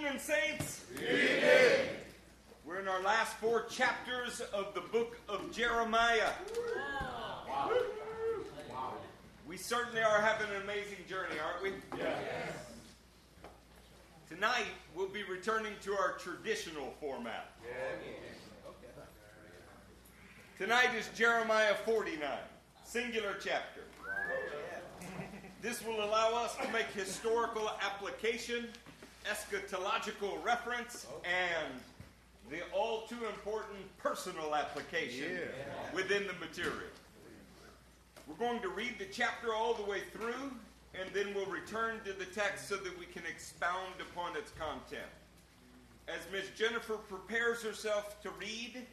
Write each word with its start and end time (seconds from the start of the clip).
evening, 0.00 0.18
saints. 0.18 0.84
Evening. 0.94 1.88
We're 2.64 2.80
in 2.80 2.88
our 2.88 3.02
last 3.02 3.34
four 3.36 3.64
chapters 3.64 4.40
of 4.52 4.72
the 4.72 4.80
book 4.80 5.18
of 5.28 5.52
Jeremiah. 5.52 6.30
Wow. 7.50 7.70
wow. 8.70 8.92
We 9.46 9.58
certainly 9.58 10.02
are 10.02 10.20
having 10.20 10.48
an 10.56 10.62
amazing 10.62 11.04
journey, 11.08 11.34
aren't 11.44 11.62
we? 11.62 11.98
Yes. 11.98 12.16
Tonight, 14.30 14.66
we'll 14.94 15.08
be 15.08 15.24
returning 15.24 15.72
to 15.82 15.92
our 15.92 16.12
traditional 16.12 16.94
format. 17.00 17.52
Tonight 20.56 20.94
is 20.96 21.10
Jeremiah 21.14 21.74
49, 21.74 22.26
singular 22.84 23.34
chapter. 23.42 23.82
This 25.60 25.84
will 25.84 26.02
allow 26.02 26.42
us 26.42 26.56
to 26.56 26.72
make 26.72 26.86
historical 26.86 27.70
application, 27.82 28.68
eschatological 29.24 30.42
reference, 30.44 31.06
and 31.24 31.80
the 32.50 32.60
all 32.74 33.02
too 33.02 33.26
important 33.26 33.78
personal 33.98 34.54
application 34.54 35.32
yeah. 35.32 35.94
within 35.94 36.26
the 36.26 36.34
material. 36.34 36.90
We're 38.26 38.46
going 38.46 38.60
to 38.62 38.68
read 38.68 38.94
the 38.98 39.06
chapter 39.06 39.54
all 39.54 39.74
the 39.74 39.84
way 39.84 40.00
through, 40.12 40.52
and 40.94 41.08
then 41.12 41.34
we'll 41.34 41.46
return 41.46 42.00
to 42.04 42.12
the 42.12 42.26
text 42.26 42.68
so 42.68 42.76
that 42.76 42.98
we 42.98 43.06
can 43.06 43.22
expound 43.26 43.94
upon 44.00 44.36
its 44.36 44.52
content. 44.52 45.10
As 46.08 46.20
Miss 46.32 46.48
Jennifer 46.56 46.94
prepares 46.94 47.62
herself 47.62 48.20
to 48.22 48.30
read, 48.30 48.84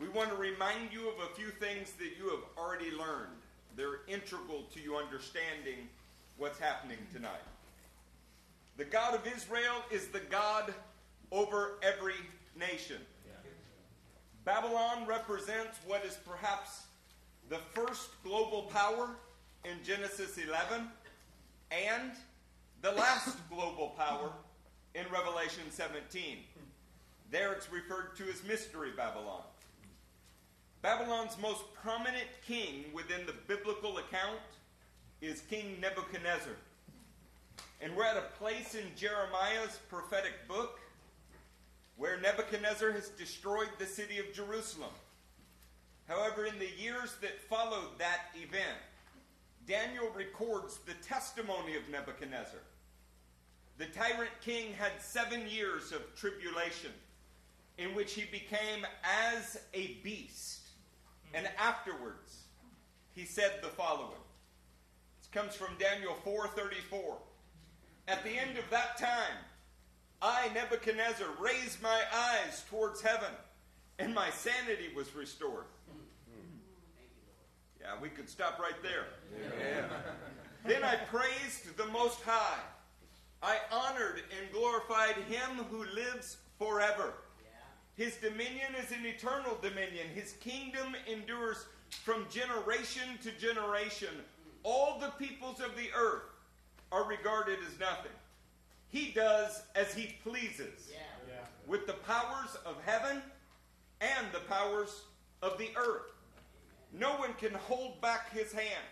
we 0.00 0.08
want 0.08 0.30
to 0.30 0.36
remind 0.36 0.92
you 0.92 1.08
of 1.08 1.14
a 1.30 1.34
few 1.34 1.48
things 1.48 1.92
that 1.92 2.10
you 2.18 2.30
have 2.30 2.42
already 2.58 2.90
learned. 2.90 3.38
They're 3.76 4.00
integral 4.08 4.64
to 4.74 4.80
you 4.80 4.96
understanding 4.96 5.88
what's 6.38 6.58
happening 6.58 6.98
tonight. 7.12 7.42
The 8.76 8.84
God 8.84 9.14
of 9.14 9.26
Israel 9.26 9.82
is 9.90 10.08
the 10.08 10.20
God 10.20 10.72
over 11.30 11.78
every 11.82 12.14
nation. 12.58 12.98
Babylon 14.44 15.06
represents 15.06 15.78
what 15.86 16.04
is 16.04 16.18
perhaps 16.26 16.82
the 17.48 17.58
first 17.74 18.08
global 18.24 18.62
power 18.62 19.10
in 19.64 19.76
Genesis 19.84 20.36
11 20.36 20.88
and 21.70 22.12
the 22.82 22.90
last 22.92 23.36
global 23.50 23.94
power 23.96 24.32
in 24.94 25.04
Revelation 25.12 25.62
17. 25.70 26.38
There 27.30 27.52
it's 27.52 27.70
referred 27.70 28.16
to 28.16 28.24
as 28.24 28.42
Mystery 28.44 28.90
Babylon. 28.96 29.42
Babylon's 30.82 31.38
most 31.40 31.62
prominent 31.74 32.26
king 32.46 32.86
within 32.92 33.24
the 33.26 33.34
biblical 33.46 33.98
account 33.98 34.40
is 35.20 35.42
King 35.42 35.78
Nebuchadnezzar. 35.80 36.56
And 37.82 37.96
we're 37.96 38.04
at 38.04 38.16
a 38.16 38.38
place 38.38 38.76
in 38.76 38.84
Jeremiah's 38.96 39.80
prophetic 39.88 40.46
book 40.46 40.78
where 41.96 42.20
Nebuchadnezzar 42.20 42.92
has 42.92 43.08
destroyed 43.08 43.70
the 43.78 43.86
city 43.86 44.18
of 44.18 44.32
Jerusalem. 44.32 44.92
However, 46.06 46.46
in 46.46 46.58
the 46.60 46.70
years 46.80 47.16
that 47.22 47.40
followed 47.40 47.98
that 47.98 48.20
event, 48.36 48.78
Daniel 49.66 50.08
records 50.14 50.78
the 50.86 50.94
testimony 51.06 51.74
of 51.74 51.88
Nebuchadnezzar. 51.90 52.60
The 53.78 53.86
tyrant 53.86 54.30
king 54.40 54.74
had 54.74 54.92
seven 55.00 55.48
years 55.48 55.90
of 55.90 56.02
tribulation 56.14 56.92
in 57.78 57.94
which 57.96 58.14
he 58.14 58.26
became 58.30 58.86
as 59.02 59.58
a 59.74 59.94
beast 60.04 60.60
and 61.34 61.48
afterwards, 61.58 62.44
he 63.14 63.24
said 63.24 63.60
the 63.62 63.68
following. 63.68 64.20
This 65.18 65.28
comes 65.32 65.54
from 65.54 65.76
Daniel 65.78 66.14
4:34. 66.24 67.31
At 68.08 68.24
the 68.24 68.30
end 68.30 68.58
of 68.58 68.68
that 68.70 68.98
time, 68.98 69.36
I, 70.20 70.48
Nebuchadnezzar, 70.54 71.26
raised 71.40 71.82
my 71.82 72.00
eyes 72.14 72.64
towards 72.68 73.00
heaven, 73.00 73.30
and 73.98 74.14
my 74.14 74.30
sanity 74.30 74.88
was 74.94 75.14
restored. 75.14 75.66
Hmm. 75.90 76.58
Yeah, 77.80 77.94
we 78.00 78.08
could 78.08 78.28
stop 78.28 78.58
right 78.58 78.80
there. 78.82 79.06
Yeah. 79.58 79.86
then 80.66 80.84
I 80.84 80.96
praised 80.96 81.76
the 81.76 81.86
Most 81.86 82.20
High. 82.22 82.60
I 83.42 83.58
honored 83.72 84.22
and 84.38 84.52
glorified 84.52 85.16
Him 85.28 85.64
who 85.70 85.84
lives 85.94 86.36
forever. 86.58 87.14
His 87.94 88.16
dominion 88.16 88.74
is 88.82 88.90
an 88.90 89.04
eternal 89.04 89.58
dominion. 89.60 90.06
His 90.14 90.32
kingdom 90.40 90.94
endures 91.10 91.66
from 92.04 92.26
generation 92.30 93.18
to 93.22 93.30
generation. 93.32 94.08
All 94.62 94.98
the 94.98 95.10
peoples 95.24 95.60
of 95.60 95.76
the 95.76 95.90
earth 95.94 96.22
are 96.92 97.04
regarded 97.04 97.58
as 97.66 97.78
nothing. 97.80 98.12
He 98.88 99.10
does 99.12 99.62
as 99.74 99.94
he 99.94 100.16
pleases 100.22 100.90
yeah. 100.90 100.98
Yeah. 101.26 101.34
with 101.66 101.86
the 101.86 101.94
powers 101.94 102.56
of 102.66 102.76
heaven 102.84 103.22
and 104.00 104.26
the 104.32 104.40
powers 104.40 105.02
of 105.40 105.56
the 105.58 105.70
earth. 105.76 106.12
No 106.92 107.12
one 107.16 107.32
can 107.34 107.54
hold 107.54 108.00
back 108.02 108.30
his 108.32 108.52
hand 108.52 108.84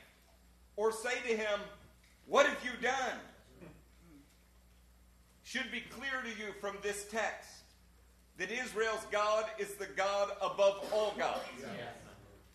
or 0.76 0.90
say 0.90 1.14
to 1.28 1.36
him, 1.36 1.60
What 2.26 2.46
have 2.46 2.58
you 2.64 2.70
done? 2.80 3.18
Should 5.42 5.70
be 5.70 5.80
clear 5.80 6.22
to 6.22 6.28
you 6.28 6.52
from 6.60 6.76
this 6.82 7.06
text 7.10 7.50
that 8.38 8.50
Israel's 8.50 9.04
God 9.10 9.44
is 9.58 9.74
the 9.74 9.88
God 9.96 10.30
above 10.40 10.88
all 10.94 11.12
gods. 11.18 11.40
Yes. 11.60 11.70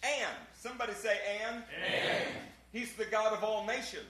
And, 0.02 0.36
somebody 0.58 0.94
say, 0.94 1.20
and. 1.46 1.58
and. 1.58 2.24
He's 2.72 2.94
the 2.94 3.06
God 3.06 3.34
of 3.34 3.44
all 3.44 3.66
nations. 3.66 4.04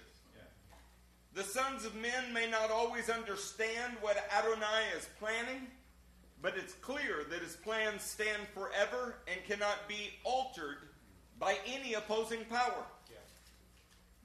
The 1.36 1.44
sons 1.44 1.84
of 1.84 1.94
men 1.96 2.32
may 2.34 2.50
not 2.50 2.72
always 2.72 3.10
understand 3.10 3.98
what 4.00 4.26
Adonai 4.34 4.86
is 4.98 5.10
planning, 5.20 5.68
but 6.42 6.54
it's 6.56 6.74
clear 6.76 7.26
that 7.30 7.42
his 7.42 7.58
plans 7.58 8.04
stand 8.04 8.44
forever 8.54 9.18
and 9.28 9.44
cannot 9.46 9.86
be 9.90 10.12
altered 10.24 10.78
by 11.38 11.58
any 11.68 11.96
opposing 11.96 12.46
power. 12.46 12.86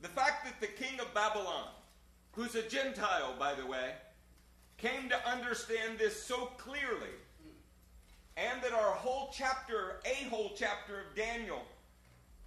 The 0.03 0.09
fact 0.09 0.45
that 0.45 0.61
the 0.61 0.83
king 0.83 1.01
of 1.01 1.13
Babylon, 1.13 1.67
who's 2.31 2.55
a 2.55 2.63
Gentile, 2.63 3.35
by 3.37 3.55
the 3.55 3.67
way, 3.67 3.95
came 4.79 5.09
to 5.09 5.29
understand 5.29 5.99
this 5.99 6.23
so 6.23 6.47
clearly 6.59 7.11
and 8.37 8.63
that 8.63 8.73
our 8.73 8.93
whole 8.93 9.31
chapter, 9.37 10.01
a 10.07 10.29
whole 10.29 10.53
chapter 10.57 11.01
of 11.01 11.17
Daniel, 11.17 11.63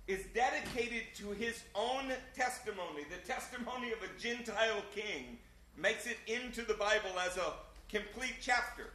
is 0.08 0.26
dedicated 0.34 1.04
to 1.16 1.32
his 1.32 1.64
own 1.76 2.12
testimony. 2.36 3.04
The 3.10 3.26
testimony 3.26 3.92
of 3.92 4.00
a 4.04 4.20
Gentile 4.20 4.82
king 4.94 5.38
makes 5.78 6.06
it 6.08 6.18
into 6.28 6.62
the 6.64 6.74
Bible 6.74 7.18
as 7.26 7.38
a 7.38 7.54
complete 7.90 8.36
chapter. 8.42 8.92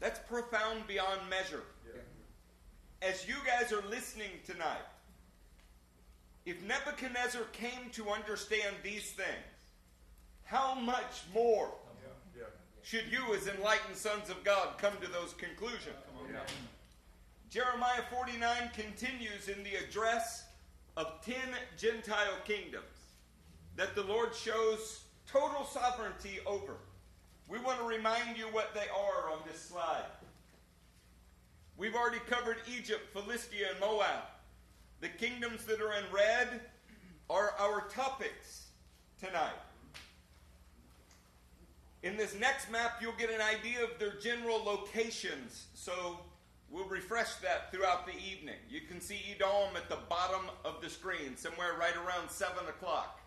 That's 0.00 0.18
profound 0.20 0.86
beyond 0.86 1.20
measure. 1.28 1.62
Yeah. 1.86 3.08
As 3.08 3.28
you 3.28 3.34
guys 3.46 3.72
are 3.72 3.82
listening 3.90 4.30
tonight, 4.46 4.86
if 6.46 6.62
Nebuchadnezzar 6.62 7.42
came 7.52 7.90
to 7.92 8.08
understand 8.08 8.76
these 8.82 9.12
things, 9.12 9.28
how 10.44 10.74
much 10.74 11.22
more 11.34 11.70
should 12.82 13.04
you, 13.12 13.34
as 13.34 13.46
enlightened 13.46 13.96
sons 13.96 14.30
of 14.30 14.42
God, 14.42 14.78
come 14.78 14.94
to 15.02 15.10
those 15.10 15.34
conclusions. 15.34 15.96
Jeremiah 17.50 18.02
49 18.16 18.70
continues 18.76 19.48
in 19.48 19.64
the 19.64 19.74
address 19.74 20.44
of 20.96 21.20
10 21.24 21.34
Gentile 21.76 22.38
kingdoms 22.44 22.84
that 23.74 23.96
the 23.96 24.04
Lord 24.04 24.32
shows 24.36 25.02
total 25.26 25.64
sovereignty 25.64 26.38
over. 26.46 26.74
We 27.48 27.58
want 27.58 27.80
to 27.80 27.84
remind 27.84 28.38
you 28.38 28.44
what 28.44 28.72
they 28.72 28.86
are 28.88 29.32
on 29.32 29.40
this 29.50 29.60
slide. 29.60 30.04
We've 31.76 31.96
already 31.96 32.20
covered 32.28 32.58
Egypt, 32.72 33.12
Philistia, 33.12 33.70
and 33.72 33.80
Moab. 33.80 34.22
The 35.00 35.08
kingdoms 35.08 35.64
that 35.64 35.80
are 35.80 35.94
in 35.94 36.04
red 36.12 36.60
are 37.28 37.54
our 37.58 37.88
topics 37.88 38.66
tonight. 39.18 39.58
In 42.04 42.16
this 42.16 42.38
next 42.38 42.70
map, 42.70 42.98
you'll 43.00 43.12
get 43.18 43.30
an 43.30 43.40
idea 43.40 43.82
of 43.82 43.98
their 43.98 44.14
general 44.20 44.62
locations. 44.62 45.66
So 45.74 46.20
we'll 46.70 46.88
refresh 46.88 47.34
that 47.36 47.72
throughout 47.72 48.06
the 48.06 48.16
evening. 48.16 48.56
You 48.68 48.80
can 48.82 49.00
see 49.00 49.20
Edom 49.34 49.76
at 49.76 49.88
the 49.88 49.98
bottom 50.08 50.46
of 50.64 50.80
the 50.80 50.88
screen, 50.88 51.36
somewhere 51.36 51.74
right 51.78 51.96
around 51.96 52.30
7 52.30 52.52
o'clock. 52.68 53.20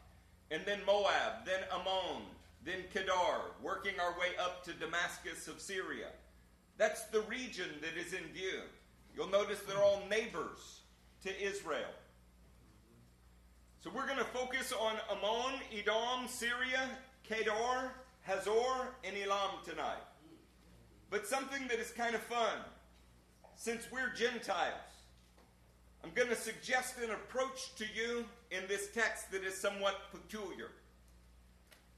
And 0.52 0.64
then 0.66 0.80
Moab, 0.86 1.46
then 1.46 1.62
Ammon, 1.72 2.24
then 2.64 2.84
Kedar, 2.94 3.52
working 3.62 4.00
our 4.00 4.18
way 4.20 4.30
up 4.40 4.64
to 4.66 4.74
Damascus 4.74 5.48
of 5.48 5.60
Syria. 5.60 6.08
That's 6.78 7.04
the 7.06 7.22
region 7.22 7.70
that 7.82 8.00
is 8.00 8.14
in 8.14 8.26
view. 8.34 8.62
You'll 9.16 9.30
notice 9.30 9.60
they're 9.68 9.84
all 9.84 10.04
neighbors 10.10 10.82
to 11.24 11.42
Israel. 11.42 11.92
So 13.84 13.92
we're 13.94 14.08
going 14.08 14.18
to 14.18 14.24
focus 14.26 14.72
on 14.72 14.96
Ammon, 15.12 15.60
Edom, 15.78 16.28
Syria, 16.28 16.90
Kedar, 17.24 17.92
Hazor 18.22 18.94
and 19.04 19.16
Elam 19.18 19.60
tonight. 19.66 20.04
But 21.10 21.28
something 21.28 21.68
that 21.68 21.80
is 21.80 21.92
kind 21.92 22.16
of 22.16 22.22
fun, 22.22 22.58
since 23.64 23.90
we're 23.90 24.10
Gentiles, 24.10 24.74
I'm 26.04 26.10
going 26.14 26.28
to 26.28 26.36
suggest 26.36 26.96
an 27.02 27.12
approach 27.12 27.74
to 27.78 27.86
you 27.96 28.26
in 28.52 28.64
this 28.68 28.90
text 28.94 29.32
that 29.32 29.46
is 29.46 29.58
somewhat 29.58 30.02
peculiar. 30.12 30.72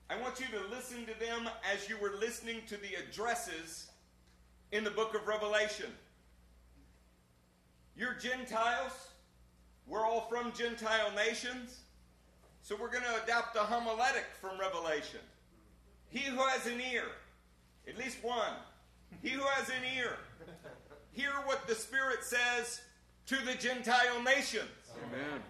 I 0.07 0.21
want 0.21 0.39
you 0.39 0.45
to 0.45 0.75
listen 0.75 1.07
to 1.07 1.19
them 1.19 1.49
as 1.73 1.89
you 1.89 1.97
were 1.97 2.11
listening 2.19 2.57
to 2.67 2.77
the 2.77 2.89
addresses 3.03 3.87
in 4.73 4.83
the 4.83 4.91
book 4.91 5.15
of 5.15 5.27
Revelation. 5.27 5.89
You're 7.97 8.13
Gentiles. 8.13 9.07
We're 9.87 10.05
all 10.05 10.27
from 10.29 10.51
Gentile 10.51 11.13
nations. 11.15 11.79
So 12.61 12.75
we're 12.79 12.91
going 12.91 13.05
to 13.05 13.23
adopt 13.23 13.55
a 13.55 13.61
homiletic 13.61 14.25
from 14.39 14.59
Revelation. 14.59 15.21
He 16.09 16.29
who 16.29 16.45
has 16.45 16.67
an 16.67 16.79
ear, 16.79 17.05
at 17.87 17.97
least 17.97 18.23
one, 18.23 18.53
he 19.23 19.29
who 19.29 19.41
has 19.41 19.69
an 19.69 19.83
ear, 19.97 20.17
hear 21.15 21.31
what 21.45 21.67
the 21.67 21.75
Spirit 21.75 22.23
says 22.23 22.81
to 23.27 23.37
the 23.45 23.55
Gentile 23.55 24.21
nations. 24.23 24.69
Amen. 25.07 25.41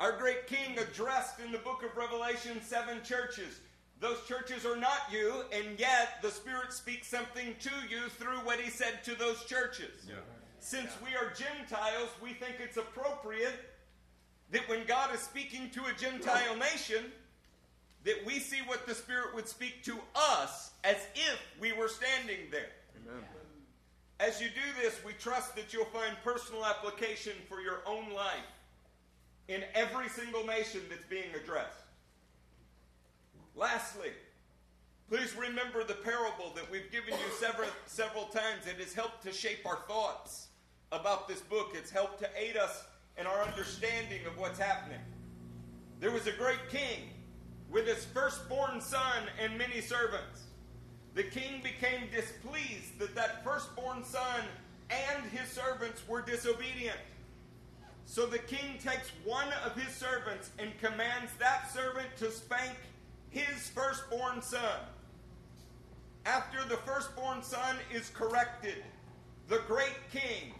Our 0.00 0.16
great 0.16 0.46
king 0.46 0.78
addressed 0.78 1.40
in 1.40 1.50
the 1.50 1.58
book 1.58 1.82
of 1.82 1.96
Revelation 1.96 2.60
seven 2.62 3.02
churches. 3.02 3.60
Those 4.00 4.18
churches 4.28 4.64
are 4.64 4.76
not 4.76 5.00
you, 5.10 5.42
and 5.52 5.78
yet 5.78 6.22
the 6.22 6.30
Spirit 6.30 6.72
speaks 6.72 7.08
something 7.08 7.56
to 7.58 7.70
you 7.90 8.08
through 8.08 8.38
what 8.44 8.60
he 8.60 8.70
said 8.70 9.02
to 9.04 9.16
those 9.16 9.44
churches. 9.44 10.06
Yeah. 10.06 10.14
Since 10.60 10.90
we 11.04 11.16
are 11.16 11.32
Gentiles, 11.34 12.10
we 12.22 12.32
think 12.32 12.56
it's 12.60 12.76
appropriate 12.76 13.74
that 14.52 14.68
when 14.68 14.86
God 14.86 15.12
is 15.12 15.20
speaking 15.20 15.68
to 15.70 15.84
a 15.86 15.92
Gentile 15.98 16.56
nation, 16.56 17.06
that 18.04 18.24
we 18.24 18.38
see 18.38 18.58
what 18.66 18.86
the 18.86 18.94
Spirit 18.94 19.34
would 19.34 19.48
speak 19.48 19.82
to 19.84 19.98
us 20.14 20.70
as 20.84 20.96
if 21.14 21.40
we 21.60 21.72
were 21.72 21.88
standing 21.88 22.50
there. 22.52 22.70
Amen. 23.04 23.24
As 24.20 24.40
you 24.40 24.48
do 24.48 24.82
this, 24.82 24.98
we 25.04 25.12
trust 25.12 25.54
that 25.54 25.72
you'll 25.72 25.84
find 25.86 26.16
personal 26.24 26.64
application 26.64 27.34
for 27.48 27.60
your 27.60 27.80
own 27.86 28.12
life 28.12 28.34
in 29.46 29.62
every 29.74 30.08
single 30.08 30.44
nation 30.44 30.80
that's 30.90 31.04
being 31.04 31.32
addressed. 31.40 31.84
Lastly, 33.54 34.10
please 35.08 35.34
remember 35.36 35.84
the 35.84 35.94
parable 35.94 36.52
that 36.56 36.68
we've 36.70 36.90
given 36.90 37.14
you 37.14 37.32
several, 37.38 37.68
several 37.86 38.24
times. 38.24 38.66
It 38.66 38.80
has 38.82 38.92
helped 38.92 39.22
to 39.22 39.32
shape 39.32 39.64
our 39.64 39.78
thoughts 39.88 40.48
about 40.90 41.28
this 41.28 41.40
book, 41.40 41.72
it's 41.74 41.90
helped 41.90 42.18
to 42.20 42.28
aid 42.34 42.56
us 42.56 42.84
in 43.18 43.26
our 43.26 43.42
understanding 43.42 44.24
of 44.26 44.38
what's 44.38 44.58
happening. 44.58 45.00
There 46.00 46.10
was 46.10 46.26
a 46.26 46.32
great 46.32 46.70
king 46.70 47.10
with 47.70 47.86
his 47.86 48.06
firstborn 48.06 48.80
son 48.80 49.24
and 49.42 49.58
many 49.58 49.80
servants. 49.82 50.44
The 51.14 51.24
king 51.24 51.62
became 51.62 52.08
displeased 52.14 52.98
that 52.98 53.14
that 53.14 53.42
firstborn 53.42 54.04
son 54.04 54.42
and 54.90 55.24
his 55.30 55.48
servants 55.50 56.02
were 56.08 56.22
disobedient. 56.22 56.98
So 58.06 58.26
the 58.26 58.38
king 58.38 58.78
takes 58.82 59.10
one 59.24 59.48
of 59.66 59.74
his 59.74 59.94
servants 59.94 60.50
and 60.58 60.70
commands 60.78 61.32
that 61.38 61.70
servant 61.72 62.08
to 62.18 62.30
spank 62.30 62.76
his 63.30 63.68
firstborn 63.68 64.40
son. 64.40 64.80
After 66.24 66.64
the 66.68 66.78
firstborn 66.78 67.42
son 67.42 67.76
is 67.92 68.10
corrected, 68.10 68.82
the 69.48 69.62
great 69.66 69.96
king 70.12 70.54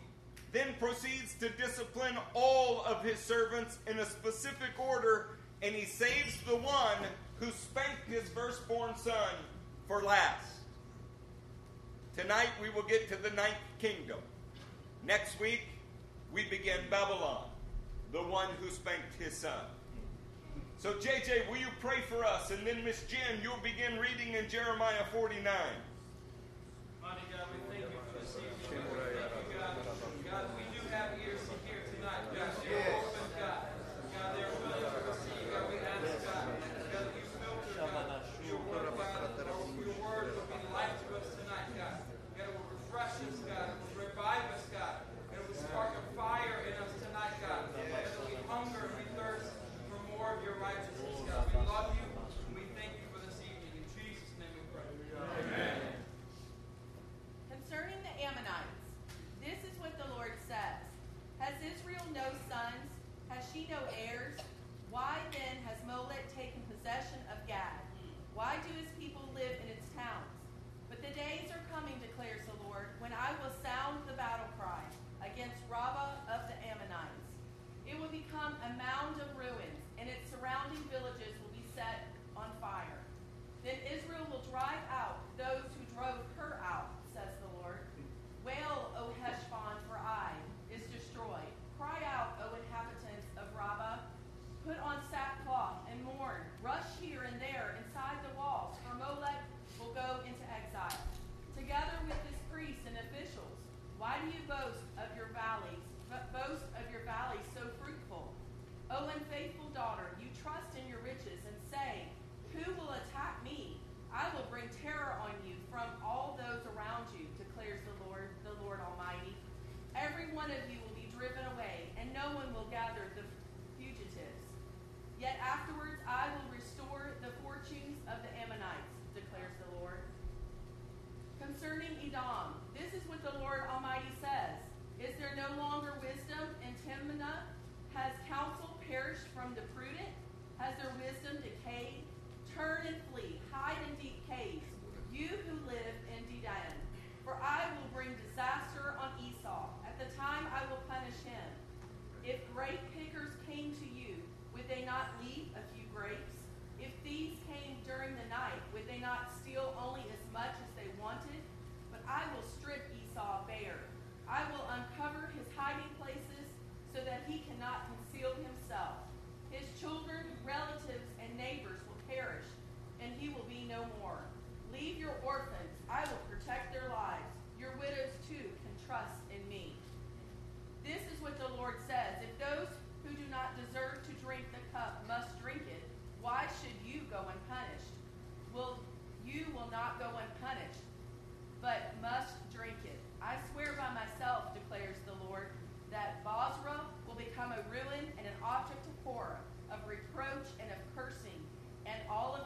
then 0.53 0.75
proceeds 0.81 1.35
to 1.41 1.51
discipline 1.51 2.17
all 2.35 2.83
of 2.85 3.03
his 3.03 3.19
servants 3.19 3.79
in 3.87 3.99
a 3.99 4.05
specific 4.05 4.71
order, 4.79 5.39
and 5.63 5.75
he 5.75 5.85
saves 5.85 6.41
the 6.47 6.57
one 6.57 7.07
who 7.39 7.51
spanked 7.51 8.07
his 8.09 8.29
firstborn 8.31 8.97
son 8.97 9.35
for 9.89 10.03
last. 10.03 10.47
Tonight 12.17 12.51
we 12.63 12.69
will 12.69 12.83
get 12.83 13.09
to 13.09 13.17
the 13.17 13.31
ninth 13.31 13.55
kingdom. 13.79 14.19
Next 15.07 15.41
week 15.41 15.63
we 16.31 16.45
begin 16.45 16.81
Babylon, 16.91 17.45
the 18.13 18.19
one 18.19 18.49
who 18.61 18.69
spanked 18.69 19.15
his 19.19 19.33
son. 19.33 19.65
So, 20.77 20.93
JJ, 20.93 21.49
will 21.51 21.57
you 21.57 21.67
pray 21.81 21.99
for 22.09 22.25
us? 22.25 22.53
And 22.53 22.65
then, 22.65 22.85
Miss 22.85 23.03
Jen, 23.09 23.41
you'll 23.43 23.59
begin 23.65 23.99
reading 23.99 24.35
in 24.35 24.49
Jeremiah 24.49 25.05
49. 25.11 25.45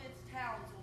its 0.04 0.18
towns 0.32 0.81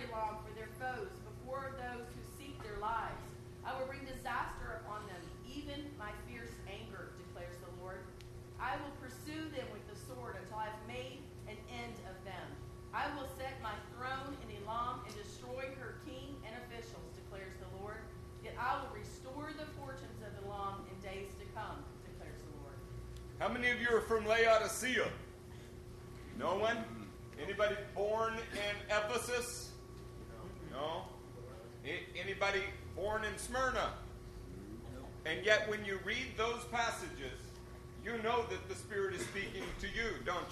very 0.00 0.12
long 0.12 0.49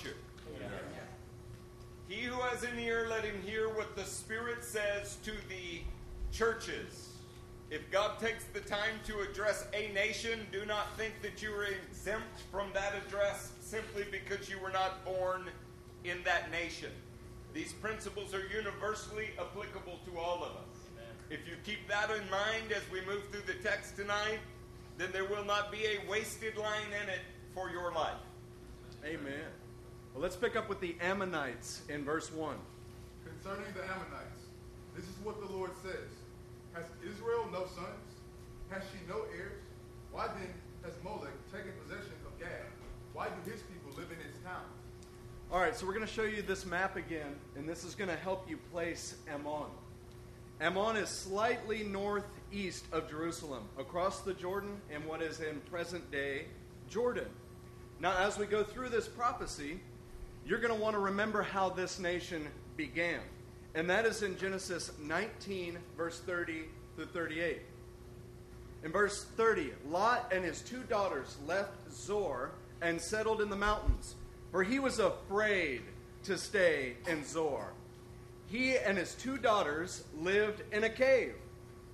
you? 0.04 0.12
He 2.08 2.22
who 2.22 2.40
has 2.40 2.62
an 2.62 2.78
ear, 2.78 3.06
let 3.10 3.22
him 3.22 3.40
hear 3.44 3.68
what 3.68 3.94
the 3.94 4.04
Spirit 4.04 4.64
says 4.64 5.18
to 5.24 5.32
the 5.48 5.82
churches. 6.32 7.10
If 7.70 7.90
God 7.90 8.18
takes 8.18 8.44
the 8.44 8.60
time 8.60 8.94
to 9.06 9.20
address 9.20 9.66
a 9.74 9.92
nation, 9.92 10.46
do 10.50 10.64
not 10.64 10.96
think 10.96 11.20
that 11.20 11.42
you 11.42 11.52
are 11.52 11.64
exempt 11.64 12.40
from 12.50 12.68
that 12.72 12.94
address 13.06 13.52
simply 13.60 14.04
because 14.10 14.48
you 14.48 14.58
were 14.58 14.70
not 14.70 15.04
born 15.04 15.50
in 16.04 16.22
that 16.24 16.50
nation. 16.50 16.90
These 17.52 17.74
principles 17.74 18.32
are 18.32 18.46
universally 18.46 19.30
applicable 19.38 19.98
to 20.06 20.18
all 20.18 20.36
of 20.36 20.52
us. 20.52 20.78
Amen. 20.94 21.14
If 21.28 21.46
you 21.46 21.56
keep 21.62 21.86
that 21.88 22.10
in 22.10 22.30
mind 22.30 22.72
as 22.74 22.82
we 22.90 23.00
move 23.02 23.24
through 23.30 23.52
the 23.52 23.62
text 23.62 23.96
tonight, 23.96 24.38
then 24.96 25.10
there 25.12 25.26
will 25.26 25.44
not 25.44 25.70
be 25.70 25.84
a 25.84 26.10
wasted 26.10 26.56
line 26.56 26.88
in 27.02 27.08
it 27.10 27.20
for 27.54 27.68
your 27.68 27.92
life. 27.92 28.16
Amen. 29.04 29.50
Well, 30.18 30.24
let's 30.24 30.34
pick 30.34 30.56
up 30.56 30.68
with 30.68 30.80
the 30.80 30.96
Ammonites 31.00 31.82
in 31.88 32.04
verse 32.04 32.32
1. 32.32 32.56
Concerning 33.24 33.72
the 33.72 33.84
Ammonites, 33.84 34.50
this 34.92 35.04
is 35.04 35.14
what 35.22 35.38
the 35.38 35.46
Lord 35.54 35.70
says 35.80 36.10
Has 36.72 36.86
Israel 37.08 37.48
no 37.52 37.60
sons? 37.66 38.18
Has 38.68 38.82
she 38.90 38.98
no 39.08 39.20
heirs? 39.38 39.62
Why 40.10 40.26
then 40.26 40.52
has 40.82 40.94
Molech 41.04 41.30
taken 41.52 41.70
possession 41.84 42.14
of 42.26 42.36
Gad? 42.40 42.66
Why 43.12 43.28
do 43.28 43.48
his 43.48 43.62
people 43.62 43.92
live 43.96 44.10
in 44.10 44.18
his 44.26 44.34
town? 44.42 44.64
All 45.52 45.60
right, 45.60 45.76
so 45.76 45.86
we're 45.86 45.94
going 45.94 46.04
to 46.04 46.12
show 46.12 46.24
you 46.24 46.42
this 46.42 46.66
map 46.66 46.96
again, 46.96 47.36
and 47.54 47.68
this 47.68 47.84
is 47.84 47.94
going 47.94 48.10
to 48.10 48.16
help 48.16 48.50
you 48.50 48.56
place 48.72 49.14
Ammon. 49.32 49.70
Ammon 50.60 50.96
is 50.96 51.10
slightly 51.10 51.84
northeast 51.84 52.86
of 52.90 53.08
Jerusalem, 53.08 53.62
across 53.78 54.22
the 54.22 54.34
Jordan 54.34 54.80
in 54.92 55.06
what 55.06 55.22
is 55.22 55.38
in 55.38 55.60
present 55.70 56.10
day 56.10 56.46
Jordan. 56.90 57.28
Now, 58.00 58.16
as 58.18 58.36
we 58.36 58.46
go 58.46 58.64
through 58.64 58.88
this 58.88 59.06
prophecy, 59.06 59.80
you're 60.48 60.58
going 60.58 60.74
to 60.74 60.80
want 60.80 60.94
to 60.94 61.00
remember 61.00 61.42
how 61.42 61.68
this 61.68 61.98
nation 61.98 62.48
began. 62.74 63.20
And 63.74 63.88
that 63.90 64.06
is 64.06 64.22
in 64.22 64.38
Genesis 64.38 64.90
19, 64.98 65.78
verse 65.94 66.20
30 66.20 66.62
through 66.96 67.04
38. 67.04 67.60
In 68.82 68.90
verse 68.90 69.24
30, 69.36 69.72
Lot 69.90 70.32
and 70.32 70.42
his 70.42 70.62
two 70.62 70.82
daughters 70.88 71.36
left 71.46 71.92
Zoar 71.92 72.52
and 72.80 72.98
settled 72.98 73.42
in 73.42 73.50
the 73.50 73.56
mountains, 73.56 74.14
for 74.50 74.62
he 74.62 74.78
was 74.78 75.00
afraid 75.00 75.82
to 76.24 76.38
stay 76.38 76.94
in 77.06 77.26
Zoar. 77.26 77.74
He 78.46 78.78
and 78.78 78.96
his 78.96 79.14
two 79.16 79.36
daughters 79.36 80.04
lived 80.18 80.62
in 80.72 80.84
a 80.84 80.88
cave. 80.88 81.34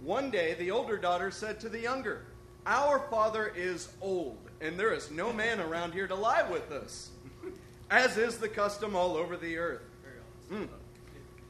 One 0.00 0.30
day, 0.30 0.54
the 0.54 0.70
older 0.70 0.96
daughter 0.96 1.32
said 1.32 1.58
to 1.61 1.68
the 1.68 1.80
younger, 1.80 2.26
Our 2.66 3.00
father 3.11 3.52
is 3.56 3.88
old, 4.00 4.38
and 4.61 4.78
there 4.78 4.94
is 4.94 5.11
no 5.11 5.32
man 5.32 5.58
around 5.58 5.92
here 5.92 6.06
to 6.06 6.14
lie 6.14 6.49
with 6.49 6.70
us 6.70 7.11
as 7.91 8.17
is 8.17 8.38
the 8.38 8.49
custom 8.49 8.97
all 8.97 9.17
over 9.17 9.37
the 9.37 9.57
earth. 9.57 9.83
Mm. 10.50 10.69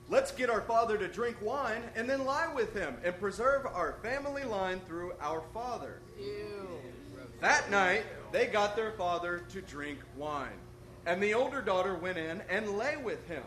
Let's 0.09 0.33
get 0.33 0.51
our 0.51 0.61
father 0.61 0.99
to 0.99 1.09
drink 1.09 1.37
wine 1.41 1.83
and 1.97 2.09
then 2.09 2.25
lie 2.25 2.53
with 2.53 2.75
him 2.75 2.97
and 3.03 3.19
preserve 3.19 3.67
our 3.67 3.95
family 4.03 4.45
line 4.45 4.81
through 4.87 5.13
our 5.21 5.43
father. 5.53 6.01
That 7.41 7.71
night, 7.71 8.05
they 8.31 8.47
got 8.47 8.77
their 8.77 8.93
father 8.93 9.45
to 9.51 9.63
drink 9.63 9.99
wine. 10.17 10.59
And 11.07 11.23
the 11.23 11.35
older 11.35 11.61
daughter 11.61 11.95
went 11.95 12.19
in 12.19 12.43
and 12.49 12.77
lay 12.79 12.97
with 12.97 13.27
him. 13.29 13.43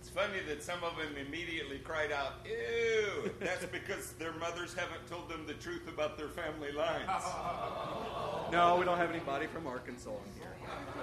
It's 0.00 0.10
funny 0.10 0.40
that 0.48 0.62
some 0.62 0.84
of 0.84 0.96
them 0.98 1.16
immediately 1.16 1.78
cried 1.78 2.12
out, 2.12 2.34
Ew! 2.44 3.30
That's 3.40 3.64
because 3.64 4.12
their 4.12 4.32
mothers 4.32 4.74
haven't 4.74 5.06
told 5.08 5.30
them 5.30 5.46
the 5.46 5.54
truth 5.54 5.88
about 5.88 6.18
their 6.18 6.28
family 6.28 6.72
lines. 6.72 7.08
No, 8.52 8.76
we 8.76 8.84
don't 8.84 8.98
have 8.98 9.10
anybody 9.10 9.46
from 9.46 9.66
Arkansas 9.66 10.10
in 10.10 10.40
here. 10.40 10.53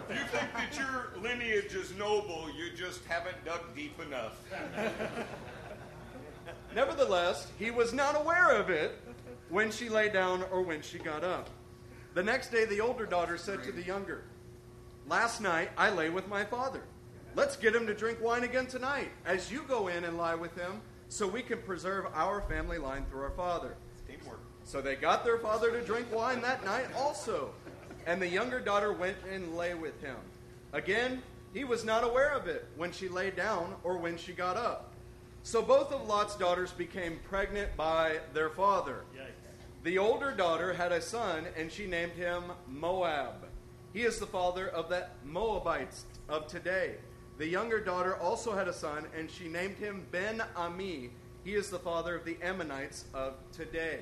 You 0.10 0.15
think 0.15 0.53
that 0.53 0.77
your 0.77 1.22
lineage 1.22 1.74
is 1.74 1.96
noble, 1.96 2.50
you 2.58 2.75
just 2.75 3.06
haven't 3.06 3.44
dug 3.46 3.62
deep 3.75 4.00
enough. 4.01 4.41
Nevertheless, 6.75 7.51
he 7.58 7.72
was 7.72 7.94
not 7.94 8.20
aware 8.20 8.51
of 8.51 8.70
it 8.70 9.00
when 9.50 9.72
she 9.72 9.89
lay 9.89 10.10
down 10.10 10.44
or 10.51 10.62
when 10.62 10.82
she 10.82 10.98
got 10.98 11.24
up. 11.24 11.50
The 12.13 12.24
next 12.24 12.51
day, 12.51 12.65
the 12.65 12.82
older 12.82 13.06
daughter 13.06 13.38
said 13.38 13.63
to 13.63 13.72
the 13.72 13.84
younger, 13.84 14.24
Last 15.08 15.41
night 15.41 15.70
I 15.77 15.89
lay 15.89 16.10
with 16.10 16.27
my 16.27 16.44
father. 16.44 16.82
Let's 17.36 17.56
get 17.56 17.74
him 17.74 17.88
to 17.88 17.94
drink 17.94 18.20
wine 18.22 18.44
again 18.44 18.68
tonight, 18.68 19.12
as 19.25 19.51
you 19.51 19.63
go 19.68 19.88
in 19.88 20.03
and 20.03 20.18
lie 20.18 20.36
with 20.36 20.56
him, 20.56 20.82
so 21.08 21.27
we 21.27 21.41
can 21.41 21.62
preserve 21.62 22.06
our 22.13 22.41
family 22.41 22.77
line 22.77 23.06
through 23.10 23.24
our 23.24 23.32
father. 23.32 23.75
Teamwork. 24.08 24.41
So 24.63 24.82
they 24.82 24.96
got 24.96 25.24
their 25.24 25.38
father 25.38 25.72
to 25.72 25.82
drink 25.82 26.13
wine 26.13 26.41
that 26.41 26.63
night 26.65 26.88
also. 26.96 27.53
And 28.05 28.22
the 28.22 28.27
younger 28.27 28.60
daughter 28.60 28.91
went 28.93 29.17
and 29.31 29.55
lay 29.58 29.74
with 29.74 30.00
him. 30.01 30.17
Again, 30.74 31.22
he 31.53 31.63
was 31.63 31.84
not 31.84 32.03
aware 32.03 32.29
of 32.29 32.48
it 32.48 32.65
when 32.77 32.91
she 32.91 33.10
lay 33.10 33.31
down 33.31 33.75
or 33.84 33.98
when 33.98 34.17
she 34.17 34.34
got 34.34 34.58
up. 34.58 34.93
So 35.43 35.62
both 35.62 35.91
of 35.91 36.08
Lot's 36.08 36.36
daughters 36.36 36.71
became 36.71 37.19
pregnant 37.28 37.76
by 37.76 38.19
their 38.34 38.49
father. 38.49 39.04
The 39.84 39.97
older 39.97 40.32
daughter 40.32 40.73
had 40.73 40.91
a 40.91 41.02
son, 41.02 41.47
and 41.58 41.71
she 41.71 41.88
named 41.88 42.13
him 42.13 42.43
Moab. 42.67 43.47
He 43.93 44.04
is 44.04 44.19
the 44.19 44.28
father 44.28 44.67
of 44.67 44.89
the 44.89 45.08
Moabites 45.26 46.06
of 46.30 46.47
today. 46.47 46.95
The 47.39 47.47
younger 47.47 47.80
daughter 47.80 48.15
also 48.17 48.54
had 48.54 48.67
a 48.67 48.73
son, 48.73 49.08
and 49.17 49.30
she 49.30 49.47
named 49.47 49.78
him 49.78 50.06
Ben 50.12 50.43
Ami. 50.56 51.10
He 51.43 51.56
is 51.56 51.71
the 51.71 51.80
father 51.80 52.15
of 52.15 52.23
the 52.23 52.38
Ammonites 52.43 53.06
of 53.15 53.34
today. 53.52 54.02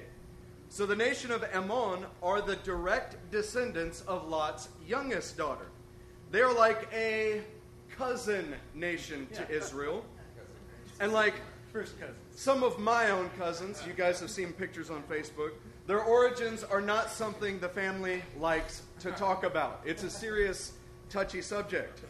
So 0.71 0.85
the 0.85 0.95
nation 0.95 1.31
of 1.31 1.43
Ammon 1.51 2.05
are 2.21 2.41
the 2.41 2.55
direct 2.57 3.17
descendants 3.31 4.01
of 4.01 4.29
Lot's 4.29 4.69
youngest 4.87 5.35
daughter. 5.35 5.65
They 6.31 6.41
are 6.41 6.53
like 6.53 6.87
a 6.93 7.41
cousin 7.97 8.53
nation 8.75 9.27
to 9.33 9.49
Israel. 9.49 10.05
And 11.01 11.13
like 11.13 11.35
some 12.35 12.61
of 12.61 12.77
my 12.77 13.11
own 13.11 13.29
cousins, 13.37 13.81
you 13.87 13.93
guys 13.93 14.19
have 14.19 14.29
seen 14.29 14.51
pictures 14.51 14.89
on 14.89 15.01
Facebook, 15.03 15.51
their 15.87 16.01
origins 16.01 16.61
are 16.61 16.81
not 16.81 17.09
something 17.09 17.57
the 17.59 17.69
family 17.69 18.21
likes 18.37 18.81
to 18.99 19.11
talk 19.25 19.45
about. 19.45 19.79
It's 19.85 20.03
a 20.03 20.09
serious, 20.09 20.73
touchy 21.09 21.41
subject. 21.41 22.01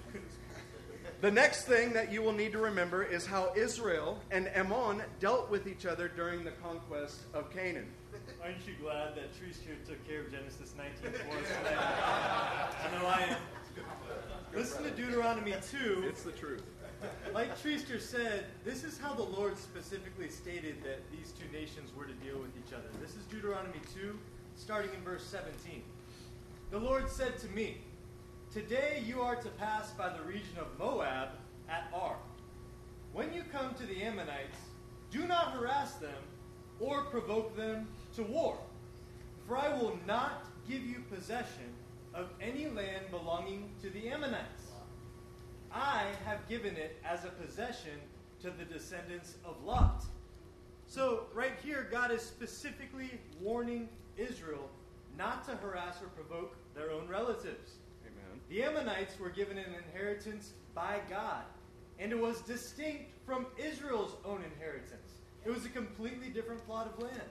The 1.22 1.30
next 1.30 1.66
thing 1.66 1.94
that 1.94 2.12
you 2.12 2.24
will 2.24 2.34
need 2.34 2.52
to 2.54 2.58
remember 2.58 3.04
is 3.04 3.28
how 3.28 3.52
Israel 3.56 4.20
and 4.32 4.48
Ammon 4.56 5.04
dealt 5.20 5.52
with 5.52 5.68
each 5.68 5.86
other 5.86 6.08
during 6.08 6.44
the 6.44 6.52
conquest 6.64 7.20
of 7.34 7.52
Canaan. 7.54 7.92
Aren't 8.44 8.66
you 8.66 8.74
glad 8.82 9.16
that 9.16 9.34
Treaster 9.34 9.76
took 9.86 10.08
care 10.08 10.22
of 10.22 10.32
Genesis 10.32 10.74
19 10.78 11.12
for 11.12 11.38
us 11.38 11.48
today? 11.48 11.76
I 11.78 12.98
know 12.98 13.06
I 13.06 13.22
am. 13.32 13.38
Listen 14.56 14.84
to 14.84 14.92
Deuteronomy 14.92 15.54
2. 15.70 16.06
It's 16.08 16.24
the 16.24 16.32
truth. 16.32 16.64
Like 17.34 17.62
Treaster 17.62 18.00
said, 18.00 18.46
this 18.64 18.86
is 18.86 18.98
how 18.98 19.14
the 19.14 19.24
Lord 19.24 19.58
specifically 19.58 20.30
stated 20.30 20.82
that 20.84 21.00
these 21.12 21.34
two 21.34 21.52
nations 21.52 21.92
were 21.98 22.06
to 22.06 22.14
deal 22.14 22.40
with 22.40 22.52
each 22.58 22.74
other. 22.74 22.88
This 23.02 23.12
is 23.12 23.24
Deuteronomy 23.30 23.82
2, 23.94 24.18
starting 24.56 24.92
in 24.96 25.02
verse 25.02 25.24
17. 25.24 25.84
The 26.72 26.80
Lord 26.80 27.10
said 27.10 27.38
to 27.40 27.48
me, 27.50 27.78
Today 28.54 29.04
you 29.06 29.22
are 29.22 29.36
to 29.36 29.50
pass 29.50 29.92
by 29.92 30.10
the 30.10 30.24
region 30.24 30.58
of 30.60 30.68
Moab 30.80 31.30
at 31.70 31.90
Ar. 31.94 32.16
When 33.12 33.34
you 33.34 33.44
come 33.52 33.74
to 33.76 33.86
the 33.86 34.02
Ammonites, 34.02 34.58
do 35.12 35.28
not 35.28 35.52
harass 35.52 35.96
them 35.96 36.24
or 36.80 37.04
provoke 37.04 37.56
them 37.56 37.88
to 38.20 38.32
war. 38.32 38.58
For 39.48 39.58
I 39.58 39.70
will 39.78 39.98
not 40.06 40.46
give 40.68 40.84
you 40.84 41.04
possession 41.10 41.74
of 42.14 42.30
any 42.42 42.68
land 42.68 43.06
belonging 43.12 43.70
to 43.82 43.90
the 43.90 44.10
Ammonites. 44.10 44.68
I 45.72 46.06
have 46.26 46.48
given 46.50 46.76
it 46.76 46.98
as 47.06 47.24
a 47.24 47.30
possession 47.30 48.00
to 48.42 48.52
the 48.52 48.66
descendants 48.66 49.36
of 49.46 49.64
Lot. 49.64 50.04
So, 50.86 51.28
right 51.34 51.54
here, 51.64 51.88
God 51.92 52.12
is 52.12 52.22
specifically 52.22 53.12
warning 53.40 53.88
Israel 54.18 54.70
not 55.18 55.46
to 55.46 55.56
harass 55.56 56.02
or 56.02 56.08
provoke 56.08 56.56
their 56.76 56.92
own 56.92 57.08
relatives. 57.08 57.74
Amen. 58.04 58.42
The 58.50 58.64
Ammonites 58.64 59.20
were 59.20 59.30
given 59.30 59.58
an 59.58 59.76
inheritance 59.86 60.54
by 60.74 61.00
God, 61.10 61.44
and 62.00 62.12
it 62.12 62.20
was 62.20 62.42
distinct 62.42 63.12
from 63.26 63.46
Israel's 63.58 64.16
own 64.26 64.44
inheritance. 64.44 65.14
It 65.46 65.52
was 65.52 65.66
a 65.66 65.70
completely 65.70 66.30
different 66.30 66.66
plot 66.66 66.92
of 66.92 67.04
land. 67.04 67.30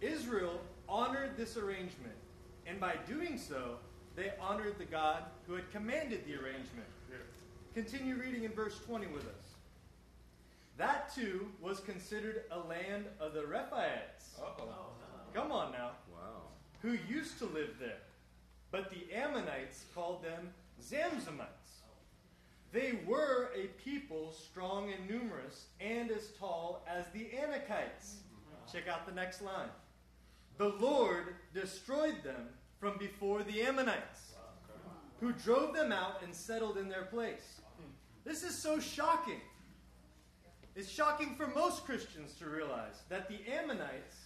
Israel 0.00 0.60
honored 0.88 1.36
this 1.36 1.56
arrangement, 1.56 2.14
and 2.66 2.80
by 2.80 2.96
doing 3.06 3.38
so, 3.38 3.76
they 4.16 4.32
honored 4.40 4.78
the 4.78 4.84
God 4.84 5.24
who 5.46 5.54
had 5.54 5.70
commanded 5.70 6.24
the 6.26 6.34
arrangement. 6.34 6.86
Continue 7.74 8.16
reading 8.16 8.44
in 8.44 8.52
verse 8.52 8.80
20 8.84 9.06
with 9.08 9.22
us. 9.22 9.54
That 10.76 11.14
too 11.14 11.48
was 11.60 11.78
considered 11.80 12.42
a 12.50 12.58
land 12.58 13.04
of 13.20 13.32
the 13.32 13.42
Rephaites. 13.42 14.40
Oh, 14.42 14.52
Come 15.32 15.52
on 15.52 15.70
now 15.70 15.90
Wow. 16.12 16.42
who 16.82 16.96
used 17.08 17.38
to 17.38 17.44
live 17.46 17.76
there. 17.78 17.98
But 18.72 18.90
the 18.90 19.14
Ammonites 19.14 19.84
called 19.94 20.24
them 20.24 20.52
Zamzummites. 20.82 21.82
They 22.72 22.98
were 23.06 23.50
a 23.54 23.66
people 23.84 24.32
strong 24.32 24.90
and 24.92 25.08
numerous 25.08 25.66
and 25.80 26.10
as 26.10 26.30
tall 26.38 26.82
as 26.88 27.04
the 27.12 27.28
Anakites. 27.36 28.16
Mm-hmm. 28.16 28.72
Check 28.72 28.88
out 28.88 29.06
the 29.06 29.12
next 29.12 29.42
line. 29.42 29.68
The 30.60 30.76
Lord 30.78 31.36
destroyed 31.54 32.22
them 32.22 32.50
from 32.78 32.98
before 32.98 33.42
the 33.42 33.62
Ammonites, 33.62 34.34
who 35.18 35.32
drove 35.32 35.72
them 35.72 35.90
out 35.90 36.22
and 36.22 36.34
settled 36.34 36.76
in 36.76 36.86
their 36.86 37.04
place. 37.04 37.62
This 38.26 38.42
is 38.42 38.54
so 38.58 38.78
shocking. 38.78 39.40
It's 40.76 40.90
shocking 40.90 41.34
for 41.34 41.46
most 41.46 41.86
Christians 41.86 42.34
to 42.34 42.44
realize 42.44 43.04
that 43.08 43.26
the 43.26 43.38
Ammonites 43.50 44.16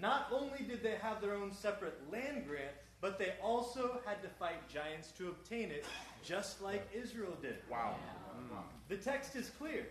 not 0.00 0.26
only 0.32 0.64
did 0.66 0.82
they 0.82 0.96
have 1.00 1.20
their 1.20 1.36
own 1.36 1.52
separate 1.52 2.00
land 2.10 2.48
grant, 2.48 2.74
but 3.00 3.16
they 3.16 3.34
also 3.40 4.00
had 4.04 4.20
to 4.24 4.28
fight 4.28 4.68
giants 4.68 5.12
to 5.18 5.28
obtain 5.28 5.70
it, 5.70 5.84
just 6.24 6.60
like 6.60 6.88
Israel 6.92 7.36
did. 7.40 7.58
Wow. 7.70 7.94
The 8.88 8.96
text 8.96 9.36
is 9.36 9.50
clear 9.50 9.86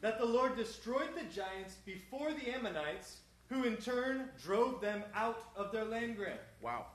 that 0.00 0.18
the 0.18 0.24
Lord 0.24 0.56
destroyed 0.56 1.10
the 1.14 1.24
giants 1.24 1.74
before 1.84 2.32
the 2.32 2.54
Ammonites, 2.54 3.18
who 3.48 3.64
in 3.64 3.76
turn 3.76 4.28
drove 4.42 4.80
them 4.80 5.02
out 5.14 5.44
of 5.56 5.72
their 5.72 5.84
land 5.84 6.16
grant. 6.16 6.40
Wow. 6.60 6.86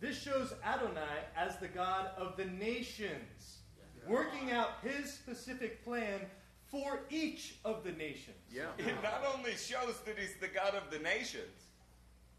This 0.00 0.20
shows 0.20 0.54
Adonai 0.64 1.00
as 1.36 1.58
the 1.58 1.68
God 1.68 2.10
of 2.16 2.36
the 2.36 2.46
nations, 2.46 3.58
working 4.06 4.50
out 4.50 4.78
his 4.82 5.12
specific 5.12 5.84
plan 5.84 6.20
for 6.68 7.00
each 7.10 7.56
of 7.64 7.84
the 7.84 7.92
nations. 7.92 8.36
Yeah. 8.50 8.68
It 8.78 8.94
not 9.02 9.24
only 9.36 9.52
shows 9.52 9.98
that 10.06 10.18
he's 10.18 10.36
the 10.40 10.48
God 10.48 10.74
of 10.74 10.90
the 10.90 11.00
nations, 11.00 11.66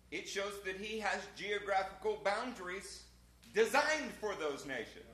it 0.10 0.28
shows 0.28 0.54
that 0.66 0.78
he 0.78 1.00
has 1.00 1.22
geographical 1.36 2.20
boundaries 2.24 3.04
designed 3.54 4.12
for 4.20 4.34
those 4.40 4.66
nations. 4.66 5.06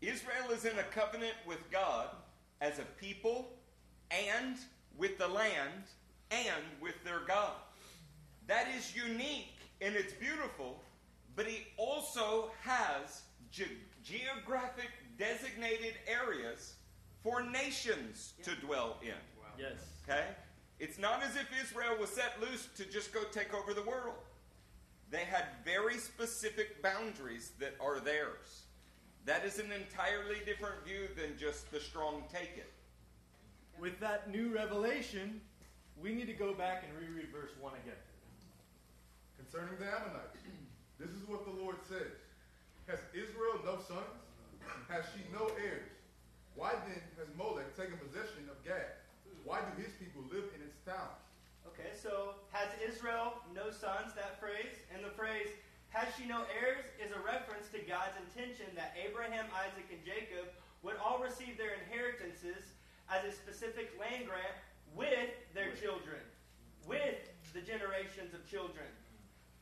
Israel 0.00 0.50
is 0.52 0.64
in 0.64 0.78
a 0.78 0.84
covenant 0.84 1.34
with 1.44 1.58
God 1.72 2.08
as 2.60 2.78
a 2.78 2.84
people 3.00 3.50
and 4.12 4.56
with 4.96 5.18
the 5.18 5.26
land 5.26 5.84
and 6.30 6.64
with 6.80 7.02
their 7.04 7.20
God. 7.26 7.52
That 8.46 8.66
is 8.76 8.94
unique 8.94 9.54
and 9.80 9.94
it's 9.94 10.12
beautiful, 10.14 10.82
but 11.36 11.46
he 11.46 11.66
also 11.76 12.50
has 12.62 13.22
ge- 13.50 13.78
geographic 14.02 14.90
designated 15.18 15.94
areas 16.06 16.74
for 17.22 17.42
nations 17.42 18.34
to 18.42 18.54
dwell 18.56 18.96
in. 19.02 19.08
Yes. 19.58 19.72
Okay? 20.08 20.24
It's 20.80 20.98
not 20.98 21.22
as 21.22 21.36
if 21.36 21.48
Israel 21.62 21.96
was 21.98 22.10
set 22.10 22.40
loose 22.40 22.68
to 22.76 22.84
just 22.84 23.12
go 23.12 23.24
take 23.32 23.52
over 23.52 23.74
the 23.74 23.82
world. 23.82 24.14
They 25.10 25.24
had 25.24 25.44
very 25.64 25.98
specific 25.98 26.82
boundaries 26.82 27.52
that 27.58 27.74
are 27.80 27.98
theirs. 27.98 28.62
That 29.24 29.44
is 29.44 29.58
an 29.58 29.72
entirely 29.72 30.40
different 30.46 30.84
view 30.86 31.08
than 31.16 31.36
just 31.38 31.70
the 31.70 31.80
strong 31.80 32.22
take 32.32 32.56
it. 32.56 32.72
With 33.80 33.98
that 34.00 34.30
new 34.30 34.54
revelation, 34.54 35.40
we 36.02 36.14
need 36.14 36.26
to 36.26 36.38
go 36.38 36.54
back 36.54 36.84
and 36.86 36.90
reread 36.94 37.30
verse 37.34 37.50
1 37.60 37.72
again. 37.82 37.98
Concerning 39.36 39.74
the 39.78 39.86
Ammonites, 39.86 40.38
this 41.00 41.10
is 41.10 41.26
what 41.26 41.44
the 41.44 41.54
Lord 41.54 41.76
says. 41.88 42.14
Has 42.86 42.98
Israel 43.12 43.58
no 43.66 43.76
sons? 43.82 44.18
Has 44.88 45.04
she 45.12 45.20
no 45.34 45.50
heirs? 45.60 45.90
Why 46.54 46.74
then 46.88 47.02
has 47.20 47.28
Molech 47.36 47.70
taken 47.76 47.98
possession 48.00 48.48
of 48.50 48.58
Gad? 48.64 48.98
Why 49.44 49.62
do 49.62 49.70
his 49.78 49.92
people 50.00 50.24
live 50.32 50.48
in 50.56 50.60
its 50.64 50.78
towns? 50.82 51.22
Okay, 51.68 51.94
so 51.94 52.34
has 52.50 52.66
Israel 52.80 53.38
no 53.54 53.70
sons, 53.70 54.16
that 54.16 54.40
phrase? 54.40 54.82
And 54.90 55.04
the 55.04 55.12
phrase, 55.14 55.52
has 55.94 56.08
she 56.16 56.26
no 56.26 56.48
heirs, 56.50 56.82
is 56.98 57.12
a 57.12 57.20
reference 57.20 57.68
to 57.76 57.80
God's 57.84 58.16
intention 58.28 58.66
that 58.74 58.96
Abraham, 58.96 59.46
Isaac, 59.54 59.86
and 59.92 60.02
Jacob 60.02 60.50
would 60.82 60.96
all 60.98 61.20
receive 61.20 61.60
their 61.60 61.76
inheritances 61.84 62.74
as 63.06 63.24
a 63.24 63.32
specific 63.32 63.92
land 64.00 64.26
grant 64.26 64.56
with 64.98 65.30
their 65.54 65.70
children, 65.78 66.18
with 66.82 67.22
the 67.54 67.62
generations 67.62 68.34
of 68.34 68.42
children. 68.50 68.90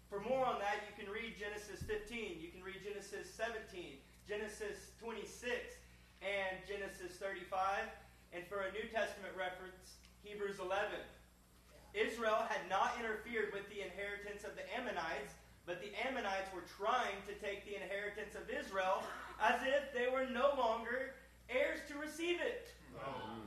For 0.08 0.24
more 0.24 0.48
on 0.48 0.56
that, 0.64 0.88
you 0.88 0.96
can 0.96 1.12
read 1.12 1.36
Genesis 1.36 1.84
15, 1.84 2.40
you 2.40 2.48
can 2.48 2.64
read 2.64 2.80
Genesis 2.80 3.28
17, 3.36 4.00
Genesis 4.24 4.96
26, 4.96 5.76
and 6.24 6.56
Genesis 6.64 7.20
35. 7.20 7.84
And 8.32 8.48
for 8.48 8.64
a 8.64 8.72
New 8.72 8.88
Testament 8.88 9.36
reference, 9.36 10.00
Hebrews 10.24 10.56
11. 10.56 10.96
Israel 11.92 12.48
had 12.48 12.64
not 12.72 12.96
interfered 12.96 13.52
with 13.52 13.68
the 13.68 13.84
inheritance 13.84 14.44
of 14.44 14.56
the 14.56 14.64
Ammonites, 14.72 15.36
but 15.68 15.84
the 15.84 15.92
Ammonites 16.00 16.48
were 16.56 16.64
trying 16.64 17.20
to 17.28 17.34
take 17.44 17.68
the 17.68 17.76
inheritance 17.76 18.32
of 18.32 18.48
Israel 18.48 19.04
as 19.36 19.60
if 19.68 19.92
they 19.92 20.08
were 20.08 20.24
no 20.32 20.56
longer 20.56 21.12
heirs 21.52 21.80
to 21.92 21.98
receive 22.00 22.40
it. 22.40 22.72
Oh. 22.96 23.46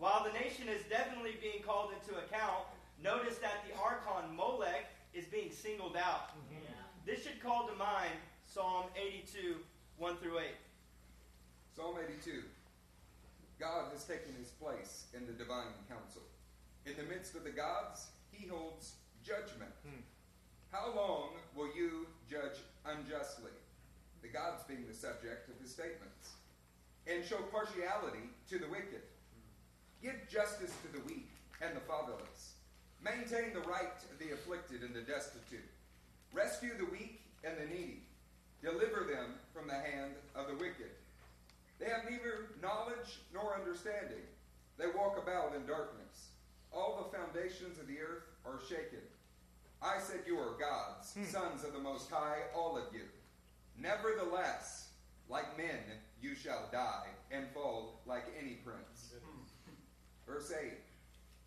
While 0.00 0.24
the 0.24 0.32
nation 0.32 0.64
is 0.66 0.80
definitely 0.88 1.36
being 1.42 1.62
called 1.62 1.92
into 1.92 2.18
account, 2.18 2.64
notice 3.04 3.36
that 3.44 3.60
the 3.68 3.76
archon 3.76 4.34
Molech 4.34 4.88
is 5.12 5.26
being 5.26 5.52
singled 5.52 5.94
out. 5.94 6.32
This 7.04 7.22
should 7.22 7.42
call 7.42 7.68
to 7.68 7.74
mind 7.74 8.16
Psalm 8.46 8.86
82, 8.96 9.56
1 9.98 10.16
through 10.16 10.38
8. 10.38 10.44
Psalm 11.76 11.96
82. 12.02 12.42
God 13.60 13.92
has 13.92 14.04
taken 14.04 14.32
his 14.38 14.48
place 14.48 15.04
in 15.12 15.26
the 15.26 15.34
divine 15.34 15.76
council. 15.86 16.22
In 16.86 16.96
the 16.96 17.02
midst 17.02 17.34
of 17.34 17.44
the 17.44 17.50
gods, 17.50 18.06
he 18.32 18.48
holds 18.48 18.94
judgment. 19.22 19.70
Hmm. 19.84 20.00
How 20.72 20.94
long 20.96 21.28
will 21.54 21.68
you 21.76 22.06
judge 22.30 22.56
unjustly? 22.86 23.52
The 24.22 24.28
gods 24.28 24.64
being 24.66 24.86
the 24.88 24.94
subject 24.94 25.50
of 25.50 25.60
his 25.60 25.70
statements. 25.70 26.40
And 27.06 27.22
show 27.22 27.36
partiality 27.52 28.30
to 28.48 28.58
the 28.58 28.68
wicked. 28.68 29.02
Give 30.02 30.16
justice 30.30 30.72
to 30.82 30.92
the 30.92 31.04
weak 31.06 31.28
and 31.60 31.76
the 31.76 31.80
fatherless. 31.80 32.54
Maintain 33.04 33.52
the 33.52 33.68
right 33.68 33.96
of 34.10 34.18
the 34.18 34.32
afflicted 34.32 34.82
and 34.82 34.94
the 34.94 35.02
destitute. 35.02 35.68
Rescue 36.32 36.76
the 36.78 36.86
weak 36.86 37.20
and 37.44 37.56
the 37.56 37.66
needy. 37.66 38.02
Deliver 38.62 39.04
them 39.04 39.34
from 39.54 39.68
the 39.68 39.74
hand 39.74 40.12
of 40.34 40.46
the 40.46 40.54
wicked. 40.54 40.92
They 41.78 41.86
have 41.86 42.04
neither 42.08 42.52
knowledge 42.62 43.20
nor 43.32 43.54
understanding. 43.54 44.24
They 44.78 44.86
walk 44.86 45.18
about 45.22 45.54
in 45.54 45.66
darkness. 45.66 46.28
All 46.72 46.96
the 46.96 47.16
foundations 47.16 47.78
of 47.78 47.86
the 47.86 48.00
earth 48.00 48.24
are 48.46 48.60
shaken. 48.68 49.04
I 49.82 49.98
said, 49.98 50.20
You 50.26 50.38
are 50.38 50.58
gods, 50.58 51.14
hmm. 51.14 51.24
sons 51.24 51.64
of 51.64 51.72
the 51.72 51.78
Most 51.78 52.10
High, 52.10 52.38
all 52.54 52.76
of 52.76 52.84
you. 52.92 53.04
Nevertheless, 53.78 54.88
like 55.28 55.56
men, 55.56 55.80
you 56.20 56.34
shall 56.34 56.68
die 56.70 57.06
and 57.30 57.46
fall 57.54 58.00
like 58.06 58.24
any 58.38 58.56
prince. 58.64 58.99
Verse 60.32 60.52
8 60.52 60.72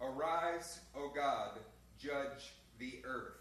Arise, 0.02 0.80
O 0.96 1.10
God, 1.16 1.60
judge 1.98 2.52
the 2.80 3.00
earth, 3.06 3.40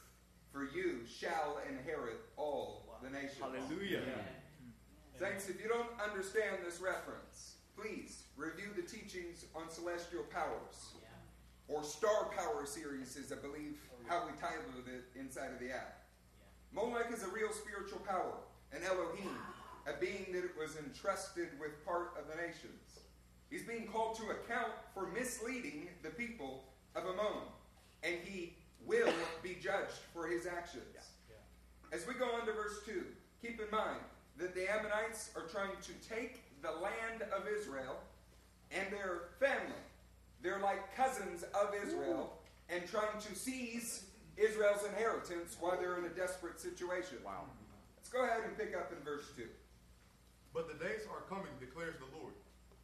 for 0.52 0.64
you 0.64 1.00
shall 1.06 1.58
inherit 1.68 2.20
all 2.36 2.96
the 3.02 3.10
nations. 3.10 3.40
Hallelujah. 3.40 4.02
Saints, 5.18 5.48
if 5.48 5.60
you 5.60 5.68
don't 5.68 5.88
understand 6.00 6.58
this 6.64 6.80
reference, 6.80 7.56
please 7.76 8.22
review 8.36 8.68
the 8.76 8.82
teachings 8.82 9.46
on 9.56 9.68
celestial 9.68 10.22
powers. 10.30 10.94
Or 11.68 11.82
Star 11.82 12.30
Power 12.36 12.64
series 12.64 13.16
is, 13.16 13.32
I 13.32 13.36
believe, 13.36 13.78
how 14.06 14.22
we 14.26 14.32
titled 14.40 14.86
it 14.86 15.18
inside 15.18 15.52
of 15.52 15.58
the 15.58 15.72
app. 15.72 16.04
Molech 16.72 17.10
is 17.12 17.24
a 17.24 17.28
real 17.28 17.52
spiritual 17.52 18.00
power, 18.00 18.34
an 18.72 18.82
Elohim, 18.84 19.36
a 19.86 19.98
being 19.98 20.26
that 20.32 20.56
was 20.56 20.76
entrusted 20.76 21.48
with 21.58 21.84
part 21.84 22.14
of 22.18 22.28
the 22.28 22.36
nations. 22.40 22.91
He's 23.52 23.64
being 23.64 23.86
called 23.86 24.16
to 24.16 24.30
account 24.30 24.72
for 24.94 25.08
misleading 25.08 25.88
the 26.02 26.08
people 26.08 26.64
of 26.96 27.04
Ammon, 27.04 27.42
and 28.02 28.14
he 28.24 28.54
will 28.86 29.12
be 29.42 29.58
judged 29.62 30.00
for 30.14 30.26
his 30.26 30.46
actions. 30.46 30.84
As 31.92 32.06
we 32.06 32.14
go 32.14 32.24
on 32.24 32.46
to 32.46 32.52
verse 32.54 32.80
2, 32.86 33.04
keep 33.42 33.60
in 33.60 33.70
mind 33.70 34.00
that 34.38 34.54
the 34.54 34.72
Ammonites 34.72 35.32
are 35.36 35.42
trying 35.42 35.76
to 35.82 35.92
take 36.08 36.40
the 36.62 36.70
land 36.70 37.20
of 37.30 37.46
Israel 37.46 37.96
and 38.70 38.90
their 38.90 39.28
family. 39.38 39.84
They're 40.40 40.60
like 40.60 40.96
cousins 40.96 41.42
of 41.52 41.74
Israel 41.86 42.32
and 42.70 42.88
trying 42.88 43.20
to 43.20 43.34
seize 43.34 44.06
Israel's 44.38 44.82
inheritance 44.86 45.58
while 45.60 45.76
they're 45.78 45.98
in 45.98 46.06
a 46.06 46.14
desperate 46.16 46.58
situation. 46.58 47.18
Wow. 47.22 47.44
Let's 47.98 48.08
go 48.08 48.24
ahead 48.24 48.44
and 48.46 48.56
pick 48.56 48.74
up 48.74 48.90
in 48.96 49.04
verse 49.04 49.26
2. 49.36 49.44
But 50.54 50.68
the 50.68 50.82
days 50.82 51.02
are 51.12 51.20
coming, 51.28 51.52
declares 51.60 51.96
the 51.98 52.18
Lord, 52.18 52.32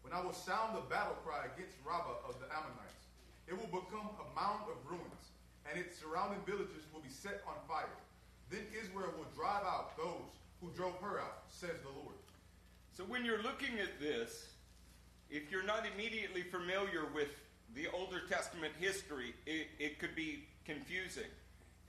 when 0.09 0.19
I 0.19 0.25
will 0.25 0.33
sound 0.33 0.75
the 0.75 0.81
battle 0.89 1.17
cry 1.21 1.45
against 1.53 1.77
Rabbah 1.85 2.25
of 2.25 2.41
the 2.41 2.49
Ammonites. 2.49 3.13
It 3.47 3.53
will 3.53 3.69
become 3.69 4.09
a 4.17 4.27
mound 4.33 4.65
of 4.73 4.81
ruins, 4.89 5.25
and 5.69 5.79
its 5.79 6.01
surrounding 6.01 6.41
villages 6.47 6.89
will 6.95 7.01
be 7.01 7.13
set 7.13 7.45
on 7.47 7.57
fire. 7.69 7.93
Then 8.49 8.65
Israel 8.73 9.13
will 9.19 9.29
drive 9.37 9.65
out 9.65 9.99
those 9.99 10.33
who 10.63 10.71
drove 10.73 10.97
her 11.03 11.21
out, 11.21 11.45
says 11.49 11.77
the 11.85 11.93
Lord. 12.01 12.17
So 12.97 13.05
when 13.05 13.23
you're 13.23 13.43
looking 13.43 13.79
at 13.81 14.01
this, 14.01 14.49
if 15.29 15.51
you're 15.53 15.67
not 15.67 15.85
immediately 15.95 16.43
familiar 16.43 17.05
with 17.15 17.29
the 17.75 17.89
Older 17.93 18.23
Testament 18.31 18.73
history, 18.81 19.35
it, 19.45 19.69
it 19.79 19.99
could 19.99 20.17
be 20.17 20.45
confusing. 20.65 21.29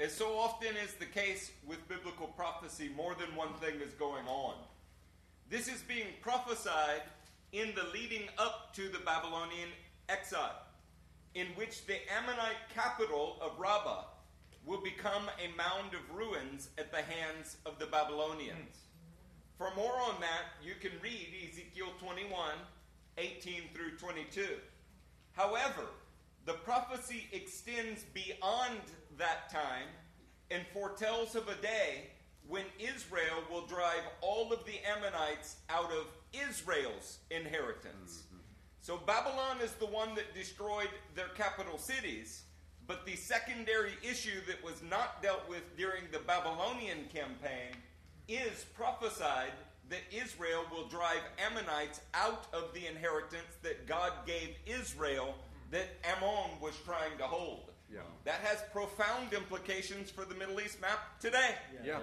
As 0.02 0.14
so 0.14 0.38
often 0.38 0.76
is 0.84 0.94
the 0.96 1.06
case 1.06 1.52
with 1.66 1.88
biblical 1.88 2.28
prophecy, 2.28 2.90
more 2.98 3.16
than 3.16 3.34
one 3.36 3.54
thing 3.62 3.80
is 3.80 3.94
going 3.94 4.28
on. 4.28 4.56
This 5.50 5.70
is 5.70 5.82
being 5.88 6.08
prophesied 6.22 7.02
in 7.52 7.74
the 7.76 7.92
leading 7.94 8.28
up 8.38 8.74
to 8.76 8.90
the 8.90 9.00
Babylonian 9.00 9.70
exile, 10.08 10.62
in 11.34 11.48
which 11.56 11.86
the 11.86 11.98
Ammonite 12.16 12.70
capital 12.74 13.38
of 13.42 13.60
Rabbah 13.60 14.04
will 14.66 14.82
become 14.82 15.24
a 15.40 15.56
mound 15.58 15.94
of 15.94 16.16
ruins 16.16 16.70
at 16.78 16.92
the 16.92 17.02
hands 17.02 17.58
of 17.66 17.80
the 17.80 17.88
Babylonians. 17.88 18.78
For 19.58 19.74
more 19.76 20.00
on 20.00 20.22
that, 20.22 20.64
you 20.64 20.74
can 20.80 20.92
read 21.02 21.28
Ezekiel 21.50 21.90
21 22.00 22.52
18 23.18 23.64
through 23.74 23.98
22. 23.98 24.46
However, 25.34 25.88
the 26.46 26.54
prophecy 26.54 27.28
extends 27.34 28.04
beyond 28.14 28.80
that 29.18 29.50
time 29.52 29.88
and 30.52 30.64
foretells 30.74 31.36
of 31.36 31.48
a 31.50 31.62
day 31.62 32.12
when 32.48 32.64
Israel 32.80 33.44
will 33.52 33.66
drive 33.66 34.04
all 34.22 34.54
of 34.54 34.66
the 34.66 34.80
Ammonites 34.88 35.58
out 35.70 35.92
of 35.92 36.08
Israel's 36.34 37.20
inheritance. 37.32 38.24
Mm-hmm. 38.28 38.38
So 38.82 38.98
Babylon 38.98 39.58
is 39.64 39.74
the 39.74 39.86
one 39.86 40.16
that 40.16 40.34
destroyed 40.34 40.90
their 41.16 41.28
capital 41.30 41.78
cities, 41.78 42.44
but 42.88 43.06
the 43.06 43.16
secondary 43.16 43.94
issue 44.02 44.42
that 44.48 44.64
was 44.64 44.82
not 44.90 45.22
dealt 45.22 45.48
with 45.48 45.78
during 45.78 46.04
the 46.12 46.20
Babylonian 46.20 47.06
campaign 47.14 47.76
is 48.28 48.66
prophesied 48.76 49.52
that 49.90 50.02
Israel 50.12 50.64
will 50.72 50.88
drive 50.88 51.22
Ammonites 51.44 52.02
out 52.14 52.46
of 52.54 52.74
the 52.74 52.88
inheritance 52.88 53.58
that 53.64 53.88
God 53.88 54.14
gave 54.26 54.56
Israel 54.66 55.36
that 55.72 55.88
Ammon 56.04 56.60
was 56.62 56.76
trying 56.86 57.18
to 57.18 57.26
hold. 57.26 57.72
Yeah. 57.92 58.02
That 58.26 58.42
has 58.42 58.64
profound 58.72 59.34
implications 59.34 60.12
for 60.12 60.26
the 60.26 60.36
Middle 60.36 60.62
East 60.62 60.80
map 60.80 61.20
today. 61.20 61.56
Yeah. 61.84 62.00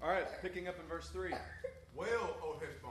All 0.00 0.10
right, 0.10 0.26
picking 0.42 0.68
up 0.68 0.78
in 0.80 0.86
verse 0.86 1.08
3. 1.08 1.30
Wail, 1.94 2.08
O 2.10 2.36
oh, 2.42 2.58
Heshbon, 2.58 2.80
for 2.80 2.81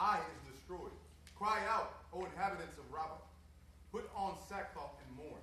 Ai 0.00 0.18
is 0.18 0.56
destroyed. 0.56 0.92
Cry 1.36 1.58
out, 1.68 1.92
O 2.14 2.24
inhabitants 2.24 2.78
of 2.78 2.90
Rabbah. 2.90 3.20
Put 3.92 4.08
on 4.16 4.34
sackcloth 4.48 4.96
and 5.06 5.16
mourn. 5.16 5.42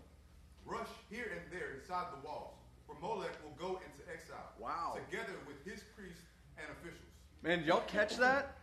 Rush 0.66 0.90
here 1.12 1.32
and 1.32 1.42
there 1.52 1.80
inside 1.80 2.06
the 2.12 2.28
walls, 2.28 2.56
for 2.88 2.96
Molech 3.00 3.38
will 3.44 3.56
go 3.58 3.76
into 3.76 4.12
exile. 4.12 4.50
Wow. 4.60 4.98
Together 5.10 5.34
with 5.46 5.64
his 5.64 5.84
priests 5.96 6.24
and 6.58 6.66
officials. 6.72 7.02
Man, 7.44 7.64
y'all 7.66 7.84
catch 7.88 8.18
that? 8.18 8.58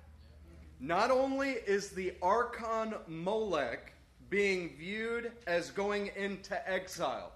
Not 0.80 1.12
only 1.12 1.50
is 1.50 1.90
the 1.90 2.14
Archon 2.20 2.94
Molech 3.06 3.92
being 4.28 4.76
viewed 4.76 5.30
as 5.46 5.70
going 5.70 6.10
into 6.16 6.68
exile, 6.68 7.30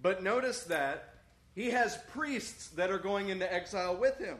but 0.00 0.22
notice 0.22 0.64
that 0.64 1.14
he 1.54 1.70
has 1.70 1.98
priests 2.10 2.68
that 2.68 2.90
are 2.90 2.98
going 2.98 3.28
into 3.28 3.52
exile 3.52 3.94
with 3.94 4.18
him. 4.18 4.38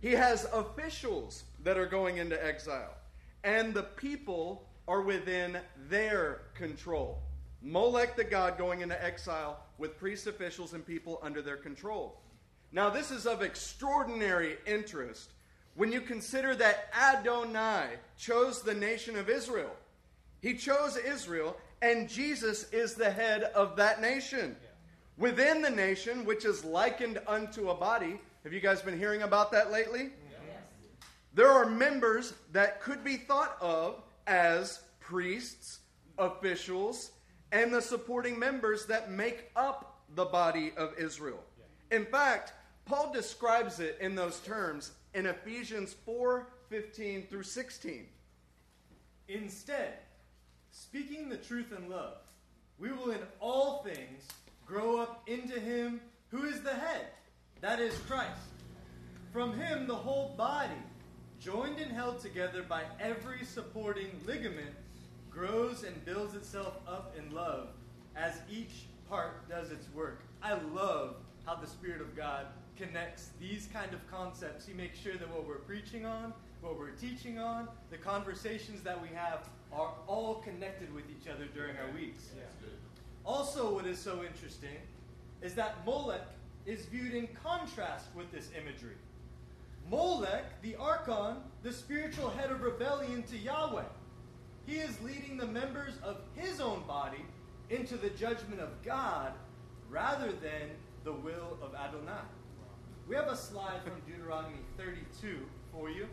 He 0.00 0.12
has 0.12 0.46
officials 0.52 1.44
that 1.66 1.76
are 1.76 1.86
going 1.86 2.18
into 2.18 2.46
exile. 2.46 2.94
And 3.42 3.74
the 3.74 3.82
people 3.82 4.68
are 4.86 5.02
within 5.02 5.58
their 5.90 6.42
control. 6.54 7.18
Molech 7.60 8.14
the 8.14 8.22
god 8.22 8.56
going 8.56 8.82
into 8.82 9.04
exile 9.04 9.58
with 9.76 9.98
priest 9.98 10.28
officials 10.28 10.74
and 10.74 10.86
people 10.86 11.18
under 11.24 11.42
their 11.42 11.56
control. 11.56 12.20
Now, 12.70 12.88
this 12.88 13.10
is 13.10 13.26
of 13.26 13.42
extraordinary 13.42 14.58
interest 14.64 15.32
when 15.74 15.90
you 15.90 16.00
consider 16.00 16.54
that 16.54 16.88
Adonai 16.94 17.96
chose 18.16 18.62
the 18.62 18.74
nation 18.74 19.16
of 19.16 19.28
Israel. 19.28 19.74
He 20.40 20.54
chose 20.54 20.96
Israel, 20.96 21.56
and 21.82 22.08
Jesus 22.08 22.70
is 22.72 22.94
the 22.94 23.10
head 23.10 23.42
of 23.42 23.74
that 23.74 24.00
nation. 24.00 24.54
Within 25.18 25.62
the 25.62 25.70
nation, 25.70 26.26
which 26.26 26.44
is 26.44 26.64
likened 26.64 27.18
unto 27.26 27.70
a 27.70 27.74
body, 27.74 28.20
have 28.44 28.52
you 28.52 28.60
guys 28.60 28.82
been 28.82 28.96
hearing 28.96 29.22
about 29.22 29.50
that 29.50 29.72
lately? 29.72 30.12
There 31.36 31.50
are 31.50 31.66
members 31.66 32.32
that 32.52 32.80
could 32.80 33.04
be 33.04 33.18
thought 33.18 33.58
of 33.60 34.02
as 34.26 34.80
priests, 35.00 35.80
officials, 36.16 37.10
and 37.52 37.72
the 37.72 37.82
supporting 37.82 38.38
members 38.38 38.86
that 38.86 39.10
make 39.10 39.50
up 39.54 40.00
the 40.14 40.24
body 40.24 40.72
of 40.78 40.94
Israel. 40.98 41.44
In 41.92 42.06
fact, 42.06 42.54
Paul 42.86 43.12
describes 43.12 43.80
it 43.80 43.98
in 44.00 44.14
those 44.14 44.40
terms 44.40 44.92
in 45.12 45.26
Ephesians 45.26 45.94
4 46.06 46.48
15 46.70 47.26
through 47.26 47.42
16. 47.42 48.06
Instead, 49.28 49.92
speaking 50.70 51.28
the 51.28 51.36
truth 51.36 51.70
in 51.76 51.90
love, 51.90 52.16
we 52.78 52.92
will 52.92 53.10
in 53.10 53.20
all 53.40 53.82
things 53.82 54.26
grow 54.64 54.98
up 54.98 55.22
into 55.26 55.60
him 55.60 56.00
who 56.28 56.44
is 56.44 56.62
the 56.62 56.72
head, 56.72 57.08
that 57.60 57.78
is 57.78 57.94
Christ. 58.08 58.40
From 59.34 59.52
him, 59.52 59.86
the 59.86 59.94
whole 59.94 60.34
body, 60.38 60.72
joined 61.46 61.78
and 61.78 61.92
held 61.92 62.18
together 62.18 62.64
by 62.68 62.82
every 62.98 63.44
supporting 63.44 64.08
ligament, 64.26 64.74
grows 65.30 65.84
and 65.84 66.04
builds 66.04 66.34
itself 66.34 66.74
up 66.88 67.14
in 67.16 67.32
love 67.32 67.68
as 68.16 68.40
each 68.50 68.86
part 69.08 69.48
does 69.48 69.70
its 69.70 69.86
work. 69.94 70.22
I 70.42 70.54
love 70.74 71.14
how 71.44 71.54
the 71.54 71.68
Spirit 71.68 72.00
of 72.00 72.16
God 72.16 72.46
connects 72.76 73.30
these 73.40 73.68
kind 73.72 73.94
of 73.94 74.04
concepts. 74.10 74.66
He 74.66 74.74
makes 74.74 74.98
sure 74.98 75.14
that 75.14 75.32
what 75.32 75.46
we're 75.46 75.58
preaching 75.58 76.04
on, 76.04 76.34
what 76.62 76.76
we're 76.76 76.90
teaching 76.90 77.38
on, 77.38 77.68
the 77.90 77.96
conversations 77.96 78.82
that 78.82 79.00
we 79.00 79.08
have 79.14 79.48
are 79.72 79.92
all 80.08 80.42
connected 80.42 80.92
with 80.92 81.04
each 81.08 81.28
other 81.28 81.44
during 81.54 81.76
our 81.76 81.94
weeks. 81.94 82.24
Also, 83.24 83.72
what 83.72 83.86
is 83.86 84.00
so 84.00 84.24
interesting 84.24 84.78
is 85.42 85.54
that 85.54 85.76
Molech 85.86 86.26
is 86.64 86.86
viewed 86.86 87.14
in 87.14 87.28
contrast 87.40 88.06
with 88.16 88.32
this 88.32 88.50
imagery. 88.60 88.96
Molech, 89.88 90.60
the 90.62 90.74
Archon, 90.76 91.36
the 91.62 91.72
spiritual 91.72 92.30
head 92.30 92.50
of 92.50 92.62
rebellion 92.62 93.22
to 93.24 93.38
Yahweh, 93.38 93.84
he 94.66 94.76
is 94.76 95.00
leading 95.00 95.36
the 95.36 95.46
members 95.46 95.94
of 96.02 96.16
his 96.34 96.60
own 96.60 96.82
body 96.88 97.24
into 97.70 97.96
the 97.96 98.10
judgment 98.10 98.60
of 98.60 98.82
God 98.84 99.32
rather 99.88 100.32
than 100.32 100.70
the 101.04 101.12
will 101.12 101.56
of 101.62 101.74
Adonai. 101.74 102.24
We 103.08 103.14
have 103.14 103.28
a 103.28 103.36
slide 103.36 103.80
from 103.84 104.00
Deuteronomy 104.04 104.58
32 104.76 105.38
for 105.72 105.88
you. 105.88 106.08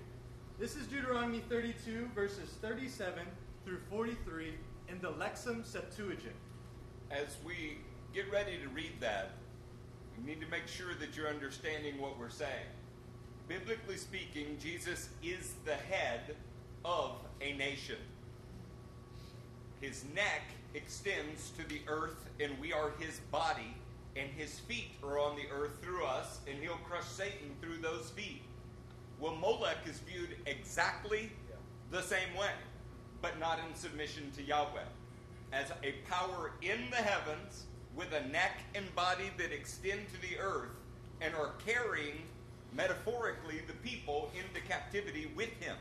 This 0.59 0.75
is 0.75 0.86
Deuteronomy 0.86 1.41
32, 1.49 2.09
verses 2.13 2.49
37 2.62 3.23
through 3.65 3.79
43 3.89 4.53
in 4.88 5.01
the 5.01 5.12
Lexham 5.13 5.65
Septuagint. 5.65 6.36
As 7.09 7.38
we 7.43 7.77
get 8.13 8.31
ready 8.31 8.59
to 8.59 8.69
read 8.69 8.93
that, 8.99 9.31
we 10.15 10.23
need 10.23 10.41
to 10.41 10.47
make 10.47 10.67
sure 10.67 10.93
that 10.99 11.17
you're 11.17 11.27
understanding 11.27 11.99
what 11.99 12.19
we're 12.19 12.29
saying. 12.29 12.67
Biblically 13.47 13.97
speaking, 13.97 14.58
Jesus 14.62 15.10
is 15.21 15.53
the 15.65 15.75
head 15.75 16.36
of 16.86 17.12
a 17.41 17.53
nation. 17.53 17.97
His 19.82 20.06
neck 20.15 20.43
extends 20.73 21.51
to 21.58 21.67
the 21.67 21.82
earth, 21.88 22.29
and 22.39 22.58
we 22.60 22.71
are 22.71 22.91
his 22.99 23.19
body, 23.32 23.75
and 24.15 24.29
his 24.32 24.60
feet 24.60 24.91
are 25.03 25.19
on 25.19 25.36
the 25.36 25.43
earth 25.53 25.82
through 25.82 26.06
us, 26.06 26.39
and 26.47 26.58
he'll 26.60 26.79
crush 26.88 27.06
Satan 27.06 27.51
through 27.62 27.79
those 27.79 28.10
feet. 28.12 28.43
Well, 29.19 29.36
Molech 29.36 29.77
is 29.86 29.99
viewed 29.99 30.36
exactly 30.45 31.29
the 31.91 32.01
same 32.01 32.34
way, 32.39 32.51
but 33.21 33.39
not 33.39 33.60
in 33.60 33.75
submission 33.75 34.32
to 34.38 34.43
Yahweh. 34.43 34.88
As 35.51 35.67
a 35.84 35.93
power 36.10 36.53
in 36.62 36.89
the 36.89 36.95
heavens 36.97 37.65
with 37.95 38.12
a 38.13 38.27
neck 38.29 38.60
and 38.73 38.93
body 38.95 39.32
that 39.38 39.51
extend 39.51 40.01
to 40.13 40.21
the 40.21 40.39
earth 40.39 40.69
and 41.21 41.36
are 41.36 41.51
carrying, 41.65 42.23
metaphorically, 42.75 43.62
the 43.67 43.73
people 43.73 44.31
into 44.33 44.65
captivity 44.67 45.31
with 45.36 45.51
him. 45.59 45.75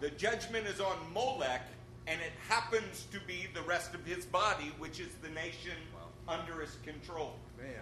The 0.00 0.10
judgment 0.10 0.66
is 0.66 0.80
on 0.80 0.96
Molech, 1.12 1.62
and 2.06 2.20
it 2.20 2.32
happens 2.48 3.06
to 3.12 3.18
be 3.26 3.46
the 3.54 3.62
rest 3.62 3.94
of 3.94 4.04
his 4.04 4.26
body, 4.26 4.72
which 4.78 5.00
is 5.00 5.14
the 5.22 5.30
nation 5.30 5.72
under 6.28 6.60
his 6.60 6.76
control. 6.84 7.36
Man. 7.58 7.72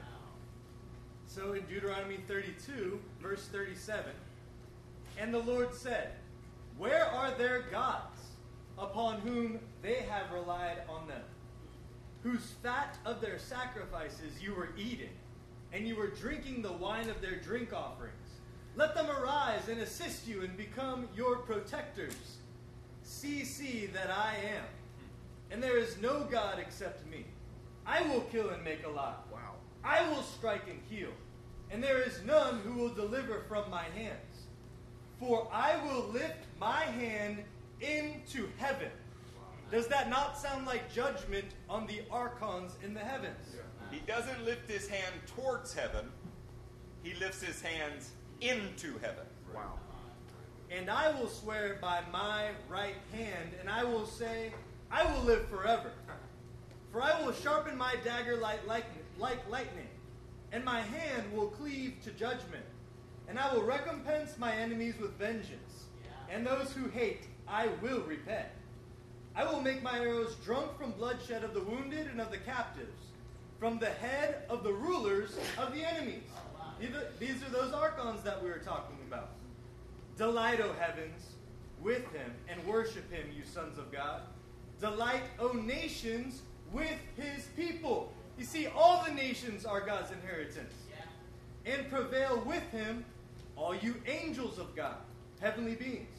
So 1.26 1.54
in 1.54 1.64
Deuteronomy 1.66 2.18
32, 2.28 3.00
verse 3.20 3.48
37, 3.50 4.12
and 5.18 5.34
the 5.34 5.38
Lord 5.38 5.74
said, 5.74 6.12
Where 6.78 7.06
are 7.06 7.32
their 7.32 7.62
gods 7.70 8.20
upon 8.78 9.20
whom 9.20 9.58
they 9.82 10.06
have 10.08 10.30
relied 10.32 10.82
on 10.88 11.08
them? 11.08 11.22
Whose 12.22 12.52
fat 12.62 12.96
of 13.04 13.20
their 13.20 13.38
sacrifices 13.38 14.40
you 14.40 14.54
were 14.54 14.70
eating, 14.78 15.10
and 15.74 15.88
you 15.88 15.96
were 15.96 16.06
drinking 16.06 16.62
the 16.62 16.72
wine 16.72 17.10
of 17.10 17.20
their 17.20 17.34
drink 17.34 17.72
offerings. 17.72 18.14
Let 18.76 18.94
them 18.94 19.10
arise 19.10 19.68
and 19.68 19.80
assist 19.80 20.26
you 20.26 20.42
and 20.42 20.56
become 20.56 21.08
your 21.16 21.38
protectors. 21.38 22.36
See, 23.02 23.44
see 23.44 23.86
that 23.86 24.08
I 24.08 24.36
am, 24.56 24.64
and 25.50 25.62
there 25.62 25.76
is 25.76 26.00
no 26.00 26.26
God 26.30 26.58
except 26.60 27.04
me. 27.10 27.24
I 27.84 28.02
will 28.02 28.20
kill 28.22 28.50
and 28.50 28.62
make 28.62 28.86
alive. 28.86 29.16
Wow. 29.32 29.54
I 29.82 30.08
will 30.08 30.22
strike 30.22 30.62
and 30.68 30.80
heal, 30.88 31.10
and 31.70 31.82
there 31.82 32.00
is 32.00 32.22
none 32.24 32.60
who 32.60 32.74
will 32.74 32.94
deliver 32.94 33.42
from 33.48 33.68
my 33.68 33.84
hands. 33.96 34.46
For 35.18 35.48
I 35.52 35.76
will 35.84 36.08
lift 36.12 36.46
my 36.60 36.82
hand 36.82 37.42
into 37.80 38.48
heaven. 38.58 38.90
Does 39.70 39.88
that 39.88 40.08
not 40.08 40.38
sound 40.38 40.66
like 40.66 40.92
judgment 40.92 41.46
on 41.68 41.86
the 41.86 42.02
archons 42.10 42.76
in 42.82 42.94
the 42.94 43.00
heavens? 43.00 43.56
He 43.90 44.00
doesn't 44.06 44.44
lift 44.44 44.70
his 44.70 44.88
hand 44.88 45.14
towards 45.36 45.74
heaven, 45.74 46.10
he 47.02 47.14
lifts 47.14 47.42
his 47.42 47.60
hands 47.60 48.10
into 48.40 48.98
heaven. 48.98 49.26
Wow. 49.54 49.78
And 50.70 50.90
I 50.90 51.10
will 51.12 51.28
swear 51.28 51.78
by 51.80 52.00
my 52.12 52.48
right 52.68 52.96
hand, 53.12 53.50
and 53.60 53.68
I 53.68 53.84
will 53.84 54.06
say, 54.06 54.52
I 54.90 55.04
will 55.04 55.22
live 55.22 55.46
forever. 55.48 55.92
For 56.90 57.02
I 57.02 57.20
will 57.22 57.32
sharpen 57.32 57.76
my 57.76 57.94
dagger 58.04 58.36
like, 58.36 58.66
like, 58.66 58.86
like 59.18 59.48
lightning, 59.50 59.88
and 60.52 60.64
my 60.64 60.80
hand 60.80 61.32
will 61.32 61.48
cleave 61.48 61.94
to 62.04 62.10
judgment. 62.10 62.64
And 63.28 63.38
I 63.38 63.52
will 63.54 63.62
recompense 63.62 64.36
my 64.38 64.54
enemies 64.54 64.94
with 65.00 65.18
vengeance, 65.18 65.84
and 66.30 66.46
those 66.46 66.72
who 66.72 66.88
hate 66.88 67.22
I 67.48 67.68
will 67.82 68.00
repay. 68.02 68.46
I 69.34 69.44
will 69.44 69.60
make 69.60 69.82
my 69.82 69.98
arrows 69.98 70.36
drunk 70.44 70.78
from 70.78 70.92
bloodshed 70.92 71.42
of 71.42 71.54
the 71.54 71.64
wounded 71.64 72.06
and 72.06 72.20
of 72.20 72.30
the 72.30 72.38
captives, 72.38 73.12
from 73.64 73.78
the 73.78 73.86
head 73.86 74.42
of 74.50 74.62
the 74.62 74.70
rulers 74.70 75.38
of 75.56 75.72
the 75.72 75.82
enemies. 75.82 76.28
These 77.18 77.42
are- 77.42 77.48
those 77.48 77.72
archons 77.72 78.22
that 78.22 78.42
we 78.42 78.50
were 78.50 78.58
talking 78.58 78.98
about. 79.06 79.30
Delight, 80.18 80.60
O 80.60 80.74
heavens, 80.74 81.32
with 81.80 82.06
him, 82.12 82.34
and 82.46 82.62
worship 82.66 83.10
him, 83.10 83.32
you 83.32 83.42
sons 83.42 83.78
of 83.78 83.90
God. 83.90 84.20
Delight, 84.80 85.22
O 85.38 85.52
nations, 85.52 86.42
with 86.72 87.00
his 87.16 87.46
people. 87.56 88.12
You 88.36 88.44
see, 88.44 88.66
all 88.66 89.02
the 89.02 89.12
nations 89.12 89.64
are 89.64 89.80
God's 89.80 90.10
inheritance. 90.10 90.74
And 91.64 91.88
prevail 91.88 92.40
with 92.44 92.70
him, 92.70 93.06
all 93.56 93.74
you 93.74 93.94
angels 94.06 94.58
of 94.58 94.76
God, 94.76 94.98
heavenly 95.40 95.74
beings. 95.74 96.18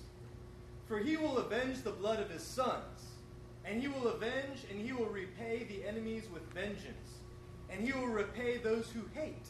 For 0.87 0.97
he 0.97 1.15
will 1.15 1.37
avenge 1.37 1.83
the 1.83 1.91
blood 1.91 2.19
of 2.19 2.31
his 2.31 2.41
sons, 2.41 3.05
and 3.63 3.79
he 3.79 3.87
will 3.87 4.07
avenge 4.07 4.65
and 4.71 4.81
he 4.81 4.93
will 4.93 5.09
repay 5.09 5.65
the 5.65 5.87
enemies 5.87 6.27
with 6.33 6.41
vengeance, 6.51 7.14
and 7.69 7.85
he 7.85 7.91
will 7.93 8.07
repay 8.07 8.57
those 8.57 8.89
who 8.91 9.01
hate, 9.13 9.47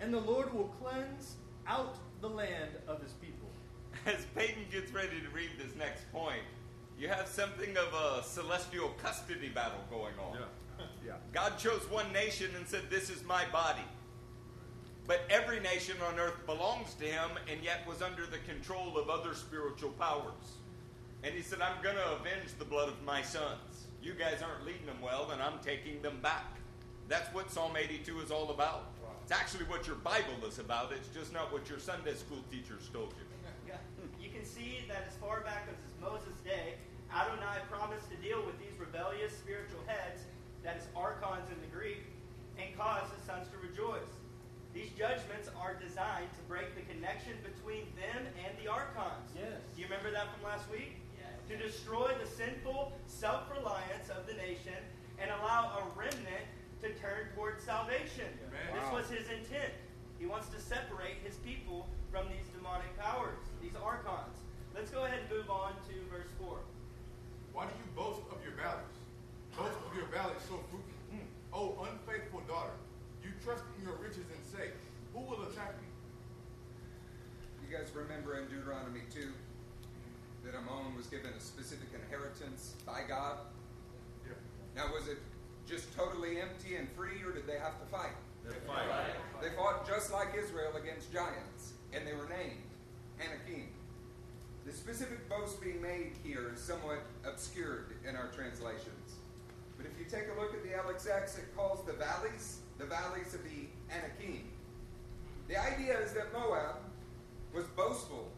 and 0.00 0.12
the 0.12 0.20
Lord 0.20 0.52
will 0.52 0.74
cleanse 0.80 1.36
out 1.66 1.96
the 2.20 2.28
land 2.28 2.70
of 2.88 3.02
his 3.02 3.12
people. 3.12 3.48
As 4.06 4.24
Peyton 4.34 4.64
gets 4.70 4.92
ready 4.92 5.20
to 5.20 5.28
read 5.34 5.50
this 5.58 5.74
next 5.76 6.10
point, 6.12 6.42
you 6.98 7.08
have 7.08 7.26
something 7.26 7.76
of 7.76 7.92
a 7.94 8.22
celestial 8.22 8.90
custody 9.02 9.48
battle 9.48 9.80
going 9.90 10.14
on. 10.18 10.38
Yeah. 10.38 10.46
Yeah. 11.06 11.14
God 11.32 11.58
chose 11.58 11.82
one 11.90 12.12
nation 12.12 12.50
and 12.56 12.66
said, 12.66 12.82
This 12.88 13.10
is 13.10 13.24
my 13.24 13.44
body. 13.52 13.84
But 15.06 15.22
every 15.30 15.60
nation 15.60 15.96
on 16.08 16.18
earth 16.18 16.46
belongs 16.46 16.94
to 16.94 17.04
him 17.04 17.30
and 17.50 17.62
yet 17.62 17.86
was 17.86 18.02
under 18.02 18.24
the 18.26 18.38
control 18.38 18.96
of 18.96 19.10
other 19.10 19.34
spiritual 19.34 19.90
powers. 19.90 20.58
And 21.24 21.34
he 21.34 21.42
said, 21.42 21.60
I'm 21.60 21.82
going 21.82 21.96
to 21.96 22.12
avenge 22.12 22.56
the 22.58 22.64
blood 22.64 22.88
of 22.88 23.02
my 23.04 23.22
sons. 23.22 23.86
You 24.02 24.14
guys 24.14 24.42
aren't 24.42 24.66
leading 24.66 24.86
them 24.86 25.00
well, 25.00 25.30
and 25.30 25.40
I'm 25.40 25.58
taking 25.64 26.02
them 26.02 26.18
back. 26.20 26.58
That's 27.08 27.32
what 27.34 27.50
Psalm 27.50 27.76
82 27.76 28.20
is 28.20 28.30
all 28.30 28.50
about. 28.50 28.92
It's 29.22 29.32
actually 29.32 29.64
what 29.64 29.86
your 29.86 29.96
Bible 29.96 30.44
is 30.46 30.58
about. 30.58 30.92
It's 30.92 31.08
just 31.08 31.32
not 31.32 31.52
what 31.52 31.68
your 31.68 31.78
Sunday 31.78 32.14
school 32.14 32.42
teachers 32.50 32.88
told 32.92 33.14
you. 33.18 33.26
Yeah. 33.62 33.78
You 34.20 34.28
can 34.28 34.44
see 34.44 34.82
that 34.88 35.06
as 35.06 35.14
far 35.16 35.40
back 35.40 35.70
as 35.70 35.78
Moses' 36.02 36.34
day, 36.44 36.74
Adonai 37.14 37.62
promised 37.70 38.10
to 38.10 38.16
deal 38.18 38.42
with 38.44 38.58
these 38.58 38.74
rebellious 38.76 39.32
spiritual 39.32 39.80
heads 39.86 40.26
that 40.64 40.76
is 40.76 40.86
archons 40.96 41.46
in 41.50 41.58
the 41.62 41.70
Greek, 41.70 42.02
and 42.58 42.70
cause 42.76 43.06
his 43.14 43.22
sons 43.24 43.46
to 43.50 43.58
rejoice. 43.58 44.12
These 44.74 44.90
judgments 44.96 45.50
are 45.60 45.74
designed 45.76 46.30
to 46.32 46.42
break 46.48 46.74
the 46.74 46.82
connection 46.88 47.34
between 47.44 47.86
them 47.98 48.24
and 48.40 48.52
the 48.62 48.70
archons. 48.70 49.28
Yes. 49.36 49.60
Do 49.74 49.82
you 49.82 49.86
remember 49.86 50.10
that 50.10 50.32
from 50.32 50.48
last 50.48 50.70
week? 50.70 50.96
Yes. 51.18 51.34
To 51.50 51.54
destroy 51.56 52.12
the 52.16 52.28
sinful 52.28 52.92
self 53.06 53.50
reliance 53.52 54.08
of 54.08 54.26
the 54.26 54.34
nation 54.34 54.78
and 55.20 55.30
allow 55.30 55.76
a 55.76 55.82
remnant 55.98 56.46
to 56.82 56.90
turn 56.98 57.30
towards 57.34 57.62
salvation. 57.62 58.26
Amen. 58.50 58.74
This 58.74 58.82
Wow. 58.90 58.98
was 58.98 59.08
his 59.08 59.28
intent. 59.30 59.72
He 60.18 60.26
wants 60.26 60.48
to 60.50 60.58
separate 60.60 61.18
his 61.22 61.36
people 61.38 61.88
from 62.10 62.28
these 62.28 62.46
demonic 62.54 62.90
powers, 62.98 63.38
these 63.60 63.74
archons. 63.76 64.36
Let's 64.74 64.90
go 64.90 65.04
ahead 65.04 65.20
and 65.20 65.30
move 65.30 65.50
on 65.50 65.74
to 65.88 65.94
verse 66.10 66.30
4. 66.38 66.58
Why 67.52 67.66
do 67.66 67.72
you 67.78 67.86
boast 67.94 68.22
of 68.30 68.42
your 68.42 68.54
valleys? 68.54 68.96
Boast 69.56 69.78
of 69.86 69.94
your 69.96 70.06
valleys 70.06 70.42
so 70.42 70.58
fruitful. 70.70 70.98
Hmm. 71.10 71.26
Oh, 71.52 71.86
unfaithful 71.90 72.40
daughter, 72.48 72.74
you 73.22 73.30
trust 73.44 73.62
in 73.78 73.84
your 73.86 73.96
riches 73.96 74.26
and 74.32 74.42
say, 74.50 74.70
Who 75.14 75.20
will 75.20 75.42
attack 75.44 75.76
me? 75.80 75.86
You 77.62 77.76
guys 77.76 77.90
remember 77.94 78.38
in 78.38 78.48
Deuteronomy 78.48 79.02
2 79.12 79.32
that 80.44 80.54
Ammon 80.54 80.96
was 80.96 81.06
given 81.06 81.30
a 81.36 81.40
specific 81.40 81.88
inheritance 81.94 82.74
by 82.86 83.02
God? 83.06 83.38
Yeah. 84.26 84.32
Now, 84.74 84.92
was 84.92 85.08
it 85.08 85.18
just 85.68 85.94
totally 85.96 86.40
empty 86.40 86.76
and 86.76 86.88
free, 86.92 87.22
or 87.24 87.32
did 87.32 87.46
they 87.46 87.58
have 87.58 87.78
to 87.80 87.86
fight? 87.86 88.16
They 88.44 88.54
fought. 88.66 88.82
They 89.40 89.48
fought 89.50 89.86
just 89.86 90.12
like 90.12 90.28
Israel 90.36 90.72
against 90.76 91.12
giants, 91.12 91.74
and 91.92 92.06
they 92.06 92.12
were 92.12 92.28
named 92.28 92.62
Anakim. 93.20 93.68
The 94.64 94.72
specific 94.72 95.28
boast 95.28 95.60
being 95.60 95.80
made 95.80 96.12
here 96.22 96.52
is 96.54 96.60
somewhat 96.60 97.00
obscured 97.24 97.94
in 98.08 98.16
our 98.16 98.28
translations. 98.28 99.18
But 99.76 99.86
if 99.86 99.98
you 99.98 100.04
take 100.04 100.28
a 100.36 100.40
look 100.40 100.54
at 100.54 100.62
the 100.62 100.70
LXX, 100.70 101.38
it 101.38 101.56
calls 101.56 101.84
the 101.84 101.94
valleys 101.94 102.58
the 102.78 102.88
valleys 102.88 103.34
of 103.34 103.42
the 103.44 103.68
Anakim. 103.94 104.42
The 105.48 105.56
idea 105.56 105.98
is 106.00 106.12
that 106.14 106.32
Moab 106.32 106.76
was 107.54 107.64
boastful, 107.76 108.28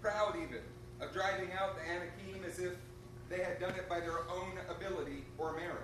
proud 0.00 0.36
even, 0.36 0.62
of 1.00 1.12
driving 1.12 1.50
out 1.58 1.76
the 1.76 1.82
Anakim 1.82 2.44
as 2.46 2.58
if 2.58 2.74
they 3.28 3.38
had 3.38 3.58
done 3.60 3.74
it 3.74 3.88
by 3.88 4.00
their 4.00 4.20
own 4.30 4.52
ability 4.70 5.24
or 5.36 5.54
merit. 5.56 5.82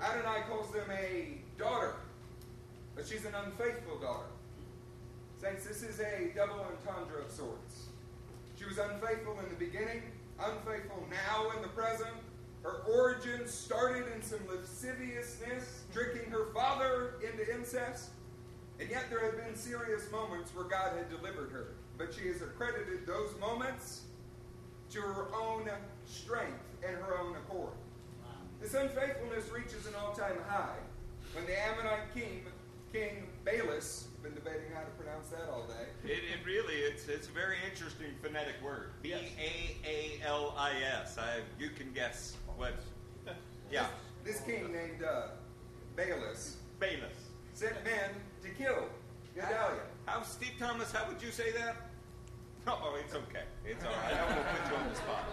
Adonai 0.00 0.42
calls 0.48 0.70
them 0.72 0.90
a 0.90 1.38
daughter, 1.58 1.94
but 2.94 3.06
she's 3.06 3.24
an 3.24 3.34
unfaithful 3.44 3.98
daughter. 3.98 4.26
Saints, 5.40 5.66
this 5.66 5.82
is 5.82 6.00
a 6.00 6.32
double 6.34 6.60
entendre 6.60 7.22
of 7.24 7.30
sorts. 7.30 7.88
She 8.58 8.64
was 8.64 8.78
unfaithful 8.78 9.38
in 9.40 9.48
the 9.48 9.64
beginning, 9.64 10.02
unfaithful 10.38 11.06
now 11.10 11.50
in 11.56 11.62
the 11.62 11.68
present. 11.68 12.10
Her 12.62 12.82
origin 12.88 13.46
started 13.46 14.04
in 14.14 14.22
some 14.22 14.40
lasciviousness, 14.48 15.84
tricking 15.92 16.30
her 16.30 16.46
father 16.52 17.14
into 17.22 17.54
incest. 17.54 18.10
And 18.80 18.90
yet 18.90 19.04
there 19.08 19.20
had 19.20 19.36
been 19.36 19.56
serious 19.56 20.10
moments 20.10 20.54
where 20.54 20.64
God 20.64 20.92
had 20.96 21.08
delivered 21.08 21.50
her. 21.52 21.68
But 21.96 22.12
she 22.12 22.28
has 22.28 22.42
accredited 22.42 23.06
those 23.06 23.30
moments 23.40 24.02
to 24.90 25.00
her 25.00 25.26
own 25.34 25.68
strength 26.06 26.60
and 26.86 26.96
her 26.96 27.18
own 27.18 27.36
accord. 27.36 27.72
This 28.66 28.74
unfaithfulness 28.74 29.48
reaches 29.52 29.86
an 29.86 29.94
all-time 29.94 30.38
high 30.48 30.74
when 31.34 31.46
the 31.46 31.56
Ammonite 31.68 32.12
king, 32.12 32.42
King 32.92 33.28
Baalis, 33.44 34.06
been 34.24 34.34
debating 34.34 34.72
how 34.74 34.80
to 34.80 34.90
pronounce 34.98 35.28
that 35.28 35.48
all 35.48 35.68
day, 35.68 35.86
It, 36.02 36.18
it 36.34 36.44
really, 36.44 36.74
it's, 36.74 37.06
it's 37.06 37.28
a 37.28 37.30
very 37.30 37.58
interesting 37.70 38.08
phonetic 38.20 38.56
word. 38.60 38.90
B 39.02 39.12
A 39.12 39.76
A 39.86 40.20
L 40.26 40.52
I 40.58 40.72
S. 41.00 41.16
I 41.16 41.42
You 41.60 41.70
can 41.70 41.92
guess 41.92 42.34
what. 42.56 42.74
Yeah. 43.70 43.86
this 44.24 44.40
king 44.40 44.72
named 44.72 45.04
uh, 45.04 45.28
Baalis 45.96 46.54
Bayless. 46.80 47.30
sent 47.54 47.76
men 47.84 48.10
to 48.42 48.48
kill 48.48 48.86
Gedaliah. 49.36 49.78
How, 50.06 50.24
Steve 50.24 50.54
Thomas, 50.58 50.90
how 50.90 51.06
would 51.06 51.22
you 51.22 51.30
say 51.30 51.52
that? 51.52 51.76
Oh, 52.66 52.98
it's 53.00 53.14
okay. 53.14 53.44
It's 53.64 53.84
all 53.84 53.92
right. 53.92 54.12
I 54.12 54.34
won't 54.34 54.48
put 54.48 54.72
you 54.72 54.76
on 54.76 54.88
the 54.88 54.96
spot. 54.96 55.24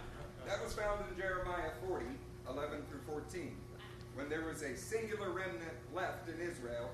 That 0.46 0.62
was 0.62 0.72
found 0.74 1.00
in 1.10 1.18
Jeremiah 1.20 1.70
40, 1.86 2.06
11 2.48 2.78
through 2.88 3.00
14. 3.12 3.56
When 4.14 4.28
there 4.28 4.44
was 4.44 4.62
a 4.62 4.76
singular 4.76 5.30
remnant 5.30 5.74
left 5.92 6.28
in 6.28 6.40
Israel, 6.40 6.90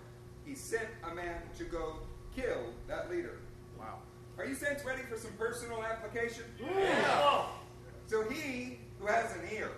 he 0.46 0.54
sent 0.54 0.88
a 1.10 1.14
man 1.14 1.36
to 1.58 1.64
go 1.64 1.98
kill 2.34 2.72
that 2.88 3.10
leader. 3.10 3.38
Wow. 3.78 3.98
Are 4.38 4.46
you 4.46 4.54
saints 4.54 4.84
ready 4.86 5.02
for 5.02 5.18
some 5.18 5.32
personal 5.32 5.84
application? 5.84 6.44
Yeah. 6.58 7.44
So 8.06 8.28
he 8.30 8.78
who 8.98 9.06
has 9.06 9.36
an 9.36 9.42
ear, 9.54 9.70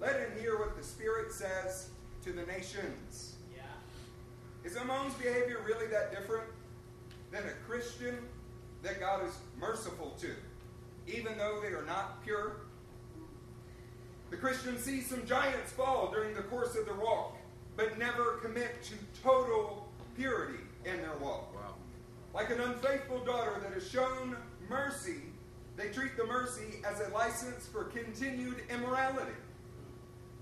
let 0.00 0.18
him 0.18 0.32
hear 0.40 0.58
what 0.58 0.76
the 0.76 0.82
Spirit 0.82 1.32
says 1.32 1.90
to 2.24 2.32
the 2.32 2.44
nations. 2.46 3.36
Yeah. 3.54 3.62
Is 4.64 4.76
Ammon's 4.76 5.14
behavior 5.14 5.60
really 5.64 5.86
that 5.86 6.10
different 6.10 6.44
than 7.30 7.44
a 7.44 7.70
Christian 7.70 8.18
that 8.82 8.98
God 8.98 9.24
is 9.24 9.36
merciful 9.60 10.16
to, 10.20 10.30
even 11.06 11.38
though 11.38 11.60
they 11.62 11.68
are 11.68 11.84
not 11.86 12.22
pure? 12.24 12.56
The 14.32 14.38
Christian 14.38 14.78
sees 14.78 15.10
some 15.10 15.26
giants 15.26 15.72
fall 15.72 16.10
during 16.10 16.34
the 16.34 16.40
course 16.44 16.74
of 16.74 16.86
their 16.86 16.94
walk, 16.94 17.36
but 17.76 17.98
never 17.98 18.38
commit 18.38 18.82
to 18.84 18.94
total 19.22 19.86
purity 20.16 20.64
in 20.86 20.96
their 21.02 21.14
walk. 21.20 21.54
Wow. 21.54 21.74
Like 22.32 22.48
an 22.48 22.58
unfaithful 22.62 23.22
daughter 23.26 23.60
that 23.62 23.74
has 23.74 23.86
shown 23.86 24.38
mercy, 24.70 25.20
they 25.76 25.90
treat 25.90 26.16
the 26.16 26.24
mercy 26.24 26.80
as 26.90 27.00
a 27.00 27.12
license 27.12 27.66
for 27.66 27.84
continued 27.84 28.62
immorality. 28.70 29.36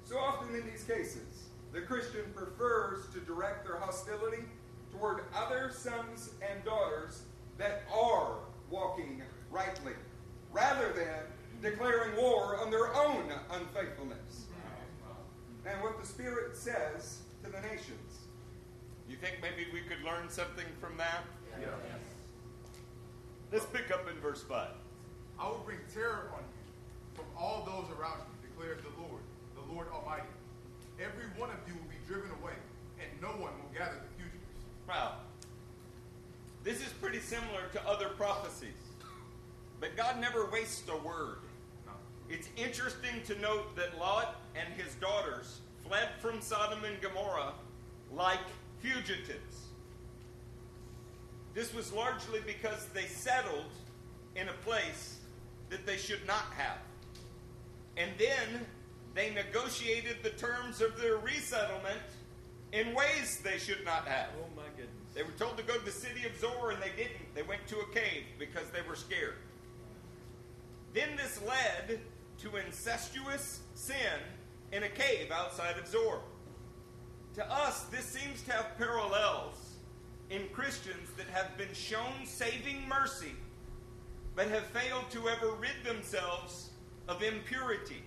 So 0.05 0.18
often 0.18 0.55
in 0.55 0.64
these 0.70 0.85
cases, 0.85 1.48
the 1.72 1.81
Christian 1.81 2.26
prefers 2.33 3.12
to 3.12 3.18
direct 3.18 3.66
their 3.66 3.76
hostility 3.76 4.44
toward 4.92 5.24
other 5.35 5.72
sons 5.74 6.31
and 6.48 6.64
daughters 6.64 7.22
that 7.59 7.83
are 7.92 8.37
walking 8.70 9.20
rightly, 9.50 9.94
rather 10.53 10.92
than 10.92 11.24
declaring 11.62 12.16
war 12.16 12.58
on 12.58 12.70
their 12.70 12.94
own 12.94 13.24
unfaithfulness. 13.52 14.46
And 15.66 15.82
what 15.82 16.00
the 16.00 16.06
Spirit 16.06 16.56
says 16.56 17.18
to 17.44 17.50
the 17.50 17.61
nations. 17.61 18.18
You 19.08 19.16
think 19.16 19.38
maybe 19.42 19.68
we 19.72 19.80
could 19.80 20.02
learn 20.04 20.28
something 20.28 20.66
from 20.80 20.96
that? 20.96 21.24
Yes. 21.61 21.68
Let's 23.52 23.66
pick 23.66 23.90
up 23.90 24.08
in 24.08 24.16
verse 24.20 24.42
5. 24.42 24.68
I 25.38 25.48
will 25.48 25.62
bring 25.64 25.78
terror 25.92 26.30
on 26.32 26.40
you 26.40 27.14
from 27.14 27.24
all 27.36 27.64
those 27.66 27.90
around 27.98 28.20
you, 28.20 28.48
declares 28.48 28.80
the 28.82 29.02
Lord, 29.02 29.22
the 29.56 29.72
Lord 29.72 29.88
Almighty. 29.92 30.28
Every 30.98 31.26
one 31.36 31.50
of 31.50 31.56
you 31.66 31.74
will 31.74 31.90
be 31.90 31.98
driven 32.06 32.30
away, 32.42 32.54
and 33.00 33.08
no 33.20 33.28
one 33.28 33.52
will 33.58 33.72
gather 33.76 33.96
the 33.96 34.08
fugitives. 34.16 34.64
Wow. 34.88 35.14
This 36.62 36.80
is 36.80 36.92
pretty 37.00 37.20
similar 37.20 37.68
to 37.72 37.88
other 37.88 38.11
prophecies. 38.11 38.78
But 39.80 39.96
God 39.96 40.20
never 40.20 40.46
wastes 40.50 40.88
a 40.88 40.96
word. 40.96 41.38
It's 42.31 42.49
interesting 42.57 43.22
to 43.26 43.39
note 43.41 43.74
that 43.74 43.99
Lot 43.99 44.41
and 44.55 44.72
his 44.74 44.95
daughters 44.95 45.61
fled 45.85 46.11
from 46.20 46.41
Sodom 46.41 46.85
and 46.85 47.01
Gomorrah 47.01 47.53
like 48.12 48.39
fugitives. 48.78 49.66
This 51.55 51.74
was 51.74 51.93
largely 51.93 52.39
because 52.47 52.87
they 52.95 53.07
settled 53.07 53.72
in 54.37 54.49
a 54.49 54.53
place 54.64 55.18
that 55.70 55.85
they 55.85 55.97
should 55.97 56.24
not 56.24 56.45
have. 56.57 56.78
And 57.97 58.12
then 58.16 58.64
they 59.14 59.31
negotiated 59.31 60.18
the 60.22 60.31
terms 60.31 60.81
of 60.81 60.97
their 61.01 61.16
resettlement 61.16 61.99
in 62.72 62.95
ways 62.95 63.41
they 63.43 63.59
should 63.59 63.85
not 63.85 64.07
have. 64.07 64.28
Oh 64.41 64.47
my 64.55 64.68
goodness. 64.76 64.87
They 65.16 65.24
were 65.24 65.33
told 65.33 65.57
to 65.57 65.64
go 65.64 65.76
to 65.76 65.85
the 65.85 65.91
city 65.91 66.24
of 66.26 66.39
Zoar 66.39 66.70
and 66.70 66.81
they 66.81 66.93
didn't. 66.97 67.35
They 67.35 67.43
went 67.43 67.66
to 67.66 67.81
a 67.81 67.87
cave 67.93 68.22
because 68.39 68.70
they 68.70 68.89
were 68.89 68.95
scared. 68.95 69.35
Then 70.95 71.16
this 71.16 71.41
led 71.43 72.01
to 72.43 72.57
incestuous 72.57 73.61
sin 73.74 73.97
in 74.72 74.82
a 74.84 74.88
cave 74.88 75.30
outside 75.30 75.76
of 75.78 75.86
Zoar. 75.86 76.20
To 77.34 77.53
us, 77.53 77.84
this 77.84 78.05
seems 78.05 78.43
to 78.43 78.53
have 78.53 78.76
parallels 78.78 79.76
in 80.30 80.43
Christians 80.53 81.09
that 81.16 81.26
have 81.28 81.57
been 81.57 81.72
shown 81.72 82.24
saving 82.24 82.88
mercy 82.88 83.34
but 84.34 84.49
have 84.49 84.64
failed 84.66 85.11
to 85.11 85.28
ever 85.28 85.53
rid 85.53 85.84
themselves 85.84 86.70
of 87.09 87.22
impurity. 87.22 88.03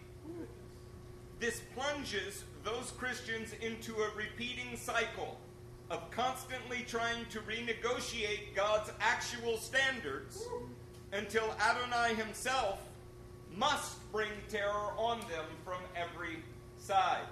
This 1.40 1.62
plunges 1.76 2.46
those 2.64 2.92
Christians 2.98 3.54
into 3.62 3.94
a 3.96 4.10
repeating 4.16 4.78
cycle 4.78 5.38
of 5.90 6.10
constantly 6.12 6.86
trying 6.88 7.26
to 7.30 7.40
renegotiate 7.42 8.56
God's 8.56 8.92
actual 9.02 9.58
standards 9.58 10.48
until 11.12 11.54
Adonai 11.60 12.16
himself 12.16 12.80
must 13.58 14.12
bring 14.12 14.30
terror 14.49 14.91
on 14.97 15.20
them 15.22 15.45
from 15.64 15.80
every 15.95 16.38
side. 16.78 17.26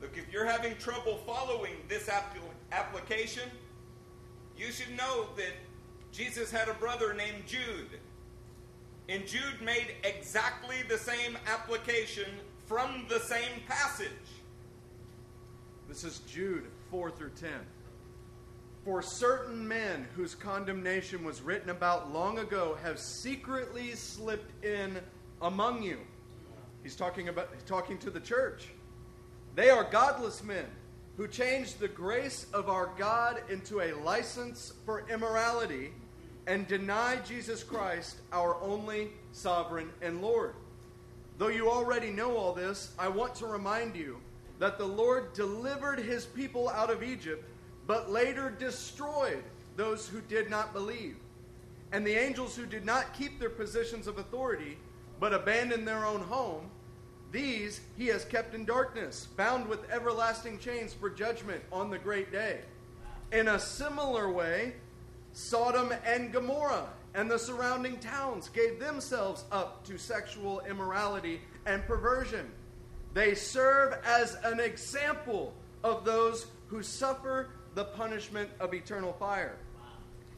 Look, 0.00 0.16
if 0.16 0.30
you're 0.32 0.46
having 0.46 0.76
trouble 0.76 1.18
following 1.26 1.72
this 1.88 2.10
application, 2.72 3.50
you 4.56 4.70
should 4.72 4.96
know 4.96 5.26
that 5.36 5.52
Jesus 6.12 6.50
had 6.50 6.68
a 6.68 6.74
brother 6.74 7.14
named 7.14 7.46
Jude. 7.46 8.00
And 9.08 9.26
Jude 9.26 9.62
made 9.62 9.94
exactly 10.04 10.76
the 10.88 10.98
same 10.98 11.38
application 11.46 12.26
from 12.66 13.06
the 13.08 13.20
same 13.20 13.62
passage. 13.68 14.10
This 15.88 16.04
is 16.04 16.20
Jude 16.28 16.66
4 16.90 17.10
through 17.12 17.30
10. 17.40 17.50
For 18.86 19.02
certain 19.02 19.66
men 19.66 20.06
whose 20.14 20.36
condemnation 20.36 21.24
was 21.24 21.42
written 21.42 21.70
about 21.70 22.12
long 22.12 22.38
ago 22.38 22.78
have 22.84 23.00
secretly 23.00 23.90
slipped 23.96 24.64
in 24.64 25.00
among 25.42 25.82
you. 25.82 25.98
He's 26.84 26.94
talking 26.94 27.28
about 27.28 27.48
he's 27.52 27.64
talking 27.64 27.98
to 27.98 28.10
the 28.10 28.20
church. 28.20 28.68
They 29.56 29.70
are 29.70 29.82
godless 29.82 30.44
men 30.44 30.66
who 31.16 31.26
changed 31.26 31.80
the 31.80 31.88
grace 31.88 32.46
of 32.52 32.68
our 32.68 32.92
God 32.96 33.42
into 33.50 33.80
a 33.80 33.92
license 33.92 34.74
for 34.84 35.04
immorality 35.10 35.90
and 36.46 36.68
deny 36.68 37.16
Jesus 37.26 37.64
Christ, 37.64 38.18
our 38.32 38.54
only 38.62 39.08
sovereign 39.32 39.90
and 40.00 40.22
Lord. 40.22 40.54
Though 41.38 41.48
you 41.48 41.68
already 41.68 42.10
know 42.12 42.36
all 42.36 42.52
this, 42.52 42.92
I 43.00 43.08
want 43.08 43.34
to 43.36 43.46
remind 43.46 43.96
you 43.96 44.20
that 44.60 44.78
the 44.78 44.86
Lord 44.86 45.32
delivered 45.32 45.98
his 45.98 46.24
people 46.24 46.68
out 46.68 46.88
of 46.88 47.02
Egypt, 47.02 47.44
but 47.86 48.10
later 48.10 48.50
destroyed 48.50 49.42
those 49.76 50.08
who 50.08 50.20
did 50.22 50.50
not 50.50 50.72
believe. 50.72 51.16
And 51.92 52.06
the 52.06 52.16
angels 52.16 52.56
who 52.56 52.66
did 52.66 52.84
not 52.84 53.14
keep 53.14 53.38
their 53.38 53.50
positions 53.50 54.06
of 54.06 54.18
authority, 54.18 54.78
but 55.20 55.32
abandoned 55.32 55.86
their 55.86 56.04
own 56.04 56.20
home, 56.20 56.70
these 57.32 57.80
he 57.96 58.06
has 58.06 58.24
kept 58.24 58.54
in 58.54 58.64
darkness, 58.64 59.28
bound 59.36 59.66
with 59.66 59.90
everlasting 59.90 60.58
chains 60.58 60.92
for 60.92 61.10
judgment 61.10 61.62
on 61.72 61.90
the 61.90 61.98
great 61.98 62.32
day. 62.32 62.60
In 63.32 63.48
a 63.48 63.58
similar 63.58 64.30
way, 64.30 64.74
Sodom 65.32 65.92
and 66.04 66.32
Gomorrah 66.32 66.88
and 67.14 67.30
the 67.30 67.38
surrounding 67.38 67.98
towns 67.98 68.48
gave 68.48 68.78
themselves 68.78 69.44
up 69.50 69.84
to 69.86 69.98
sexual 69.98 70.60
immorality 70.68 71.40
and 71.66 71.84
perversion. 71.86 72.50
They 73.14 73.34
serve 73.34 73.98
as 74.04 74.36
an 74.44 74.60
example 74.60 75.54
of 75.82 76.04
those 76.04 76.46
who 76.68 76.82
suffer 76.82 77.50
the 77.76 77.84
punishment 77.84 78.48
of 78.58 78.72
eternal 78.72 79.12
fire. 79.12 79.54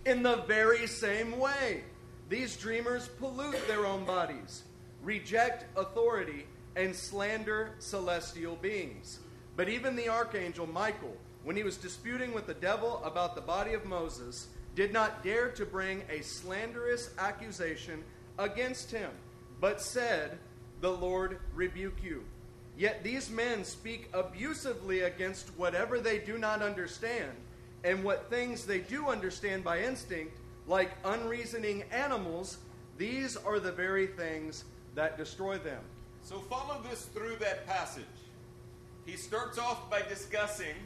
In 0.04 0.24
the 0.24 0.42
very 0.48 0.88
same 0.88 1.38
way, 1.38 1.84
these 2.28 2.56
dreamers 2.56 3.08
pollute 3.20 3.66
their 3.68 3.86
own 3.86 4.04
bodies, 4.04 4.64
reject 5.04 5.64
authority, 5.78 6.46
and 6.74 6.94
slander 6.94 7.70
celestial 7.78 8.56
beings. 8.56 9.20
But 9.56 9.68
even 9.68 9.94
the 9.94 10.08
archangel 10.08 10.66
Michael, 10.66 11.16
when 11.44 11.54
he 11.54 11.62
was 11.62 11.76
disputing 11.76 12.34
with 12.34 12.48
the 12.48 12.54
devil 12.54 13.00
about 13.04 13.36
the 13.36 13.40
body 13.40 13.72
of 13.72 13.86
Moses, 13.86 14.48
did 14.74 14.92
not 14.92 15.22
dare 15.22 15.48
to 15.50 15.64
bring 15.64 16.02
a 16.10 16.22
slanderous 16.22 17.10
accusation 17.18 18.02
against 18.36 18.90
him, 18.90 19.10
but 19.60 19.80
said, 19.80 20.38
The 20.80 20.90
Lord 20.90 21.38
rebuke 21.54 22.02
you. 22.02 22.24
Yet 22.78 23.02
these 23.02 23.28
men 23.28 23.64
speak 23.64 24.08
abusively 24.14 25.00
against 25.00 25.48
whatever 25.56 25.98
they 25.98 26.20
do 26.20 26.38
not 26.38 26.62
understand, 26.62 27.32
and 27.82 28.04
what 28.04 28.30
things 28.30 28.64
they 28.64 28.78
do 28.78 29.08
understand 29.08 29.64
by 29.64 29.82
instinct, 29.82 30.38
like 30.68 30.92
unreasoning 31.04 31.82
animals, 31.90 32.58
these 32.96 33.36
are 33.36 33.58
the 33.58 33.72
very 33.72 34.06
things 34.06 34.64
that 34.94 35.18
destroy 35.18 35.58
them. 35.58 35.82
So 36.22 36.38
follow 36.38 36.80
this 36.88 37.06
through 37.06 37.36
that 37.40 37.66
passage. 37.66 38.04
He 39.04 39.16
starts 39.16 39.58
off 39.58 39.90
by 39.90 40.02
discussing 40.02 40.76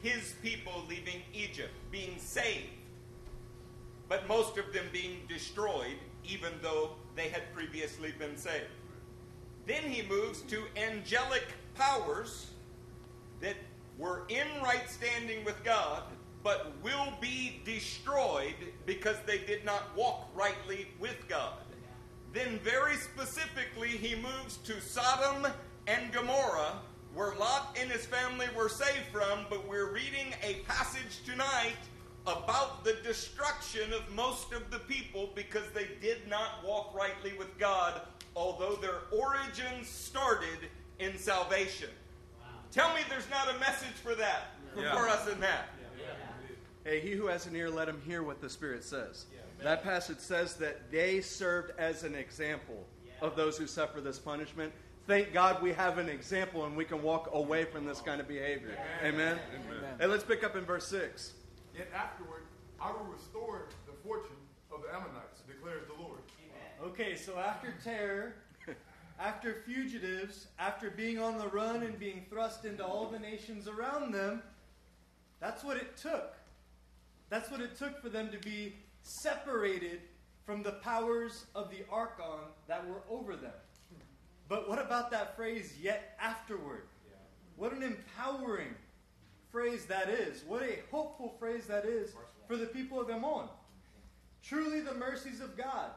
his 0.00 0.34
people 0.42 0.84
leaving 0.88 1.20
Egypt, 1.34 1.72
being 1.90 2.18
saved, 2.18 2.64
but 4.08 4.26
most 4.26 4.56
of 4.56 4.72
them 4.72 4.86
being 4.90 5.20
destroyed, 5.28 5.98
even 6.24 6.52
though 6.62 6.92
they 7.14 7.28
had 7.28 7.52
previously 7.52 8.14
been 8.18 8.38
saved. 8.38 8.64
Then 9.66 9.82
he 9.82 10.06
moves 10.08 10.42
to 10.42 10.62
angelic 10.76 11.44
powers 11.74 12.46
that 13.40 13.56
were 13.98 14.22
in 14.28 14.46
right 14.62 14.88
standing 14.88 15.44
with 15.44 15.62
God, 15.64 16.04
but 16.42 16.72
will 16.82 17.12
be 17.20 17.60
destroyed 17.64 18.54
because 18.84 19.16
they 19.26 19.38
did 19.38 19.64
not 19.64 19.96
walk 19.96 20.28
rightly 20.34 20.86
with 21.00 21.16
God. 21.28 21.54
Then, 22.32 22.60
very 22.62 22.96
specifically, 22.96 23.88
he 23.88 24.14
moves 24.14 24.58
to 24.58 24.80
Sodom 24.80 25.50
and 25.86 26.12
Gomorrah, 26.12 26.78
where 27.14 27.34
Lot 27.36 27.76
and 27.80 27.90
his 27.90 28.04
family 28.04 28.46
were 28.54 28.68
saved 28.68 29.06
from, 29.10 29.46
but 29.48 29.66
we're 29.66 29.92
reading 29.92 30.34
a 30.42 30.56
passage 30.68 31.22
tonight 31.24 31.78
about 32.26 32.84
the 32.84 32.94
destruction 33.04 33.92
of 33.92 34.02
most 34.14 34.52
of 34.52 34.70
the 34.70 34.80
people 34.80 35.30
because 35.34 35.64
they 35.74 35.86
did 36.00 36.28
not 36.28 36.64
walk 36.64 36.94
rightly 36.94 37.32
with 37.38 37.56
God, 37.58 38.02
although 38.36 38.76
their 38.76 39.00
origins 39.10 39.88
started 39.88 40.68
in 41.00 41.16
salvation. 41.18 41.88
Tell 42.70 42.94
me 42.94 43.00
there's 43.08 43.28
not 43.30 43.48
a 43.54 43.58
message 43.58 43.94
for 44.02 44.14
that, 44.14 44.48
Yeah. 44.76 44.94
for 44.94 45.08
us 45.08 45.26
in 45.26 45.40
that. 45.40 45.70
Hey, 46.84 47.00
he 47.00 47.12
who 47.12 47.26
has 47.26 47.46
an 47.46 47.56
ear, 47.56 47.68
let 47.68 47.88
him 47.88 48.00
hear 48.02 48.22
what 48.22 48.40
the 48.40 48.48
Spirit 48.48 48.84
says. 48.84 49.26
That 49.60 49.82
passage 49.82 50.18
says 50.18 50.54
that 50.56 50.90
they 50.92 51.20
served 51.20 51.72
as 51.78 52.04
an 52.04 52.14
example 52.14 52.86
of 53.20 53.34
those 53.34 53.56
who 53.58 53.66
suffer 53.66 54.00
this 54.00 54.18
punishment. 54.20 54.72
Thank 55.06 55.32
God 55.32 55.62
we 55.62 55.72
have 55.72 55.98
an 55.98 56.08
example 56.08 56.64
and 56.66 56.76
we 56.76 56.84
can 56.84 57.02
walk 57.02 57.30
away 57.32 57.64
from 57.64 57.86
this 57.86 58.00
kind 58.00 58.20
of 58.20 58.28
behavior. 58.28 58.76
Amen? 59.02 59.38
Hey, 59.98 60.06
let's 60.06 60.22
pick 60.24 60.44
up 60.44 60.54
in 60.56 60.64
verse 60.64 60.86
6. 60.88 61.32
Yet 61.74 61.88
afterward, 61.94 62.42
I 62.80 62.92
will 62.92 63.04
restore 63.12 63.66
the 63.86 63.92
fortune 64.06 64.36
of 64.70 64.82
the 64.82 64.88
Ammonites, 64.88 65.08
declares 65.08 65.14
the 65.14 65.14
Lord. 65.14 65.25
Okay, 66.86 67.16
so 67.16 67.36
after 67.36 67.74
terror, 67.82 68.34
after 69.18 69.64
fugitives, 69.66 70.46
after 70.60 70.88
being 70.88 71.18
on 71.18 71.36
the 71.36 71.48
run 71.48 71.82
and 71.82 71.98
being 71.98 72.24
thrust 72.30 72.64
into 72.64 72.86
all 72.86 73.06
the 73.06 73.18
nations 73.18 73.66
around 73.66 74.14
them, 74.14 74.40
that's 75.40 75.64
what 75.64 75.76
it 75.78 75.96
took. 75.96 76.36
That's 77.28 77.50
what 77.50 77.60
it 77.60 77.76
took 77.76 78.00
for 78.00 78.08
them 78.08 78.30
to 78.30 78.38
be 78.38 78.76
separated 79.02 80.02
from 80.44 80.62
the 80.62 80.74
powers 80.74 81.46
of 81.56 81.70
the 81.70 81.78
Archon 81.90 82.46
that 82.68 82.86
were 82.86 83.02
over 83.10 83.34
them. 83.34 83.50
But 84.48 84.68
what 84.68 84.78
about 84.78 85.10
that 85.10 85.34
phrase, 85.34 85.74
yet 85.82 86.16
afterward? 86.20 86.84
What 87.56 87.72
an 87.72 87.82
empowering 87.82 88.76
phrase 89.50 89.86
that 89.86 90.08
is. 90.08 90.44
What 90.46 90.62
a 90.62 90.78
hopeful 90.92 91.34
phrase 91.40 91.66
that 91.66 91.84
is 91.84 92.14
for 92.46 92.56
the 92.56 92.66
people 92.66 93.00
of 93.00 93.10
Ammon. 93.10 93.48
Truly 94.40 94.82
the 94.82 94.94
mercies 94.94 95.40
of 95.40 95.56
God 95.56 95.90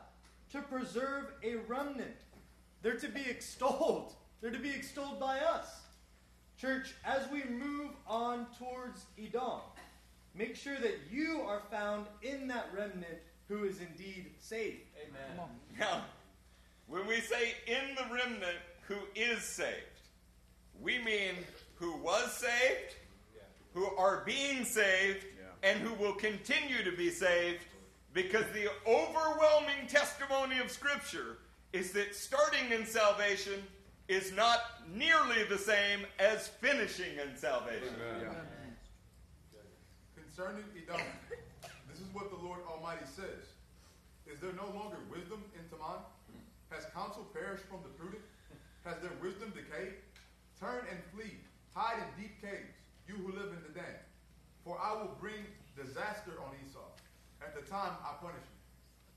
to 0.51 0.61
preserve 0.61 1.31
a 1.43 1.55
remnant. 1.67 2.15
They're 2.81 2.97
to 2.97 3.09
be 3.09 3.25
extolled. 3.29 4.13
They're 4.41 4.51
to 4.51 4.59
be 4.59 4.69
extolled 4.69 5.19
by 5.19 5.39
us. 5.39 5.67
Church, 6.59 6.93
as 7.05 7.29
we 7.31 7.43
move 7.45 7.91
on 8.07 8.47
towards 8.57 9.05
Edom, 9.17 9.61
make 10.35 10.55
sure 10.55 10.77
that 10.77 10.99
you 11.11 11.41
are 11.47 11.61
found 11.71 12.05
in 12.21 12.47
that 12.47 12.69
remnant 12.75 13.19
who 13.47 13.63
is 13.63 13.79
indeed 13.79 14.31
saved. 14.39 14.81
Amen. 15.01 15.47
Now, 15.79 16.03
when 16.87 17.07
we 17.07 17.19
say 17.21 17.53
in 17.67 17.95
the 17.95 18.13
remnant 18.13 18.57
who 18.87 18.97
is 19.15 19.41
saved, 19.43 19.75
we 20.81 20.99
mean 20.99 21.35
who 21.75 21.95
was 21.97 22.33
saved, 22.33 22.95
who 23.73 23.85
are 23.95 24.23
being 24.25 24.65
saved, 24.65 25.25
and 25.63 25.79
who 25.79 25.93
will 25.95 26.13
continue 26.13 26.83
to 26.83 26.95
be 26.95 27.09
saved, 27.09 27.59
because 28.13 28.45
the 28.53 28.69
overwhelming 28.87 29.87
testimony 29.87 30.59
of 30.59 30.71
Scripture 30.71 31.37
is 31.73 31.91
that 31.91 32.15
starting 32.15 32.71
in 32.71 32.85
salvation 32.85 33.61
is 34.07 34.31
not 34.33 34.59
nearly 34.91 35.43
the 35.49 35.57
same 35.57 35.99
as 36.17 36.47
finishing 36.47 37.13
in 37.21 37.37
salvation. 37.37 37.93
Concerning 40.15 40.63
Edom, 40.75 41.01
this 41.89 41.99
is 41.99 42.07
what 42.13 42.31
the 42.31 42.43
Lord 42.43 42.59
Almighty 42.67 43.05
says. 43.05 43.53
Is 44.25 44.39
there 44.39 44.53
no 44.53 44.65
longer 44.77 44.97
wisdom 45.11 45.43
in 45.53 45.61
Teman? 45.69 46.01
Has 46.71 46.85
counsel 46.93 47.27
perished 47.33 47.65
from 47.65 47.79
the 47.83 47.89
prudent? 47.89 48.21
Has 48.85 48.97
their 49.01 49.13
wisdom 49.21 49.53
decayed? 49.53 49.93
Turn 50.59 50.85
and 50.89 50.99
flee, 51.13 51.37
hide 51.75 52.01
in 52.01 52.23
deep 52.23 52.41
caves, 52.41 52.73
you 53.07 53.15
who 53.15 53.31
live 53.31 53.53
in 53.53 53.61
the 53.65 53.73
den. 53.73 53.97
For 54.65 54.77
I 54.81 54.93
will 54.93 55.15
bring 55.21 55.45
disaster 55.77 56.33
on 56.41 56.51
Esau 56.65 56.88
at 57.41 57.55
the 57.55 57.63
time 57.63 57.95
I 58.03 58.19
punish 58.19 58.43
you. 58.43 58.57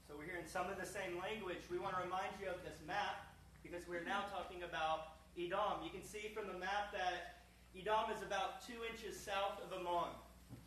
So 0.07 0.15
we're 0.19 0.27
hearing 0.29 0.47
some 0.47 0.69
of 0.69 0.79
the 0.79 0.87
same 0.87 1.19
language. 1.19 1.63
We 1.71 1.79
want 1.79 1.97
to 1.97 2.03
remind 2.03 2.33
you 2.41 2.49
of 2.51 2.61
this 2.63 2.79
map 2.87 3.27
because 3.63 3.87
we're 3.89 4.05
now 4.05 4.27
talking 4.31 4.63
about 4.63 5.19
Edom. 5.39 5.81
You 5.83 5.91
can 5.91 6.05
see 6.05 6.31
from 6.35 6.47
the 6.47 6.59
map 6.59 6.93
that 6.93 7.43
Edom 7.73 8.13
is 8.13 8.23
about 8.23 8.61
two 8.61 8.77
inches 8.91 9.17
south 9.19 9.63
of 9.65 9.73
Ammon. 9.73 10.13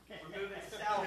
We're 0.09 0.41
moving 0.49 0.61
south. 0.73 1.05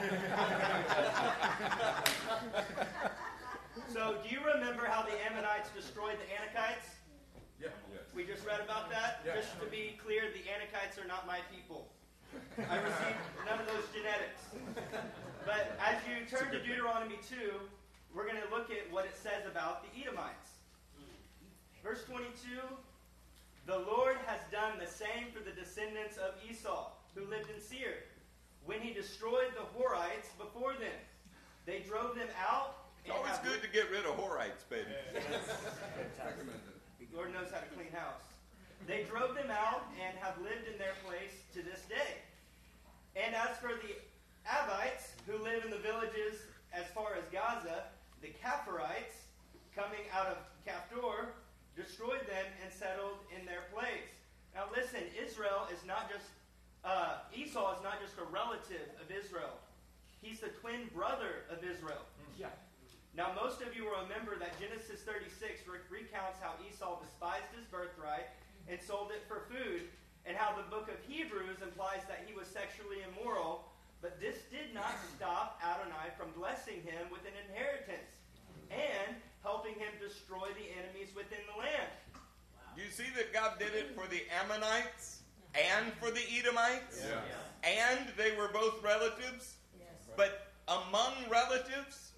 so, 3.90 4.18
do 4.22 4.28
you 4.30 4.40
remember 4.42 4.86
how 4.86 5.02
the 5.02 5.14
Ammonites 5.26 5.70
destroyed 5.74 6.18
the 6.18 6.28
Anakites? 6.34 6.98
Yeah. 7.60 7.74
We 8.14 8.24
just 8.24 8.46
read 8.46 8.60
about 8.60 8.90
that. 8.90 9.22
Yeah. 9.26 9.36
Just 9.36 9.58
to 9.60 9.66
be 9.66 9.98
clear, 10.02 10.30
the 10.30 10.42
Anakites 10.46 11.02
are 11.02 11.06
not 11.06 11.26
my 11.26 11.38
people. 11.50 11.90
I 12.70 12.76
received 12.76 13.22
none 13.46 13.58
of 13.58 13.66
those 13.66 13.86
genetics. 13.94 14.42
But 15.48 15.80
as 15.80 15.96
you 16.04 16.28
turn 16.28 16.52
to 16.52 16.60
Deuteronomy 16.60 17.16
2, 17.24 17.56
we're 18.12 18.28
going 18.28 18.36
to 18.36 18.52
look 18.52 18.68
at 18.68 18.84
what 18.92 19.08
it 19.08 19.16
says 19.16 19.48
about 19.48 19.80
the 19.80 19.88
Edomites. 19.96 20.60
Mm-hmm. 20.92 21.88
Verse 21.88 22.04
22 22.04 22.60
The 23.64 23.80
Lord 23.88 24.20
has 24.28 24.44
done 24.52 24.76
the 24.76 24.84
same 24.84 25.32
for 25.32 25.40
the 25.40 25.56
descendants 25.56 26.20
of 26.20 26.36
Esau, 26.44 26.92
who 27.16 27.24
lived 27.32 27.48
in 27.48 27.56
Seir, 27.64 28.04
when 28.68 28.84
he 28.84 28.92
destroyed 28.92 29.56
the 29.56 29.64
Horites 29.72 30.36
before 30.36 30.76
them. 30.76 31.00
They 31.64 31.80
drove 31.80 32.12
them 32.12 32.28
out. 32.36 32.92
It's 33.08 33.16
always 33.16 33.32
have 33.32 33.40
good 33.40 33.64
to 33.64 33.72
get 33.72 33.88
rid 33.88 34.04
of 34.04 34.20
Horites, 34.20 34.68
baby. 34.68 34.92
Recommended. 35.16 36.60
Lord 37.16 37.32
knows 37.32 37.48
how 37.48 37.64
to 37.64 37.70
clean 37.72 37.88
house. 37.96 38.36
They 38.84 39.08
drove 39.08 39.32
them 39.32 39.48
out 39.48 39.88
and 39.96 40.12
have 40.20 40.36
lived 40.44 40.68
in 40.68 40.76
their 40.76 40.92
place 41.08 41.32
to 41.56 41.64
this 41.64 41.88
day. 41.88 42.20
And 43.16 43.34
as 43.34 43.56
for 43.56 43.72
the 43.80 43.96
Avites, 44.44 45.17
who 45.28 45.36
live 45.44 45.62
in 45.64 45.70
the 45.70 45.84
villages 45.84 46.40
as 46.72 46.88
far 46.96 47.12
as 47.12 47.24
Gaza, 47.28 47.92
the 48.24 48.32
Kapharites, 48.40 49.28
coming 49.76 50.08
out 50.08 50.26
of 50.26 50.40
Caphtor, 50.64 51.36
destroyed 51.76 52.24
them 52.24 52.48
and 52.64 52.72
settled 52.72 53.20
in 53.28 53.44
their 53.44 53.68
place. 53.76 54.08
Now 54.56 54.64
listen, 54.72 55.04
Israel 55.12 55.68
is 55.68 55.84
not 55.84 56.08
just, 56.08 56.32
uh, 56.82 57.28
Esau 57.36 57.76
is 57.76 57.84
not 57.84 58.00
just 58.00 58.16
a 58.16 58.24
relative 58.32 58.88
of 58.96 59.12
Israel. 59.12 59.52
He's 60.24 60.40
the 60.40 60.48
twin 60.64 60.88
brother 60.96 61.44
of 61.52 61.62
Israel. 61.62 62.02
Yeah. 62.34 62.50
Now, 63.14 63.34
most 63.34 63.62
of 63.62 63.74
you 63.74 63.86
will 63.86 64.02
remember 64.02 64.38
that 64.38 64.58
Genesis 64.58 65.02
36 65.02 65.66
re- 65.66 65.82
recounts 65.90 66.38
how 66.38 66.54
Esau 66.62 67.02
despised 67.02 67.50
his 67.54 67.66
birthright 67.66 68.30
and 68.66 68.78
sold 68.78 69.10
it 69.10 69.26
for 69.26 69.46
food, 69.50 69.90
and 70.26 70.36
how 70.36 70.54
the 70.54 70.66
book 70.70 70.86
of 70.86 70.98
Hebrews 71.08 71.58
implies 71.62 72.04
that 72.06 72.22
he 72.26 72.34
was 72.36 72.46
sexually 72.46 73.02
immoral, 73.02 73.67
but 74.00 74.20
this 74.20 74.36
did 74.50 74.74
not 74.74 74.94
stop 75.16 75.60
Adonai 75.62 76.10
from 76.16 76.28
blessing 76.38 76.82
him 76.84 77.10
with 77.10 77.22
an 77.22 77.34
inheritance 77.48 78.14
and 78.70 79.16
helping 79.42 79.74
him 79.74 79.90
destroy 80.00 80.48
the 80.54 80.66
enemies 80.78 81.08
within 81.16 81.40
the 81.54 81.58
land. 81.58 81.90
Do 82.76 82.82
you 82.82 82.90
see 82.90 83.10
that 83.16 83.32
God 83.32 83.58
did 83.58 83.74
it 83.74 83.94
for 83.94 84.06
the 84.06 84.22
Ammonites 84.42 85.22
and 85.54 85.92
for 85.94 86.10
the 86.10 86.22
Edomites? 86.38 87.02
And 87.64 88.06
they 88.16 88.36
were 88.36 88.48
both 88.52 88.82
relatives? 88.84 89.56
But 90.16 90.52
among 90.68 91.14
relatives, 91.30 92.12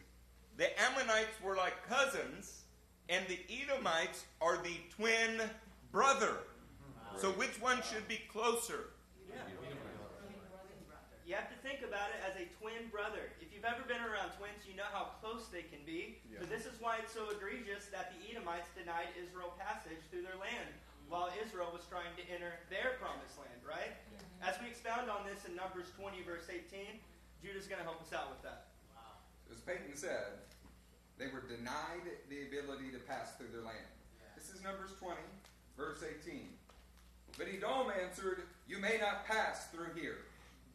the 0.56 0.68
Ammonites 0.82 1.40
were 1.42 1.56
like 1.56 1.74
cousins, 1.88 2.64
and 3.08 3.24
the 3.28 3.38
Edomites 3.48 4.24
are 4.42 4.58
the 4.62 4.76
twin 4.94 5.40
brother. 5.92 6.38
So 7.16 7.30
which 7.30 7.60
one 7.60 7.80
should 7.90 8.06
be 8.08 8.20
closer? 8.30 8.90
You 11.30 11.38
have 11.38 11.46
to 11.46 11.62
think 11.62 11.86
about 11.86 12.10
it 12.10 12.18
as 12.26 12.34
a 12.34 12.50
twin 12.58 12.90
brother. 12.90 13.30
If 13.38 13.54
you've 13.54 13.62
ever 13.62 13.86
been 13.86 14.02
around 14.02 14.34
twins, 14.34 14.66
you 14.66 14.74
know 14.74 14.90
how 14.90 15.14
close 15.22 15.46
they 15.46 15.62
can 15.62 15.78
be. 15.86 16.18
But 16.42 16.50
this 16.50 16.66
is 16.66 16.74
why 16.82 16.98
it's 16.98 17.14
so 17.14 17.30
egregious 17.30 17.86
that 17.94 18.10
the 18.10 18.34
Edomites 18.34 18.66
denied 18.74 19.14
Israel 19.14 19.54
passage 19.54 20.02
through 20.10 20.26
their 20.26 20.34
land 20.42 20.74
while 21.06 21.30
Israel 21.38 21.70
was 21.70 21.86
trying 21.86 22.10
to 22.18 22.26
enter 22.26 22.58
their 22.66 22.98
promised 22.98 23.38
land, 23.38 23.62
right? 23.62 23.94
As 24.42 24.58
we 24.58 24.74
expound 24.74 25.06
on 25.06 25.22
this 25.22 25.46
in 25.46 25.54
Numbers 25.54 25.94
20, 25.94 26.18
verse 26.26 26.50
18, 26.50 26.98
Judah's 27.38 27.70
going 27.70 27.78
to 27.78 27.86
help 27.86 28.02
us 28.02 28.10
out 28.10 28.26
with 28.34 28.42
that. 28.42 28.74
As 29.54 29.62
Peyton 29.62 29.94
said, 29.94 30.34
they 31.14 31.30
were 31.30 31.46
denied 31.46 32.10
the 32.26 32.42
ability 32.50 32.90
to 32.90 32.98
pass 33.06 33.38
through 33.38 33.54
their 33.54 33.62
land. 33.62 33.86
This 34.34 34.50
is 34.50 34.66
Numbers 34.66 34.98
20, 34.98 35.14
verse 35.78 36.02
18. 36.02 36.50
But 37.38 37.46
Edom 37.46 37.86
answered, 37.94 38.50
You 38.66 38.82
may 38.82 38.98
not 38.98 39.30
pass 39.30 39.70
through 39.70 39.94
here. 39.94 40.26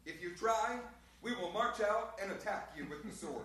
If 0.06 0.22
you 0.22 0.30
try, 0.30 0.78
we 1.20 1.34
will 1.34 1.50
march 1.50 1.80
out 1.80 2.14
and 2.22 2.30
attack 2.30 2.72
you 2.76 2.86
with 2.88 3.02
the 3.02 3.14
sword. 3.14 3.44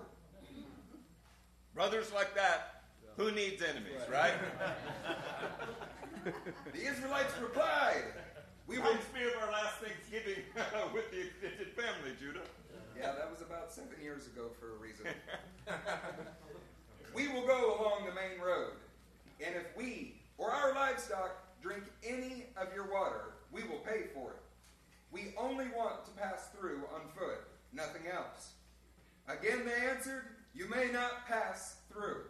Brothers 1.73 2.11
like 2.13 2.35
that, 2.35 2.83
who 3.17 3.31
needs 3.31 3.63
enemies, 3.63 4.01
right? 4.11 4.33
The 6.71 6.85
Israelites 6.85 7.33
replied, 7.41 8.03
We 8.67 8.77
will. 8.77 8.93
Me 8.93 9.23
of 9.25 9.41
our 9.41 9.51
last 9.51 9.77
Thanksgiving 9.77 10.43
with 10.93 11.09
the 11.09 11.21
extended 11.21 11.69
family, 11.75 12.15
Judah. 12.19 12.41
Yeah, 12.95 13.13
that 13.13 13.31
was 13.31 13.41
about 13.41 13.71
seven 13.71 13.95
years 14.01 14.27
ago 14.27 14.51
for 14.59 14.75
a 14.75 14.77
reason. 14.77 15.07
we 17.15 17.27
will 17.27 17.47
go 17.47 17.79
along 17.81 18.05
the 18.05 18.13
main 18.13 18.39
road, 18.39 18.73
and 19.43 19.55
if 19.55 19.75
we 19.75 20.13
or 20.37 20.51
our 20.51 20.75
livestock 20.75 21.31
drink 21.61 21.83
any 22.03 22.45
of 22.55 22.67
your 22.75 22.91
water, 22.91 23.33
we 23.51 23.63
will 23.63 23.79
pay 23.79 24.03
for 24.13 24.31
it. 24.31 24.41
We 25.11 25.33
only 25.37 25.65
want 25.75 26.05
to 26.05 26.11
pass 26.11 26.49
through 26.57 26.81
on 26.95 27.01
foot, 27.15 27.41
nothing 27.73 28.03
else. 28.11 28.53
Again 29.27 29.65
they 29.65 29.87
answered, 29.89 30.23
You 30.53 30.69
may 30.69 30.89
not 30.91 31.27
pass 31.27 31.77
through. 31.91 32.23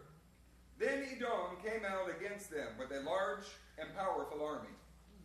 Then 0.78 1.04
Edom 1.14 1.56
came 1.62 1.84
out 1.86 2.10
against 2.10 2.50
them 2.50 2.68
with 2.78 2.90
a 2.90 3.08
large 3.08 3.46
and 3.78 3.94
powerful 3.96 4.44
army. 4.44 4.74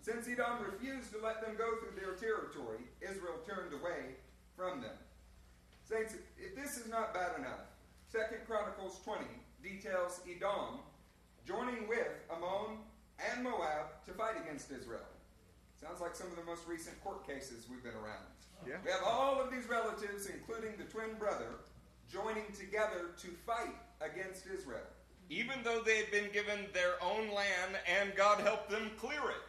Since 0.01 0.27
Edom 0.27 0.63
refused 0.63 1.11
to 1.13 1.19
let 1.19 1.41
them 1.41 1.55
go 1.57 1.77
through 1.77 1.99
their 1.99 2.13
territory, 2.13 2.79
Israel 3.01 3.39
turned 3.45 3.73
away 3.73 4.15
from 4.55 4.81
them. 4.81 4.95
Saints, 5.83 6.13
if 6.37 6.55
this 6.55 6.77
is 6.77 6.89
not 6.89 7.13
bad 7.13 7.37
enough, 7.39 7.65
Second 8.07 8.39
Chronicles 8.45 8.99
20 9.03 9.25
details 9.63 10.21
Edom 10.29 10.79
joining 11.45 11.87
with 11.87 12.07
Ammon 12.31 12.77
and 13.33 13.43
Moab 13.43 14.03
to 14.05 14.13
fight 14.13 14.35
against 14.43 14.71
Israel. 14.71 14.99
Sounds 15.79 16.01
like 16.01 16.15
some 16.15 16.27
of 16.27 16.35
the 16.35 16.43
most 16.43 16.67
recent 16.67 17.01
court 17.03 17.25
cases 17.25 17.67
we've 17.69 17.83
been 17.83 17.93
around. 17.93 18.25
Yeah. 18.65 18.77
We 18.83 18.91
have 18.91 19.03
all 19.05 19.39
of 19.39 19.51
these 19.51 19.69
relatives, 19.69 20.25
including 20.25 20.73
the 20.77 20.85
twin 20.85 21.13
brother, 21.19 21.61
joining 22.11 22.51
together 22.57 23.13
to 23.21 23.27
fight 23.45 23.77
against 24.01 24.47
Israel. 24.47 24.89
Even 25.29 25.59
though 25.63 25.81
they 25.85 25.97
had 25.97 26.09
been 26.09 26.31
given 26.31 26.65
their 26.73 26.95
own 27.03 27.29
land 27.29 27.77
and 27.85 28.15
God 28.15 28.39
helped 28.39 28.69
them 28.69 28.91
clear 28.97 29.21
it. 29.29 29.45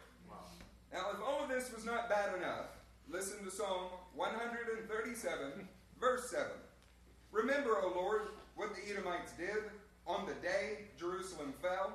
Now, 0.93 1.05
if 1.13 1.19
all 1.25 1.43
of 1.43 1.49
this 1.49 1.71
was 1.73 1.85
not 1.85 2.09
bad 2.09 2.35
enough, 2.37 2.65
listen 3.09 3.43
to 3.45 3.51
Psalm 3.51 3.89
137, 4.15 5.67
verse 5.99 6.29
7. 6.29 6.47
Remember, 7.31 7.77
O 7.81 7.93
Lord, 7.95 8.29
what 8.55 8.75
the 8.75 8.91
Edomites 8.91 9.31
did 9.33 9.69
on 10.05 10.25
the 10.25 10.33
day 10.45 10.89
Jerusalem 10.97 11.53
fell. 11.61 11.93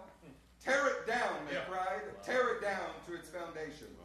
Tear 0.65 0.87
it 0.87 1.07
down, 1.07 1.45
they 1.51 1.59
cried. 1.69 2.03
Tear 2.25 2.55
it 2.55 2.63
down 2.63 2.89
to 3.07 3.15
its 3.15 3.29
foundations. 3.29 4.04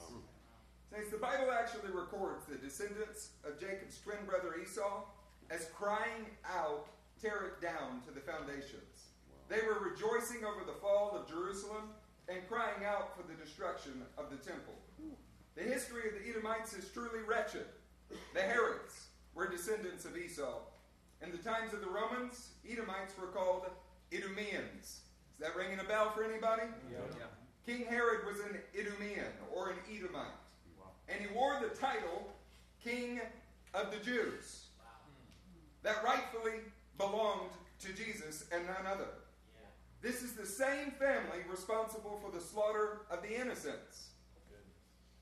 Saints, 0.92 1.12
the 1.12 1.18
Bible 1.18 1.52
actually 1.52 1.92
records 1.92 2.46
the 2.46 2.56
descendants 2.56 3.32
of 3.46 3.60
Jacob's 3.60 4.00
twin 4.00 4.26
brother 4.26 4.56
Esau 4.62 5.04
as 5.50 5.66
crying 5.76 6.26
out, 6.46 6.88
Tear 7.22 7.52
it 7.52 7.62
down 7.62 8.02
to 8.08 8.14
the 8.14 8.22
foundations. 8.22 9.12
They 9.50 9.60
were 9.68 9.92
rejoicing 9.92 10.46
over 10.46 10.64
the 10.66 10.80
fall 10.80 11.12
of 11.14 11.28
Jerusalem 11.28 11.92
and 12.30 12.48
crying 12.48 12.86
out 12.88 13.14
for 13.14 13.24
the 13.28 13.34
destruction 13.34 14.04
of 14.18 14.30
the 14.30 14.38
temple. 14.38 14.76
The 15.56 15.64
history 15.64 16.08
of 16.08 16.14
the 16.16 16.30
Edomites 16.30 16.74
is 16.74 16.88
truly 16.94 17.20
wretched. 17.28 17.66
The 18.34 18.42
Herods 18.42 19.08
were 19.36 19.50
descendants 19.50 20.06
of 20.06 20.16
Esau. 20.16 20.60
In 21.22 21.32
the 21.32 21.38
times 21.38 21.74
of 21.74 21.82
the 21.82 21.90
Romans, 21.90 22.52
Edomites 22.66 23.14
were 23.20 23.28
called 23.28 23.66
Idumeans. 24.14 24.82
Is 24.82 25.02
that 25.42 25.56
ringing 25.58 25.80
a 25.80 25.84
bell 25.84 26.12
for 26.12 26.24
anybody? 26.24 26.64
Yeah. 26.90 27.00
King 27.66 27.86
Herod 27.86 28.26
was 28.26 28.40
an 28.40 28.60
Idumean 28.74 29.34
or 29.54 29.72
an 29.72 29.78
Edomite. 29.94 30.40
And 31.10 31.20
he 31.20 31.28
wore 31.34 31.60
the 31.62 31.76
title 31.76 32.30
King 32.84 33.20
of 33.74 33.92
the 33.92 33.98
Jews. 33.98 34.66
That 35.84 36.04
rightfully 36.04 36.60
belonged 36.98 37.52
to 37.82 37.94
Jesus 37.94 38.46
and 38.52 38.66
none 38.66 38.86
other. 38.86 39.08
This 40.02 40.22
is 40.22 40.34
the 40.34 40.46
same 40.46 40.92
family 40.92 41.44
responsible 41.50 42.22
for 42.24 42.32
the 42.32 42.44
slaughter 42.44 43.02
of 43.12 43.22
the 43.22 43.36
innocents. 43.36 44.10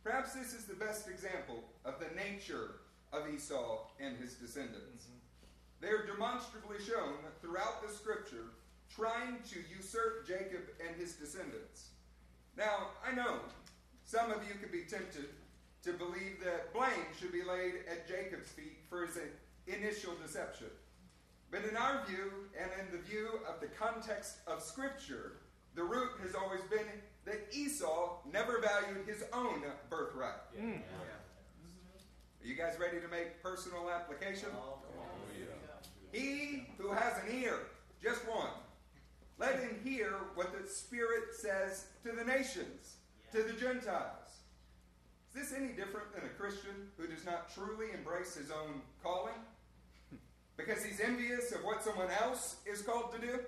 Perhaps 0.03 0.33
this 0.33 0.53
is 0.53 0.65
the 0.65 0.75
best 0.75 1.07
example 1.09 1.63
of 1.83 1.95
the 1.99 2.15
nature 2.15 2.75
of 3.11 3.27
Esau 3.33 3.87
and 3.99 4.17
his 4.17 4.35
descendants. 4.35 5.03
Mm-hmm. 5.03 5.81
They 5.81 5.89
are 5.89 6.05
demonstrably 6.05 6.77
shown 6.85 7.15
throughout 7.41 7.85
the 7.85 7.93
scripture 7.93 8.53
trying 8.93 9.37
to 9.51 9.59
usurp 9.75 10.27
Jacob 10.27 10.61
and 10.85 10.95
his 10.95 11.13
descendants. 11.13 11.89
Now, 12.57 12.89
I 13.05 13.13
know 13.13 13.39
some 14.03 14.31
of 14.31 14.47
you 14.47 14.55
could 14.59 14.71
be 14.71 14.83
tempted 14.83 15.29
to 15.83 15.93
believe 15.93 16.39
that 16.43 16.73
blame 16.73 17.07
should 17.19 17.31
be 17.31 17.43
laid 17.43 17.75
at 17.89 18.07
Jacob's 18.07 18.49
feet 18.49 18.79
for 18.89 19.05
his 19.05 19.17
initial 19.67 20.13
deception. 20.21 20.67
But 21.51 21.63
in 21.63 21.77
our 21.77 22.05
view, 22.05 22.31
and 22.59 22.69
in 22.79 22.91
the 22.91 23.01
view 23.03 23.39
of 23.47 23.61
the 23.61 23.67
context 23.67 24.37
of 24.47 24.61
Scripture, 24.61 25.33
the 25.75 25.83
root 25.83 26.11
has 26.23 26.35
always 26.35 26.61
been 26.69 26.87
that 27.25 27.47
Esau 27.51 28.19
never 28.31 28.59
valued 28.59 29.07
his 29.07 29.23
own 29.31 29.63
birthright. 29.89 30.33
Mm. 30.59 30.77
Are 30.77 32.47
you 32.47 32.55
guys 32.55 32.77
ready 32.79 32.99
to 32.99 33.07
make 33.07 33.41
personal 33.41 33.89
application? 33.89 34.49
Oh, 34.55 34.79
he 36.11 36.65
who 36.77 36.91
has 36.91 37.13
an 37.23 37.41
ear, 37.41 37.59
just 38.01 38.27
one, 38.27 38.49
let 39.37 39.59
him 39.59 39.79
hear 39.83 40.15
what 40.35 40.51
the 40.51 40.67
Spirit 40.67 41.33
says 41.33 41.87
to 42.03 42.11
the 42.11 42.23
nations, 42.23 42.95
to 43.31 43.43
the 43.43 43.53
Gentiles. 43.53 44.26
Is 45.37 45.49
this 45.49 45.59
any 45.59 45.73
different 45.73 46.13
than 46.15 46.23
a 46.25 46.29
Christian 46.29 46.89
who 46.97 47.05
does 47.05 47.23
not 47.23 47.53
truly 47.53 47.87
embrace 47.93 48.33
his 48.35 48.49
own 48.49 48.81
calling? 49.03 49.35
Because 50.55 50.83
he's 50.83 50.99
envious 50.99 51.51
of 51.51 51.63
what 51.63 51.83
someone 51.83 52.07
else 52.21 52.55
is 52.65 52.81
called 52.81 53.13
to 53.13 53.19
do? 53.19 53.39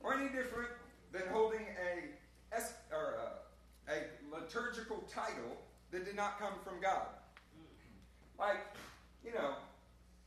Or 0.00 0.14
any 0.14 0.28
different 0.28 0.70
than 1.10 1.22
holding 1.32 1.62
a, 1.62 2.54
or 2.94 3.16
liturgical 4.32 5.02
title 5.12 5.56
that 5.90 6.04
did 6.04 6.14
not 6.14 6.38
come 6.38 6.54
from 6.62 6.80
God. 6.80 7.06
Like, 8.38 8.60
you 9.24 9.32
know, 9.32 9.54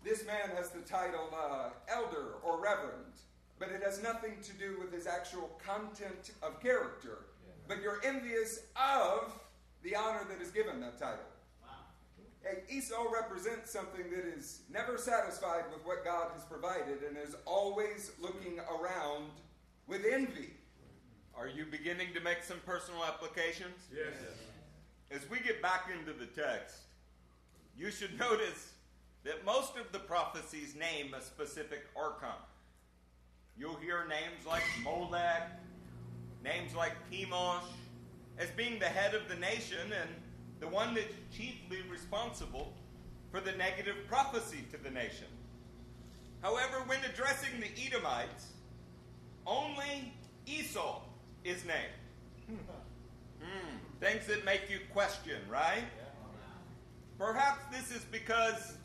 this 0.03 0.25
man 0.25 0.49
has 0.55 0.71
the 0.71 0.81
title 0.81 1.29
uh, 1.33 1.69
elder 1.87 2.33
or 2.43 2.61
reverend, 2.61 3.13
but 3.57 3.69
it 3.69 3.81
has 3.83 4.03
nothing 4.03 4.33
to 4.43 4.53
do 4.53 4.77
with 4.81 4.91
his 4.91 5.07
actual 5.07 5.57
content 5.65 6.31
of 6.41 6.59
character. 6.61 7.19
But 7.67 7.81
you're 7.81 7.99
envious 8.03 8.59
of 8.75 9.31
the 9.83 9.95
honor 9.95 10.21
that 10.29 10.41
is 10.41 10.51
given 10.51 10.79
that 10.81 10.97
title. 10.99 11.25
Hey, 12.43 12.59
Esau 12.69 13.11
represents 13.11 13.71
something 13.71 14.09
that 14.09 14.25
is 14.37 14.61
never 14.71 14.97
satisfied 14.97 15.63
with 15.71 15.85
what 15.85 16.05
God 16.05 16.27
has 16.33 16.43
provided 16.43 17.03
and 17.05 17.17
is 17.17 17.35
always 17.45 18.11
looking 18.21 18.59
around 18.59 19.25
with 19.85 20.05
envy. 20.09 20.53
Are 21.37 21.47
you 21.47 21.65
beginning 21.65 22.13
to 22.13 22.21
make 22.21 22.43
some 22.43 22.59
personal 22.65 23.03
applications? 23.03 23.75
Yes. 23.93 24.13
As 25.11 25.29
we 25.29 25.39
get 25.39 25.61
back 25.61 25.89
into 25.91 26.13
the 26.17 26.25
text, 26.25 26.77
you 27.77 27.91
should 27.91 28.17
notice 28.19 28.71
that 29.23 29.43
most 29.43 29.73
of 29.75 29.91
the 29.91 29.99
prophecies 29.99 30.73
name 30.73 31.13
a 31.13 31.21
specific 31.21 31.83
archon. 31.97 32.29
You'll 33.57 33.75
hear 33.75 34.05
names 34.07 34.45
like 34.47 34.63
Molech, 34.83 35.49
names 36.47 36.73
like 36.75 36.93
Chemosh, 37.11 37.63
as 38.37 38.49
being 38.51 38.79
the 38.79 38.85
head 38.85 39.13
of 39.13 39.27
the 39.27 39.35
nation 39.35 39.91
and 40.01 40.09
the 40.59 40.67
one 40.67 40.93
that's 40.93 41.13
chiefly 41.35 41.79
responsible 41.91 42.73
for 43.31 43.41
the 43.41 43.51
negative 43.53 43.95
prophecy 44.07 44.65
to 44.71 44.77
the 44.77 44.89
nation. 44.89 45.27
However, 46.41 46.83
when 46.85 46.99
addressing 47.03 47.59
the 47.59 47.67
Edomites, 47.85 48.47
only 49.45 50.13
Esau 50.45 51.01
is 51.43 51.63
named. 51.65 52.59
Hmm, 53.41 53.77
things 53.99 54.25
that 54.27 54.45
make 54.45 54.69
you 54.69 54.79
question, 54.93 55.37
right? 55.49 55.83
Perhaps 57.17 57.61
this 57.71 57.91
is 57.91 58.05
because 58.11 58.77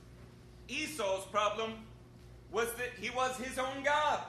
Esau's 0.69 1.25
problem 1.31 1.75
was 2.51 2.73
that 2.75 2.91
he 3.01 3.11
was 3.11 3.37
his 3.37 3.59
own 3.59 3.83
God. 3.85 4.21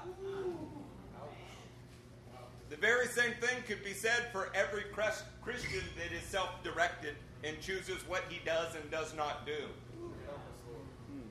The 2.74 2.82
very 2.82 3.06
same 3.06 3.34
thing 3.34 3.62
could 3.68 3.84
be 3.84 3.94
said 3.94 4.32
for 4.32 4.50
every 4.56 4.82
Christian 4.92 5.84
that 5.96 6.12
is 6.12 6.24
self 6.24 6.50
directed 6.64 7.14
and 7.44 7.62
chooses 7.62 8.02
what 8.08 8.24
he 8.30 8.42
does 8.44 8.74
and 8.74 8.90
does 8.90 9.14
not 9.16 9.46
do. 9.46 9.70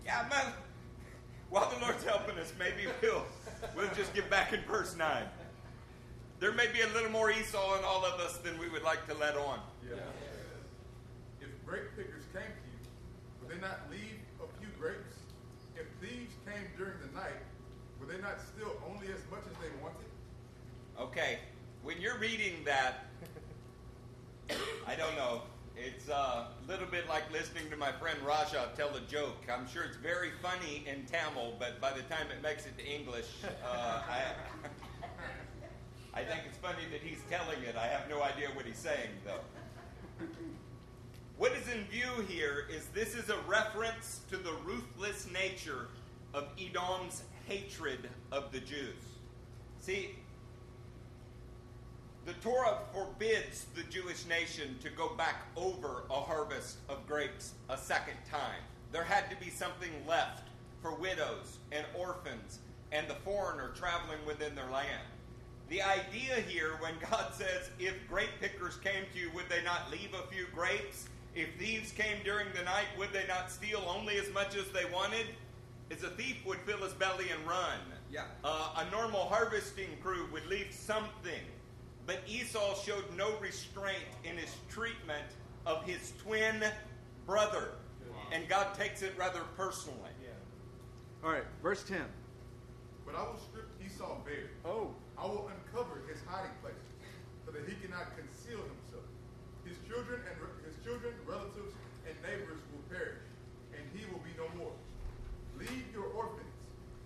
Yeah, 0.06 0.24
man. 0.30 0.52
While 1.50 1.68
the 1.68 1.80
Lord's 1.80 2.04
helping 2.04 2.38
us, 2.38 2.52
maybe 2.60 2.86
we'll, 3.02 3.26
we'll 3.74 3.92
just 3.96 4.14
get 4.14 4.30
back 4.30 4.52
in 4.52 4.60
verse 4.70 4.96
9. 4.96 5.24
There 6.38 6.52
may 6.52 6.68
be 6.72 6.82
a 6.82 6.88
little 6.94 7.10
more 7.10 7.32
Esau 7.32 7.76
in 7.76 7.84
all 7.84 8.04
of 8.04 8.20
us 8.20 8.36
than 8.36 8.56
we 8.56 8.68
would 8.68 8.84
like 8.84 9.04
to 9.08 9.14
let 9.14 9.36
on. 9.36 9.58
Yeah. 9.84 9.96
If 11.40 11.48
grape 11.66 11.90
pickers 11.96 12.22
came 12.32 12.46
to 12.54 12.68
you, 12.70 12.86
would 13.40 13.50
they 13.50 13.60
not 13.60 13.80
leave 13.90 14.22
a 14.38 14.46
few 14.60 14.70
grapes? 14.78 15.18
If 15.74 15.86
thieves 16.00 16.34
came 16.46 16.70
during 16.78 17.00
the 17.04 17.18
night, 17.18 17.42
would 17.98 18.08
they 18.08 18.22
not 18.22 18.38
steal 18.54 18.80
only 18.86 19.08
as 19.08 19.26
much 19.28 19.42
as? 19.50 19.61
Okay, 21.02 21.40
when 21.82 22.00
you're 22.00 22.18
reading 22.18 22.62
that, 22.64 23.06
I 24.86 24.94
don't 24.94 25.16
know. 25.16 25.42
It's 25.76 26.08
uh, 26.08 26.44
a 26.46 26.70
little 26.70 26.86
bit 26.86 27.08
like 27.08 27.24
listening 27.32 27.68
to 27.70 27.76
my 27.76 27.90
friend 27.90 28.16
Raja 28.24 28.70
tell 28.76 28.94
a 28.94 29.00
joke. 29.10 29.42
I'm 29.52 29.66
sure 29.66 29.82
it's 29.82 29.96
very 29.96 30.30
funny 30.40 30.84
in 30.86 31.04
Tamil, 31.06 31.54
but 31.58 31.80
by 31.80 31.90
the 31.90 32.02
time 32.02 32.28
it 32.30 32.40
makes 32.40 32.66
it 32.66 32.78
to 32.78 32.86
English, 32.86 33.26
uh, 33.44 34.02
I, 34.08 34.20
I 36.14 36.22
think 36.22 36.42
it's 36.48 36.58
funny 36.58 36.84
that 36.92 37.00
he's 37.00 37.18
telling 37.28 37.60
it. 37.64 37.74
I 37.76 37.88
have 37.88 38.08
no 38.08 38.22
idea 38.22 38.50
what 38.54 38.64
he's 38.64 38.78
saying, 38.78 39.10
though. 39.26 40.26
What 41.36 41.50
is 41.50 41.66
in 41.66 41.82
view 41.86 42.24
here 42.28 42.68
is 42.70 42.86
this 42.94 43.16
is 43.16 43.28
a 43.28 43.38
reference 43.48 44.20
to 44.30 44.36
the 44.36 44.52
ruthless 44.64 45.26
nature 45.32 45.88
of 46.32 46.44
Edom's 46.56 47.24
hatred 47.48 48.08
of 48.30 48.52
the 48.52 48.60
Jews. 48.60 49.02
See, 49.80 50.14
the 52.24 52.34
Torah 52.34 52.78
forbids 52.92 53.66
the 53.74 53.82
Jewish 53.84 54.26
nation 54.26 54.76
to 54.80 54.90
go 54.90 55.14
back 55.16 55.46
over 55.56 56.04
a 56.08 56.20
harvest 56.20 56.76
of 56.88 57.06
grapes 57.06 57.54
a 57.68 57.76
second 57.76 58.16
time. 58.30 58.62
There 58.92 59.02
had 59.02 59.28
to 59.30 59.36
be 59.36 59.50
something 59.50 59.90
left 60.06 60.48
for 60.80 60.94
widows 60.94 61.58
and 61.72 61.84
orphans 61.98 62.60
and 62.92 63.08
the 63.08 63.14
foreigner 63.14 63.72
traveling 63.74 64.24
within 64.24 64.54
their 64.54 64.70
land. 64.70 65.02
The 65.68 65.82
idea 65.82 66.36
here, 66.46 66.76
when 66.78 66.94
God 67.10 67.32
says, 67.34 67.70
if 67.80 67.94
grape 68.08 68.30
pickers 68.40 68.76
came 68.76 69.04
to 69.12 69.18
you, 69.18 69.30
would 69.34 69.48
they 69.48 69.64
not 69.64 69.90
leave 69.90 70.14
a 70.14 70.26
few 70.30 70.46
grapes? 70.54 71.08
If 71.34 71.48
thieves 71.58 71.90
came 71.92 72.18
during 72.22 72.48
the 72.54 72.62
night, 72.62 72.86
would 72.98 73.12
they 73.12 73.26
not 73.26 73.50
steal 73.50 73.82
only 73.88 74.18
as 74.18 74.32
much 74.32 74.54
as 74.54 74.68
they 74.68 74.84
wanted? 74.92 75.26
Is 75.90 76.04
a 76.04 76.10
thief 76.10 76.44
would 76.46 76.58
fill 76.60 76.78
his 76.78 76.92
belly 76.92 77.30
and 77.30 77.44
run. 77.48 77.80
Yeah. 78.10 78.24
Uh, 78.44 78.84
a 78.86 78.90
normal 78.90 79.22
harvesting 79.22 79.96
crew 80.02 80.28
would 80.32 80.46
leave 80.46 80.68
something. 80.70 81.40
But 82.06 82.20
Esau 82.26 82.74
showed 82.82 83.04
no 83.16 83.36
restraint 83.38 84.04
in 84.24 84.36
his 84.36 84.54
treatment 84.68 85.24
of 85.66 85.84
his 85.84 86.12
twin 86.22 86.64
brother. 87.26 87.70
And 88.32 88.48
God 88.48 88.74
takes 88.74 89.02
it 89.02 89.12
rather 89.18 89.40
personally. 89.56 90.10
All 91.22 91.30
right, 91.30 91.46
verse 91.62 91.84
10. 91.84 92.02
But 93.06 93.14
I 93.14 93.22
will 93.22 93.38
strip 93.38 93.70
Esau 93.78 94.18
bare. 94.26 94.50
Oh, 94.64 94.90
I 95.16 95.26
will 95.26 95.50
uncover 95.54 96.02
his 96.10 96.18
hiding 96.26 96.50
places, 96.58 96.82
so 97.46 97.52
that 97.52 97.62
he 97.62 97.78
cannot 97.78 98.10
conceal 98.18 98.58
himself. 98.58 99.06
His 99.62 99.78
children 99.86 100.18
and 100.26 100.34
his 100.66 100.74
children, 100.82 101.14
relatives, 101.22 101.78
and 102.10 102.18
neighbors 102.26 102.58
will 102.74 102.82
perish, 102.90 103.22
and 103.70 103.82
he 103.94 104.02
will 104.10 104.18
be 104.26 104.34
no 104.34 104.50
more. 104.58 104.74
Leave 105.54 105.86
your 105.94 106.10
orphans. 106.10 106.50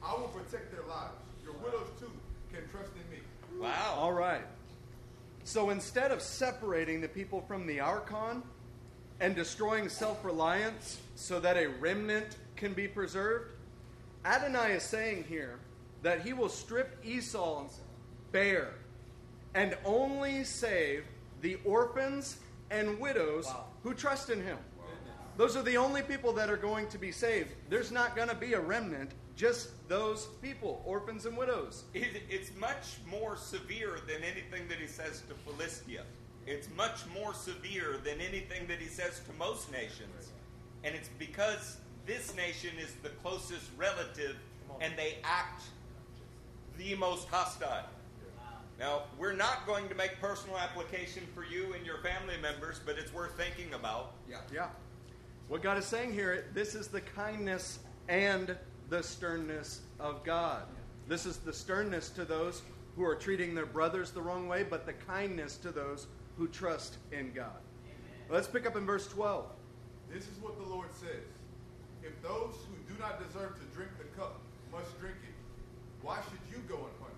I 0.00 0.16
will 0.16 0.32
protect 0.32 0.72
their 0.72 0.88
lives. 0.88 1.20
Your 1.44 1.52
widows 1.60 1.92
too 2.00 2.12
can 2.48 2.64
trust 2.72 2.96
in 2.96 3.04
me. 3.12 3.20
Wow. 3.60 4.00
all 4.00 4.12
right. 4.14 4.48
So 5.46 5.70
instead 5.70 6.10
of 6.10 6.20
separating 6.22 7.00
the 7.00 7.06
people 7.06 7.40
from 7.40 7.68
the 7.68 7.78
Archon 7.78 8.42
and 9.20 9.36
destroying 9.36 9.88
self 9.88 10.24
reliance 10.24 10.98
so 11.14 11.38
that 11.38 11.56
a 11.56 11.68
remnant 11.68 12.36
can 12.56 12.72
be 12.72 12.88
preserved, 12.88 13.52
Adonai 14.24 14.72
is 14.72 14.82
saying 14.82 15.24
here 15.28 15.60
that 16.02 16.22
he 16.22 16.32
will 16.32 16.48
strip 16.48 16.98
Esau 17.04 17.68
bare 18.32 18.74
and 19.54 19.78
only 19.84 20.42
save 20.42 21.04
the 21.42 21.58
orphans 21.64 22.38
and 22.72 22.98
widows 22.98 23.48
who 23.84 23.94
trust 23.94 24.30
in 24.30 24.42
him. 24.42 24.58
Those 25.36 25.54
are 25.54 25.62
the 25.62 25.76
only 25.76 26.02
people 26.02 26.32
that 26.32 26.50
are 26.50 26.56
going 26.56 26.88
to 26.88 26.98
be 26.98 27.12
saved. 27.12 27.50
There's 27.70 27.92
not 27.92 28.16
going 28.16 28.28
to 28.28 28.34
be 28.34 28.54
a 28.54 28.60
remnant, 28.60 29.12
just 29.36 29.86
those 29.88 30.26
people, 30.42 30.82
orphans 30.84 31.26
and 31.26 31.36
widows. 31.36 31.84
It, 31.94 32.22
it's 32.28 32.50
much 32.58 32.96
more 33.08 33.36
severe 33.36 33.98
than 34.08 34.24
anything 34.24 34.66
that 34.68 34.78
he 34.78 34.86
says 34.86 35.22
to 35.28 35.34
Philistia. 35.44 36.02
It's 36.46 36.68
much 36.76 37.00
more 37.14 37.34
severe 37.34 37.98
than 38.02 38.20
anything 38.20 38.66
that 38.68 38.78
he 38.78 38.86
says 38.86 39.20
to 39.28 39.32
most 39.38 39.70
nations. 39.70 40.30
And 40.84 40.94
it's 40.94 41.10
because 41.18 41.76
this 42.06 42.34
nation 42.34 42.70
is 42.80 42.92
the 43.02 43.10
closest 43.10 43.66
relative 43.76 44.36
and 44.80 44.92
they 44.96 45.16
act 45.22 45.62
the 46.78 46.94
most 46.94 47.28
hostile. 47.28 47.86
Now, 48.78 49.04
we're 49.18 49.32
not 49.32 49.66
going 49.66 49.88
to 49.88 49.94
make 49.94 50.20
personal 50.20 50.58
application 50.58 51.22
for 51.34 51.44
you 51.44 51.72
and 51.72 51.84
your 51.84 51.98
family 51.98 52.34
members, 52.42 52.78
but 52.84 52.98
it's 52.98 53.12
worth 53.12 53.36
thinking 53.36 53.72
about. 53.74 54.12
Yeah. 54.28 54.38
Yeah. 54.52 54.68
What 55.48 55.62
God 55.62 55.78
is 55.78 55.86
saying 55.86 56.12
here, 56.12 56.46
this 56.52 56.74
is 56.74 56.88
the 56.88 57.00
kindness 57.00 57.78
and 58.08 58.56
the 58.88 59.02
sternness 59.02 59.80
of 59.98 60.24
God. 60.24 60.62
This 61.08 61.26
is 61.26 61.38
the 61.38 61.52
sternness 61.52 62.10
to 62.10 62.24
those 62.24 62.62
who 62.96 63.04
are 63.04 63.14
treating 63.14 63.54
their 63.54 63.66
brothers 63.66 64.10
the 64.10 64.22
wrong 64.22 64.48
way, 64.48 64.64
but 64.64 64.86
the 64.86 64.92
kindness 64.92 65.56
to 65.58 65.70
those 65.70 66.06
who 66.36 66.48
trust 66.48 66.96
in 67.12 67.32
God. 67.32 67.60
Let's 68.28 68.48
pick 68.48 68.66
up 68.66 68.76
in 68.76 68.86
verse 68.86 69.06
12. 69.08 69.46
This 70.12 70.24
is 70.24 70.38
what 70.40 70.58
the 70.58 70.68
Lord 70.68 70.88
says. 70.94 71.24
If 72.02 72.20
those 72.22 72.54
who 72.68 72.94
do 72.94 72.98
not 73.00 73.18
deserve 73.18 73.54
to 73.54 73.76
drink 73.76 73.90
the 73.98 74.04
cup 74.18 74.40
must 74.72 74.98
drink 75.00 75.16
it, 75.22 75.34
why 76.02 76.18
should 76.30 76.40
you 76.50 76.62
go 76.68 76.74
unpunished? 76.74 77.16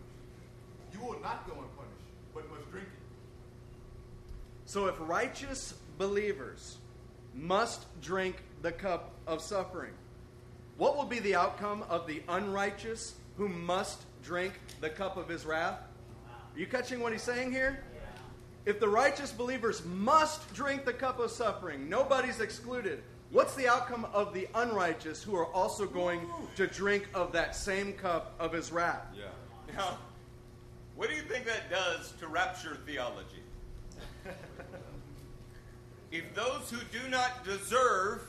You 0.93 1.01
will 1.01 1.21
not 1.21 1.47
go 1.47 1.53
unpunished, 1.53 2.09
but 2.35 2.49
must 2.51 2.71
drink 2.71 2.87
it. 2.87 3.03
So 4.65 4.87
if 4.87 4.95
righteous 5.01 5.75
believers 5.97 6.79
must 7.35 7.87
drink 8.01 8.43
the 8.63 8.73
cup 8.73 9.13
of 9.27 9.41
suffering, 9.43 9.93
what 10.79 10.97
will 10.97 11.05
be 11.05 11.19
the 11.19 11.35
outcome 11.35 11.85
of 11.91 12.07
the 12.07 12.23
unrighteous 12.29 13.15
who 13.37 13.49
must 13.49 14.03
drink 14.23 14.55
the 14.81 14.89
cup 14.89 15.17
of 15.17 15.29
his 15.29 15.45
wrath? 15.45 15.81
Are 16.27 16.59
you 16.59 16.67
catching 16.67 17.01
what 17.01 17.13
he's 17.13 17.23
saying 17.23 17.53
here? 17.53 17.85
If 18.65 18.81
the 18.81 18.89
righteous 18.89 19.33
believers 19.33 19.85
must 19.85 20.53
drink 20.55 20.85
the 20.85 20.93
cup 20.93 21.19
of 21.19 21.31
suffering, 21.31 21.89
nobody's 21.89 22.41
excluded. 22.41 23.03
What's 23.31 23.55
the 23.55 23.69
outcome 23.69 24.07
of 24.13 24.33
the 24.33 24.49
unrighteous 24.55 25.23
who 25.23 25.37
are 25.37 25.47
also 25.53 25.85
going 25.87 26.21
to 26.57 26.67
drink 26.67 27.09
of 27.13 27.33
that 27.33 27.57
same 27.57 27.93
cup 27.93 28.35
of 28.39 28.53
his 28.53 28.71
wrath? 28.73 29.07
Yeah. 29.17 29.25
Now, 29.77 29.99
what 30.97 31.09
do 31.09 31.15
you 31.15 31.23
think 31.23 31.45
that 31.47 31.71
does 31.71 32.13
to 32.21 32.29
rapture 32.29 32.79
theology? 32.87 33.43
If 36.11 36.35
those 36.35 36.71
who 36.71 36.79
do 36.97 37.09
not 37.09 37.45
deserve 37.45 38.23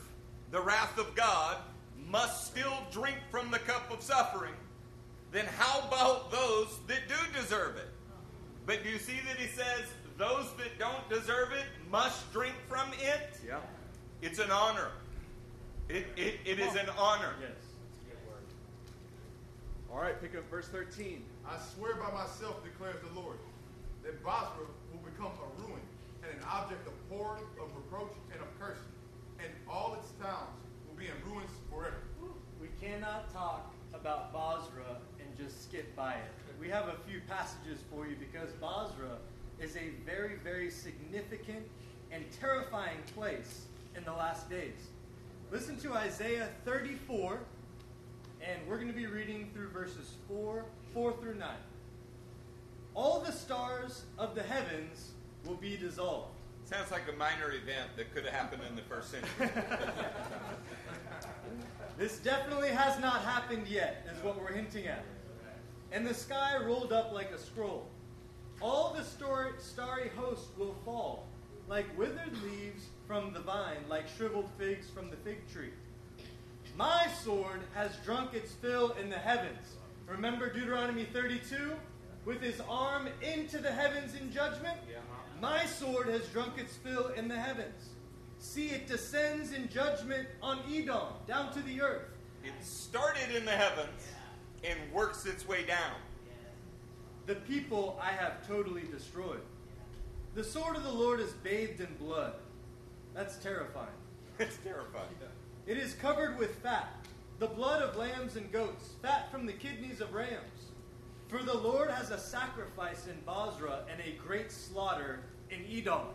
the 0.50 0.60
wrath 0.60 0.98
of 0.98 1.14
God 1.14 1.56
must 2.10 2.46
still 2.46 2.76
drink 2.90 3.16
from 3.30 3.50
the 3.50 3.58
cup 3.58 3.90
of 3.90 4.02
suffering, 4.02 4.54
then 5.32 5.46
how 5.58 5.80
about 5.86 6.30
those 6.30 6.78
that 6.88 7.00
do 7.08 7.40
deserve 7.40 7.76
it? 7.76 7.88
But 8.66 8.82
do 8.82 8.90
you 8.90 8.98
see 8.98 9.18
that 9.26 9.36
he 9.36 9.46
says 9.46 9.84
those 10.18 10.46
that 10.58 10.78
don't 10.78 11.08
deserve 11.08 11.52
it 11.52 11.66
must 11.90 12.32
drink 12.32 12.54
from 12.68 12.88
it? 13.00 13.38
Yeah. 13.46 13.58
It's 14.22 14.38
an 14.38 14.50
honor. 14.50 14.88
It, 15.88 16.06
it, 16.16 16.34
it 16.44 16.58
is 16.60 16.74
an 16.74 16.88
honor. 16.98 17.34
Yes. 17.40 17.50
All 19.92 19.98
right, 19.98 20.20
pick 20.22 20.36
up 20.36 20.48
verse 20.48 20.68
13. 20.68 21.24
I 21.48 21.58
swear 21.74 21.96
by 21.96 22.12
myself, 22.12 22.62
declares 22.62 22.94
the 23.02 23.20
Lord, 23.20 23.38
that 24.04 24.22
Bozrah 24.22 24.70
will 24.92 25.02
become 25.02 25.34
a 25.34 25.62
ruin 25.62 25.82
and 26.22 26.30
an 26.30 26.46
object 26.46 26.86
of 26.86 26.94
horror, 27.10 27.42
of 27.58 27.74
reproach, 27.74 28.14
and 28.30 28.40
of 28.40 28.46
cursing, 28.60 28.94
and 29.40 29.50
all 29.68 29.98
its 29.98 30.12
towns 30.22 30.54
will 30.86 30.94
be 30.94 31.06
in 31.06 31.18
ruins 31.26 31.50
forever. 31.72 32.06
We 32.60 32.68
cannot 32.90 33.32
talk 33.32 33.72
about 33.94 34.32
Bozrah 34.32 34.98
and 35.20 35.36
just 35.36 35.64
skip 35.64 35.94
by 35.94 36.14
it. 36.14 36.32
We 36.60 36.68
have 36.70 36.88
a 36.88 36.96
few 37.08 37.20
passages 37.28 37.78
for 37.90 38.06
you 38.06 38.16
because 38.18 38.50
Bozrah 38.54 39.18
is 39.60 39.76
a 39.76 39.90
very, 40.04 40.36
very 40.42 40.70
significant 40.70 41.64
and 42.10 42.24
terrifying 42.40 42.98
place 43.14 43.66
in 43.96 44.02
the 44.04 44.12
last 44.12 44.50
days. 44.50 44.88
Listen 45.52 45.78
to 45.80 45.94
Isaiah 45.94 46.48
34, 46.64 47.38
and 48.40 48.60
we're 48.68 48.76
going 48.76 48.88
to 48.88 48.92
be 48.92 49.06
reading 49.06 49.50
through 49.54 49.68
verses 49.68 50.14
4, 50.26 50.64
4 50.92 51.12
through 51.20 51.36
9. 51.36 51.48
All 52.94 53.20
the 53.20 53.32
stars 53.32 54.02
of 54.18 54.34
the 54.34 54.42
heavens 54.42 55.12
will 55.46 55.54
be 55.54 55.76
dissolved. 55.76 56.34
Sounds 56.64 56.90
like 56.90 57.02
a 57.12 57.16
minor 57.16 57.52
event 57.52 57.90
that 57.96 58.12
could 58.12 58.24
have 58.24 58.34
happened 58.34 58.62
in 58.68 58.74
the 58.74 58.82
first 58.82 59.12
century. 59.12 59.48
This 62.00 62.16
definitely 62.16 62.70
has 62.70 62.98
not 62.98 63.20
happened 63.24 63.68
yet, 63.68 64.06
is 64.10 64.24
what 64.24 64.40
we're 64.40 64.54
hinting 64.54 64.86
at. 64.86 65.04
And 65.92 66.06
the 66.06 66.14
sky 66.14 66.56
rolled 66.56 66.94
up 66.94 67.12
like 67.12 67.30
a 67.30 67.38
scroll. 67.38 67.88
All 68.62 68.94
the 68.96 69.04
stor- 69.04 69.52
starry 69.58 70.10
host 70.16 70.46
will 70.56 70.74
fall, 70.82 71.26
like 71.68 71.84
withered 71.98 72.32
leaves 72.42 72.86
from 73.06 73.34
the 73.34 73.40
vine, 73.40 73.84
like 73.90 74.08
shriveled 74.08 74.48
figs 74.58 74.88
from 74.88 75.10
the 75.10 75.16
fig 75.16 75.46
tree. 75.52 75.74
My 76.74 77.06
sword 77.22 77.60
has 77.74 77.90
drunk 78.02 78.32
its 78.32 78.52
fill 78.52 78.92
in 78.92 79.10
the 79.10 79.18
heavens. 79.18 79.76
Remember 80.08 80.50
Deuteronomy 80.50 81.04
32? 81.04 81.72
With 82.24 82.40
his 82.40 82.62
arm 82.66 83.08
into 83.20 83.58
the 83.58 83.72
heavens 83.72 84.14
in 84.14 84.32
judgment? 84.32 84.78
My 85.38 85.66
sword 85.66 86.08
has 86.08 86.26
drunk 86.28 86.56
its 86.56 86.76
fill 86.76 87.08
in 87.08 87.28
the 87.28 87.38
heavens. 87.38 87.90
See, 88.40 88.68
it 88.70 88.88
descends 88.88 89.52
in 89.52 89.68
judgment 89.68 90.26
on 90.42 90.60
Edom, 90.72 91.08
down 91.28 91.52
to 91.52 91.60
the 91.60 91.82
earth. 91.82 92.08
it 92.42 92.52
started 92.62 93.36
in 93.36 93.44
the 93.44 93.50
heavens 93.50 94.02
and 94.64 94.78
works 94.92 95.26
its 95.26 95.46
way 95.46 95.62
down. 95.64 95.92
The 97.26 97.34
people 97.34 98.00
I 98.02 98.08
have 98.12 98.46
totally 98.48 98.84
destroyed. 98.90 99.42
The 100.34 100.42
sword 100.42 100.74
of 100.74 100.84
the 100.84 100.92
Lord 100.92 101.20
is 101.20 101.32
bathed 101.32 101.80
in 101.80 101.94
blood. 101.98 102.32
That's 103.14 103.36
terrifying. 103.36 103.88
It's 104.38 104.56
terrifying. 104.64 105.04
It 105.66 105.76
is 105.76 105.92
covered 105.92 106.38
with 106.38 106.54
fat, 106.62 107.06
the 107.40 107.46
blood 107.46 107.82
of 107.82 107.94
lambs 107.96 108.36
and 108.36 108.50
goats, 108.50 108.92
fat 109.02 109.30
from 109.30 109.44
the 109.44 109.52
kidneys 109.52 110.00
of 110.00 110.14
rams. 110.14 110.70
For 111.28 111.42
the 111.42 111.56
Lord 111.56 111.90
has 111.90 112.10
a 112.10 112.18
sacrifice 112.18 113.06
in 113.06 113.20
Bozrah 113.26 113.82
and 113.92 114.00
a 114.00 114.16
great 114.26 114.50
slaughter 114.50 115.20
in 115.50 115.62
Edom. 115.70 116.06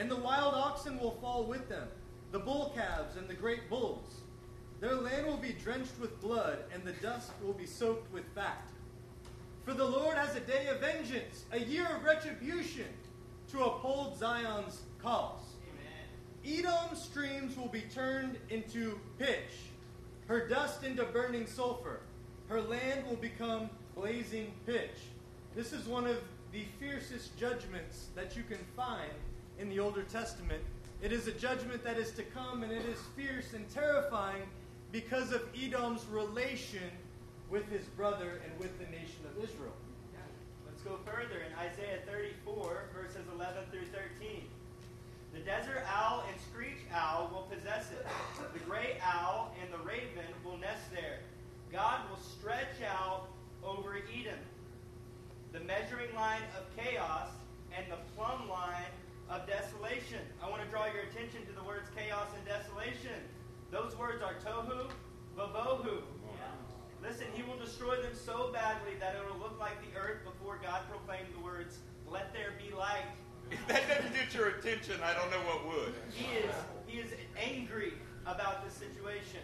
And 0.00 0.10
the 0.10 0.16
wild 0.16 0.54
oxen 0.54 0.98
will 0.98 1.18
fall 1.20 1.44
with 1.44 1.68
them, 1.68 1.86
the 2.32 2.38
bull 2.38 2.72
calves 2.74 3.16
and 3.18 3.28
the 3.28 3.34
great 3.34 3.68
bulls. 3.68 4.22
Their 4.80 4.94
land 4.94 5.26
will 5.26 5.36
be 5.36 5.52
drenched 5.52 6.00
with 6.00 6.22
blood, 6.22 6.60
and 6.72 6.82
the 6.82 6.92
dust 6.92 7.32
will 7.44 7.52
be 7.52 7.66
soaked 7.66 8.10
with 8.10 8.24
fat. 8.34 8.66
For 9.62 9.74
the 9.74 9.84
Lord 9.84 10.16
has 10.16 10.34
a 10.34 10.40
day 10.40 10.68
of 10.68 10.80
vengeance, 10.80 11.44
a 11.52 11.60
year 11.60 11.86
of 11.94 12.02
retribution, 12.02 12.86
to 13.50 13.62
uphold 13.62 14.18
Zion's 14.18 14.80
cause. 15.02 15.42
Edom's 16.46 17.02
streams 17.02 17.58
will 17.58 17.68
be 17.68 17.82
turned 17.94 18.38
into 18.48 18.98
pitch, 19.18 19.68
her 20.28 20.48
dust 20.48 20.82
into 20.82 21.04
burning 21.04 21.46
sulfur. 21.46 22.00
Her 22.48 22.62
land 22.62 23.06
will 23.06 23.16
become 23.16 23.68
blazing 23.94 24.54
pitch. 24.64 24.96
This 25.54 25.74
is 25.74 25.86
one 25.86 26.06
of 26.06 26.16
the 26.52 26.64
fiercest 26.78 27.36
judgments 27.36 28.06
that 28.14 28.34
you 28.34 28.44
can 28.44 28.64
find 28.74 29.12
in 29.60 29.68
the 29.68 29.78
Older 29.78 30.02
Testament. 30.02 30.62
It 31.02 31.12
is 31.12 31.26
a 31.26 31.32
judgment 31.32 31.84
that 31.84 31.98
is 31.98 32.12
to 32.12 32.22
come, 32.22 32.62
and 32.62 32.72
it 32.72 32.84
is 32.86 32.98
fierce 33.16 33.52
and 33.52 33.68
terrifying 33.70 34.42
because 34.92 35.32
of 35.32 35.42
Edom's 35.54 36.04
relation 36.10 36.90
with 37.50 37.68
his 37.70 37.84
brother 37.96 38.40
and 38.44 38.58
with 38.58 38.78
the 38.78 38.86
nation 38.86 39.20
of 39.24 39.44
Israel. 39.44 39.74
Let's 40.66 40.82
go 40.82 40.98
further 41.04 41.42
in 41.44 41.52
Isaiah 41.58 42.00
34, 42.10 42.84
verses 42.94 43.26
11 43.34 43.64
through 43.70 43.86
13. 44.20 44.44
The 45.34 45.40
desert 45.40 45.84
owl 45.86 46.24
and 46.28 46.40
screech 46.40 46.80
owl 46.92 47.30
will 47.32 47.46
possess 47.54 47.90
it. 47.92 48.06
The 48.52 48.58
gray 48.60 48.96
owl 49.04 49.54
and 49.60 49.72
the 49.72 49.84
raven 49.86 50.26
will 50.44 50.56
nest 50.56 50.90
there. 50.90 51.20
God 51.70 52.00
will 52.08 52.18
stretch 52.18 52.80
out 52.86 53.28
over 53.62 53.96
Edom 53.96 54.40
the 55.52 55.60
measuring 55.60 56.14
line 56.14 56.42
of 56.56 56.64
chaos 56.76 57.28
and 57.76 57.84
the 57.90 57.98
plumb 58.16 58.48
line 58.48 58.90
of 59.30 59.46
desolation. 59.46 60.18
I 60.42 60.50
want 60.50 60.62
to 60.62 60.68
draw 60.68 60.86
your 60.86 61.06
attention 61.06 61.46
to 61.46 61.52
the 61.52 61.62
words 61.62 61.88
chaos 61.94 62.26
and 62.36 62.44
desolation. 62.44 63.14
Those 63.70 63.96
words 63.96 64.22
are 64.22 64.34
tohu, 64.42 64.90
vabohu. 65.38 66.02
Listen, 67.02 67.26
he 67.32 67.42
will 67.42 67.56
destroy 67.56 67.96
them 68.02 68.12
so 68.12 68.50
badly 68.52 68.92
that 68.98 69.14
it 69.14 69.22
will 69.24 69.40
look 69.40 69.58
like 69.58 69.78
the 69.80 69.98
earth 69.98 70.18
before 70.24 70.58
God 70.62 70.82
proclaimed 70.90 71.28
the 71.34 71.42
words, 71.42 71.78
Let 72.10 72.34
there 72.34 72.52
be 72.58 72.74
light. 72.74 73.06
If 73.50 73.66
that 73.68 73.88
doesn't 73.88 74.14
get 74.14 74.34
your 74.34 74.48
attention, 74.48 74.96
I 75.02 75.14
don't 75.14 75.30
know 75.30 75.42
what 75.48 75.66
would. 75.66 75.94
He 76.12 76.26
is, 76.36 76.54
he 76.86 76.98
is 76.98 77.10
angry 77.38 77.94
about 78.26 78.64
this 78.64 78.74
situation. 78.74 79.40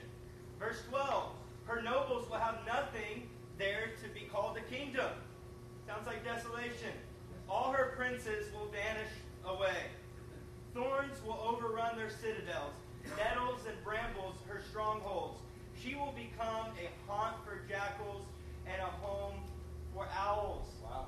Verse 0.59 0.82
12 0.91 1.32
Her 1.64 1.80
nobles 1.80 2.28
will 2.28 2.39
have 2.39 2.59
nothing 2.66 3.28
there 3.57 3.93
to 4.03 4.09
be 4.11 4.26
called 4.30 4.59
a 4.59 4.74
kingdom. 4.74 5.11
Sounds 5.87 6.07
like 6.07 6.24
desolation. 6.24 6.93
All 7.49 7.72
her 7.72 7.95
princes 7.97 8.53
will 8.53 8.66
vanish 8.66 9.11
away. 9.49 9.90
Thorns 10.74 11.16
will 11.24 11.40
overrun 11.40 11.97
their 11.97 12.11
citadels, 12.11 12.74
nettles 13.16 13.61
and 13.68 13.76
brambles 13.84 14.36
her 14.49 14.61
strongholds. 14.68 15.40
She 15.80 15.94
will 15.94 16.12
become 16.12 16.68
a 16.76 16.90
haunt 17.07 17.36
for 17.44 17.61
jackals 17.68 18.24
and 18.66 18.80
a 18.80 18.90
home 19.05 19.40
for 19.94 20.07
owls. 20.14 20.66
Wow. 20.82 21.07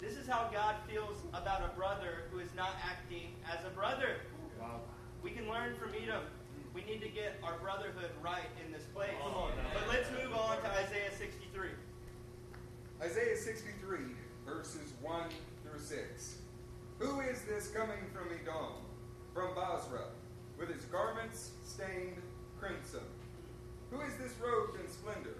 This 0.00 0.16
is 0.16 0.26
how 0.28 0.50
God 0.52 0.76
feels 0.88 1.16
about 1.32 1.62
a 1.62 1.74
brother 1.74 2.24
who 2.30 2.38
is 2.38 2.50
not 2.54 2.72
acting 2.84 3.32
as 3.50 3.64
a 3.64 3.70
brother. 3.70 4.16
Wow. 4.60 4.80
We 5.22 5.30
can 5.30 5.48
learn 5.48 5.74
from 5.76 5.90
Edom. 5.94 6.22
We 6.74 6.84
need 6.84 7.00
to 7.00 7.08
get 7.08 7.40
our 7.42 7.58
brotherhood 7.58 8.10
right 8.22 8.48
in 8.64 8.70
this 8.70 8.84
place. 8.94 9.14
But 9.22 9.88
let's 9.88 10.10
move 10.10 10.36
on 10.36 10.60
to 10.60 10.70
Isaiah 10.70 11.10
63. 11.16 11.70
Isaiah 13.02 13.36
63, 13.36 13.98
verses 14.44 14.92
1 15.00 15.22
through 15.64 15.80
6. 15.80 16.36
Who 16.98 17.20
is 17.20 17.42
this 17.42 17.68
coming 17.68 17.98
from 18.14 18.28
Edom, 18.32 18.72
from 19.34 19.54
Bozrah, 19.54 20.08
with 20.58 20.72
his 20.72 20.84
garments 20.86 21.50
stained 21.62 22.22
crimson? 22.58 23.04
Who 23.90 24.00
is 24.00 24.14
this 24.16 24.32
robed 24.40 24.80
in 24.80 24.90
splendor, 24.90 25.36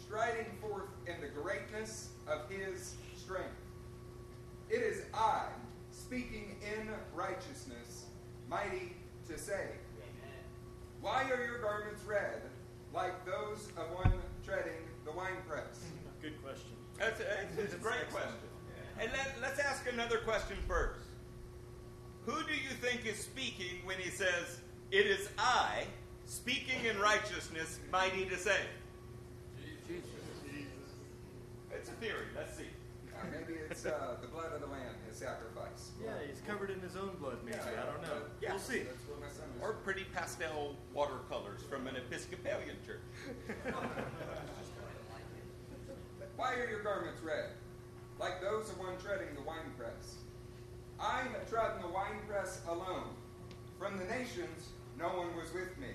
striding 0.00 0.46
forth 0.60 0.88
in 1.06 1.20
the 1.20 1.26
greatness 1.26 2.10
of 2.28 2.48
his 2.48 2.94
strength? 3.16 3.48
It 4.68 4.82
is 4.82 5.02
I, 5.12 5.46
speaking 5.90 6.56
in 6.62 6.88
righteousness, 7.12 8.04
mighty 8.48 8.94
to 9.28 9.36
save. 9.36 9.78
Why 11.00 11.24
are 11.24 11.44
your 11.44 11.58
garments 11.60 12.04
red, 12.04 12.42
like 12.94 13.24
those 13.26 13.68
of 13.76 13.90
one 13.96 14.12
treading 14.44 14.86
the 15.04 15.10
winepress? 15.10 15.84
Good 16.22 16.40
question. 16.42 16.70
That's 16.98 17.20
a, 17.20 17.24
it's 17.60 17.74
a 17.74 17.78
great 17.78 18.08
question. 18.10 18.49
And 19.00 19.10
let, 19.12 19.34
let's 19.40 19.58
ask 19.58 19.90
another 19.90 20.18
question 20.18 20.56
first. 20.68 21.00
Who 22.26 22.42
do 22.44 22.52
you 22.52 22.68
think 22.82 23.06
is 23.06 23.18
speaking 23.18 23.80
when 23.84 23.96
he 23.96 24.10
says, 24.10 24.60
It 24.90 25.06
is 25.06 25.30
I, 25.38 25.84
speaking 26.26 26.84
in 26.84 27.00
righteousness, 27.00 27.80
mighty 27.90 28.26
to 28.26 28.36
save? 28.36 28.56
It's 31.72 31.88
a 31.88 31.92
theory. 31.92 32.26
Let's 32.36 32.58
see. 32.58 32.64
Uh, 33.14 33.24
maybe 33.32 33.58
it's 33.70 33.86
uh, 33.86 34.16
the 34.20 34.28
blood 34.28 34.52
of 34.52 34.60
the 34.60 34.66
lamb, 34.66 34.94
his 35.08 35.16
sacrifice. 35.16 35.92
Yeah, 36.02 36.12
he's 36.28 36.42
covered 36.46 36.68
in 36.70 36.80
his 36.80 36.94
own 36.94 37.16
blood, 37.18 37.38
maybe. 37.44 37.56
I 37.56 37.86
don't 37.86 38.02
know. 38.02 38.22
Yeah. 38.42 38.50
We'll 38.50 38.60
see. 38.60 38.80
That's 38.80 39.08
what 39.08 39.20
my 39.20 39.28
son 39.28 39.46
is. 39.56 39.62
Or 39.62 39.72
pretty 39.72 40.04
pastel 40.12 40.76
watercolors 40.92 41.62
from 41.70 41.86
an 41.86 41.96
Episcopalian 41.96 42.76
church. 42.86 43.00
Why 46.36 46.54
are 46.54 46.68
your 46.68 46.82
garments 46.82 47.20
red, 47.22 47.50
like 48.20 48.40
those 48.42 48.68
of 48.68 48.78
one 48.78 48.98
treading 49.02 49.34
the 49.34 49.40
winepress? 49.40 50.16
I 51.00 51.22
have 51.32 51.48
trodden 51.48 51.80
the 51.80 51.88
winepress 51.88 52.60
alone, 52.68 53.08
From 53.78 53.96
the 53.96 54.04
nations, 54.04 54.68
no 54.98 55.08
one 55.08 55.34
was 55.34 55.54
with 55.54 55.76
me. 55.78 55.88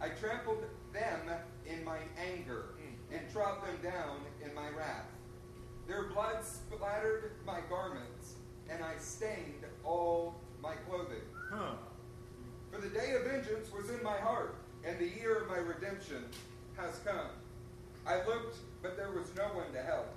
I 0.00 0.08
trampled 0.08 0.64
them 0.94 1.30
in 1.66 1.84
my 1.84 1.98
anger 2.18 2.70
and 3.12 3.20
trod 3.30 3.58
them 3.62 3.76
down 3.82 4.20
in 4.42 4.54
my 4.54 4.70
wrath. 4.70 5.04
Their 5.86 6.04
blood 6.04 6.42
splattered 6.42 7.32
my 7.44 7.60
garments, 7.68 8.36
and 8.70 8.82
I 8.82 8.94
stained 8.98 9.66
all 9.84 10.36
my 10.62 10.74
clothing. 10.88 11.26
Huh. 11.50 11.74
For 12.70 12.80
the 12.80 12.88
day 12.88 13.12
of 13.12 13.24
vengeance 13.24 13.70
was 13.70 13.90
in 13.90 14.02
my 14.02 14.16
heart, 14.16 14.56
and 14.84 14.98
the 14.98 15.10
year 15.20 15.42
of 15.42 15.48
my 15.48 15.58
redemption 15.58 16.24
has 16.76 16.98
come. 17.04 17.28
I 18.06 18.24
looked, 18.24 18.56
but 18.80 18.96
there 18.96 19.10
was 19.10 19.34
no 19.36 19.44
one 19.44 19.70
to 19.74 19.82
help. 19.82 20.08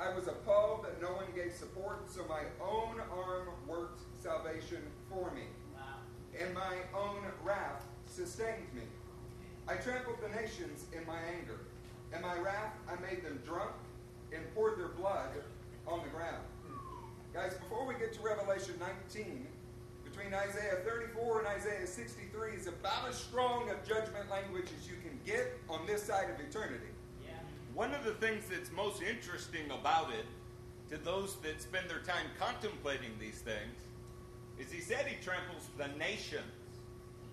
I 0.00 0.14
was 0.14 0.28
appalled 0.28 0.84
that 0.84 1.00
no 1.02 1.08
one 1.08 1.26
gave 1.34 1.52
support, 1.52 2.10
so 2.10 2.24
my 2.26 2.40
own 2.64 3.00
arm 3.12 3.48
worked 3.66 4.00
salvation 4.16 4.82
for 5.10 5.30
me. 5.32 5.42
And 6.40 6.54
my 6.54 6.76
own 6.96 7.18
wrath 7.44 7.84
sustained 8.06 8.72
me. 8.74 8.82
I 9.68 9.74
trampled 9.74 10.16
the 10.22 10.28
nations 10.40 10.86
in 10.96 11.06
my 11.06 11.18
anger. 11.36 11.60
In 12.16 12.22
my 12.22 12.38
wrath, 12.38 12.72
I 12.88 12.98
made 13.00 13.22
them 13.22 13.42
drunk 13.44 13.72
and 14.32 14.42
poured 14.54 14.78
their 14.78 14.88
blood 14.88 15.28
on 15.86 16.00
the 16.02 16.08
ground. 16.08 16.44
Guys, 17.34 17.54
before 17.54 17.86
we 17.86 17.94
get 17.94 18.14
to 18.14 18.20
Revelation 18.22 18.74
19, 19.12 19.46
between 20.02 20.32
Isaiah 20.32 20.78
34 20.84 21.40
and 21.40 21.48
Isaiah 21.48 21.86
63 21.86 22.52
is 22.52 22.66
about 22.66 23.08
as 23.08 23.16
strong 23.16 23.68
of 23.70 23.86
judgment 23.86 24.30
language 24.30 24.68
as 24.78 24.88
you 24.88 24.96
can 25.02 25.20
get 25.26 25.58
on 25.68 25.86
this 25.86 26.02
side 26.02 26.30
of 26.30 26.40
eternity. 26.40 26.88
One 27.74 27.94
of 27.94 28.04
the 28.04 28.14
things 28.14 28.44
that's 28.50 28.70
most 28.72 29.02
interesting 29.02 29.70
about 29.70 30.10
it, 30.10 30.26
to 30.90 31.02
those 31.02 31.36
that 31.42 31.62
spend 31.62 31.88
their 31.88 32.00
time 32.00 32.26
contemplating 32.38 33.10
these 33.20 33.38
things, 33.38 33.76
is 34.58 34.72
he 34.72 34.80
said 34.80 35.06
he 35.06 35.22
tramples 35.24 35.68
the 35.78 35.88
nations. 35.98 36.42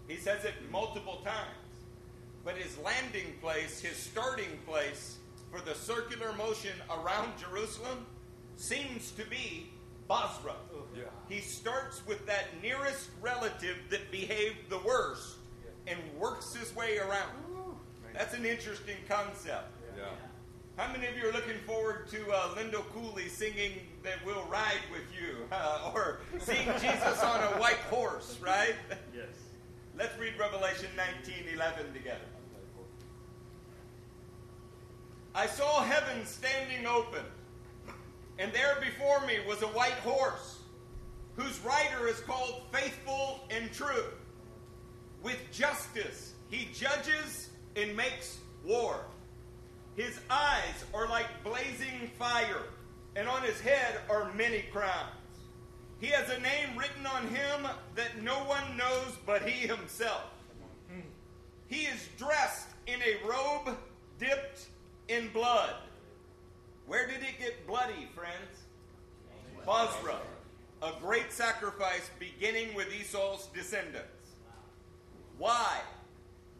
He 0.07 0.15
says 0.15 0.45
it 0.45 0.53
multiple 0.71 1.21
times. 1.23 1.57
But 2.45 2.55
his 2.55 2.77
landing 2.77 3.33
place, 3.41 3.81
his 3.81 3.97
starting 3.97 4.59
place 4.65 5.17
for 5.51 5.59
the 5.59 5.75
circular 5.75 6.31
motion 6.33 6.71
around 6.89 7.33
Jerusalem 7.37 8.05
seems 8.55 9.11
to 9.11 9.25
be 9.25 9.69
Bozrah. 10.07 10.55
He 11.27 11.41
starts 11.41 12.05
with 12.07 12.25
that 12.27 12.45
nearest 12.61 13.09
relative 13.21 13.75
that 13.89 14.09
behaved 14.11 14.69
the 14.69 14.79
worst 14.79 15.35
and 15.87 15.97
works 16.17 16.53
his 16.53 16.73
way 16.75 16.99
around. 16.99 17.33
That's 18.13 18.33
an 18.33 18.45
interesting 18.45 18.95
concept. 19.09 19.71
How 20.77 20.91
many 20.91 21.07
of 21.07 21.17
you 21.17 21.27
are 21.27 21.33
looking 21.33 21.57
forward 21.65 22.07
to 22.11 22.31
uh, 22.31 22.49
Lindo 22.49 22.83
Cooley 22.93 23.29
singing 23.29 23.71
that 24.03 24.23
we'll 24.23 24.45
ride 24.45 24.83
with 24.91 25.01
you? 25.19 25.35
Uh, 25.51 25.91
or 25.91 26.19
seeing 26.37 26.67
Jesus 26.73 27.23
on 27.23 27.41
a 27.41 27.59
white 27.59 27.79
horse, 27.89 28.37
right? 28.39 28.75
Yes. 29.11 29.25
Let's 29.97 30.15
read 30.19 30.33
Revelation 30.39 30.89
19 30.95 31.51
11 31.55 31.93
together. 31.93 32.19
I 35.33 35.47
saw 35.47 35.81
heaven 35.81 36.23
standing 36.27 36.85
open, 36.85 37.23
and 38.37 38.53
there 38.53 38.77
before 38.79 39.25
me 39.25 39.37
was 39.47 39.63
a 39.63 39.67
white 39.67 39.99
horse, 40.03 40.59
whose 41.35 41.59
rider 41.61 42.07
is 42.07 42.19
called 42.19 42.61
Faithful 42.71 43.39
and 43.49 43.73
True. 43.73 44.05
With 45.23 45.39
justice 45.51 46.33
he 46.51 46.67
judges 46.71 47.49
and 47.75 47.97
makes 47.97 48.37
war. 48.63 49.05
His 49.97 50.19
eyes 50.29 50.85
are 50.93 51.09
like 51.09 51.25
blazing 51.43 52.11
fire, 52.19 52.61
and 53.15 53.27
on 53.27 53.41
his 53.41 53.59
head 53.59 53.99
are 54.09 54.31
many 54.33 54.61
crowns. 54.71 55.09
He 55.99 56.07
has 56.07 56.29
a 56.29 56.39
name 56.39 56.77
written 56.77 57.07
on 57.07 57.27
him 57.27 57.67
that 57.95 58.21
no 58.21 58.35
one 58.43 58.77
knows 58.77 59.17
but 59.25 59.41
he 59.41 59.67
himself. 59.67 60.23
He 61.65 61.81
is 61.81 62.07
dressed 62.17 62.67
in 62.85 62.99
a 63.01 63.27
robe 63.27 63.75
dipped 64.19 64.67
in 65.07 65.29
blood. 65.29 65.73
Where 66.85 67.07
did 67.07 67.21
it 67.21 67.39
get 67.39 67.65
bloody, 67.65 68.07
friends? 68.15 68.65
Bozrah, 69.65 70.21
a 70.81 70.91
great 71.01 71.33
sacrifice 71.33 72.09
beginning 72.19 72.73
with 72.75 72.87
Esau's 72.93 73.47
descendants. 73.53 74.35
Why? 75.39 75.79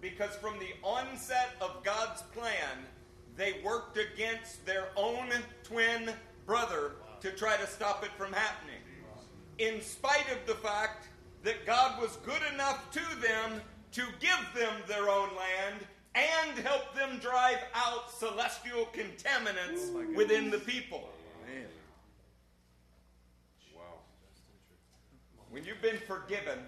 Because 0.02 0.36
from 0.38 0.60
the 0.60 0.74
onset 0.84 1.52
of 1.62 1.84
God's 1.84 2.24
plan, 2.34 2.86
they 3.38 3.56
worked 3.64 3.98
against 3.98 4.66
their 4.66 4.88
own 4.96 5.30
twin 5.64 6.10
brother 6.46 6.94
to 7.22 7.32
try 7.32 7.56
to 7.58 7.68
stop 7.68 8.04
it 8.04 8.12
from 8.18 8.34
happening. 8.34 8.76
In 9.60 9.82
spite 9.82 10.26
of 10.32 10.46
the 10.46 10.56
fact 10.56 11.08
that 11.44 11.66
God 11.66 12.02
was 12.02 12.18
good 12.26 12.42
enough 12.54 12.92
to 12.92 13.22
them 13.22 13.62
to 13.94 14.04
give 14.20 14.40
them 14.56 14.74
their 14.88 15.10
own 15.10 15.30
land 15.36 15.86
and 16.16 16.58
help 16.66 16.96
them 16.96 17.20
drive 17.20 17.60
out 17.74 18.12
celestial 18.12 18.88
contaminants 18.94 19.92
oh 19.94 20.06
within 20.16 20.50
the 20.50 20.60
people. 20.60 21.10
Man. 21.46 21.66
When 25.50 25.64
you've 25.64 25.82
been 25.82 25.98
forgiven 25.98 26.60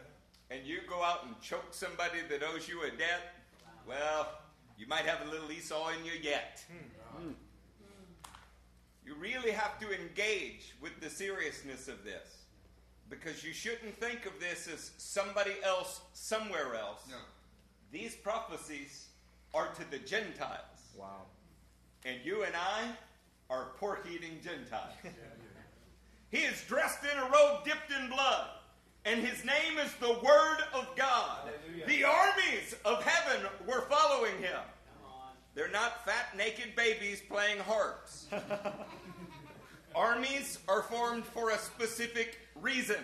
and 0.50 0.66
you 0.66 0.80
go 0.88 1.04
out 1.04 1.26
and 1.26 1.40
choke 1.42 1.68
somebody 1.72 2.20
that 2.30 2.42
owes 2.44 2.68
you 2.68 2.84
a 2.84 2.90
debt, 2.90 3.36
well, 3.88 4.30
you 4.80 4.88
might 4.88 5.06
have 5.06 5.28
a 5.28 5.30
little 5.30 5.52
Esau 5.52 5.90
in 6.00 6.06
you 6.06 6.14
yet. 6.22 6.64
Hmm. 7.16 7.32
You 9.06 9.14
really 9.16 9.52
have 9.52 9.78
to 9.80 9.92
engage 9.92 10.74
with 10.82 11.00
the 11.02 11.10
seriousness 11.10 11.88
of 11.88 12.04
this 12.04 12.44
because 13.10 13.44
you 13.44 13.52
shouldn't 13.54 14.00
think 14.00 14.26
of 14.26 14.40
this 14.40 14.68
as 14.72 14.92
somebody 14.98 15.54
else 15.64 16.02
somewhere 16.14 16.76
else. 16.76 17.02
No. 17.10 17.16
These 17.92 18.16
prophecies 18.16 19.08
are 19.54 19.68
to 19.74 19.92
the 19.92 19.98
Gentiles, 19.98 20.94
Wow. 20.96 21.24
and 22.06 22.18
you 22.24 22.44
and 22.44 22.56
I 22.56 22.92
are 23.50 23.72
pork 23.78 24.08
eating 24.12 24.40
Gentiles. 24.44 24.94
He 26.32 26.38
is 26.44 26.64
dressed 26.68 27.00
in 27.12 27.18
a 27.18 27.24
robe 27.24 27.66
dipped 27.66 27.92
in 27.92 28.08
blood, 28.08 28.50
and 29.10 29.26
his 29.26 29.44
name 29.44 29.80
is 29.84 29.92
the 29.96 30.14
Word 30.24 30.58
of 30.74 30.88
God. 30.96 31.50
The 31.88 32.04
armies 32.04 32.76
of 32.86 33.04
heaven 33.04 33.48
were 33.66 33.82
following 33.82 34.38
him. 34.40 34.60
They're 35.56 35.72
not 35.72 36.06
fat, 36.06 36.38
naked 36.38 36.76
babies 36.76 37.22
playing 37.28 37.58
harps. 37.60 38.28
armies 39.96 40.60
are 40.68 40.84
formed 40.84 41.26
for 41.26 41.50
a 41.50 41.58
specific 41.58 42.38
reason. 42.62 43.04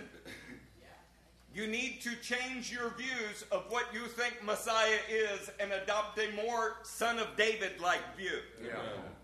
You 1.56 1.66
need 1.68 2.02
to 2.02 2.16
change 2.18 2.72
your 2.72 2.94
views 2.98 3.46
of 3.52 3.64
what 3.70 3.86
you 3.94 4.02
think 4.02 4.44
Messiah 4.44 5.00
is 5.10 5.50
and 5.60 5.72
adopt 5.72 6.20
a 6.20 6.30
more 6.36 6.76
Son 6.84 7.18
of 7.18 7.36
David 7.36 7.80
like 7.82 8.16
view. 8.16 8.40
Yeah. 8.64 8.74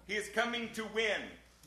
He 0.08 0.16
is 0.16 0.30
coming 0.30 0.70
to 0.74 0.86
win. 0.96 1.22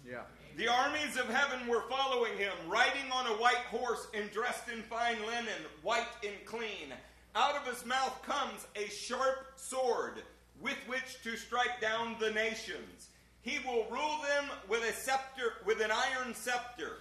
Yeah. 0.08 0.22
The 0.56 0.68
armies 0.68 1.16
of 1.16 1.28
heaven 1.28 1.66
were 1.66 1.82
following 1.90 2.38
him, 2.38 2.52
riding 2.68 3.10
on 3.12 3.26
a 3.26 3.40
white 3.40 3.64
horse 3.72 4.06
and 4.14 4.30
dressed 4.30 4.68
in 4.68 4.82
fine 4.82 5.18
linen, 5.26 5.48
white 5.82 6.06
and 6.24 6.44
clean. 6.44 6.94
Out 7.34 7.56
of 7.56 7.66
his 7.66 7.84
mouth 7.84 8.22
comes 8.22 8.64
a 8.76 8.88
sharp 8.88 9.48
sword 9.56 10.22
with 10.60 10.76
which 10.86 11.20
to 11.24 11.36
strike 11.36 11.80
down 11.80 12.14
the 12.20 12.30
nations. 12.30 13.08
He 13.42 13.58
will 13.66 13.84
rule 13.90 14.20
them 14.22 14.44
with 14.68 14.84
a 14.84 14.92
scepter, 14.92 15.54
with 15.66 15.80
an 15.80 15.90
iron 15.90 16.34
scepter. 16.34 16.98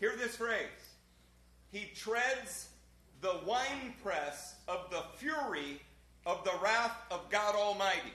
Hear 0.00 0.16
this 0.16 0.34
phrase. 0.34 0.66
He 1.70 1.92
treads 1.94 2.70
the 3.20 3.38
winepress 3.46 4.56
of 4.66 4.90
the 4.90 5.04
fury 5.18 5.80
of 6.26 6.42
the 6.42 6.58
wrath 6.60 6.96
of 7.12 7.30
God 7.30 7.54
Almighty. 7.54 8.12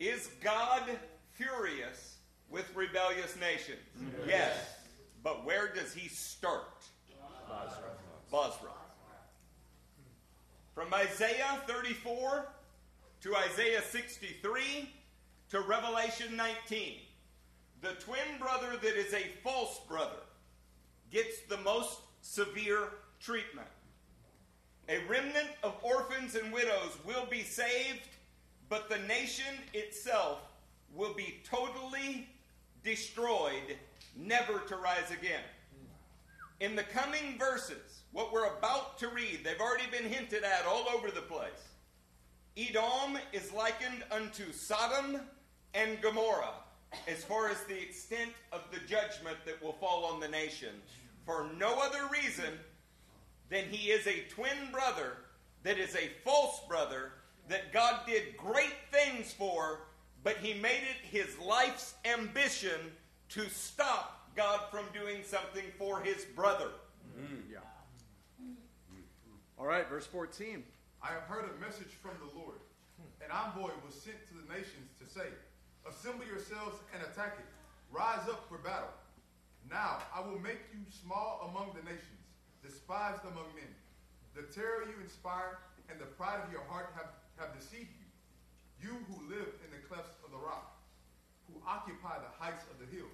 Is 0.00 0.30
God 0.42 0.82
furious 1.34 2.15
with 2.50 2.74
rebellious 2.74 3.36
nations? 3.40 3.78
Yes. 4.26 4.56
But 5.22 5.44
where 5.44 5.72
does 5.72 5.92
he 5.92 6.08
start? 6.08 6.84
Bozrah. 8.30 8.70
From 10.74 10.92
Isaiah 10.92 11.60
34 11.66 12.46
to 13.22 13.36
Isaiah 13.36 13.82
63 13.82 14.90
to 15.50 15.60
Revelation 15.60 16.36
19, 16.36 16.94
the 17.80 17.92
twin 18.00 18.38
brother 18.38 18.76
that 18.82 18.96
is 18.96 19.14
a 19.14 19.24
false 19.42 19.80
brother 19.88 20.22
gets 21.10 21.40
the 21.48 21.56
most 21.58 22.00
severe 22.20 22.88
treatment. 23.20 23.68
A 24.88 24.98
remnant 25.08 25.48
of 25.62 25.74
orphans 25.82 26.34
and 26.34 26.52
widows 26.52 26.96
will 27.04 27.26
be 27.26 27.42
saved, 27.42 28.08
but 28.68 28.88
the 28.88 28.98
nation 28.98 29.54
itself 29.72 30.40
will 30.94 31.14
be 31.14 31.40
totally 31.44 32.28
destroyed, 32.86 33.76
never 34.16 34.60
to 34.60 34.76
rise 34.76 35.10
again. 35.10 35.42
In 36.60 36.74
the 36.74 36.84
coming 36.84 37.36
verses, 37.38 38.04
what 38.12 38.32
we're 38.32 38.46
about 38.46 38.96
to 39.00 39.08
read, 39.08 39.40
they've 39.44 39.60
already 39.60 39.90
been 39.90 40.10
hinted 40.10 40.44
at 40.44 40.64
all 40.66 40.86
over 40.94 41.10
the 41.10 41.20
place. 41.20 41.50
Edom 42.56 43.18
is 43.34 43.52
likened 43.52 44.04
unto 44.10 44.50
Sodom 44.52 45.20
and 45.74 46.00
Gomorrah 46.00 46.54
as 47.06 47.24
far 47.24 47.50
as 47.50 47.62
the 47.64 47.78
extent 47.78 48.30
of 48.52 48.62
the 48.70 48.78
judgment 48.86 49.36
that 49.44 49.62
will 49.62 49.74
fall 49.74 50.06
on 50.06 50.20
the 50.20 50.28
nation. 50.28 50.74
For 51.26 51.50
no 51.58 51.78
other 51.82 52.08
reason 52.10 52.54
than 53.50 53.64
he 53.64 53.90
is 53.90 54.06
a 54.06 54.24
twin 54.30 54.70
brother 54.72 55.18
that 55.64 55.76
is 55.76 55.94
a 55.96 56.10
false 56.24 56.60
brother 56.68 57.12
that 57.48 57.72
God 57.72 58.06
did 58.06 58.36
great 58.36 58.74
things 58.92 59.32
for, 59.32 59.80
but 60.22 60.36
he 60.38 60.54
made 60.54 60.82
it 60.82 61.06
his 61.10 61.38
life's 61.38 61.94
ambition 62.04 62.78
to 63.30 63.48
stop 63.48 64.30
God 64.36 64.60
from 64.70 64.84
doing 64.92 65.22
something 65.24 65.64
for 65.78 66.00
his 66.00 66.24
brother. 66.24 66.70
Mm, 67.18 67.42
yeah. 67.50 67.58
All 69.58 69.66
right, 69.66 69.88
verse 69.88 70.06
14. 70.06 70.62
I 71.02 71.08
have 71.08 71.22
heard 71.22 71.44
a 71.48 71.60
message 71.60 71.94
from 72.02 72.12
the 72.20 72.38
Lord. 72.38 72.58
An 73.24 73.30
envoy 73.32 73.72
was 73.84 73.94
sent 73.94 74.20
to 74.28 74.34
the 74.34 74.52
nations 74.52 74.92
to 75.00 75.08
say, 75.08 75.26
Assemble 75.88 76.26
yourselves 76.26 76.76
and 76.92 77.02
attack 77.02 77.38
it. 77.38 77.46
Rise 77.90 78.28
up 78.28 78.44
for 78.48 78.58
battle. 78.58 78.92
Now 79.70 79.98
I 80.14 80.20
will 80.20 80.38
make 80.38 80.60
you 80.74 80.82
small 80.90 81.48
among 81.50 81.72
the 81.74 81.82
nations, 81.82 82.26
despised 82.62 83.22
among 83.22 83.48
men. 83.54 83.70
The 84.34 84.42
terror 84.52 84.84
you 84.84 85.00
inspire 85.02 85.58
and 85.88 85.98
the 85.98 86.10
pride 86.20 86.44
of 86.44 86.52
your 86.52 86.62
heart 86.68 86.92
have, 86.92 87.08
have 87.38 87.56
deceived 87.56 87.88
you. 87.95 87.95
You 88.86 88.94
who 89.10 89.28
live 89.28 89.48
in 89.64 89.70
the 89.72 89.82
clefts 89.88 90.14
of 90.24 90.30
the 90.30 90.38
rock, 90.38 90.78
who 91.48 91.60
occupy 91.66 92.18
the 92.18 92.30
heights 92.38 92.64
of 92.70 92.78
the 92.78 92.96
hill. 92.96 93.10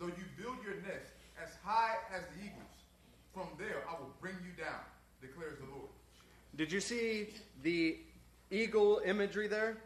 Though 0.00 0.06
you 0.06 0.24
build 0.36 0.56
your 0.64 0.74
nest 0.82 1.14
as 1.40 1.50
high 1.62 1.96
as 2.12 2.22
the 2.34 2.46
eagles, 2.46 2.78
from 3.32 3.46
there 3.58 3.84
I 3.88 3.92
will 3.92 4.12
bring 4.20 4.34
you 4.44 4.60
down, 4.60 4.80
declares 5.20 5.58
the 5.60 5.72
Lord. 5.72 5.88
Did 6.56 6.72
you 6.72 6.80
see 6.80 7.28
the 7.62 7.98
eagle 8.50 9.00
imagery 9.04 9.46
there? 9.46 9.76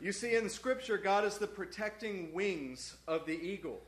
You 0.00 0.12
see, 0.12 0.36
in 0.36 0.48
Scripture, 0.48 0.96
God 0.96 1.24
is 1.24 1.36
the 1.36 1.46
protecting 1.46 2.32
wings 2.32 2.96
of 3.06 3.26
the 3.26 3.38
eagle, 3.38 3.80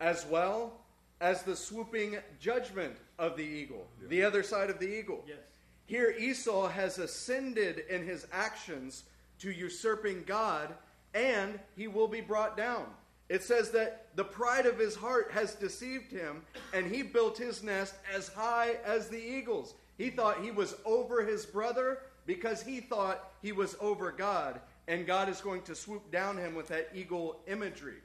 as 0.00 0.26
well 0.26 0.74
as 1.22 1.44
the 1.44 1.56
swooping 1.56 2.18
judgment 2.40 2.96
of 3.18 3.38
the 3.38 3.42
eagle, 3.42 3.86
the 4.08 4.22
other 4.22 4.42
side 4.42 4.68
of 4.68 4.78
the 4.78 4.98
eagle. 4.98 5.24
Yes. 5.26 5.38
Here, 5.86 6.14
Esau 6.18 6.68
has 6.68 6.98
ascended 6.98 7.84
in 7.90 8.04
his 8.04 8.26
actions 8.32 9.04
to 9.42 9.50
usurping 9.50 10.22
God, 10.24 10.72
and 11.14 11.58
he 11.76 11.88
will 11.88 12.08
be 12.08 12.20
brought 12.20 12.56
down. 12.56 12.86
It 13.28 13.42
says 13.42 13.70
that 13.72 14.08
the 14.14 14.24
pride 14.24 14.66
of 14.66 14.78
his 14.78 14.94
heart 14.94 15.30
has 15.32 15.54
deceived 15.54 16.12
him, 16.12 16.42
and 16.72 16.86
he 16.86 17.02
built 17.02 17.38
his 17.38 17.62
nest 17.62 17.94
as 18.14 18.28
high 18.28 18.76
as 18.84 19.08
the 19.08 19.20
eagles. 19.20 19.74
He 19.98 20.10
thought 20.10 20.42
he 20.42 20.50
was 20.50 20.76
over 20.84 21.24
his 21.24 21.44
brother 21.44 22.00
because 22.26 22.62
he 22.62 22.80
thought 22.80 23.32
he 23.42 23.52
was 23.52 23.76
over 23.80 24.12
God, 24.12 24.60
and 24.86 25.06
God 25.06 25.28
is 25.28 25.40
going 25.40 25.62
to 25.62 25.74
swoop 25.74 26.10
down 26.12 26.36
him 26.36 26.54
with 26.54 26.68
that 26.68 26.90
eagle 26.94 27.40
imagery. 27.48 27.98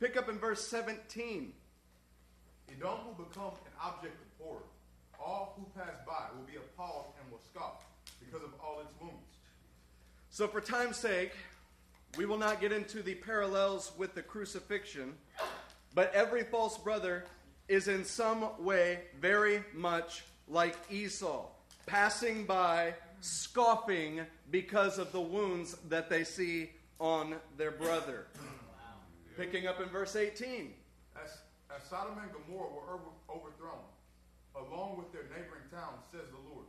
Pick 0.00 0.16
up 0.16 0.28
in 0.28 0.38
verse 0.38 0.66
17. 0.66 1.52
Edom 2.68 2.98
will 3.06 3.24
become 3.24 3.52
an 3.66 3.72
object 3.80 4.14
of 4.14 4.44
horror. 4.46 4.64
All 5.20 5.54
who 5.56 5.80
pass 5.80 5.94
by 6.06 6.26
will 6.36 6.46
be 6.46 6.56
appalled 6.56 7.12
and 7.20 7.30
will 7.30 7.40
scoff 7.40 7.84
because 8.18 8.42
of 8.42 8.50
all 8.60 8.80
its. 8.80 8.92
So, 10.42 10.48
for 10.48 10.60
time's 10.60 10.96
sake, 10.96 11.30
we 12.16 12.26
will 12.26 12.36
not 12.36 12.60
get 12.60 12.72
into 12.72 13.00
the 13.00 13.14
parallels 13.14 13.92
with 13.96 14.16
the 14.16 14.22
crucifixion, 14.22 15.14
but 15.94 16.12
every 16.12 16.42
false 16.42 16.76
brother 16.76 17.26
is 17.68 17.86
in 17.86 18.04
some 18.04 18.48
way 18.58 19.02
very 19.20 19.62
much 19.72 20.24
like 20.48 20.74
Esau, 20.90 21.46
passing 21.86 22.44
by, 22.44 22.92
scoffing 23.20 24.22
because 24.50 24.98
of 24.98 25.12
the 25.12 25.20
wounds 25.20 25.76
that 25.88 26.10
they 26.10 26.24
see 26.24 26.72
on 26.98 27.36
their 27.56 27.70
brother. 27.70 28.26
Picking 29.36 29.68
up 29.68 29.80
in 29.80 29.88
verse 29.90 30.16
18. 30.16 30.72
As, 31.22 31.38
as 31.70 31.88
Sodom 31.88 32.18
and 32.20 32.32
Gomorrah 32.32 32.68
were 32.68 32.94
over, 32.94 33.10
overthrown, 33.30 33.84
along 34.56 34.98
with 34.98 35.12
their 35.12 35.22
neighboring 35.30 35.70
towns, 35.70 36.02
says 36.10 36.26
the 36.32 36.50
Lord, 36.52 36.66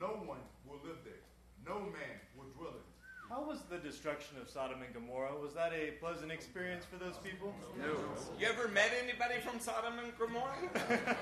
no 0.00 0.26
one 0.26 0.42
will 0.66 0.80
live 0.82 0.98
there, 1.04 1.22
no 1.64 1.78
man 1.82 2.18
will 2.36 2.50
dwell 2.58 2.70
in 2.70 2.78
it. 2.78 2.92
How 3.32 3.40
was 3.40 3.62
the 3.70 3.78
destruction 3.78 4.36
of 4.42 4.50
Sodom 4.50 4.82
and 4.84 4.92
Gomorrah? 4.92 5.32
Was 5.40 5.54
that 5.54 5.72
a 5.72 5.92
pleasant 5.92 6.30
experience 6.30 6.84
for 6.84 7.02
those 7.02 7.16
people? 7.24 7.54
No. 7.80 7.96
You 8.38 8.46
ever 8.46 8.68
met 8.68 8.90
anybody 9.02 9.40
from 9.40 9.58
Sodom 9.58 9.94
and 10.04 10.12
Gomorrah? 10.18 10.68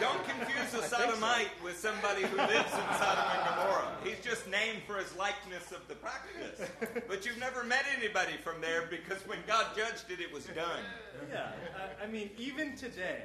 Don't 0.00 0.22
confuse 0.22 0.72
a 0.74 0.86
sodomite 0.86 1.50
with 1.64 1.76
somebody 1.76 2.22
who 2.22 2.36
lives 2.36 2.70
in 2.72 2.88
Sodom 2.94 3.24
and 3.34 3.48
Gomorrah. 3.48 3.90
He's 4.04 4.20
just 4.24 4.46
named 4.46 4.82
for 4.86 4.98
his 4.98 5.12
likeness 5.16 5.72
of 5.72 5.82
the 5.88 5.96
practice. 5.96 6.70
But 7.08 7.26
you've 7.26 7.40
never 7.40 7.64
met 7.64 7.86
anybody 7.98 8.36
from 8.44 8.60
there 8.60 8.86
because 8.88 9.18
when 9.26 9.38
God 9.48 9.66
judged 9.74 10.04
it, 10.10 10.20
it 10.20 10.32
was 10.32 10.44
done. 10.54 10.84
Yeah, 11.28 11.50
I, 11.76 12.04
I 12.04 12.06
mean, 12.06 12.30
even 12.38 12.76
today, 12.76 13.24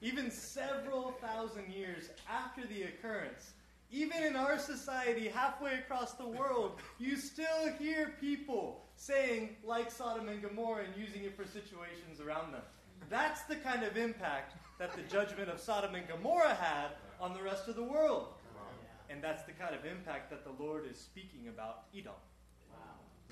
even 0.00 0.30
several 0.30 1.12
thousand 1.20 1.70
years 1.70 2.08
after 2.30 2.66
the 2.66 2.84
occurrence, 2.84 3.52
even 3.94 4.24
in 4.24 4.34
our 4.34 4.58
society, 4.58 5.28
halfway 5.28 5.74
across 5.74 6.14
the 6.14 6.26
world, 6.26 6.80
you 6.98 7.16
still 7.16 7.72
hear 7.78 8.14
people 8.20 8.82
saying, 8.96 9.50
like 9.64 9.88
Sodom 9.88 10.28
and 10.28 10.42
Gomorrah, 10.42 10.82
and 10.84 11.00
using 11.00 11.22
it 11.22 11.36
for 11.36 11.44
situations 11.44 12.20
around 12.20 12.52
them. 12.52 12.62
That's 13.08 13.42
the 13.42 13.54
kind 13.54 13.84
of 13.84 13.96
impact 13.96 14.56
that 14.80 14.92
the 14.96 15.02
judgment 15.02 15.48
of 15.48 15.60
Sodom 15.60 15.94
and 15.94 16.08
Gomorrah 16.08 16.54
had 16.54 16.88
on 17.20 17.34
the 17.34 17.42
rest 17.42 17.68
of 17.68 17.76
the 17.76 17.84
world. 17.84 18.28
And 19.08 19.22
that's 19.22 19.44
the 19.44 19.52
kind 19.52 19.76
of 19.76 19.84
impact 19.84 20.28
that 20.30 20.44
the 20.44 20.62
Lord 20.62 20.90
is 20.90 20.98
speaking 20.98 21.46
about 21.48 21.84
Edom. 21.96 22.14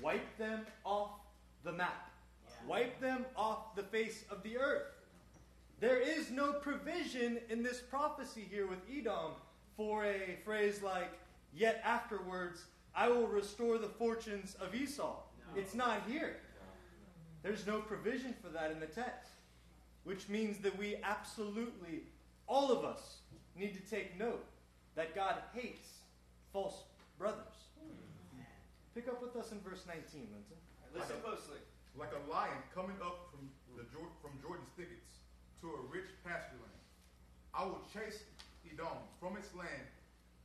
Wipe 0.01 0.37
them 0.37 0.61
off 0.85 1.11
the 1.65 1.73
map. 1.73 2.09
Wipe 2.65 3.01
them 3.01 3.25
off 3.35 3.75
the 3.75 3.83
face 3.83 4.23
of 4.31 4.41
the 4.43 4.57
earth. 4.57 4.93
There 5.81 5.99
is 5.99 6.31
no 6.31 6.53
provision 6.53 7.39
in 7.49 7.63
this 7.63 7.81
prophecy 7.81 8.47
here 8.49 8.67
with 8.67 8.79
Edom 8.89 9.33
for 9.75 10.05
a 10.05 10.37
phrase 10.43 10.81
like, 10.81 11.11
Yet 11.55 11.81
afterwards 11.85 12.63
I 12.95 13.09
will 13.09 13.27
restore 13.27 13.77
the 13.77 13.87
fortunes 13.87 14.55
of 14.59 14.73
Esau. 14.73 15.17
It's 15.55 15.75
not 15.75 16.01
here. 16.07 16.37
There's 17.43 17.67
no 17.67 17.79
provision 17.79 18.33
for 18.41 18.49
that 18.49 18.71
in 18.71 18.79
the 18.79 18.87
text, 18.87 19.31
which 20.03 20.29
means 20.29 20.57
that 20.59 20.77
we 20.77 20.95
absolutely, 21.03 22.03
all 22.47 22.71
of 22.71 22.85
us, 22.85 23.17
need 23.55 23.73
to 23.73 23.81
take 23.81 24.17
note 24.17 24.43
that 24.95 25.13
God 25.13 25.35
hates 25.53 25.89
false 26.51 26.83
brothers. 27.19 27.69
Pick 28.95 29.07
up 29.07 29.21
with 29.21 29.35
us 29.35 29.51
in 29.51 29.59
verse 29.61 29.83
19, 29.87 30.03
Linton. 30.13 30.57
Listen 30.95 31.17
closely. 31.23 31.57
Like 31.97 32.13
a 32.13 32.31
lion 32.31 32.57
coming 32.73 32.95
up 33.01 33.29
from, 33.29 33.49
the, 33.77 33.85
from 34.21 34.31
Jordan's 34.41 34.69
thickets 34.77 35.21
to 35.61 35.67
a 35.67 35.81
rich 35.91 36.09
pasture 36.25 36.57
land. 36.61 36.81
I 37.53 37.65
will 37.65 37.81
chase 37.93 38.23
Edom 38.73 39.05
from 39.21 39.37
its 39.37 39.53
land 39.53 39.85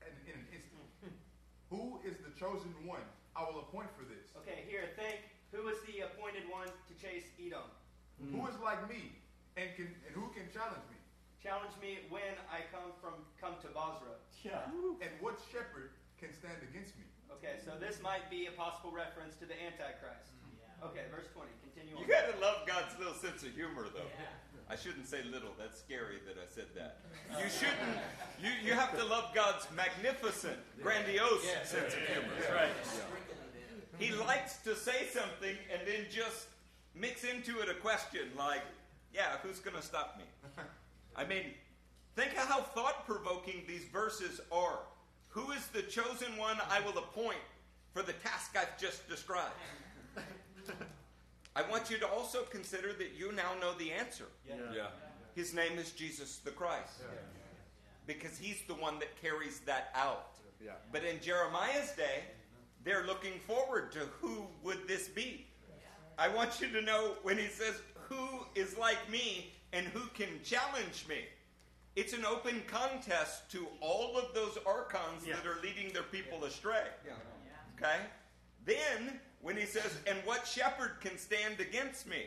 in, 0.05 0.13
in 0.29 0.37
an 0.37 0.49
instant. 0.53 0.85
Who 1.73 2.01
is 2.05 2.21
the 2.21 2.33
chosen 2.37 2.73
one 2.85 3.05
I 3.33 3.49
will 3.49 3.65
appoint 3.65 3.89
for 3.97 4.05
this? 4.05 4.29
Okay, 4.45 4.69
here, 4.69 4.93
think. 5.01 5.25
Who 5.57 5.65
is 5.73 5.81
the 5.89 6.05
appointed 6.05 6.45
one 6.53 6.69
to 6.69 6.93
chase 7.01 7.25
Edom? 7.41 7.65
Hmm. 8.21 8.37
Who 8.37 8.41
is 8.53 8.57
like 8.61 8.85
me 8.85 9.17
and 9.57 9.73
can 9.73 9.89
and 10.05 10.13
who 10.13 10.29
can 10.37 10.45
challenge 10.53 10.85
me? 10.93 11.01
Challenge 11.41 11.73
me 11.81 12.05
when 12.13 12.37
I 12.53 12.69
come 12.69 12.93
from 13.01 13.25
come 13.41 13.57
to 13.65 13.69
Bozrah. 13.73 14.21
Yeah. 14.45 14.69
And 15.01 15.13
what 15.25 15.41
shepherd 15.49 15.97
can 16.21 16.37
stand 16.37 16.61
against 16.61 16.93
me? 17.01 17.09
Okay, 17.33 17.57
so 17.63 17.79
this 17.81 18.03
might 18.03 18.29
be 18.29 18.51
a 18.51 18.53
possible 18.53 18.93
reference 18.93 19.39
to 19.41 19.47
the 19.49 19.57
Antichrist. 19.57 20.37
Hmm. 20.45 20.93
Okay, 20.93 21.09
verse 21.09 21.33
20. 21.33 21.49
Continue 21.89 21.97
on. 21.97 22.03
You 22.03 22.09
gotta 22.09 22.37
love 22.41 22.67
God's 22.67 22.99
little 22.99 23.15
sense 23.15 23.43
of 23.43 23.55
humor, 23.55 23.87
though. 23.95 24.11
I 24.71 24.77
shouldn't 24.77 25.09
say 25.09 25.23
little. 25.33 25.51
That's 25.59 25.79
scary 25.79 26.21
that 26.27 26.37
I 26.37 26.47
said 26.47 26.67
that. 26.77 26.99
You 27.41 27.49
shouldn't. 27.49 27.99
You, 28.43 28.51
you 28.65 28.73
have 28.73 28.97
to 28.99 29.05
love 29.05 29.35
God's 29.35 29.67
magnificent, 29.75 30.57
grandiose 30.83 31.45
sense 31.65 31.93
of 31.93 32.01
humor. 32.01 32.29
Right. 32.55 32.71
He 33.99 34.13
likes 34.13 34.59
to 34.59 34.75
say 34.77 35.07
something 35.13 35.57
and 35.73 35.87
then 35.87 36.07
just 36.11 36.47
mix 36.95 37.25
into 37.25 37.61
it 37.61 37.69
a 37.69 37.75
question 37.75 38.29
like, 38.37 38.63
yeah, 39.13 39.37
who's 39.43 39.59
going 39.59 39.77
to 39.77 39.83
stop 39.83 40.17
me? 40.19 40.25
I 41.17 41.25
mean, 41.25 41.53
think 42.15 42.33
of 42.33 42.49
how 42.49 42.61
thought 42.61 43.07
provoking 43.07 43.63
these 43.67 43.85
verses 43.85 44.41
are. 44.53 44.81
Who 45.29 45.51
is 45.53 45.67
the 45.69 45.83
chosen 45.83 46.37
one 46.37 46.57
I 46.71 46.81
will 46.81 46.99
appoint 46.99 47.39
for 47.93 48.03
the 48.03 48.15
task 48.15 48.57
I've 48.57 48.79
just 48.79 49.09
described? 49.09 49.55
I 51.59 51.69
want 51.69 51.91
you 51.91 51.99
to 51.99 52.07
also 52.07 52.43
consider 52.45 52.93
that 52.93 53.15
you 53.19 53.33
now 53.33 53.51
know 53.61 53.73
the 53.79 53.91
answer. 53.93 54.27
Yeah. 54.47 54.87
His 55.35 55.53
name 55.53 55.77
is 55.77 55.91
Jesus 55.91 56.37
the 56.39 56.53
Christ. 56.53 57.03
Because 58.07 58.39
he's 58.39 58.63
the 58.69 58.75
one 58.75 58.99
that 59.01 59.21
carries 59.21 59.59
that 59.61 59.91
out. 59.95 60.37
Yeah. 60.65 60.73
But 60.93 61.03
in 61.05 61.21
Jeremiah's 61.21 61.91
day, 61.93 62.23
they're 62.85 63.07
looking 63.07 63.41
forward 63.41 63.91
to 63.93 64.01
who 64.21 64.47
would 64.63 64.87
this 64.87 65.09
be? 65.09 65.47
I 66.17 66.29
want 66.29 66.61
you 66.61 66.69
to 66.69 66.81
know 66.81 67.15
when 67.23 67.39
he 67.39 67.47
says, 67.49 67.75
Who 68.09 68.47
is 68.55 68.79
like 68.79 68.99
me 69.11 69.53
and 69.73 69.87
who 69.87 70.07
can 70.15 70.29
challenge 70.45 71.07
me? 71.09 71.19
It's 71.97 72.13
an 72.13 72.25
open 72.25 72.63
contest 72.69 73.51
to 73.53 73.67
all 73.81 74.17
of 74.17 74.33
those 74.33 74.59
archons 74.65 75.27
Yeah. 75.27 75.35
that 75.37 75.47
are 75.47 75.61
leading 75.63 75.93
their 75.93 76.05
people 76.05 76.45
astray. 76.45 76.87
Yeah. 77.05 77.13
Okay? 77.77 77.99
Then, 78.65 79.21
when 79.43 79.57
he 79.57 79.65
says, 79.65 79.99
And 80.07 80.19
what 80.25 80.47
shepherd 80.47 81.01
can 81.01 81.17
stand 81.19 81.61
against 81.61 82.07
me? 82.07 82.27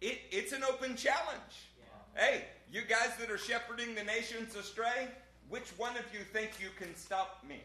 It, 0.00 0.18
it's 0.30 0.52
an 0.52 0.62
open 0.64 0.96
challenge. 0.96 1.70
Hey, 2.14 2.44
you 2.70 2.82
guys 2.82 3.10
that 3.18 3.30
are 3.30 3.38
shepherding 3.38 3.94
the 3.94 4.04
nations 4.04 4.54
astray, 4.54 5.08
which 5.48 5.70
one 5.76 5.96
of 5.96 6.04
you 6.12 6.20
think 6.20 6.52
you 6.60 6.68
can 6.78 6.94
stop 6.94 7.44
me? 7.48 7.62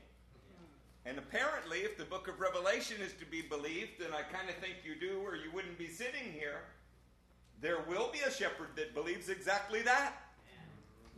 And 1.05 1.17
apparently, 1.17 1.80
if 1.80 1.97
the 1.97 2.05
book 2.05 2.28
of 2.28 2.39
Revelation 2.39 2.97
is 3.01 3.13
to 3.20 3.26
be 3.26 3.41
believed, 3.41 4.01
and 4.03 4.13
I 4.13 4.22
kind 4.22 4.49
of 4.49 4.55
think 4.55 4.86
you 4.86 4.93
do, 4.93 5.22
or 5.26 5.36
you 5.36 5.49
wouldn't 5.53 5.78
be 5.78 5.88
sitting 5.88 6.34
here, 6.38 6.61
there 7.61 7.82
will 7.89 8.09
be 8.13 8.20
a 8.20 8.32
shepherd 8.32 8.70
that 8.76 8.93
believes 8.93 9.28
exactly 9.28 9.82
that. 9.82 10.13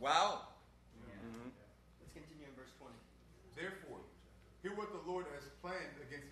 Wow. 0.00 0.48
Mm-hmm. 0.96 1.52
Let's 2.00 2.12
continue 2.16 2.48
in 2.48 2.54
verse 2.56 2.72
20. 2.80 2.94
Therefore, 3.54 4.00
hear 4.64 4.72
what 4.74 4.90
the 4.96 5.02
Lord 5.04 5.26
has 5.34 5.44
planned 5.60 6.00
against 6.08 6.31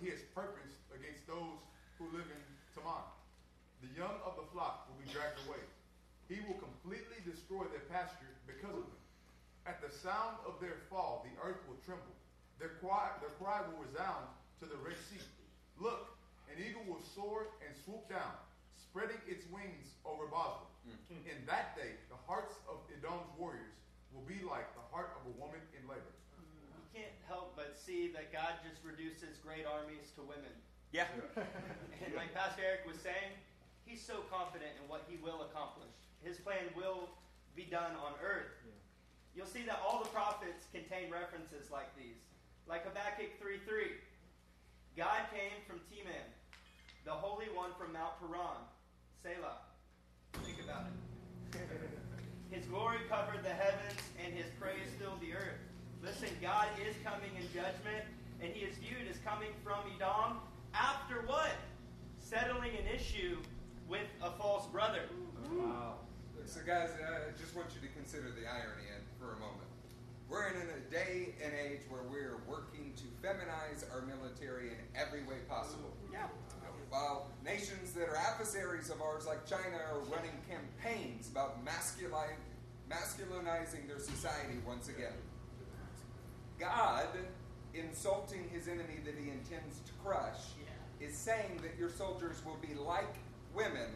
what 0.00 0.08
he 0.08 0.16
has 0.16 0.24
purposed 0.32 0.80
against 0.96 1.28
those 1.28 1.60
who 2.00 2.08
live 2.16 2.24
in 2.24 2.44
Teman. 2.72 3.04
The 3.84 3.92
young 3.92 4.16
of 4.24 4.32
the 4.40 4.48
flock 4.48 4.88
will 4.88 4.96
be 4.96 5.12
dragged 5.12 5.36
away. 5.44 5.60
He 6.24 6.40
will 6.48 6.56
completely 6.56 7.20
destroy 7.28 7.68
their 7.68 7.84
pasture 7.92 8.32
because 8.48 8.72
of 8.72 8.88
them. 8.88 9.02
At 9.68 9.84
the 9.84 9.92
sound 9.92 10.40
of 10.48 10.56
their 10.56 10.80
fall, 10.88 11.20
the 11.28 11.36
earth 11.44 11.60
will 11.68 11.76
tremble. 11.84 12.16
Their 12.56 12.80
cry, 12.80 13.12
their 13.20 13.36
cry 13.36 13.60
will 13.68 13.84
resound 13.84 14.24
to 14.60 14.64
the 14.64 14.80
Red 14.80 14.96
Sea. 15.12 15.20
Look, 15.76 16.16
an 16.48 16.56
eagle 16.56 16.84
will 16.88 17.04
soar 17.12 17.52
and 17.60 17.72
swoop 17.84 18.08
down, 18.08 18.40
spreading 18.80 19.20
its 19.28 19.44
wings 19.52 20.00
over 20.08 20.32
Bozrah. 20.32 20.64
Mm. 20.88 21.28
In 21.28 21.38
that 21.44 21.76
day, 21.76 22.00
the 22.08 22.20
hearts 22.24 22.56
of 22.64 22.80
Edom's 22.88 23.28
warriors 23.36 23.76
will 24.16 24.24
be 24.24 24.40
like 24.48 24.68
the 24.72 24.86
heart 24.88 25.12
of 25.20 25.28
a 25.28 25.34
woman 25.36 25.60
in 25.76 25.84
labor. 25.84 26.16
You 26.40 26.84
can't 26.92 27.16
help 27.28 27.52
but 27.56 27.76
see 27.90 28.06
that 28.14 28.30
God 28.30 28.54
just 28.62 28.78
reduces 28.86 29.42
great 29.42 29.66
armies 29.66 30.14
to 30.14 30.22
women. 30.22 30.54
Yeah. 30.94 31.10
And 32.00 32.16
like 32.16 32.32
Pastor 32.32 32.62
Eric 32.64 32.88
was 32.88 32.96
saying, 32.96 33.36
he's 33.84 34.00
so 34.00 34.24
confident 34.32 34.72
in 34.80 34.88
what 34.88 35.04
he 35.04 35.20
will 35.20 35.44
accomplish. 35.44 35.92
His 36.24 36.38
plan 36.40 36.72
will 36.72 37.12
be 37.54 37.68
done 37.68 37.92
on 38.00 38.16
earth. 38.24 38.56
You'll 39.36 39.50
see 39.50 39.62
that 39.68 39.82
all 39.84 40.00
the 40.00 40.08
prophets 40.08 40.64
contain 40.72 41.12
references 41.12 41.68
like 41.68 41.92
these. 41.92 42.16
Like 42.64 42.88
Habakkuk 42.88 43.36
3:3. 43.36 44.00
God 44.96 45.28
came 45.28 45.60
from 45.68 45.84
Teman, 45.92 46.24
the 47.04 47.12
Holy 47.12 47.52
One 47.52 47.76
from 47.76 47.92
Mount 47.92 48.16
Paran. 48.18 48.64
Selah. 49.22 49.60
Think 50.40 50.64
about 50.64 50.88
it. 50.88 51.68
His 52.56 52.64
glory 52.64 53.04
covered 53.10 53.44
the 53.44 53.54
heavens, 53.54 54.00
and 54.24 54.34
his 54.34 54.50
praise 54.58 54.90
filled 54.98 55.20
the 55.20 55.34
earth. 55.34 55.69
Listen, 56.02 56.28
God 56.40 56.66
is 56.80 56.96
coming 57.04 57.30
in 57.36 57.44
judgment, 57.52 58.04
and 58.40 58.52
he 58.52 58.64
is 58.64 58.76
viewed 58.78 59.04
as 59.10 59.18
coming 59.24 59.50
from 59.62 59.80
Edom 59.96 60.38
after 60.72 61.22
what? 61.26 61.52
Settling 62.18 62.72
an 62.72 62.86
issue 62.88 63.36
with 63.88 64.08
a 64.22 64.30
false 64.32 64.66
brother. 64.66 65.02
Wow. 65.52 65.96
So, 66.46 66.60
guys, 66.66 66.90
I 66.96 67.36
just 67.38 67.54
want 67.54 67.68
you 67.74 67.86
to 67.86 67.92
consider 67.94 68.30
the 68.32 68.48
irony 68.48 68.88
for 69.18 69.36
a 69.36 69.38
moment. 69.40 69.68
We're 70.28 70.48
in 70.48 70.56
a 70.56 70.80
day 70.90 71.34
and 71.44 71.52
age 71.52 71.80
where 71.88 72.02
we're 72.08 72.38
working 72.48 72.94
to 72.96 73.04
feminize 73.20 73.84
our 73.92 74.02
military 74.06 74.68
in 74.68 74.78
every 74.94 75.22
way 75.24 75.42
possible. 75.48 75.92
Yeah. 76.12 76.26
While 76.88 77.28
nations 77.44 77.92
that 77.92 78.08
are 78.08 78.16
adversaries 78.16 78.90
of 78.90 79.02
ours, 79.02 79.26
like 79.26 79.46
China, 79.46 79.78
are 79.92 80.00
running 80.10 80.34
campaigns 80.48 81.28
about 81.30 81.62
masculine, 81.64 82.38
masculinizing 82.90 83.86
their 83.86 83.98
society 83.98 84.58
once 84.66 84.88
again. 84.88 85.14
God, 86.60 87.08
insulting 87.74 88.48
his 88.52 88.68
enemy 88.68 89.00
that 89.04 89.14
he 89.18 89.30
intends 89.30 89.80
to 89.86 89.92
crush, 90.04 90.36
is 91.00 91.16
saying 91.16 91.58
that 91.62 91.78
your 91.78 91.88
soldiers 91.88 92.42
will 92.44 92.58
be 92.60 92.74
like 92.74 93.14
women 93.54 93.88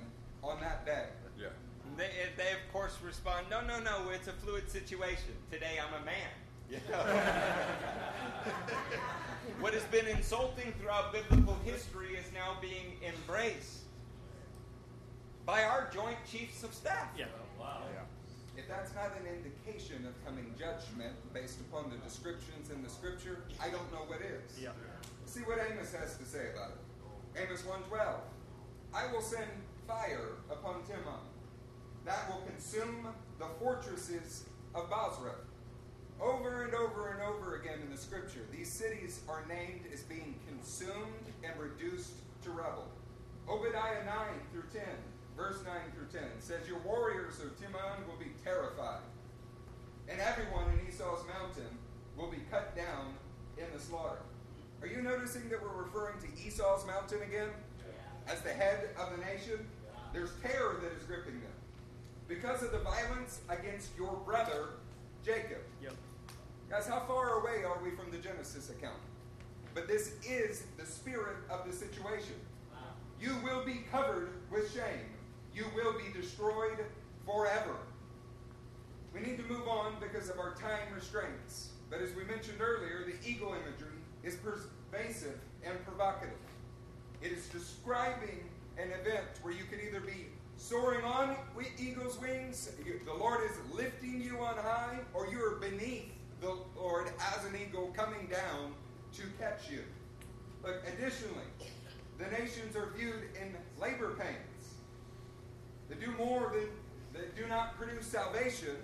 on 0.42 0.58
that 0.60 0.86
day. 0.86 1.06
Yeah. 1.38 1.48
They, 1.98 2.08
they 2.36 2.52
of 2.52 2.72
course 2.72 2.96
respond, 3.04 3.46
no, 3.50 3.60
no, 3.60 3.78
no, 3.78 4.08
it's 4.10 4.26
a 4.26 4.32
fluid 4.32 4.70
situation. 4.70 5.36
Today 5.50 5.78
I'm 5.78 6.02
a 6.02 6.04
man. 6.06 6.30
You 6.70 6.78
know? 6.90 7.04
what 9.60 9.74
has 9.74 9.84
been 9.84 10.06
insulting 10.06 10.72
throughout 10.80 11.12
biblical 11.12 11.58
history 11.64 12.14
is 12.14 12.32
now 12.32 12.56
being 12.62 12.96
embraced 13.06 13.80
by 15.44 15.64
our 15.64 15.90
joint 15.92 16.16
chiefs 16.30 16.62
of 16.64 16.72
staff. 16.72 17.08
Yeah. 17.18 17.26
Oh, 17.60 17.82
If 18.56 18.68
that's 18.68 18.94
not 18.94 19.10
an 19.18 19.26
indication 19.26 20.06
of 20.06 20.14
coming 20.24 20.54
judgment 20.58 21.14
based 21.32 21.60
upon 21.60 21.90
the 21.90 21.96
descriptions 21.96 22.70
in 22.70 22.82
the 22.82 22.88
scripture, 22.88 23.44
I 23.60 23.68
don't 23.70 23.90
know 23.92 24.06
what 24.06 24.20
is. 24.20 24.58
Yeah. 24.60 24.70
See 25.26 25.40
what 25.40 25.58
Amos 25.58 25.92
has 25.92 26.16
to 26.18 26.24
say 26.24 26.50
about 26.54 26.70
it. 26.70 27.42
Amos 27.42 27.62
1:12. 27.62 28.20
I 28.94 29.12
will 29.12 29.22
send 29.22 29.50
fire 29.88 30.38
upon 30.50 30.82
Teman 30.84 31.24
that 32.04 32.30
will 32.30 32.42
consume 32.46 33.08
the 33.38 33.46
fortresses 33.58 34.44
of 34.74 34.88
Bozrah. 34.88 35.34
Over 36.20 36.62
and 36.64 36.74
over 36.74 37.08
and 37.08 37.22
over 37.22 37.56
again 37.56 37.80
in 37.82 37.90
the 37.90 37.98
scripture, 37.98 38.46
these 38.52 38.70
cities 38.70 39.20
are 39.28 39.44
named 39.48 39.86
as 39.92 40.02
being 40.02 40.38
consumed 40.46 41.26
and 41.42 41.58
reduced 41.58 42.12
to 42.44 42.50
rubble. 42.50 42.86
Obadiah 43.48 44.04
9 44.06 44.14
through 44.52 44.62
10, 44.72 44.82
verse 45.36 45.58
9 45.64 45.74
through 45.94 46.20
10 46.20 46.28
says, 46.40 46.68
Your 46.68 46.78
warriors 46.80 47.40
of 47.40 47.58
Teman 47.58 48.06
will 48.06 48.18
be 48.18 48.32
terrified, 48.42 49.02
and 50.08 50.20
everyone 50.20 50.64
in 50.72 50.88
Esau's 50.88 51.24
mountain 51.26 51.78
will 52.16 52.30
be 52.30 52.38
cut 52.50 52.76
down 52.76 53.14
in 53.58 53.64
the 53.72 53.80
slaughter. 53.80 54.22
Are 54.82 54.86
you 54.86 55.02
noticing 55.02 55.48
that 55.48 55.62
we're 55.62 55.82
referring 55.82 56.16
to 56.20 56.46
Esau's 56.46 56.86
mountain 56.86 57.22
again? 57.22 57.48
As 58.26 58.40
the 58.40 58.50
head 58.50 58.90
of 58.98 59.10
the 59.10 59.24
nation? 59.24 59.66
There's 60.12 60.30
terror 60.42 60.80
that 60.82 60.92
is 60.92 61.02
gripping 61.04 61.40
them. 61.40 61.50
Because 62.28 62.62
of 62.62 62.72
the 62.72 62.78
violence 62.78 63.40
against 63.48 63.90
your 63.98 64.14
brother, 64.24 64.68
Jacob. 65.24 65.58
Yep. 65.82 65.94
Guys, 66.70 66.86
how 66.86 67.00
far 67.00 67.40
away 67.40 67.64
are 67.64 67.78
we 67.82 67.90
from 67.90 68.10
the 68.10 68.18
Genesis 68.18 68.70
account? 68.70 69.00
But 69.74 69.88
this 69.88 70.14
is 70.24 70.64
the 70.78 70.86
spirit 70.86 71.36
of 71.50 71.66
the 71.66 71.72
situation. 71.72 72.34
You 73.20 73.36
will 73.42 73.64
be 73.64 73.84
covered 73.90 74.30
with 74.50 74.72
shame. 74.72 75.06
You 75.54 75.64
will 75.74 75.92
be 75.92 76.18
destroyed 76.18 76.84
forever. 77.24 77.76
We 79.12 79.20
need 79.20 79.38
to 79.38 79.44
move 79.44 79.68
on 79.68 79.94
because 80.00 80.28
of 80.28 80.38
our 80.38 80.54
time 80.54 80.92
restraints. 80.94 81.70
But 81.90 82.00
as 82.00 82.14
we 82.14 82.24
mentioned 82.24 82.60
earlier, 82.60 83.04
the 83.04 83.28
eagle 83.28 83.54
imagery 83.54 83.98
is 84.24 84.36
pervasive 84.36 85.38
and 85.64 85.82
provocative. 85.84 86.34
It 87.22 87.30
is 87.30 87.46
describing 87.48 88.40
an 88.76 88.88
event 89.00 89.26
where 89.42 89.54
you 89.54 89.64
can 89.70 89.78
either 89.86 90.00
be 90.00 90.26
soaring 90.56 91.04
on 91.04 91.36
eagle's 91.78 92.20
wings, 92.20 92.70
the 93.06 93.14
Lord 93.14 93.40
is 93.50 93.56
lifting 93.74 94.20
you 94.20 94.38
on 94.38 94.56
high, 94.56 94.98
or 95.12 95.26
you 95.26 95.38
are 95.44 95.56
beneath 95.56 96.10
the 96.40 96.56
Lord 96.76 97.08
as 97.36 97.44
an 97.44 97.54
eagle 97.60 97.92
coming 97.96 98.28
down 98.30 98.72
to 99.14 99.22
catch 99.38 99.70
you. 99.70 99.80
But 100.62 100.82
additionally, 100.86 101.44
the 102.18 102.26
nations 102.26 102.76
are 102.76 102.92
viewed 102.96 103.22
in 103.40 103.54
labor 103.80 104.14
pains. 104.18 104.53
They 105.88 105.96
do 105.96 106.12
more 106.12 106.52
than 106.52 106.68
they 107.12 107.40
do 107.40 107.46
not 107.48 107.76
produce 107.76 108.06
salvation, 108.06 108.76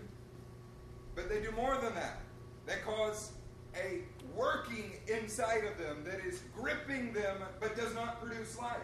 but 1.15 1.29
they 1.29 1.41
do 1.41 1.51
more 1.53 1.77
than 1.79 1.95
that. 1.95 2.21
They 2.67 2.77
cause 2.85 3.33
a 3.75 4.03
working 4.37 4.93
inside 5.09 5.65
of 5.65 5.79
them 5.79 6.05
that 6.05 6.21
is 6.25 6.43
gripping 6.55 7.13
them 7.13 7.39
but 7.61 7.77
does 7.77 7.95
not 7.95 8.21
produce 8.21 8.59
life. 8.59 8.77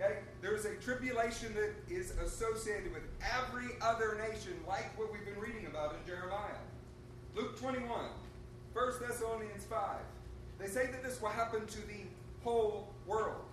Okay? 0.00 0.18
There's 0.40 0.64
a 0.64 0.74
tribulation 0.76 1.54
that 1.54 1.72
is 1.92 2.12
associated 2.12 2.92
with 2.92 3.02
every 3.20 3.68
other 3.80 4.20
nation, 4.30 4.54
like 4.66 4.98
what 4.98 5.12
we've 5.12 5.24
been 5.24 5.38
reading 5.40 5.66
about 5.66 5.94
in 5.94 6.06
Jeremiah. 6.06 6.58
Luke 7.36 7.58
21, 7.60 7.88
1 8.72 8.92
Thessalonians 9.00 9.64
5. 9.64 9.78
They 10.58 10.66
say 10.66 10.86
that 10.86 11.02
this 11.02 11.20
will 11.20 11.28
happen 11.28 11.66
to 11.66 11.86
the 11.86 12.02
whole 12.42 12.88
world. 13.06 13.44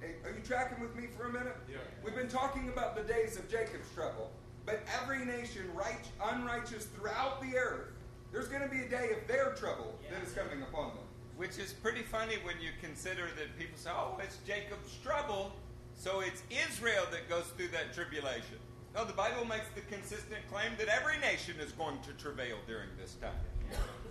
Hey, 0.00 0.14
are 0.24 0.30
you 0.30 0.42
tracking 0.44 0.80
with 0.80 0.94
me 0.94 1.08
for 1.16 1.26
a 1.26 1.32
minute? 1.32 1.56
Yeah. 1.68 1.78
We've 2.04 2.14
been 2.14 2.28
talking 2.28 2.68
about 2.68 2.96
the 2.96 3.02
days 3.02 3.36
of 3.36 3.50
Jacob's 3.50 3.88
trouble, 3.94 4.30
but 4.64 4.80
every 5.02 5.24
nation 5.24 5.62
right, 5.74 6.04
unrighteous 6.22 6.86
throughout 6.96 7.40
the 7.40 7.56
earth, 7.56 7.92
there's 8.32 8.48
going 8.48 8.62
to 8.62 8.68
be 8.68 8.80
a 8.80 8.88
day 8.88 9.10
of 9.12 9.26
their 9.26 9.54
trouble 9.54 9.94
that 10.10 10.22
is 10.22 10.32
coming 10.32 10.62
upon 10.62 10.88
them. 10.88 11.04
Which 11.36 11.58
is 11.58 11.72
pretty 11.72 12.02
funny 12.02 12.36
when 12.42 12.56
you 12.60 12.70
consider 12.80 13.28
that 13.36 13.58
people 13.58 13.76
say, 13.76 13.90
oh, 13.90 14.18
it's 14.22 14.38
Jacob's 14.46 14.96
trouble, 15.02 15.52
so 15.96 16.20
it's 16.20 16.42
Israel 16.68 17.04
that 17.10 17.28
goes 17.28 17.44
through 17.56 17.68
that 17.68 17.94
tribulation. 17.94 18.58
No, 18.94 19.04
the 19.04 19.12
Bible 19.12 19.44
makes 19.44 19.68
the 19.74 19.82
consistent 19.82 20.40
claim 20.50 20.72
that 20.78 20.88
every 20.88 21.18
nation 21.20 21.54
is 21.60 21.72
going 21.72 21.98
to 22.00 22.12
travail 22.12 22.56
during 22.66 22.88
this 22.98 23.14
time. 23.14 23.32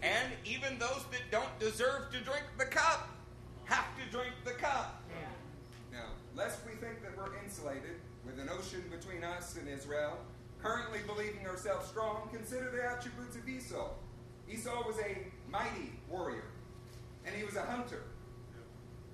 And 0.03 0.33
even 0.45 0.77
those 0.77 1.05
that 1.11 1.21
don't 1.31 1.59
deserve 1.59 2.11
to 2.11 2.19
drink 2.19 2.45
the 2.57 2.65
cup 2.65 3.09
have 3.65 3.85
to 3.97 4.11
drink 4.11 4.33
the 4.43 4.51
cup. 4.51 5.01
Lest 6.35 6.59
we 6.65 6.73
think 6.73 7.01
that 7.01 7.17
we're 7.17 7.41
insulated 7.43 7.95
with 8.25 8.39
an 8.39 8.49
ocean 8.49 8.83
between 8.91 9.23
us 9.23 9.55
and 9.55 9.69
Israel, 9.69 10.17
currently 10.61 10.99
believing 11.07 11.47
ourselves 11.47 11.87
strong, 11.87 12.27
consider 12.31 12.69
the 12.71 12.83
attributes 12.83 13.37
of 13.37 13.47
Esau. 13.47 13.91
Esau 14.49 14.85
was 14.85 14.97
a 14.99 15.27
mighty 15.49 15.93
warrior, 16.09 16.43
and 17.25 17.33
he 17.33 17.45
was 17.45 17.55
a 17.55 17.61
hunter. 17.61 18.03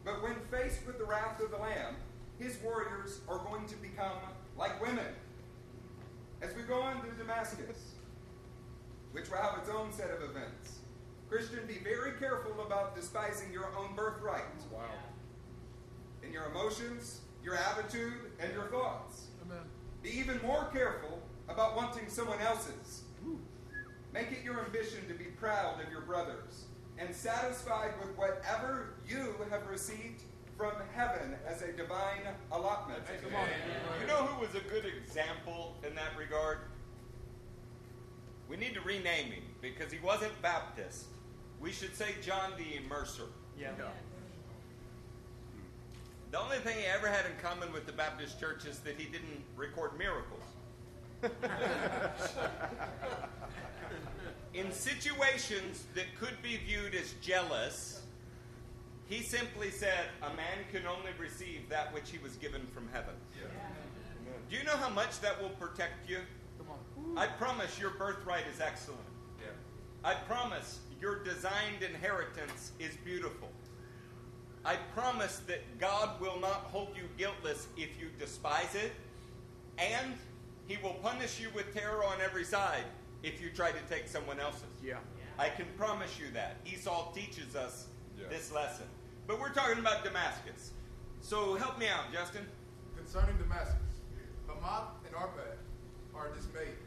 But 0.04 0.24
when 0.24 0.36
faced 0.50 0.86
with 0.88 0.98
the 0.98 1.06
wrath 1.06 1.40
of 1.40 1.52
the 1.52 1.58
Lamb, 1.58 1.96
his 2.40 2.58
warriors 2.64 3.20
are 3.30 3.38
going 3.38 3.68
to 3.68 3.76
become 3.76 4.18
like 4.58 4.82
women. 4.82 5.14
As 6.42 6.56
we 6.56 6.64
go 6.64 6.82
on 6.82 7.04
to 7.04 7.12
Damascus, 7.12 7.94
which 9.12 9.30
will 9.30 9.38
have 9.38 9.60
its 9.60 9.70
own 9.70 9.94
set 9.94 10.10
of 10.10 10.24
events. 10.24 10.80
Christian, 11.30 11.60
be 11.68 11.78
very 11.84 12.14
careful 12.20 12.62
about 12.66 12.96
despising 12.96 13.54
your 13.54 13.70
own 13.78 13.96
birthright. 13.96 14.44
Wow. 14.72 14.82
In 16.32 16.36
your 16.36 16.46
emotions, 16.46 17.20
your 17.44 17.58
attitude, 17.58 18.32
and 18.40 18.54
your 18.54 18.68
thoughts. 18.68 19.24
Amen. 19.44 19.66
Be 20.02 20.18
even 20.18 20.42
more 20.42 20.70
careful 20.72 21.20
about 21.50 21.76
wanting 21.76 22.08
someone 22.08 22.40
else's. 22.40 23.02
Make 24.14 24.32
it 24.32 24.38
your 24.42 24.64
ambition 24.64 25.06
to 25.10 25.14
be 25.14 25.26
proud 25.26 25.84
of 25.84 25.92
your 25.92 26.00
brothers 26.00 26.68
and 26.98 27.14
satisfied 27.14 27.92
with 28.00 28.18
whatever 28.18 28.94
you 29.06 29.36
have 29.50 29.68
received 29.68 30.24
from 30.56 30.72
heaven 30.96 31.36
as 31.46 31.64
a 31.64 31.74
divine 31.74 32.24
allotment. 32.54 33.02
You 34.00 34.08
know 34.08 34.24
who 34.24 34.40
was 34.40 34.56
a 34.56 34.66
good 34.70 34.86
example 34.86 35.76
in 35.86 35.94
that 35.96 36.18
regard? 36.18 36.60
We 38.48 38.56
need 38.56 38.74
to 38.76 38.82
rename 38.82 39.34
him 39.34 39.44
because 39.62 39.92
he 39.92 40.00
wasn't 40.00 40.42
Baptist. 40.42 41.08
We 41.60 41.74
should 41.74 41.94
say 41.94 42.16
John 42.22 42.52
the 42.56 42.80
Immerser. 42.80 43.28
Yeah. 43.60 43.72
The 46.32 46.40
only 46.40 46.58
thing 46.60 46.78
he 46.78 46.86
ever 46.86 47.08
had 47.10 47.26
in 47.26 47.34
common 47.44 47.74
with 47.74 47.86
the 47.86 47.92
Baptist 47.92 48.40
church 48.40 48.66
is 48.66 48.80
that 48.80 48.96
he 48.96 49.04
didn't 49.06 49.44
record 49.58 49.92
miracles. 49.98 50.44
in 54.54 54.72
situations 54.72 55.84
that 55.94 56.06
could 56.18 56.42
be 56.42 56.58
viewed 56.66 56.96
as 56.96 57.14
jealous, 57.22 58.02
he 59.08 59.22
simply 59.22 59.70
said, 59.70 60.06
A 60.24 60.30
man 60.36 60.60
can 60.72 60.88
only 60.88 61.12
receive 61.20 61.68
that 61.68 61.94
which 61.94 62.10
he 62.10 62.18
was 62.20 62.38
given 62.38 62.66
from 62.74 62.88
heaven. 62.94 63.14
Do 64.50 64.56
you 64.56 64.64
know 64.64 64.78
how 64.78 64.90
much 64.90 65.20
that 65.20 65.42
will 65.42 65.50
protect 65.50 66.10
you? 66.10 66.20
I 67.18 67.28
promise 67.28 67.78
your 67.78 67.92
birthright 67.92 68.46
is 68.54 68.62
excellent. 68.62 69.02
I 70.04 70.14
promise 70.16 70.80
your 71.00 71.24
designed 71.24 71.84
inheritance 71.84 72.72
is 72.80 72.96
beautiful. 73.04 73.50
I 74.64 74.76
promise 74.96 75.42
that 75.48 75.62
God 75.80 76.20
will 76.22 76.40
not 76.40 76.70
hold 76.72 76.90
you 76.96 77.04
guiltless 77.18 77.68
if 77.78 78.00
you 78.00 78.10
despise 78.20 78.76
it, 78.76 78.92
and 79.78 80.14
He 80.68 80.78
will 80.84 80.94
punish 80.96 81.40
you 81.40 81.50
with 81.56 81.74
terror 81.74 82.04
on 82.04 82.22
every 82.24 82.44
side 82.44 82.84
if 83.24 83.42
you 83.42 83.50
try 83.50 83.72
to 83.72 83.80
take 83.90 84.08
someone 84.08 84.40
else's. 84.40 84.64
Yeah. 84.84 84.98
I 85.40 85.50
can 85.50 85.66
promise 85.78 86.20
you 86.20 86.28
that. 86.34 86.58
Esau 86.66 87.12
teaches 87.14 87.56
us 87.56 87.88
this 88.30 88.52
lesson. 88.52 88.86
But 89.26 89.40
we're 89.40 89.54
talking 89.54 89.80
about 89.80 90.04
Damascus. 90.04 90.72
So 91.22 91.56
help 91.56 91.80
me 91.80 91.88
out, 91.88 92.12
Justin. 92.14 92.46
Concerning 92.96 93.38
Damascus, 93.38 93.76
Hamath 94.48 94.94
and 95.06 95.16
Arpad 95.16 95.58
are 96.14 96.30
dismayed, 96.36 96.78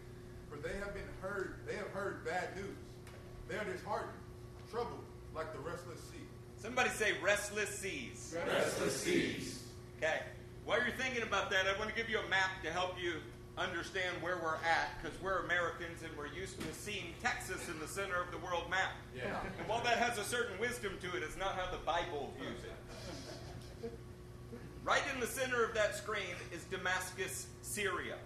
for 0.49 0.57
they 0.57 0.75
have 0.79 0.95
been 0.95 1.09
heard. 1.21 1.57
They 1.67 1.75
have 1.75 1.89
heard 1.89 2.25
bad 2.25 2.55
news. 2.55 2.77
They 3.49 3.57
are 3.57 3.65
disheartened, 3.65 4.19
troubled 4.71 5.05
like 5.35 5.53
the 5.53 5.59
restless 5.59 5.99
sea. 6.01 6.14
Somebody 6.65 6.89
say 6.89 7.13
restless 7.23 7.69
seas. 7.69 8.35
Restless 8.49 9.03
seas. 9.03 9.65
Okay. 9.99 10.21
While 10.65 10.79
you're 10.81 10.97
thinking 10.97 11.23
about 11.23 11.51
that, 11.51 11.67
I 11.67 11.79
want 11.79 11.91
to 11.91 11.95
give 11.95 12.09
you 12.09 12.19
a 12.19 12.29
map 12.31 12.63
to 12.63 12.71
help 12.71 12.95
you 12.99 13.17
understand 13.59 14.17
where 14.23 14.39
we're 14.43 14.55
at 14.55 14.89
because 15.01 15.21
we're 15.21 15.41
Americans 15.41 16.03
and 16.03 16.11
we're 16.17 16.33
used 16.33 16.59
to 16.59 16.67
seeing 16.73 17.13
Texas 17.23 17.69
in 17.69 17.79
the 17.81 17.87
center 17.87 18.19
of 18.19 18.31
the 18.31 18.39
world 18.39 18.71
map. 18.71 18.93
Yeah. 19.15 19.41
And 19.59 19.69
while 19.69 19.85
that 19.85 19.99
has 19.99 20.17
a 20.17 20.25
certain 20.25 20.59
wisdom 20.59 20.95
to 21.03 21.09
it, 21.15 21.23
it's 21.23 21.37
not 21.37 21.55
how 21.55 21.71
the 21.71 21.85
Bible 21.85 22.33
views 22.41 22.65
it. 22.65 23.93
Right 24.85 25.03
in 25.13 25.21
the 25.21 25.27
center 25.27 25.63
of 25.67 25.75
that 25.75 25.95
screen 25.95 26.35
is 26.51 26.65
Damascus, 26.65 27.47
Syria. 27.61 28.17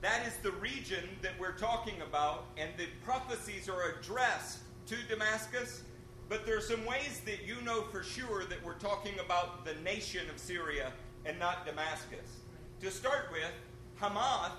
That 0.00 0.26
is 0.26 0.34
the 0.42 0.52
region 0.52 1.04
that 1.22 1.34
we're 1.38 1.56
talking 1.56 2.02
about, 2.02 2.46
and 2.56 2.70
the 2.76 2.86
prophecies 3.04 3.68
are 3.68 3.94
addressed 4.00 4.58
to 4.88 4.96
Damascus. 5.08 5.82
But 6.28 6.44
there 6.44 6.56
are 6.56 6.62
some 6.62 6.84
ways 6.84 7.22
that 7.24 7.46
you 7.46 7.56
know 7.64 7.82
for 7.82 8.02
sure 8.02 8.44
that 8.44 8.62
we're 8.64 8.74
talking 8.74 9.18
about 9.24 9.64
the 9.64 9.74
nation 9.82 10.28
of 10.32 10.38
Syria 10.38 10.92
and 11.24 11.38
not 11.38 11.64
Damascus. 11.64 12.40
To 12.80 12.90
start 12.90 13.28
with, 13.32 13.50
Hamath 13.96 14.52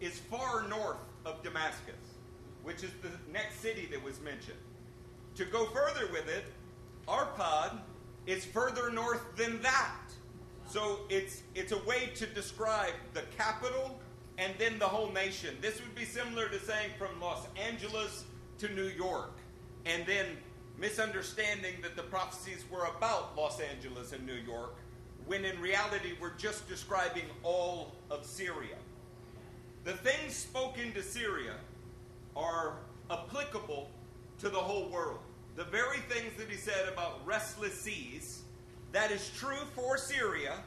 is 0.00 0.18
far 0.18 0.68
north 0.68 0.98
of 1.24 1.42
Damascus, 1.42 1.94
which 2.62 2.84
is 2.84 2.90
the 3.02 3.10
next 3.32 3.60
city 3.60 3.88
that 3.90 4.02
was 4.02 4.20
mentioned. 4.20 4.58
To 5.34 5.44
go 5.44 5.66
further 5.66 6.10
with 6.12 6.28
it, 6.28 6.44
Arpad 7.08 7.78
is 8.26 8.44
further 8.44 8.90
north 8.90 9.36
than 9.36 9.60
that. 9.62 9.96
So 10.68 11.00
it's 11.08 11.42
it's 11.54 11.72
a 11.72 11.78
way 11.84 12.10
to 12.16 12.26
describe 12.26 12.94
the 13.14 13.22
capital 13.36 14.00
and 14.38 14.52
then 14.58 14.78
the 14.78 14.86
whole 14.86 15.10
nation. 15.12 15.56
This 15.60 15.80
would 15.80 15.94
be 15.94 16.04
similar 16.04 16.48
to 16.48 16.58
saying 16.60 16.90
from 16.98 17.20
Los 17.20 17.46
Angeles 17.56 18.24
to 18.58 18.68
New 18.74 18.88
York, 18.88 19.38
and 19.84 20.04
then 20.06 20.26
misunderstanding 20.78 21.74
that 21.82 21.96
the 21.96 22.02
prophecies 22.02 22.64
were 22.70 22.84
about 22.84 23.36
Los 23.36 23.60
Angeles 23.60 24.12
and 24.12 24.26
New 24.26 24.34
York, 24.34 24.74
when 25.26 25.44
in 25.44 25.60
reality 25.60 26.12
we're 26.20 26.36
just 26.36 26.68
describing 26.68 27.24
all 27.42 27.94
of 28.10 28.24
Syria. 28.24 28.76
The 29.84 29.92
things 29.92 30.34
spoken 30.34 30.92
to 30.92 31.02
Syria 31.02 31.54
are 32.36 32.74
applicable 33.10 33.90
to 34.38 34.48
the 34.48 34.58
whole 34.58 34.88
world. 34.88 35.18
The 35.56 35.64
very 35.64 35.98
things 36.08 36.32
that 36.38 36.50
he 36.50 36.56
said 36.56 36.88
about 36.92 37.24
restless 37.26 37.80
seas, 37.80 38.42
that 38.92 39.10
is 39.10 39.30
true 39.36 39.64
for 39.74 39.96
Syria, 39.96 40.58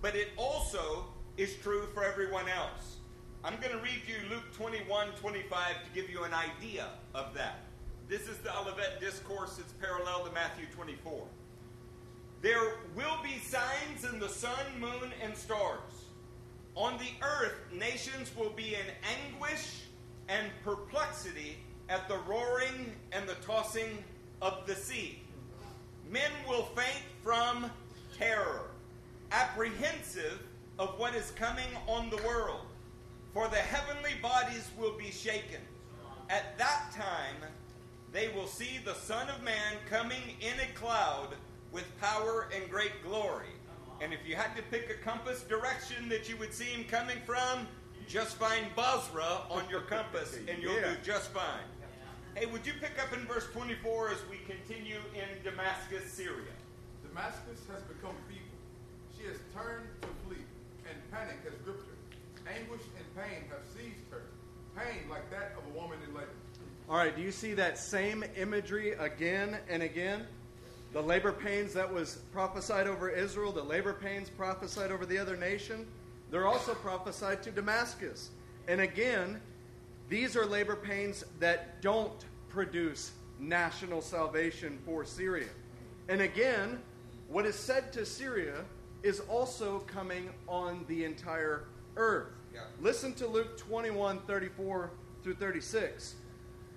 but 0.00 0.16
it 0.16 0.28
also 0.36 1.06
is 1.36 1.56
true 1.56 1.86
for 1.92 2.04
everyone 2.04 2.48
else. 2.48 2.96
I'm 3.44 3.58
going 3.60 3.72
to 3.72 3.78
read 3.78 4.02
you 4.06 4.16
Luke 4.30 4.52
21 4.54 5.08
25 5.20 5.74
to 5.84 6.00
give 6.00 6.10
you 6.10 6.24
an 6.24 6.32
idea 6.34 6.88
of 7.14 7.34
that. 7.34 7.60
This 8.10 8.22
is 8.22 8.38
the 8.38 8.50
Olivet 8.58 9.00
Discourse, 9.00 9.60
it's 9.60 9.72
parallel 9.74 10.24
to 10.24 10.32
Matthew 10.32 10.66
24. 10.74 11.28
There 12.42 12.72
will 12.96 13.16
be 13.22 13.38
signs 13.38 14.04
in 14.12 14.18
the 14.18 14.28
sun, 14.28 14.80
moon, 14.80 15.12
and 15.22 15.36
stars. 15.36 16.06
On 16.74 16.98
the 16.98 17.24
earth, 17.24 17.54
nations 17.72 18.32
will 18.36 18.50
be 18.50 18.74
in 18.74 18.84
anguish 19.28 19.82
and 20.28 20.50
perplexity 20.64 21.58
at 21.88 22.08
the 22.08 22.18
roaring 22.28 22.92
and 23.12 23.28
the 23.28 23.36
tossing 23.46 24.02
of 24.42 24.66
the 24.66 24.74
sea. 24.74 25.22
Men 26.10 26.32
will 26.48 26.64
faint 26.74 27.04
from 27.22 27.70
terror, 28.18 28.70
apprehensive 29.30 30.42
of 30.80 30.98
what 30.98 31.14
is 31.14 31.30
coming 31.36 31.68
on 31.86 32.10
the 32.10 32.20
world, 32.26 32.66
for 33.32 33.46
the 33.46 33.54
heavenly 33.54 34.14
bodies 34.20 34.68
will 34.76 34.98
be 34.98 35.12
shaken. 35.12 35.60
At 36.28 36.58
that 36.58 36.90
time, 36.92 37.48
they 38.12 38.28
will 38.34 38.46
see 38.46 38.78
the 38.84 38.94
Son 38.94 39.28
of 39.28 39.42
Man 39.42 39.74
coming 39.88 40.22
in 40.40 40.54
a 40.60 40.72
cloud 40.78 41.28
with 41.72 41.84
power 42.00 42.48
and 42.54 42.68
great 42.70 43.02
glory. 43.04 43.46
And 44.00 44.12
if 44.12 44.20
you 44.26 44.34
had 44.34 44.56
to 44.56 44.62
pick 44.64 44.90
a 44.90 44.94
compass 45.04 45.42
direction 45.42 46.08
that 46.08 46.28
you 46.28 46.36
would 46.38 46.52
see 46.52 46.64
him 46.64 46.84
coming 46.84 47.18
from, 47.26 47.66
just 48.08 48.36
find 48.36 48.66
Bozrah 48.74 49.42
on 49.50 49.68
your 49.70 49.82
compass 49.82 50.36
and 50.48 50.60
you'll 50.62 50.74
Yeah. 50.74 50.94
do 50.94 50.96
just 51.04 51.30
fine. 51.32 51.68
Hey, 52.34 52.46
would 52.46 52.66
you 52.66 52.72
pick 52.80 52.98
up 53.02 53.12
in 53.12 53.26
verse 53.26 53.46
24 53.52 54.10
as 54.10 54.18
we 54.30 54.38
continue 54.48 54.98
in 55.14 55.28
Damascus, 55.44 56.10
Syria? 56.12 56.54
Damascus 57.06 57.60
has 57.70 57.82
become 57.82 58.14
feeble. 58.28 58.58
She 59.18 59.26
has 59.26 59.36
turned 59.52 59.86
to 60.02 60.08
flee, 60.26 60.42
and 60.88 60.94
panic 61.10 61.42
has 61.44 61.54
gripped 61.66 61.86
her. 61.90 61.98
Anguish 62.48 62.86
and 62.96 63.04
pain 63.18 63.44
have 63.50 63.66
seized 63.74 64.06
her. 64.10 64.22
Pain 64.78 65.10
like 65.10 65.28
that 65.30 65.58
of 65.58 65.66
a 65.74 65.78
woman 65.78 65.98
in 66.06 66.14
labor. 66.14 66.38
All 66.90 66.96
right, 66.96 67.14
do 67.14 67.22
you 67.22 67.30
see 67.30 67.54
that 67.54 67.78
same 67.78 68.24
imagery 68.36 68.94
again 68.94 69.58
and 69.68 69.80
again? 69.80 70.26
The 70.92 71.00
labor 71.00 71.30
pains 71.30 71.72
that 71.74 71.90
was 71.90 72.16
prophesied 72.32 72.88
over 72.88 73.08
Israel, 73.08 73.52
the 73.52 73.62
labor 73.62 73.92
pains 73.92 74.28
prophesied 74.28 74.90
over 74.90 75.06
the 75.06 75.16
other 75.16 75.36
nation, 75.36 75.86
they're 76.32 76.48
also 76.48 76.74
prophesied 76.74 77.44
to 77.44 77.52
Damascus. 77.52 78.30
And 78.66 78.80
again, 78.80 79.40
these 80.08 80.34
are 80.34 80.44
labor 80.44 80.74
pains 80.74 81.22
that 81.38 81.80
don't 81.80 82.24
produce 82.48 83.12
national 83.38 84.02
salvation 84.02 84.76
for 84.84 85.04
Syria. 85.04 85.50
And 86.08 86.22
again, 86.22 86.80
what 87.28 87.46
is 87.46 87.54
said 87.54 87.92
to 87.92 88.04
Syria 88.04 88.64
is 89.04 89.20
also 89.28 89.78
coming 89.86 90.30
on 90.48 90.84
the 90.88 91.04
entire 91.04 91.66
earth. 91.96 92.32
Yeah. 92.52 92.62
Listen 92.80 93.14
to 93.14 93.28
Luke 93.28 93.56
21 93.58 94.22
34 94.26 94.90
through 95.22 95.34
36. 95.34 96.16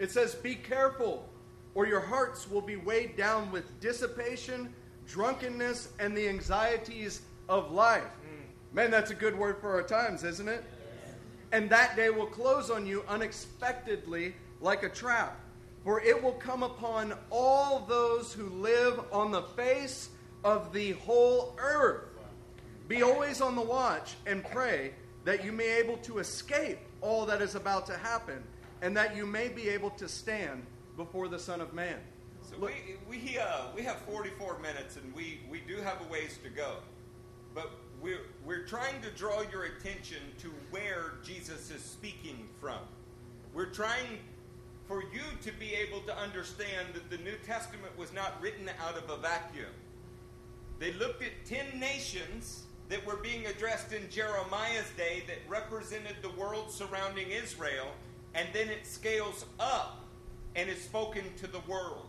It 0.04 0.12
says, 0.12 0.36
Be 0.36 0.56
careful, 0.56 1.30
or 1.76 1.88
your 1.88 2.02
hearts 2.02 2.52
will 2.52 2.60
be 2.60 2.76
weighed 2.76 3.16
down 3.16 3.50
with 3.54 3.80
dissipation, 3.80 4.74
drunkenness, 5.08 5.94
and 5.98 6.16
the 6.16 6.28
anxieties 6.28 7.22
of 7.48 7.72
life. 7.72 8.04
Mm. 8.04 8.76
Man, 8.76 8.92
that's 8.92 9.12
a 9.12 9.16
good 9.16 9.34
word 9.34 9.60
for 9.62 9.72
our 9.72 9.82
times, 9.82 10.26
isn't 10.26 10.50
it? 10.50 10.62
And 11.54 11.70
that 11.70 11.96
day 11.96 12.10
will 12.10 12.26
close 12.26 12.70
on 12.70 12.86
you 12.86 13.06
unexpectedly 13.08 14.36
like 14.60 14.84
a 14.84 14.90
trap. 14.90 15.40
For 15.86 16.02
it 16.02 16.22
will 16.22 16.34
come 16.34 16.64
upon 16.64 17.14
all 17.30 17.86
those 17.88 18.34
who 18.34 18.50
live 18.50 19.00
on 19.10 19.32
the 19.32 19.44
face 19.44 20.10
of 20.44 20.74
the 20.74 20.92
whole 20.94 21.56
earth. 21.58 22.10
Be 22.90 23.04
always 23.04 23.40
on 23.40 23.56
the 23.56 23.62
watch 23.62 24.16
and 24.26 24.44
pray 24.44 24.96
that 25.24 25.46
you 25.46 25.54
may 25.54 25.64
be 25.64 25.88
able 25.88 25.96
to 26.00 26.20
escape 26.20 26.80
all 27.00 27.26
that 27.26 27.42
is 27.42 27.56
about 27.56 27.86
to 27.86 27.96
happen 27.98 28.44
and 28.84 28.98
that 28.98 29.16
you 29.16 29.26
may 29.26 29.48
be 29.48 29.70
able 29.70 29.90
to 29.92 30.10
stand 30.10 30.66
before 30.98 31.30
the 31.30 31.40
Son 31.40 31.62
of 31.62 31.74
Man. 31.74 31.98
So 32.42 32.58
Look- 32.58 32.74
we 33.10 33.22
we 33.22 33.40
uh, 33.40 33.68
we 33.74 33.82
have 33.84 33.98
44 34.02 34.60
minutes, 34.60 34.98
and 34.98 35.16
we 35.16 35.40
we 35.50 35.62
do 35.62 35.78
have 35.78 36.02
a 36.06 36.12
ways 36.12 36.38
to 36.44 36.50
go, 36.50 36.76
but 37.56 37.72
we're 38.02 38.26
we're 38.46 38.68
trying 38.68 39.02
to 39.02 39.10
draw 39.12 39.42
your 39.50 39.64
attention 39.64 40.20
to 40.40 40.50
where 40.70 41.14
Jesus 41.24 41.72
is 41.72 41.82
speaking 41.82 42.50
from. 42.60 42.80
We're 43.54 43.72
trying 43.72 44.20
for 44.86 45.02
you 45.02 45.24
to 45.42 45.52
be 45.54 45.74
able 45.74 46.02
to 46.02 46.18
understand 46.18 46.90
that 46.94 47.10
the 47.10 47.24
New 47.24 47.38
Testament 47.46 47.98
was 47.98 48.12
not 48.12 48.34
written 48.42 48.70
out 48.86 48.98
of 48.98 49.10
a 49.10 49.16
vacuum. 49.16 49.72
They 50.80 50.92
looked 50.92 51.24
at 51.24 51.46
10 51.46 51.80
nations 51.80 52.64
that 52.90 53.06
were 53.06 53.16
being 53.16 53.46
addressed 53.46 53.94
in 53.94 54.10
Jeremiah's 54.10 54.90
day 54.98 55.24
that 55.28 55.38
represented 55.48 56.18
the 56.22 56.32
world 56.32 56.70
surrounding 56.70 57.30
Israel, 57.30 57.88
and 58.36 58.48
then 58.54 58.70
it 58.70 58.86
scales 58.86 59.46
up 59.60 60.06
and 60.56 60.70
is 60.70 60.82
spoken 60.82 61.24
to 61.38 61.48
the 61.48 61.62
world. 61.68 62.08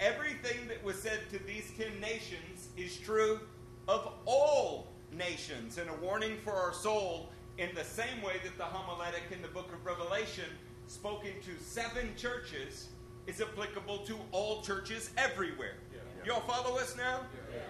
Everything 0.00 0.68
that 0.68 0.82
was 0.84 1.00
said 1.00 1.20
to 1.30 1.38
these 1.44 1.70
10 1.78 2.00
nations 2.00 2.68
is 2.76 2.98
true 2.98 3.40
of 3.88 4.12
all 4.26 4.88
nations, 5.12 5.78
and 5.78 5.88
a 5.88 5.94
warning 5.94 6.36
for 6.44 6.52
our 6.52 6.72
soul 6.72 7.30
in 7.58 7.70
the 7.74 7.84
same 7.84 8.20
way 8.22 8.34
that 8.44 8.58
the 8.58 8.64
homiletic 8.64 9.22
in 9.32 9.40
the 9.40 9.48
book 9.48 9.72
of 9.72 9.84
Revelation, 9.86 10.44
spoken 10.88 11.30
to 11.42 11.64
seven 11.64 12.10
churches, 12.16 12.88
is 13.26 13.40
applicable 13.40 13.98
to 13.98 14.16
all 14.32 14.62
churches 14.62 15.10
everywhere. 15.16 15.76
Y'all 16.24 16.40
follow 16.40 16.76
us 16.76 16.96
now? 16.96 17.20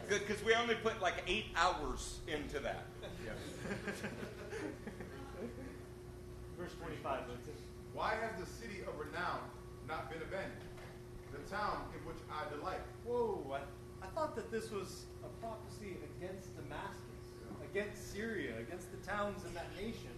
Good, 0.08 0.26
because 0.26 0.42
we 0.44 0.54
only 0.54 0.74
put 0.76 1.00
like 1.02 1.22
eight 1.26 1.46
hours 1.56 2.20
into 2.26 2.58
that. 2.60 2.86
Verse 6.58 6.72
25, 6.80 7.20
Linton. 7.28 7.45
Why 7.96 8.12
has 8.20 8.38
the 8.38 8.44
city 8.44 8.82
of 8.86 8.92
renown 8.98 9.40
not 9.88 10.10
been 10.10 10.20
abandoned? 10.20 10.52
The 11.32 11.50
town 11.50 11.80
in 11.96 12.06
which 12.06 12.18
I 12.30 12.44
delight. 12.54 12.82
Whoa, 13.06 13.56
I, 13.56 14.04
I 14.04 14.08
thought 14.10 14.36
that 14.36 14.50
this 14.50 14.70
was 14.70 15.06
a 15.24 15.28
prophecy 15.40 15.96
against 16.20 16.54
Damascus, 16.56 17.24
against 17.64 18.12
Syria, 18.12 18.52
against 18.60 18.90
the 18.90 18.98
towns 18.98 19.46
in 19.46 19.54
that 19.54 19.74
nation. 19.74 20.12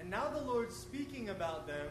And 0.00 0.08
now 0.08 0.28
the 0.28 0.40
Lord's 0.40 0.74
speaking 0.74 1.28
about 1.28 1.66
them 1.66 1.86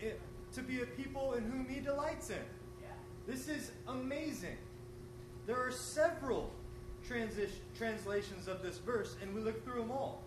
it, 0.00 0.20
to 0.54 0.62
be 0.62 0.80
a 0.80 0.86
people 0.86 1.34
in 1.34 1.44
whom 1.44 1.68
He 1.68 1.78
delights 1.78 2.30
in. 2.30 2.42
This 3.24 3.46
is 3.46 3.70
amazing. 3.86 4.56
There 5.46 5.64
are 5.64 5.70
several 5.70 6.50
transition, 7.06 7.60
translations 7.76 8.48
of 8.48 8.62
this 8.62 8.78
verse, 8.78 9.14
and 9.22 9.32
we 9.32 9.42
look 9.42 9.62
through 9.64 9.82
them 9.82 9.92
all. 9.92 10.24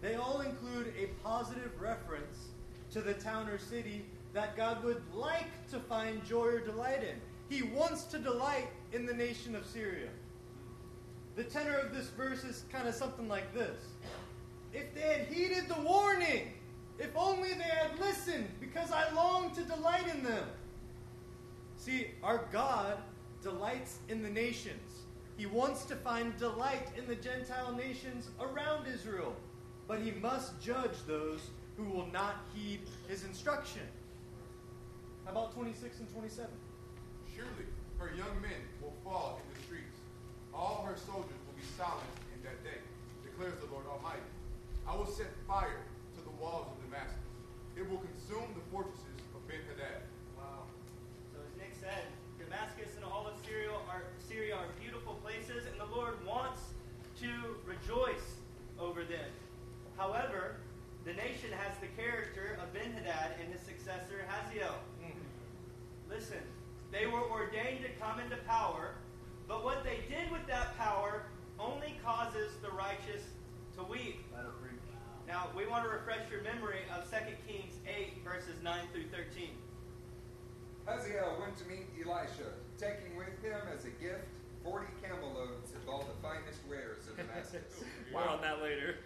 They 0.00 0.14
all 0.14 0.40
include 0.40 0.94
a 0.98 1.08
positive 1.22 1.72
reference 1.78 2.48
to 2.92 3.00
the 3.00 3.14
town 3.14 3.48
or 3.48 3.58
city 3.58 4.04
that 4.32 4.56
God 4.56 4.84
would 4.84 5.02
like 5.14 5.68
to 5.70 5.78
find 5.78 6.24
joy 6.24 6.46
or 6.46 6.60
delight 6.60 7.02
in. 7.02 7.16
He 7.48 7.62
wants 7.62 8.04
to 8.04 8.18
delight 8.18 8.68
in 8.92 9.06
the 9.06 9.14
nation 9.14 9.54
of 9.54 9.66
Syria. 9.66 10.08
The 11.36 11.44
tenor 11.44 11.76
of 11.76 11.94
this 11.94 12.08
verse 12.08 12.44
is 12.44 12.64
kind 12.70 12.88
of 12.88 12.94
something 12.94 13.28
like 13.28 13.54
this 13.54 13.80
If 14.72 14.94
they 14.94 15.00
had 15.00 15.26
heeded 15.26 15.68
the 15.68 15.80
warning, 15.80 16.52
if 16.98 17.10
only 17.16 17.50
they 17.50 17.62
had 17.62 17.98
listened, 17.98 18.48
because 18.60 18.90
I 18.90 19.10
long 19.14 19.54
to 19.54 19.62
delight 19.62 20.08
in 20.14 20.22
them. 20.22 20.44
See, 21.76 22.08
our 22.22 22.48
God 22.52 22.98
delights 23.42 23.98
in 24.08 24.22
the 24.22 24.28
nations. 24.28 25.04
He 25.36 25.46
wants 25.46 25.84
to 25.84 25.94
find 25.94 26.36
delight 26.36 26.88
in 26.96 27.06
the 27.06 27.14
Gentile 27.14 27.72
nations 27.72 28.28
around 28.40 28.86
Israel, 28.88 29.36
but 29.86 30.00
he 30.00 30.10
must 30.10 30.60
judge 30.60 30.96
those 31.06 31.40
who 31.78 31.84
will 31.94 32.10
not 32.10 32.42
heed 32.52 32.80
his 33.06 33.22
instruction. 33.22 33.86
How 35.24 35.30
about 35.30 35.54
26 35.54 36.02
and 36.02 36.10
27? 36.10 36.50
Surely 37.30 37.70
her 38.02 38.10
young 38.18 38.34
men 38.42 38.58
will 38.82 38.98
fall 39.06 39.38
in 39.38 39.46
the 39.54 39.62
streets. 39.62 39.94
All 40.50 40.82
her 40.82 40.98
soldiers 40.98 41.38
will 41.46 41.54
be 41.54 41.62
silent 41.78 42.10
in 42.34 42.42
that 42.42 42.58
day, 42.66 42.82
declares 43.22 43.54
the 43.62 43.70
Lord 43.70 43.86
Almighty. 43.86 44.26
I 44.90 44.98
will 44.98 45.06
set 45.06 45.30
fire 45.46 45.86
to 46.18 46.20
the 46.26 46.34
walls 46.42 46.66
of 46.66 46.82
Damascus. 46.90 47.22
It 47.78 47.86
will 47.86 48.02
consume 48.02 48.50
the 48.58 48.64
fortresses 48.74 49.22
of 49.30 49.46
Ben 49.46 49.62
Hadad. 49.70 50.02
Wow. 50.34 50.66
So 51.30 51.38
as 51.46 51.54
Nick 51.54 51.78
said, 51.78 52.10
Damascus 52.42 52.90
and 52.98 53.06
all 53.06 53.30
of 53.30 53.38
Syria 53.46 53.70
are 53.86 54.02
Syria 54.26 54.58
are 54.58 54.66
beautiful 54.82 55.14
places, 55.22 55.70
and 55.70 55.78
the 55.78 55.86
Lord 55.94 56.18
wants 56.26 56.74
to 57.22 57.30
rejoice 57.62 58.42
over 58.82 59.06
them. 59.06 59.30
However, 59.96 60.58
the 61.08 61.14
nation 61.14 61.48
has 61.56 61.72
the 61.80 61.88
character 61.96 62.58
of 62.60 62.68
Ben 62.74 62.92
Hadad 62.92 63.32
and 63.40 63.50
his 63.50 63.62
successor 63.62 64.28
Hazael. 64.28 64.76
Listen, 66.06 66.44
they 66.92 67.06
were 67.06 67.24
ordained 67.32 67.80
to 67.80 67.88
come 67.98 68.20
into 68.20 68.36
power, 68.44 68.92
but 69.48 69.64
what 69.64 69.84
they 69.84 70.04
did 70.04 70.30
with 70.30 70.46
that 70.48 70.76
power 70.76 71.24
only 71.58 71.96
causes 72.04 72.52
the 72.60 72.68
righteous 72.76 73.24
to 73.76 73.84
weep. 73.84 74.20
Now, 75.26 75.48
we 75.56 75.66
want 75.66 75.84
to 75.84 75.90
refresh 75.90 76.30
your 76.30 76.42
memory 76.42 76.84
of 76.92 77.08
2 77.08 77.16
Kings 77.48 77.72
8, 77.88 78.20
verses 78.22 78.60
9 78.62 78.76
through 78.92 79.08
13. 79.08 79.48
Hazael 80.84 81.38
went 81.40 81.56
to 81.56 81.64
meet 81.68 81.88
Elisha, 81.96 82.52
taking 82.76 83.16
with 83.16 83.32
him 83.40 83.60
as 83.72 83.84
a 83.84 83.92
gift 83.96 84.28
forty 84.64 84.86
camel 85.02 85.32
loads 85.32 85.72
of 85.72 85.88
all 85.88 86.04
the 86.04 86.16
finest 86.20 86.60
wares 86.68 87.08
of 87.08 87.16
Damascus. 87.16 87.84
More 88.12 88.28
on 88.28 88.40
that 88.42 88.62
later. 88.62 88.96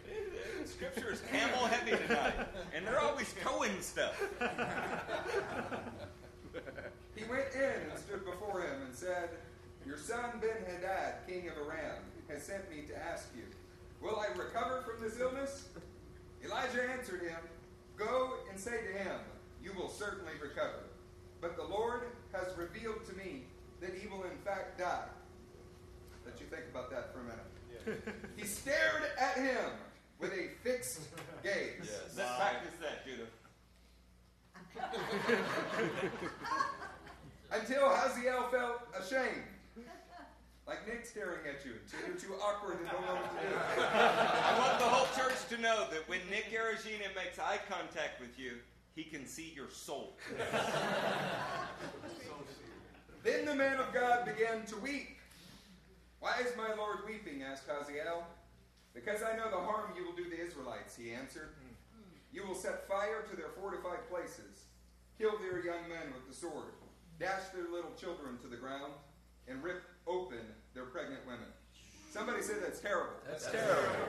Scripture 0.64 1.12
is 1.12 1.22
camel 1.30 1.66
heavy 1.66 1.90
tonight, 2.06 2.34
and 2.74 2.86
they're 2.86 3.00
always 3.00 3.34
towing 3.42 3.80
stuff. 3.80 4.22
He 7.14 7.24
went 7.30 7.54
in 7.54 7.90
and 7.90 7.98
stood 7.98 8.24
before 8.24 8.62
him 8.62 8.82
and 8.84 8.94
said, 8.94 9.30
Your 9.86 9.96
son 9.96 10.40
Ben 10.40 10.64
Hadad, 10.66 11.26
king 11.28 11.48
of 11.48 11.56
Aram, 11.56 12.02
has 12.28 12.42
sent 12.42 12.68
me 12.70 12.82
to 12.88 12.98
ask 12.98 13.28
you, 13.36 13.44
Will 14.00 14.18
I 14.18 14.26
recover 14.36 14.82
from 14.82 15.02
this 15.02 15.20
illness? 15.20 15.68
Elijah 16.44 16.90
answered 16.90 17.22
him, 17.22 17.38
Go 17.96 18.34
and 18.50 18.58
say 18.58 18.72
to 18.72 18.98
him, 18.98 19.20
You 19.62 19.72
will 19.76 19.88
certainly 19.88 20.32
recover. 20.42 20.82
But 21.40 21.56
the 21.56 21.64
Lord 21.64 22.02
has 22.32 22.56
revealed 22.56 23.06
to 23.06 23.16
me 23.16 23.44
that 23.80 23.94
he 23.94 24.08
will 24.08 24.24
in 24.24 24.36
fact 24.44 24.78
die. 24.78 25.08
Let 26.26 26.40
you 26.40 26.46
think 26.46 26.64
about 26.72 26.90
that 26.90 27.12
for 27.12 27.20
a 27.20 27.24
minute. 27.24 27.51
he 28.36 28.44
stared 28.44 29.02
at 29.18 29.36
him 29.36 29.70
with 30.18 30.32
a 30.32 30.48
fixed 30.62 31.00
gaze. 31.42 31.90
Let's 32.16 32.36
practice 32.36 32.74
that, 32.80 33.04
Judah. 33.06 33.26
Until 37.52 37.90
Hazael 37.90 38.48
felt 38.50 38.80
ashamed. 38.98 39.44
Like 40.66 40.86
Nick 40.86 41.04
staring 41.04 41.40
at 41.48 41.64
you. 41.64 41.72
Until 41.84 42.08
you're 42.08 42.16
too 42.16 42.34
awkward 42.42 42.78
and 42.78 42.88
don't 42.90 43.02
know 43.02 43.14
what 43.14 43.30
to 43.30 43.48
do. 43.48 43.54
I 43.82 44.58
want 44.58 44.78
the 44.78 44.84
whole 44.84 45.08
church 45.16 45.48
to 45.50 45.58
know 45.60 45.86
that 45.90 46.08
when 46.08 46.20
Nick 46.30 46.52
Aragina 46.52 47.12
makes 47.16 47.38
eye 47.38 47.58
contact 47.68 48.20
with 48.20 48.38
you, 48.38 48.52
he 48.94 49.02
can 49.02 49.26
see 49.26 49.52
your 49.56 49.70
soul. 49.70 50.16
Then 53.24 53.44
the 53.44 53.54
man 53.54 53.78
of 53.78 53.92
God 53.92 54.24
began 54.24 54.64
to 54.66 54.76
weep. 54.76 55.18
Why 56.22 56.38
is 56.38 56.54
my 56.56 56.72
Lord 56.78 57.02
weeping? 57.04 57.42
asked 57.42 57.66
Hazael. 57.66 58.22
Because 58.94 59.26
I 59.26 59.34
know 59.34 59.50
the 59.50 59.58
harm 59.58 59.90
you 59.96 60.06
will 60.06 60.14
do 60.14 60.30
the 60.30 60.38
Israelites, 60.38 60.94
he 60.94 61.10
answered. 61.10 61.58
Hmm. 61.58 61.74
You 62.30 62.46
will 62.46 62.54
set 62.54 62.86
fire 62.86 63.26
to 63.28 63.34
their 63.34 63.50
fortified 63.58 64.08
places, 64.08 64.70
kill 65.18 65.34
their 65.38 65.58
young 65.66 65.82
men 65.90 66.14
with 66.14 66.28
the 66.28 66.34
sword, 66.34 66.78
dash 67.18 67.50
their 67.52 67.66
little 67.66 67.90
children 67.98 68.38
to 68.38 68.46
the 68.46 68.56
ground, 68.56 68.92
and 69.48 69.64
rip 69.64 69.82
open 70.06 70.46
their 70.74 70.84
pregnant 70.84 71.26
women. 71.26 71.50
Somebody 72.12 72.40
said 72.40 72.62
that's 72.62 72.78
terrible. 72.78 73.18
That's 73.26 73.50
terrible. 73.50 74.06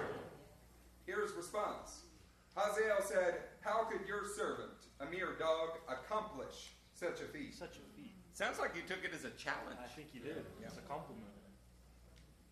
Here's 1.08 1.32
response. 1.34 2.02
Hazael 2.56 3.02
said, 3.02 3.42
How 3.62 3.86
could 3.86 4.08
your 4.08 4.28
servant, 4.38 4.86
a 5.00 5.10
mere 5.10 5.34
dog, 5.40 5.82
accomplish 5.90 6.78
such 6.94 7.22
a 7.22 7.28
feat? 7.34 7.56
Such 7.56 7.82
a 7.82 7.86
feat. 7.98 8.14
Sounds 8.34 8.60
like 8.60 8.76
you 8.76 8.84
took 8.88 9.04
it 9.04 9.16
as 9.16 9.26
a 9.26 9.32
challenge. 9.32 9.82
I 9.84 9.88
think 9.88 10.10
you 10.14 10.20
did. 10.20 10.46
It's 10.62 10.78
a 10.78 10.82
compliment. 10.82 11.33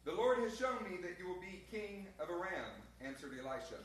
The 0.03 0.13
Lord 0.13 0.39
has 0.39 0.57
shown 0.57 0.83
me 0.83 0.97
that 1.03 1.19
you 1.19 1.27
will 1.27 1.39
be 1.39 1.63
king 1.69 2.07
of 2.19 2.29
Aram, 2.29 2.71
answered 3.05 3.33
Elisha. 3.37 3.77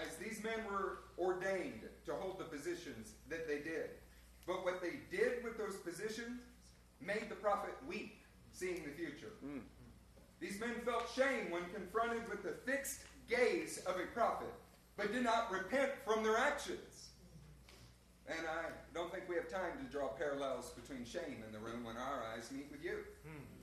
As 0.00 0.16
these 0.16 0.42
men 0.42 0.64
were 0.70 0.98
ordained 1.18 1.82
to 2.06 2.14
hold 2.14 2.38
the 2.38 2.44
positions 2.44 3.12
that 3.28 3.48
they 3.48 3.58
did. 3.58 3.90
But 4.46 4.64
what 4.64 4.80
they 4.80 5.00
did 5.10 5.42
with 5.42 5.58
those 5.58 5.76
positions 5.76 6.42
made 7.00 7.26
the 7.28 7.34
prophet 7.34 7.74
weep, 7.88 8.18
seeing 8.52 8.84
the 8.84 8.90
future. 8.90 9.32
Hmm. 9.40 9.58
These 10.40 10.60
men 10.60 10.74
felt 10.84 11.10
shame 11.14 11.50
when 11.50 11.62
confronted 11.74 12.28
with 12.28 12.42
the 12.42 12.54
fixed 12.70 13.00
gaze 13.28 13.78
of 13.86 13.96
a 13.96 14.06
prophet, 14.14 14.52
but 14.96 15.12
did 15.12 15.24
not 15.24 15.50
repent 15.50 15.92
from 16.04 16.22
their 16.22 16.36
actions. 16.36 17.08
And 18.28 18.46
I 18.46 18.70
don't 18.94 19.12
think 19.12 19.28
we 19.28 19.36
have 19.36 19.48
time 19.48 19.78
to 19.78 19.84
draw 19.90 20.08
parallels 20.08 20.70
between 20.70 21.04
shame 21.04 21.42
in 21.46 21.52
the 21.52 21.58
room 21.58 21.84
when 21.84 21.96
our 21.96 22.22
eyes 22.34 22.50
meet 22.52 22.68
with 22.70 22.84
you. 22.84 22.98
Hmm. 23.26 23.53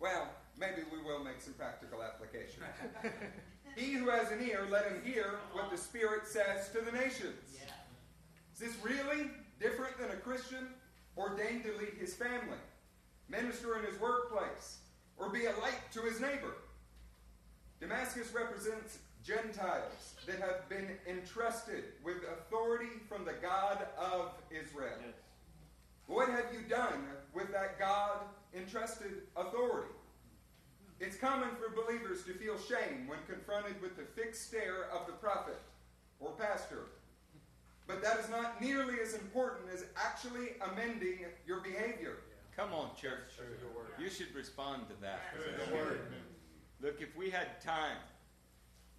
Well, 0.00 0.28
maybe 0.58 0.82
we 0.90 1.02
will 1.02 1.22
make 1.22 1.40
some 1.40 1.52
practical 1.54 2.02
application. 2.02 2.62
he 3.76 3.92
who 3.92 4.08
has 4.08 4.32
an 4.32 4.42
ear, 4.42 4.66
let 4.70 4.86
him 4.86 5.02
hear 5.04 5.38
what 5.52 5.70
the 5.70 5.76
Spirit 5.76 6.26
says 6.26 6.70
to 6.70 6.80
the 6.80 6.92
nations. 6.92 7.36
Is 8.54 8.60
this 8.60 8.76
really 8.82 9.30
different 9.60 9.98
than 9.98 10.10
a 10.10 10.16
Christian 10.16 10.68
ordained 11.16 11.64
to 11.64 11.76
lead 11.76 11.94
his 11.98 12.14
family, 12.14 12.58
minister 13.28 13.78
in 13.78 13.84
his 13.84 14.00
workplace, 14.00 14.78
or 15.18 15.28
be 15.28 15.44
a 15.44 15.52
light 15.60 15.80
to 15.92 16.00
his 16.00 16.20
neighbor? 16.20 16.54
Damascus 17.78 18.32
represents 18.34 18.98
Gentiles 19.22 20.14
that 20.26 20.40
have 20.40 20.68
been 20.68 20.96
entrusted 21.08 21.84
with 22.02 22.16
authority 22.38 22.90
from 23.08 23.24
the 23.24 23.34
God 23.42 23.86
of 23.98 24.32
Israel. 24.50 24.96
Yes. 25.00 25.14
What 26.10 26.28
have 26.28 26.46
you 26.52 26.62
done 26.68 27.04
with 27.32 27.52
that 27.52 27.78
God 27.78 28.22
entrusted 28.52 29.22
authority? 29.36 29.94
It's 30.98 31.16
common 31.16 31.50
for 31.50 31.70
believers 31.70 32.24
to 32.24 32.34
feel 32.34 32.56
shame 32.58 33.06
when 33.06 33.20
confronted 33.28 33.80
with 33.80 33.96
the 33.96 34.02
fixed 34.02 34.48
stare 34.48 34.90
of 34.92 35.06
the 35.06 35.12
prophet 35.12 35.60
or 36.18 36.32
pastor. 36.32 36.86
But 37.86 38.02
that 38.02 38.18
is 38.18 38.28
not 38.28 38.60
nearly 38.60 38.96
as 39.00 39.14
important 39.14 39.70
as 39.72 39.84
actually 39.96 40.48
amending 40.72 41.20
your 41.46 41.60
behavior. 41.60 42.16
Come 42.56 42.72
on, 42.72 42.90
church. 43.00 43.30
You 44.02 44.10
should 44.10 44.34
respond 44.34 44.88
to 44.88 45.00
that. 45.00 45.20
Look, 46.82 47.00
if 47.00 47.16
we 47.16 47.30
had 47.30 47.60
time, 47.60 47.98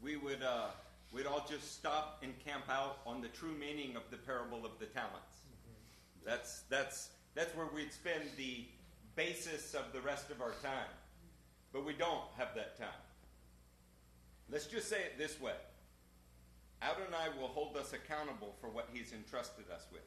we 0.02 0.16
would 0.16 0.42
uh, 0.44 0.68
we'd 1.12 1.26
all 1.26 1.46
just 1.50 1.74
stop 1.76 2.20
and 2.24 2.34
camp 2.40 2.70
out 2.70 3.00
on 3.06 3.22
the 3.22 3.28
true 3.28 3.54
meaning 3.60 3.98
of 3.98 4.04
the 4.12 4.18
parable 4.18 4.66
of 4.66 4.80
the 4.80 4.86
talents. 4.86 5.31
That's 6.26 6.61
that's 6.69 7.10
that's 7.35 7.56
where 7.56 7.68
we'd 7.73 7.93
spend 7.93 8.23
the 8.38 8.65
basis 9.15 9.73
of 9.73 9.91
the 9.93 10.02
rest 10.02 10.30
of 10.31 10.41
our 10.41 10.53
time. 10.64 10.91
But 11.73 11.85
we 11.85 11.93
don't 11.93 12.23
have 12.38 12.49
that 12.56 12.77
time. 12.77 13.02
Let's 14.49 14.65
just 14.65 14.89
say 14.89 14.98
it 14.98 15.18
this 15.18 15.39
way. 15.39 15.56
Adonai 16.81 17.30
will 17.39 17.48
hold 17.48 17.77
us 17.77 17.93
accountable 17.93 18.56
for 18.60 18.68
what 18.69 18.89
he's 18.91 19.14
entrusted 19.14 19.65
us 19.73 19.85
with. 19.91 20.02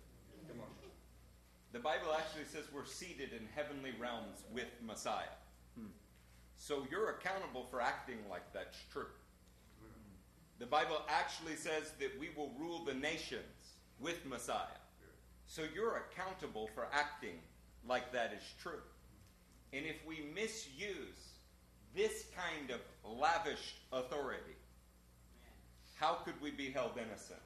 Come 0.49 0.61
on. 0.61 0.67
The 1.73 1.79
Bible 1.79 2.15
actually 2.17 2.45
says 2.45 2.65
we're 2.73 2.85
seated 2.85 3.33
in 3.33 3.49
heavenly 3.55 3.93
realms 3.99 4.45
with 4.53 4.69
Messiah. 4.85 5.35
Hmm. 5.77 5.87
So 6.57 6.87
you're 6.91 7.11
accountable 7.11 7.67
for 7.71 7.81
acting 7.81 8.19
like 8.31 8.53
that's 8.53 8.79
true. 8.93 9.07
The 10.59 10.67
Bible 10.67 11.03
actually 11.09 11.57
says 11.57 11.93
that 11.99 12.19
we 12.19 12.31
will 12.37 12.53
rule 12.59 12.85
the 12.85 12.95
nations 12.95 13.43
with 13.99 14.25
Messiah. 14.25 14.79
So 15.47 15.63
you're 15.75 16.03
accountable 16.11 16.69
for 16.75 16.89
acting 16.93 17.39
like 17.87 18.13
that 18.13 18.33
is 18.33 18.45
true. 18.61 18.81
And 19.73 19.85
if 19.85 19.97
we 20.07 20.25
misuse 20.35 21.35
this 21.95 22.27
kind 22.37 22.71
of 22.71 22.81
lavish 23.05 23.77
authority, 23.93 24.57
how 25.97 26.15
could 26.15 26.41
we 26.41 26.51
be 26.51 26.71
held 26.71 26.93
innocent? 26.97 27.41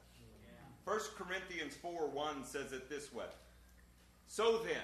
1 0.85 0.99
Corinthians 1.17 1.75
4 1.75 2.07
1 2.07 2.45
says 2.45 2.71
it 2.71 2.89
this 2.89 3.13
way 3.13 3.25
So 4.27 4.59
then, 4.59 4.77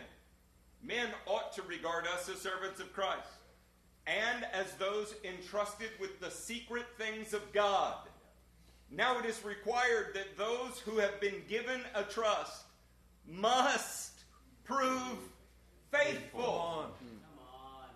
men 0.83 1.07
ought 1.25 1.53
to 1.53 1.61
regard 1.63 2.05
us 2.05 2.29
as 2.29 2.39
servants 2.39 2.79
of 2.79 2.93
Christ, 2.93 3.27
and 4.05 4.45
as 4.53 4.71
those 4.73 5.15
entrusted 5.23 5.89
with 5.99 6.19
the 6.19 6.29
secret 6.29 6.85
things 6.97 7.33
of 7.33 7.51
God. 7.53 7.95
Now 8.91 9.17
it 9.17 9.25
is 9.25 9.43
required 9.43 10.13
that 10.13 10.37
those 10.37 10.79
who 10.85 10.99
have 10.99 11.19
been 11.19 11.41
given 11.49 11.81
a 11.95 12.03
trust 12.03 12.65
must 13.27 14.23
prove 14.63 15.17
faithful. 15.91 16.41
Come 16.41 17.39
on. 17.53 17.89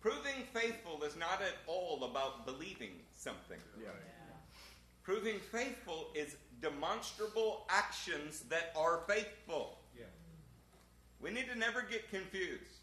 Proving 0.00 0.44
faithful 0.52 1.02
is 1.04 1.16
not 1.16 1.40
at 1.42 1.54
all 1.66 2.04
about 2.04 2.46
believing 2.46 2.90
something. 3.14 3.58
Yeah. 3.80 3.90
Proving 5.02 5.38
faithful 5.50 6.08
is 6.14 6.36
demonstrable 6.60 7.66
actions 7.68 8.40
that 8.48 8.72
are 8.76 9.00
faithful. 9.08 9.78
Yeah. 9.96 10.04
We 11.20 11.30
need 11.30 11.48
to 11.52 11.58
never 11.58 11.82
get 11.82 12.08
confused. 12.10 12.82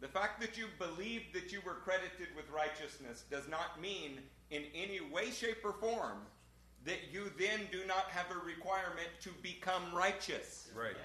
The 0.00 0.08
fact 0.08 0.40
that 0.40 0.56
you 0.56 0.66
believe 0.78 1.24
that 1.34 1.52
you 1.52 1.60
were 1.64 1.74
credited 1.74 2.28
with 2.34 2.48
righteousness 2.50 3.24
does 3.30 3.46
not 3.48 3.80
mean 3.80 4.20
in 4.50 4.64
any 4.74 5.00
way, 5.00 5.30
shape, 5.30 5.58
or 5.62 5.74
form 5.74 6.22
that 6.84 7.12
you 7.12 7.30
then 7.38 7.60
do 7.70 7.86
not 7.86 8.04
have 8.10 8.26
a 8.30 8.44
requirement 8.44 9.08
to 9.22 9.30
become 9.42 9.82
righteous. 9.94 10.68
Right. 10.74 10.96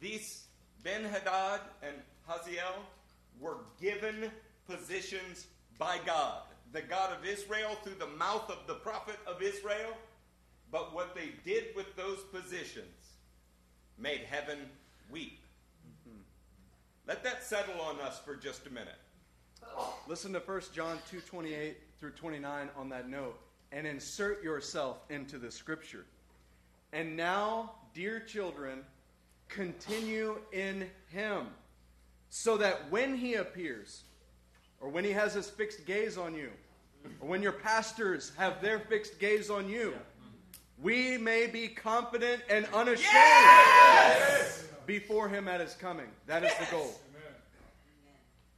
These 0.00 0.44
Ben 0.82 1.04
Hadad 1.04 1.60
and 1.82 1.96
Hazael 2.26 2.76
were 3.40 3.56
given 3.80 4.30
positions 4.68 5.46
by 5.78 5.98
God, 6.06 6.42
the 6.72 6.82
God 6.82 7.16
of 7.16 7.26
Israel, 7.26 7.76
through 7.82 7.96
the 7.98 8.06
mouth 8.06 8.48
of 8.50 8.66
the 8.66 8.74
prophet 8.74 9.16
of 9.26 9.42
Israel. 9.42 9.96
But 10.70 10.94
what 10.94 11.14
they 11.14 11.32
did 11.44 11.74
with 11.74 11.94
those 11.96 12.18
positions 12.32 12.86
made 13.98 14.20
heaven 14.28 14.58
weep. 15.10 15.40
Mm-hmm. 15.86 16.18
Let 17.06 17.22
that 17.24 17.44
settle 17.44 17.80
on 17.80 18.00
us 18.00 18.20
for 18.24 18.36
just 18.36 18.66
a 18.66 18.70
minute. 18.70 18.98
Listen 20.06 20.32
to 20.32 20.40
1 20.40 20.60
John 20.74 20.98
2:28 21.10 21.74
through 21.98 22.10
29 22.10 22.68
on 22.76 22.88
that 22.90 23.08
note 23.08 23.40
and 23.74 23.88
insert 23.88 24.42
yourself 24.42 24.98
into 25.10 25.36
the 25.36 25.50
scripture. 25.50 26.06
And 26.92 27.16
now, 27.16 27.72
dear 27.92 28.20
children, 28.20 28.84
continue 29.48 30.38
in 30.52 30.88
him 31.08 31.48
so 32.30 32.56
that 32.56 32.88
when 32.90 33.16
he 33.16 33.34
appears 33.34 34.04
or 34.80 34.88
when 34.88 35.04
he 35.04 35.10
has 35.10 35.34
his 35.34 35.50
fixed 35.50 35.84
gaze 35.86 36.16
on 36.16 36.36
you 36.36 36.50
or 37.20 37.28
when 37.28 37.42
your 37.42 37.52
pastors 37.52 38.30
have 38.38 38.62
their 38.62 38.78
fixed 38.78 39.18
gaze 39.18 39.50
on 39.50 39.68
you, 39.68 39.92
we 40.80 41.18
may 41.18 41.48
be 41.48 41.66
confident 41.66 42.42
and 42.48 42.66
unashamed 42.72 43.08
before 44.86 45.28
him 45.28 45.48
at 45.48 45.60
his 45.60 45.74
coming. 45.74 46.08
That 46.26 46.44
is 46.44 46.52
the 46.60 46.66
goal. 46.70 46.94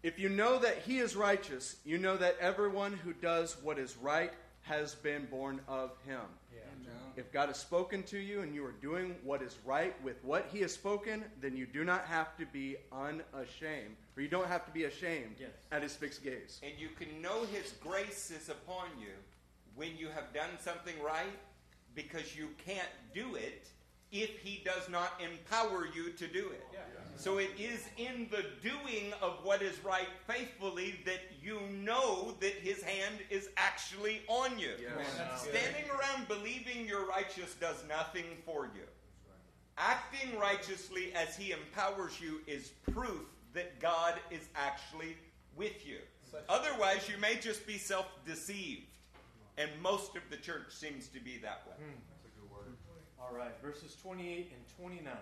If 0.03 0.19
you 0.19 0.29
know 0.29 0.59
that 0.59 0.83
he 0.87 0.99
is 0.99 1.17
righteous, 1.17 1.77
you 1.87 1.97
know 1.97 2.19
that 2.19 2.37
everyone 2.39 2.93
who 2.93 3.15
does 3.15 3.57
what 3.63 3.79
is 3.79 3.97
right 3.97 4.33
has 4.69 4.95
been 4.95 5.27
born 5.27 5.61
of 5.69 5.91
him. 6.07 6.21
If 7.17 7.33
God 7.33 7.49
has 7.49 7.57
spoken 7.57 8.03
to 8.05 8.19
you 8.19 8.43
and 8.43 8.55
you 8.55 8.63
are 8.67 8.75
doing 8.83 9.15
what 9.25 9.41
is 9.41 9.57
right 9.65 9.95
with 10.05 10.23
what 10.23 10.49
he 10.53 10.61
has 10.61 10.73
spoken, 10.75 11.25
then 11.41 11.57
you 11.57 11.65
do 11.65 11.83
not 11.83 12.05
have 12.05 12.37
to 12.37 12.45
be 12.45 12.77
unashamed, 12.93 13.97
or 14.17 14.23
you 14.23 14.29
don't 14.29 14.49
have 14.49 14.67
to 14.67 14.71
be 14.73 14.85
ashamed 14.85 15.37
Yes. 15.41 15.49
at 15.73 15.83
his 15.83 15.95
fixed 15.97 16.23
gaze. 16.23 16.61
And 16.63 16.73
you 16.79 16.89
can 16.91 17.23
know 17.23 17.45
his 17.47 17.73
grace 17.83 18.31
is 18.31 18.51
upon 18.51 18.89
you 19.01 19.15
when 19.77 19.97
you 19.97 20.09
have 20.09 20.33
done 20.35 20.51
something 20.61 20.95
right 21.03 21.39
because 21.95 22.37
you 22.37 22.49
can't 22.67 22.89
do 23.15 23.35
it 23.37 23.67
if 24.13 24.39
he 24.41 24.63
does 24.63 24.89
not 24.91 25.19
empower 25.21 25.87
you 25.95 26.11
to 26.13 26.27
do 26.27 26.51
it. 26.51 26.67
So 27.17 27.39
it 27.39 27.51
is 27.59 27.89
in 27.97 28.29
the 28.31 28.45
doing 28.63 29.13
of 29.23 29.39
what 29.43 29.63
is 29.63 29.83
right 29.85 30.09
faithfully 30.27 30.97
that 31.07 31.21
you 31.43 31.61
know 31.83 32.35
that 32.41 32.53
his 32.55 32.83
hand 32.83 33.17
is 33.31 33.49
actually 33.57 34.21
on 34.29 34.59
you. 34.59 34.73
Standing 35.37 35.91
around 35.91 36.29
believing 36.29 36.87
you're 36.87 37.07
righteous 37.07 37.55
does 37.55 37.83
nothing 37.89 38.25
for 38.45 38.67
you. 38.75 38.83
Acting 39.79 40.39
righteously 40.39 41.13
as 41.15 41.37
he 41.37 41.53
empowers 41.53 42.21
you 42.21 42.41
is 42.47 42.73
proof 42.93 43.23
that 43.55 43.79
God 43.81 44.15
is 44.31 44.49
actually 44.55 45.17
with 45.57 45.87
you. 45.87 45.99
Otherwise, 46.49 47.09
you 47.09 47.17
may 47.19 47.37
just 47.37 47.67
be 47.67 47.79
self 47.79 48.07
deceived. 48.27 48.83
And 49.59 49.71
most 49.83 50.17
of 50.17 50.23
the 50.31 50.37
church 50.37 50.67
seems 50.71 51.09
to 51.09 51.21
be 51.21 51.39
that 51.39 51.63
way. 51.67 51.77
Hmm. 51.79 52.01
All 53.19 53.35
right, 53.35 53.53
verses 53.63 53.97
28 54.03 54.53
and 54.53 54.77
29. 54.79 55.13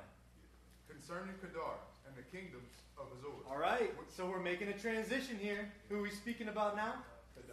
Concerning 1.05 1.36
Kedar 1.36 1.76
and 2.09 2.16
the 2.16 2.24
kingdoms 2.32 2.81
of 2.97 3.12
Hazor. 3.12 3.44
All 3.52 3.60
right, 3.60 3.93
so 4.09 4.24
we're 4.24 4.40
making 4.40 4.72
a 4.72 4.78
transition 4.81 5.36
here. 5.36 5.68
Who 5.93 6.01
are 6.01 6.09
we 6.09 6.09
speaking 6.09 6.48
about 6.48 6.81
now? 6.81 7.05
Kedar 7.36 7.52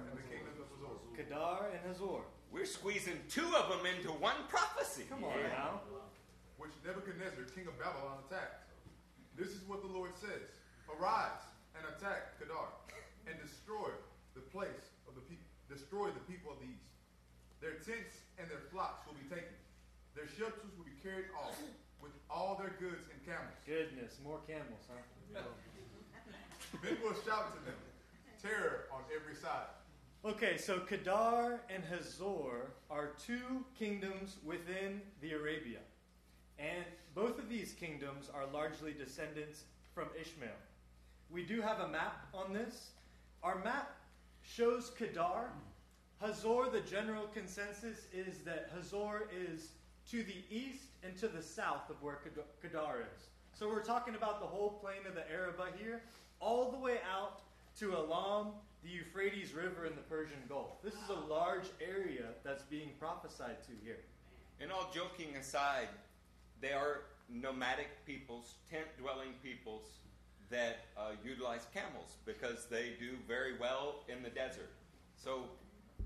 and 0.00 0.16
the 0.16 0.24
kingdoms 0.32 0.56
of 0.56 0.72
Hazor. 0.72 0.96
Kedar 1.12 1.76
and 1.76 1.84
Hazor. 1.84 2.24
We're 2.48 2.64
squeezing 2.64 3.20
two 3.28 3.44
of 3.52 3.68
them 3.68 3.84
into 3.84 4.16
one 4.16 4.48
prophecy. 4.48 5.04
Come 5.12 5.28
on 5.28 5.36
now. 5.52 5.84
which 6.56 6.72
Nebuchadnezzar, 6.88 7.44
king 7.52 7.68
of 7.68 7.76
Babylon, 7.76 8.24
attacked. 8.24 8.72
This 9.36 9.52
is 9.52 9.60
what 9.68 9.84
the 9.84 9.92
Lord 9.92 10.16
says 10.16 10.48
Arise 10.88 11.44
and 11.76 11.84
attack 11.92 12.40
Kedar, 12.40 12.72
and 13.28 13.36
destroy 13.44 13.92
the 14.32 14.40
place 14.40 14.96
of 15.04 15.12
the 15.12 15.24
people, 15.28 15.44
destroy 15.68 16.08
the 16.08 16.24
people 16.32 16.56
of 16.56 16.64
the 16.64 16.72
east. 16.72 16.88
Their 17.60 17.76
tents 17.84 18.24
and 18.40 18.48
their 18.48 18.64
flocks 18.72 19.04
will 19.04 19.20
be 19.20 19.28
taken. 19.28 19.52
Their 20.16 20.32
shelters 20.32 20.72
will 20.80 20.88
be 20.88 20.96
carried 21.04 21.28
off, 21.36 21.60
with 21.60 21.83
all 22.34 22.56
their 22.56 22.74
goods 22.80 23.06
and 23.12 23.24
camels. 23.24 23.54
Goodness, 23.64 24.18
more 24.24 24.40
camels, 24.46 24.82
huh? 24.88 25.00
Then 26.82 26.96
will 27.02 27.14
shout 27.14 27.54
to 27.54 27.64
them, 27.64 27.78
terror 28.42 28.86
on 28.92 29.00
every 29.14 29.36
side. 29.36 29.68
Okay, 30.24 30.56
so 30.56 30.80
Kedar 30.80 31.60
and 31.70 31.84
Hazor 31.84 32.72
are 32.90 33.10
two 33.24 33.64
kingdoms 33.78 34.38
within 34.44 35.00
the 35.20 35.32
Arabia. 35.32 35.78
And 36.58 36.84
both 37.14 37.38
of 37.38 37.48
these 37.48 37.72
kingdoms 37.72 38.30
are 38.34 38.46
largely 38.52 38.92
descendants 38.92 39.64
from 39.94 40.08
Ishmael. 40.20 40.50
We 41.30 41.44
do 41.44 41.60
have 41.60 41.80
a 41.80 41.88
map 41.88 42.26
on 42.34 42.52
this. 42.52 42.90
Our 43.42 43.62
map 43.62 43.96
shows 44.42 44.90
Kedar. 44.96 45.50
Hazor, 46.20 46.70
the 46.72 46.80
general 46.80 47.26
consensus 47.26 48.06
is 48.12 48.38
that 48.44 48.70
Hazor 48.74 49.28
is 49.30 49.68
to 50.10 50.22
the 50.22 50.42
east 50.50 50.84
and 51.02 51.16
to 51.18 51.28
the 51.28 51.42
south 51.42 51.90
of 51.90 52.02
where 52.02 52.18
Kedar- 52.62 53.00
is. 53.00 53.28
So 53.52 53.68
we're 53.68 53.84
talking 53.84 54.14
about 54.14 54.40
the 54.40 54.46
whole 54.46 54.70
plain 54.70 55.06
of 55.06 55.14
the 55.14 55.30
Arabah 55.30 55.76
here, 55.78 56.02
all 56.40 56.70
the 56.70 56.78
way 56.78 56.98
out 57.10 57.40
to 57.78 57.94
Elam, 57.94 58.48
the 58.82 58.90
Euphrates 58.90 59.52
River, 59.52 59.84
and 59.84 59.96
the 59.96 60.02
Persian 60.02 60.42
Gulf. 60.48 60.82
This 60.82 60.94
is 60.94 61.08
a 61.08 61.32
large 61.32 61.66
area 61.80 62.24
that's 62.44 62.64
being 62.64 62.90
prophesied 62.98 63.62
to 63.64 63.72
here. 63.84 64.00
And 64.60 64.70
all 64.70 64.90
joking 64.94 65.36
aside, 65.36 65.88
they 66.60 66.72
are 66.72 67.02
nomadic 67.28 68.04
peoples, 68.06 68.54
tent 68.70 68.86
dwelling 68.98 69.34
peoples 69.42 69.98
that 70.50 70.86
uh, 70.96 71.12
utilize 71.24 71.66
camels 71.72 72.16
because 72.24 72.66
they 72.66 72.92
do 72.98 73.16
very 73.26 73.58
well 73.58 74.04
in 74.08 74.22
the 74.22 74.30
desert. 74.30 74.70
So 75.16 75.44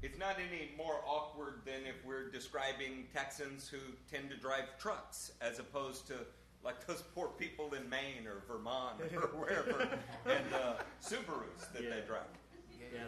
it's 0.02 0.18
not 0.18 0.36
any 0.38 0.70
more 0.76 1.00
awkward 1.06 1.60
than 1.64 1.86
if 1.86 1.96
we're 2.06 2.30
describing 2.30 3.06
Texans 3.14 3.68
who 3.68 3.78
tend 4.10 4.30
to 4.30 4.36
drive 4.36 4.64
trucks 4.78 5.32
as 5.40 5.58
opposed 5.58 6.06
to 6.08 6.14
like 6.64 6.84
those 6.86 7.02
poor 7.14 7.28
people 7.28 7.72
in 7.74 7.88
Maine 7.88 8.26
or 8.26 8.42
Vermont 8.46 9.00
or 9.14 9.20
wherever 9.38 9.88
and 10.26 10.54
uh, 10.54 10.74
Subarus 11.02 11.72
that 11.72 11.82
Yeah. 11.82 11.90
they 11.90 12.00
drive. 12.06 12.22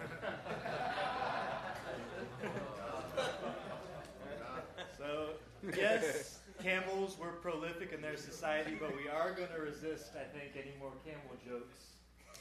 So, 4.98 5.30
yes, 5.76 6.40
camels 6.62 7.16
were 7.18 7.32
prolific 7.40 7.92
in 7.92 8.00
their 8.02 8.16
society, 8.16 8.76
but 8.78 8.94
we 8.96 9.08
are 9.08 9.32
going 9.32 9.48
to 9.54 9.60
resist, 9.60 10.10
I 10.14 10.24
think, 10.36 10.52
any 10.56 10.74
more 10.78 10.92
camel 11.04 11.36
jokes, 11.46 11.89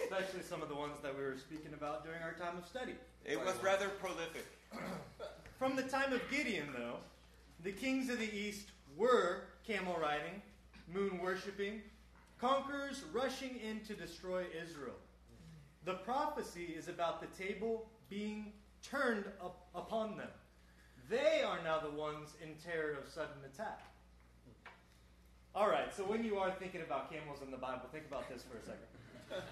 especially 0.02 0.42
some 0.42 0.62
of 0.62 0.70
the 0.70 0.76
ones 0.76 0.94
that 1.04 1.16
we 1.18 1.24
were 1.24 1.38
speaking 1.38 1.74
about 1.74 2.04
during 2.04 2.22
our 2.22 2.34
time 2.34 2.58
of 2.58 2.66
study. 2.66 2.96
It 3.26 3.40
was 3.44 3.56
rather 3.64 3.90
prolific. 3.90 4.46
From 5.58 5.76
the 5.76 5.84
time 5.84 6.14
of 6.14 6.22
Gideon, 6.32 6.68
though, 6.76 6.98
the 7.64 7.72
kings 7.72 8.10
of 8.10 8.20
the 8.20 8.34
east 8.34 8.68
were 8.96 9.44
camel 9.66 9.98
riding, 10.02 10.42
moon 10.94 11.20
worshipping, 11.20 11.82
conquerors 12.40 13.04
rushing 13.14 13.60
in 13.60 13.82
to 13.82 13.94
destroy 13.94 14.46
Israel. 14.64 14.96
The 15.86 15.96
prophecy 15.96 16.74
is 16.78 16.88
about 16.88 17.22
the 17.22 17.44
table 17.44 17.90
being 18.10 18.54
turned 18.84 19.26
up 19.42 19.68
upon 19.76 20.18
them. 20.18 20.30
They 21.10 21.42
are 21.42 21.60
now 21.64 21.80
the 21.80 21.90
ones 21.90 22.36
in 22.42 22.56
terror 22.64 22.94
of 22.94 23.12
sudden 23.12 23.44
attack. 23.46 23.82
All 25.56 25.68
right, 25.70 25.94
so 25.96 26.04
when 26.04 26.24
you 26.24 26.38
are 26.38 26.52
thinking 26.52 26.82
about 26.82 27.12
camels 27.12 27.40
in 27.44 27.50
the 27.52 27.58
Bible, 27.58 27.82
think 27.92 28.06
about 28.06 28.30
this 28.30 28.44
for 28.44 28.58
a 28.58 28.62
second. 28.62 29.44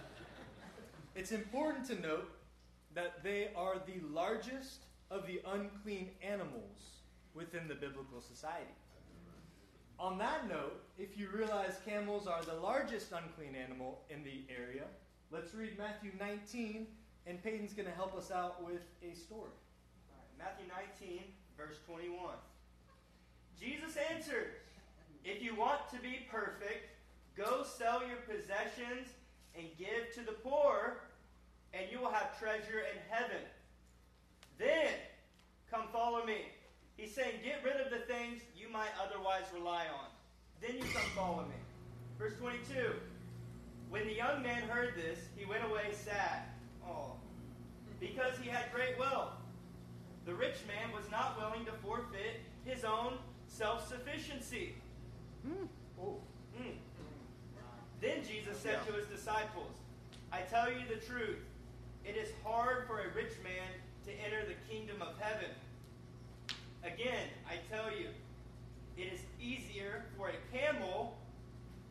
It's 1.17 1.31
important 1.31 1.83
to 1.87 1.99
note 1.99 2.29
that 2.93 3.23
they 3.23 3.49
are 3.55 3.81
the 3.87 4.07
largest 4.13 4.83
of 5.09 5.25
the 5.25 5.41
unclean 5.51 6.11
animals 6.21 7.01
within 7.33 7.67
the 7.67 7.73
biblical 7.73 8.21
society. 8.21 8.75
On 9.97 10.19
that 10.19 10.47
note, 10.47 10.79
if 10.99 11.17
you 11.17 11.29
realize 11.33 11.79
camels 11.83 12.27
are 12.27 12.43
the 12.43 12.53
largest 12.53 13.11
unclean 13.11 13.55
animal 13.55 14.01
in 14.11 14.23
the 14.23 14.43
area, 14.47 14.83
let's 15.31 15.55
read 15.55 15.75
Matthew 15.75 16.11
19, 16.19 16.85
and 17.25 17.43
Peyton's 17.43 17.73
going 17.73 17.87
to 17.87 17.95
help 17.95 18.15
us 18.15 18.29
out 18.29 18.63
with 18.63 18.83
a 19.01 19.15
story. 19.15 19.49
Matthew 20.37 20.67
19, 21.01 21.21
verse 21.57 21.77
21. 21.87 22.35
Jesus 23.59 23.97
answered, 24.13 24.51
If 25.25 25.41
you 25.41 25.55
want 25.55 25.89
to 25.89 25.99
be 25.99 26.27
perfect, 26.29 26.91
go 27.35 27.63
sell 27.63 28.01
your 28.07 28.17
possessions 28.17 29.07
and 29.57 29.65
give 29.79 30.13
to 30.13 30.21
the 30.21 30.37
poor, 30.43 30.97
and 31.73 31.85
you 31.91 31.99
will 31.99 32.11
have 32.11 32.37
treasure 32.39 32.79
in 32.79 32.97
heaven. 33.09 33.41
Then 34.57 34.89
come 35.69 35.87
follow 35.91 36.25
me. 36.25 36.45
He's 36.95 37.13
saying, 37.13 37.35
Get 37.43 37.63
rid 37.63 37.83
of 37.85 37.91
the 37.91 38.05
things 38.11 38.41
you 38.55 38.69
might 38.69 38.89
otherwise 39.01 39.43
rely 39.53 39.85
on. 39.85 40.07
Then 40.61 40.77
you 40.77 40.83
come 40.93 41.09
follow 41.15 41.43
me. 41.43 41.55
Verse 42.17 42.33
22. 42.39 42.93
When 43.89 44.05
the 44.07 44.13
young 44.13 44.41
man 44.41 44.63
heard 44.63 44.95
this, 44.95 45.19
he 45.35 45.45
went 45.45 45.63
away 45.63 45.93
sad. 45.93 46.43
Oh, 46.85 47.13
because 47.99 48.33
he 48.41 48.49
had 48.49 48.65
great 48.73 48.97
wealth. 48.99 49.33
The 50.25 50.33
rich 50.33 50.57
man 50.67 50.93
was 50.93 51.09
not 51.09 51.37
willing 51.39 51.65
to 51.65 51.71
forfeit 51.83 52.41
his 52.65 52.83
own 52.83 53.13
self 53.47 53.87
sufficiency. 53.87 54.75
Oh, 56.01 56.19
Mm. 56.59 56.73
Then 58.01 58.23
Jesus 58.27 58.57
said 58.57 58.79
to 58.87 58.93
his 58.93 59.07
disciples, 59.07 59.71
I 60.31 60.41
tell 60.41 60.69
you 60.71 60.81
the 60.89 61.03
truth. 61.05 61.39
It 62.07 62.15
is 62.15 62.29
hard 62.41 62.87
for 62.87 62.99
a 63.01 63.13
rich 63.13 63.33
man 63.43 63.67
to 64.05 64.11
enter 64.23 64.47
the 64.47 64.55
kingdom 64.71 65.01
of 65.01 65.19
heaven. 65.19 65.49
Again, 66.81 67.27
I 67.45 67.59
tell 67.69 67.91
you, 67.91 68.07
it 68.95 69.11
is 69.11 69.19
easier 69.41 70.05
for 70.15 70.29
a 70.29 70.57
camel 70.57 71.17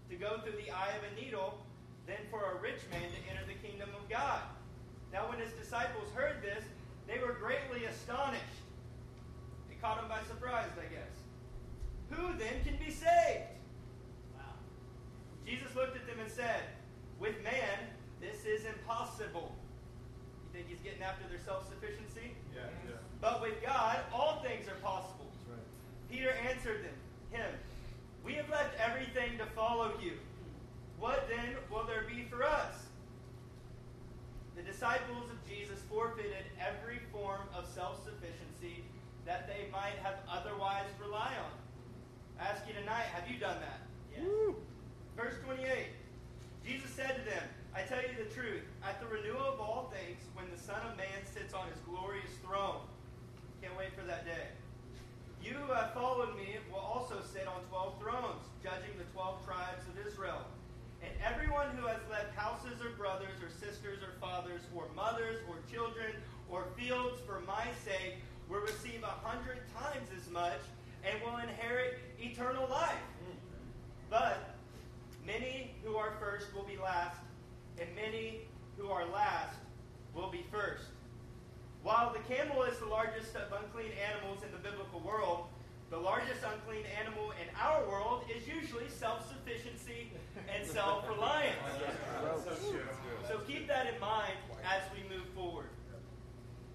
to 0.09 0.17
go 0.17 0.41
through 0.41 0.57
the 0.57 0.71
eye 0.71 0.93
of 0.97 1.13
a 1.13 1.21
needle 1.21 1.59
than 2.07 2.17
for 2.31 2.41
a 2.41 2.61
rich 2.63 2.81
man 2.91 3.03
to 3.03 3.31
enter 3.31 3.45
the 3.47 3.69
kingdom 3.69 3.91
of 3.95 4.09
God. 4.09 4.41
Now, 5.13 5.29
when 5.29 5.39
his 5.39 5.53
disciples 5.53 6.09
heard 6.15 6.41
this, 6.43 6.65
they 7.07 7.19
were 7.19 7.35
greatly 7.35 7.85
astonished. 7.85 8.43
It 9.71 9.83
caught 9.83 10.01
them 10.01 10.09
by 10.09 10.23
surprise, 10.27 10.71
I 10.81 10.89
guess. 10.93 11.13
Who 12.11 12.39
then 12.39 12.65
can 12.65 12.77
be 12.83 12.91
saved? 12.91 13.53
Wow. 14.35 14.57
Jesus 15.45 15.75
looked 15.77 15.97
at 15.97 16.07
them 16.07 16.21
and 16.21 16.31
said, 16.31 16.63
With 17.21 17.43
man, 17.45 17.93
this 18.19 18.47
is 18.47 18.65
impossible. 18.65 19.55
You 20.57 20.63
think 20.65 20.73
he's 20.73 20.81
getting 20.81 21.03
after 21.03 21.29
their 21.29 21.41
self 21.45 21.69
sufficiency? 21.69 22.33
Yeah, 22.55 22.65
yeah. 22.89 22.97
But 23.21 23.43
with 23.43 23.61
God, 23.63 23.99
all 24.11 24.41
things 24.41 24.67
are 24.69 24.81
possible. 24.81 25.29
that's 25.29 25.53
right. 25.53 26.09
Peter 26.09 26.33
answered 26.49 26.81
them, 26.83 26.97
him, 27.31 27.51
We 28.25 28.33
have 28.41 28.49
left 28.49 28.73
everything 28.81 29.37
to 29.37 29.45
follow 29.53 29.93
you. 30.01 30.13
What 30.99 31.29
then 31.29 31.61
will 31.71 31.85
there 31.85 32.05
be 32.09 32.25
for 32.31 32.43
us? 32.43 32.89
The 34.57 34.63
disciples 34.63 35.29
of 35.29 35.37
Jesus 35.47 35.79
forfeited 35.91 36.49
every 36.57 37.01
form 37.13 37.43
of 37.55 37.69
self 37.69 38.03
sufficiency 38.03 38.85
that 39.27 39.47
they 39.47 39.69
might 39.71 40.01
have 40.03 40.17
otherwise 40.25 40.89
rely 40.99 41.37
on. 41.37 41.53
I 42.41 42.49
ask 42.49 42.63
you 42.67 42.73
tonight, 42.73 43.13
have 43.13 43.29
you 43.31 43.39
done 43.39 43.61
that? 43.61 43.81
Yes. 44.17 44.57
Verse 45.17 45.35
28 45.45 45.93
Jesus 46.65 46.91
said 46.91 47.15
to 47.15 47.31
them, 47.31 47.45
I 47.77 47.83
tell 47.83 48.01
you 48.01 48.17
the 48.17 48.33
truth, 48.33 48.65
at 48.81 48.97
the 49.05 49.07
renewal 49.07 49.53
of 49.53 49.61
all 49.61 49.93
things, 49.93 50.25
when 50.33 50.49
the 50.49 50.57
Son 50.57 50.81
of 50.89 50.97
Man 50.97 51.21
sits 51.29 51.53
on 51.53 51.69
his 51.69 51.77
glorious 51.85 52.33
throne, 52.41 52.81
can't 53.61 53.77
wait 53.77 53.93
for 53.93 54.01
that 54.09 54.25
day. 54.25 54.49
You 55.45 55.53
who 55.61 55.75
have 55.77 55.93
followed 55.93 56.35
me 56.41 56.57
will 56.73 56.81
also 56.81 57.21
sit 57.21 57.45
on 57.47 57.61
twelve 57.69 58.01
thrones, 58.01 58.49
judging 58.65 58.97
the 58.97 59.05
twelve 59.13 59.45
tribes 59.45 59.85
of 59.93 60.01
Israel. 60.09 60.41
And 61.05 61.13
everyone 61.21 61.69
who 61.77 61.87
has 61.87 62.01
left 62.09 62.35
houses 62.35 62.81
or 62.81 62.97
brothers 62.97 63.45
or 63.45 63.53
sisters 63.53 64.01
or 64.01 64.17
fathers 64.25 64.65
or 64.75 64.89
mothers 64.97 65.37
or 65.45 65.61
children 65.71 66.17
or 66.49 66.73
fields 66.81 67.21
for 67.29 67.45
my 67.47 67.69
sake 67.85 68.25
will 68.49 68.65
receive 68.65 69.05
a 69.05 69.17
hundred 69.21 69.61
times 69.77 70.09
as 70.17 70.33
much 70.33 70.65
and 71.05 71.21
will 71.21 71.37
inherit 71.45 72.01
eternal 72.19 72.67
life. 72.71 73.05
Mm. 73.21 73.37
But 74.09 74.57
many 75.27 75.77
who 75.85 75.97
are 75.97 76.17
first 76.19 76.55
will 76.57 76.65
be 76.65 76.79
last, 76.81 77.21
and 77.81 77.89
many 77.95 78.41
who 78.77 78.89
are 78.89 79.07
last 79.07 79.57
will 80.15 80.31
be 80.31 80.45
first. 80.51 80.85
While 81.83 82.13
the 82.13 82.35
camel 82.35 82.63
is 82.65 82.79
the 82.79 82.87
largest 82.87 83.37
of 83.37 83.53
unclean 83.53 83.93
animals 84.11 84.43
in 84.43 84.51
the 84.51 84.59
biblical 84.59 85.01
world, 85.01 85.47
the 85.91 85.97
largest 85.97 86.43
unclean 86.43 86.85
animal 86.99 87.31
in 87.41 87.47
our 87.55 87.87
world 87.87 88.25
is 88.27 88.43
usually 88.49 88.89
self 88.89 89.29
sufficiency 89.29 90.11
and 90.53 90.67
self 90.67 91.09
reliance. 91.09 91.57
So 93.29 93.39
keep 93.43 93.67
that 93.67 93.93
in 93.93 93.99
mind 93.99 94.39
as 94.63 94.83
we 94.95 95.03
move 95.11 95.27
forward. 95.35 95.67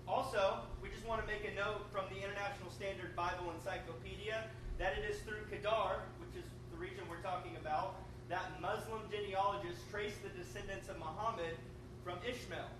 Also, 0.05 0.59
we 0.83 0.89
just 0.89 1.07
want 1.07 1.21
to 1.21 1.27
make 1.27 1.47
a 1.47 1.55
note 1.55 1.87
from 1.93 2.03
the 2.11 2.19
International 2.19 2.69
Standard 2.69 3.15
Bible 3.15 3.51
Encyclopedia 3.55 4.51
that 4.77 4.99
it 4.99 5.09
is 5.09 5.21
through 5.23 5.47
Kedar, 5.49 6.03
which 6.19 6.35
is 6.35 6.43
the 6.71 6.77
region 6.77 7.07
we're 7.09 7.23
talking 7.23 7.55
about, 7.55 8.00
that 8.31 8.61
Muslim 8.61 9.01
genealogists 9.11 9.83
trace 9.91 10.15
the 10.23 10.29
descendants 10.29 10.87
of 10.87 10.97
Muhammad 10.97 11.53
from 12.01 12.17
Ishmael. 12.25 12.71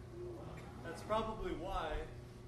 That's 0.86 1.02
probably 1.02 1.52
why 1.60 1.92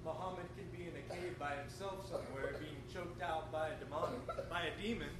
Muhammad 0.04 0.46
can 0.56 0.66
be 0.76 0.88
in 0.88 0.94
a 0.96 1.14
cave 1.14 1.38
by 1.38 1.54
himself 1.56 2.08
somewhere, 2.08 2.56
being 2.58 2.80
choked 2.92 3.22
out 3.22 3.52
by 3.52 3.68
a 3.68 3.74
demon, 3.84 4.20
by 4.48 4.62
a 4.62 4.82
demon, 4.82 5.10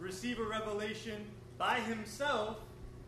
receive 0.00 0.40
a 0.40 0.44
revelation 0.44 1.24
by 1.58 1.78
himself, 1.80 2.58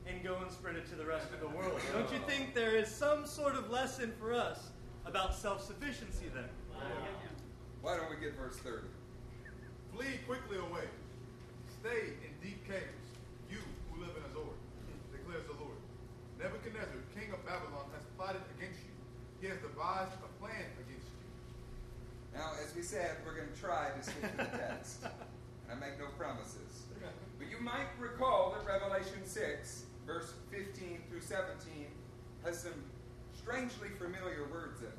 and 0.06 0.22
go 0.22 0.36
and 0.42 0.50
spread 0.50 0.76
it 0.76 0.88
to 0.88 0.94
the 0.94 1.04
rest 1.04 1.26
of 1.34 1.40
the 1.40 1.48
world. 1.48 1.78
Don't 1.92 2.10
you 2.12 2.20
think 2.26 2.54
there 2.54 2.76
is 2.76 2.88
some 2.88 3.26
sort 3.26 3.56
of 3.56 3.68
lesson 3.68 4.12
for 4.18 4.32
us 4.32 4.70
about 5.06 5.34
self-sufficiency 5.34 6.26
there? 6.32 6.48
Why 7.82 7.96
don't 7.96 8.08
we 8.08 8.16
get 8.16 8.36
verse 8.36 8.56
30? 8.58 8.86
Flee 9.94 10.18
quickly 10.26 10.58
away. 10.58 10.86
Stay 11.80 12.14
in 12.24 12.32
deep 12.42 12.66
caves, 12.66 12.82
you 13.50 13.58
who 13.92 14.00
live 14.00 14.10
in 14.16 14.22
Hazor, 14.22 14.56
declares 15.28 15.44
the 15.44 15.60
Lord. 15.60 15.76
Nebuchadnezzar, 16.40 17.04
king 17.12 17.28
of 17.36 17.44
Babylon, 17.44 17.84
has 17.92 18.04
plotted 18.16 18.40
against 18.56 18.80
you. 18.80 18.96
He 19.44 19.46
has 19.52 19.60
devised 19.60 20.16
a 20.24 20.30
plan 20.40 20.64
against 20.80 21.04
you. 21.04 21.20
Now, 22.32 22.56
as 22.64 22.74
we 22.74 22.80
said, 22.80 23.20
we're 23.26 23.36
going 23.36 23.52
to 23.52 23.60
try 23.60 23.92
to 23.92 24.00
stick 24.02 24.24
to 24.24 24.36
the 24.48 24.56
text. 24.56 25.04
And 25.04 25.12
I 25.68 25.74
make 25.76 25.98
no 25.98 26.08
promises. 26.16 26.88
But 27.38 27.48
you 27.50 27.60
might 27.60 27.86
recall 28.00 28.56
that 28.56 28.66
Revelation 28.66 29.24
6, 29.24 29.84
verse 30.04 30.32
15 30.50 31.02
through 31.08 31.20
17, 31.20 31.86
has 32.44 32.58
some 32.58 32.82
strangely 33.32 33.90
familiar 33.96 34.48
words 34.50 34.80
in 34.80 34.88
it. 34.88 34.98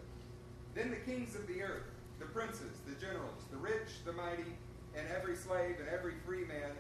Then 0.74 0.90
the 0.90 1.12
kings 1.12 1.36
of 1.36 1.46
the 1.48 1.62
earth, 1.62 1.92
the 2.18 2.28
princes, 2.28 2.80
the 2.88 2.96
generals, 3.06 3.44
the 3.52 3.58
rich, 3.58 4.06
the 4.06 4.14
mighty, 4.14 4.56
and 4.96 5.06
every 5.14 5.36
slave 5.36 5.76
and 5.82 5.90
every 5.90 6.14
free 6.26 6.46
man 6.46 6.72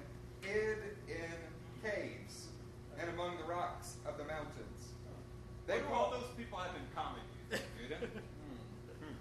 hid 0.41 0.77
in 1.09 1.35
caves 1.83 2.48
and 2.99 3.09
among 3.09 3.37
the 3.37 3.43
rocks 3.43 3.95
of 4.05 4.17
the 4.17 4.25
mountains. 4.25 4.93
They 5.67 5.77
They 5.77 5.83
all 5.83 6.09
called, 6.09 6.13
those 6.13 6.29
people 6.37 6.57
have 6.57 6.75
in 6.75 6.81
common, 6.95 7.21
you 7.51 7.95
hmm. 7.95 9.15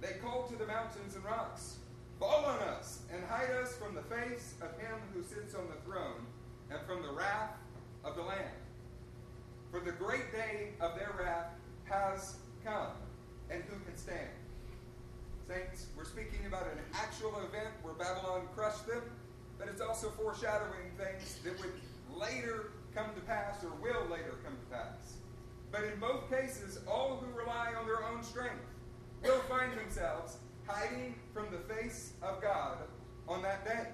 they 0.00 0.14
called 0.22 0.48
to 0.50 0.56
the 0.56 0.66
mountains 0.66 1.14
and 1.16 1.24
rocks, 1.24 1.78
Fall 2.20 2.44
on 2.44 2.58
us 2.60 3.00
and 3.12 3.22
hide 3.24 3.50
us 3.50 3.76
from 3.76 3.94
the 3.94 4.02
face 4.02 4.54
of 4.62 4.70
him 4.80 4.96
who 5.12 5.22
sits 5.22 5.54
on 5.54 5.66
the 5.66 5.80
throne 5.84 6.24
and 6.70 6.80
from 6.86 7.02
the 7.02 7.12
wrath 7.12 7.56
of 8.04 8.14
the 8.16 8.22
Lamb. 8.22 8.38
For 9.70 9.80
the 9.80 9.92
great 9.92 10.30
day 10.30 10.70
of 10.80 10.94
their 10.94 11.12
wrath 11.18 11.50
has 11.84 12.36
come, 12.64 12.92
and 13.50 13.62
who 13.64 13.76
can 13.84 13.96
stand? 13.96 14.30
Saints, 15.48 15.86
we're 15.96 16.04
speaking 16.04 16.46
about 16.46 16.62
an 16.62 16.78
actual 16.94 17.36
event 17.40 17.74
where 17.82 17.94
Babylon 17.94 18.48
crushed 18.54 18.86
them, 18.86 19.02
but 19.58 19.68
it's 19.68 19.80
also 19.80 20.08
foreshadowing 20.10 20.94
things 20.96 21.38
that 21.44 21.58
would 21.60 21.72
later 22.18 22.72
come 22.94 23.14
to 23.14 23.20
pass 23.22 23.62
or 23.64 23.70
will 23.82 24.08
later 24.10 24.38
come 24.44 24.56
to 24.56 24.76
pass. 24.76 25.16
But 25.70 25.84
in 25.84 25.98
both 25.98 26.30
cases, 26.30 26.78
all 26.86 27.16
who 27.16 27.36
rely 27.36 27.72
on 27.78 27.86
their 27.86 28.04
own 28.04 28.22
strength 28.22 28.62
will 29.22 29.40
find 29.48 29.72
themselves 29.76 30.36
hiding 30.66 31.14
from 31.32 31.46
the 31.50 31.74
face 31.74 32.12
of 32.22 32.40
God 32.40 32.78
on 33.28 33.42
that 33.42 33.64
day. 33.64 33.88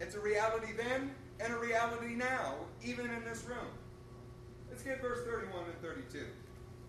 It's 0.00 0.14
a 0.14 0.20
reality 0.20 0.72
then 0.76 1.14
and 1.40 1.52
a 1.52 1.58
reality 1.58 2.14
now, 2.14 2.54
even 2.82 3.10
in 3.10 3.24
this 3.24 3.44
room. 3.44 3.70
Let's 4.70 4.82
get 4.82 5.00
verse 5.00 5.24
31 5.26 5.64
and 5.64 5.80
32. 5.80 6.26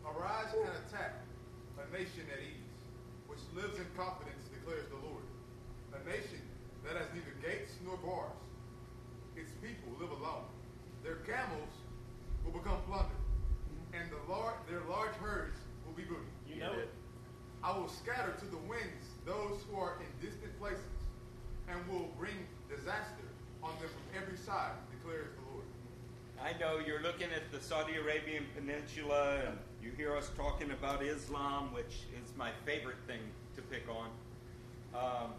Arise 0.06 0.54
and 0.54 0.70
attack 0.88 1.22
a 1.78 1.92
nation 1.92 2.26
at 2.32 2.40
ease, 2.40 2.82
which 3.28 3.40
lives 3.54 3.78
in 3.78 3.86
confidence, 3.98 4.48
declares 4.50 4.88
the 4.90 5.02
Lord. 5.06 5.24
A 5.94 6.02
nation 6.08 6.42
that 6.84 6.98
has 6.98 7.08
neither 7.14 7.36
gates 7.42 7.74
nor 7.86 7.98
bars. 7.98 8.45
People 9.96 10.10
live 10.10 10.22
alone. 10.22 10.44
Their 11.04 11.16
camels 11.24 11.70
will 12.44 12.52
become 12.52 12.82
plundered, 12.88 13.12
and 13.94 14.10
the 14.12 14.32
lar- 14.32 14.58
their 14.70 14.82
large 14.90 15.14
herds 15.16 15.58
will 15.86 15.94
be 15.94 16.04
booty. 16.04 16.20
You 16.48 16.60
know 16.60 16.74
it. 16.74 16.90
I 17.64 17.78
will 17.78 17.88
scatter 17.88 18.34
to 18.40 18.46
the 18.46 18.58
winds 18.58 19.08
those 19.26 19.62
who 19.70 19.80
are 19.80 19.98
in 20.00 20.28
distant 20.28 20.58
places, 20.60 20.84
and 21.70 21.78
will 21.88 22.10
bring 22.18 22.36
disaster 22.70 23.24
on 23.64 23.72
them 23.80 23.90
from 23.90 24.22
every 24.22 24.38
side, 24.38 24.74
declares 24.92 25.30
the 25.36 25.54
Lord. 25.54 25.66
I 26.42 26.58
know 26.60 26.84
you're 26.86 27.02
looking 27.02 27.30
at 27.34 27.52
the 27.52 27.62
Saudi 27.62 27.96
Arabian 27.96 28.46
Peninsula 28.56 29.42
and 29.48 29.58
you 29.82 29.92
hear 29.96 30.16
us 30.16 30.30
talking 30.38 30.72
about 30.72 31.02
Islam, 31.04 31.74
which 31.74 32.04
is 32.22 32.36
my 32.38 32.52
favorite 32.66 32.98
thing 33.08 33.22
to 33.56 33.62
pick 33.64 33.84
on. 33.90 34.10
Um, 34.94 35.32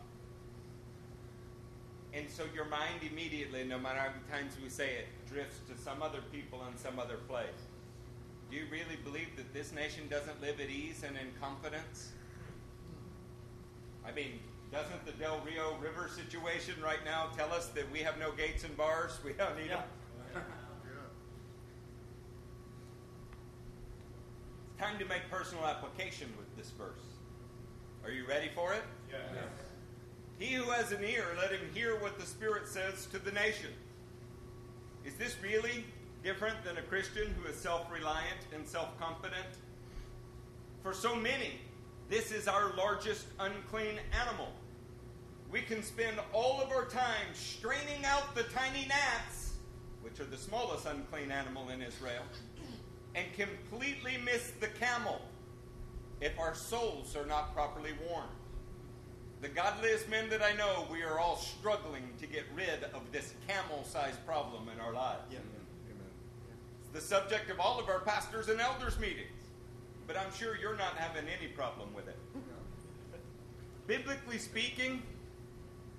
and 2.17 2.31
so 2.31 2.45
your 2.55 2.65
mind 2.65 3.01
immediately, 3.11 3.65
no 3.65 3.79
matter 3.79 3.99
how 3.99 4.09
many 4.09 4.43
times 4.43 4.57
we 4.63 4.71
say 4.71 4.95
it, 4.95 5.07
drifts 5.29 5.61
to 5.69 5.77
some 5.77 6.03
other 6.03 6.21
people 6.33 6.63
in 6.71 6.79
some 6.79 6.99
other 6.99 7.19
place. 7.29 7.69
Do 8.51 8.57
you 8.57 8.65
really 8.71 8.97
believe 9.05 9.37
that 9.37 9.53
this 9.53 9.73
nation 9.73 10.05
doesn't 10.09 10.41
live 10.41 10.59
at 10.61 10.71
ease 10.71 11.03
and 11.07 11.17
in 11.17 11.29
confidence? 11.41 12.13
I 14.07 14.13
mean, 14.13 14.41
doesn't 14.73 15.05
the 15.05 15.13
Del 15.13 15.41
Rio 15.45 15.77
River 15.77 16.09
situation 16.15 16.75
right 16.83 17.05
now 17.05 17.29
tell 17.37 17.53
us 17.53 17.69
that 17.69 17.91
we 17.93 17.99
have 18.01 18.19
no 18.19 18.33
gates 18.33 18.65
and 18.65 18.75
bars? 18.77 19.19
We 19.25 19.33
don't 19.33 19.59
need 19.59 19.71
them. 19.71 19.83
It's 24.71 24.83
time 24.83 24.99
to 24.99 25.05
make 25.05 25.29
personal 25.31 25.67
application 25.67 26.29
with 26.39 26.57
this 26.57 26.71
verse. 26.71 27.03
Are 28.05 28.11
you 28.11 28.27
ready 28.27 28.49
for 28.55 28.73
it? 28.73 28.83
Yes. 29.11 29.66
He 30.39 30.53
who 30.53 30.65
has 30.71 30.93
an 30.93 31.03
ear, 31.03 31.25
let 31.39 31.51
him 31.51 31.69
hear 31.73 31.99
what 31.99 32.19
the 32.19 32.27
Spirit 32.27 32.69
says 32.69 33.07
to 33.07 33.19
the 33.19 33.33
nation. 33.33 33.71
Is 35.05 35.15
this 35.15 35.37
really 35.43 35.85
different 36.23 36.63
than 36.63 36.77
a 36.77 36.83
Christian 36.83 37.35
who 37.41 37.49
is 37.49 37.57
self 37.57 37.91
reliant 37.91 38.41
and 38.55 38.67
self 38.67 38.99
confident? 39.01 39.47
For 40.83 40.93
so 40.93 41.17
many, 41.17 41.61
this 42.11 42.33
is 42.33 42.49
our 42.49 42.75
largest 42.77 43.27
unclean 43.41 43.99
animal. 44.21 44.49
We 45.51 45.63
can 45.63 45.83
spend 45.83 46.19
all 46.33 46.61
of 46.61 46.71
our 46.71 46.85
time 46.85 47.27
straining 47.33 48.05
out 48.05 48.35
the 48.35 48.43
tiny 48.45 48.87
gnats, 48.87 49.55
which 50.03 50.21
are 50.21 50.25
the 50.25 50.37
smallest 50.37 50.87
unclean 50.87 51.31
animal 51.31 51.71
in 51.71 51.81
Israel, 51.81 52.25
and 53.15 53.27
completely 53.33 54.19
miss 54.25 54.53
the 54.61 54.67
camel 54.67 55.23
if 56.21 56.39
our 56.39 56.55
souls 56.55 57.17
are 57.17 57.27
not 57.27 57.55
properly 57.55 57.93
warned. 58.09 58.29
The 59.43 59.49
godliest 59.49 60.09
men 60.09 60.29
that 60.31 60.43
I 60.43 60.53
know, 60.55 60.87
we 60.91 61.03
are 61.03 61.19
all 61.19 61.37
struggling 61.37 62.09
to 62.21 62.27
get 62.27 62.45
rid 62.55 62.85
of 62.95 63.03
this 63.13 63.35
camel 63.47 63.85
sized 63.85 64.25
problem 64.27 64.69
in 64.75 64.81
our 64.81 64.93
lives. 64.93 65.23
Yeah, 65.31 65.39
amen. 65.39 66.07
It's 66.81 66.91
the 66.93 67.01
subject 67.01 67.51
of 67.51 67.61
all 67.61 67.79
of 67.79 67.89
our 67.89 68.01
pastors 68.01 68.49
and 68.49 68.61
elders' 68.61 68.99
meetings. 68.99 69.29
But 70.07 70.17
I'm 70.17 70.33
sure 70.33 70.57
you're 70.57 70.77
not 70.77 70.97
having 70.97 71.25
any 71.29 71.49
problem 71.49 71.93
with 71.95 72.09
it. 72.09 72.17
Biblically 73.87 74.39
speaking, 74.39 75.03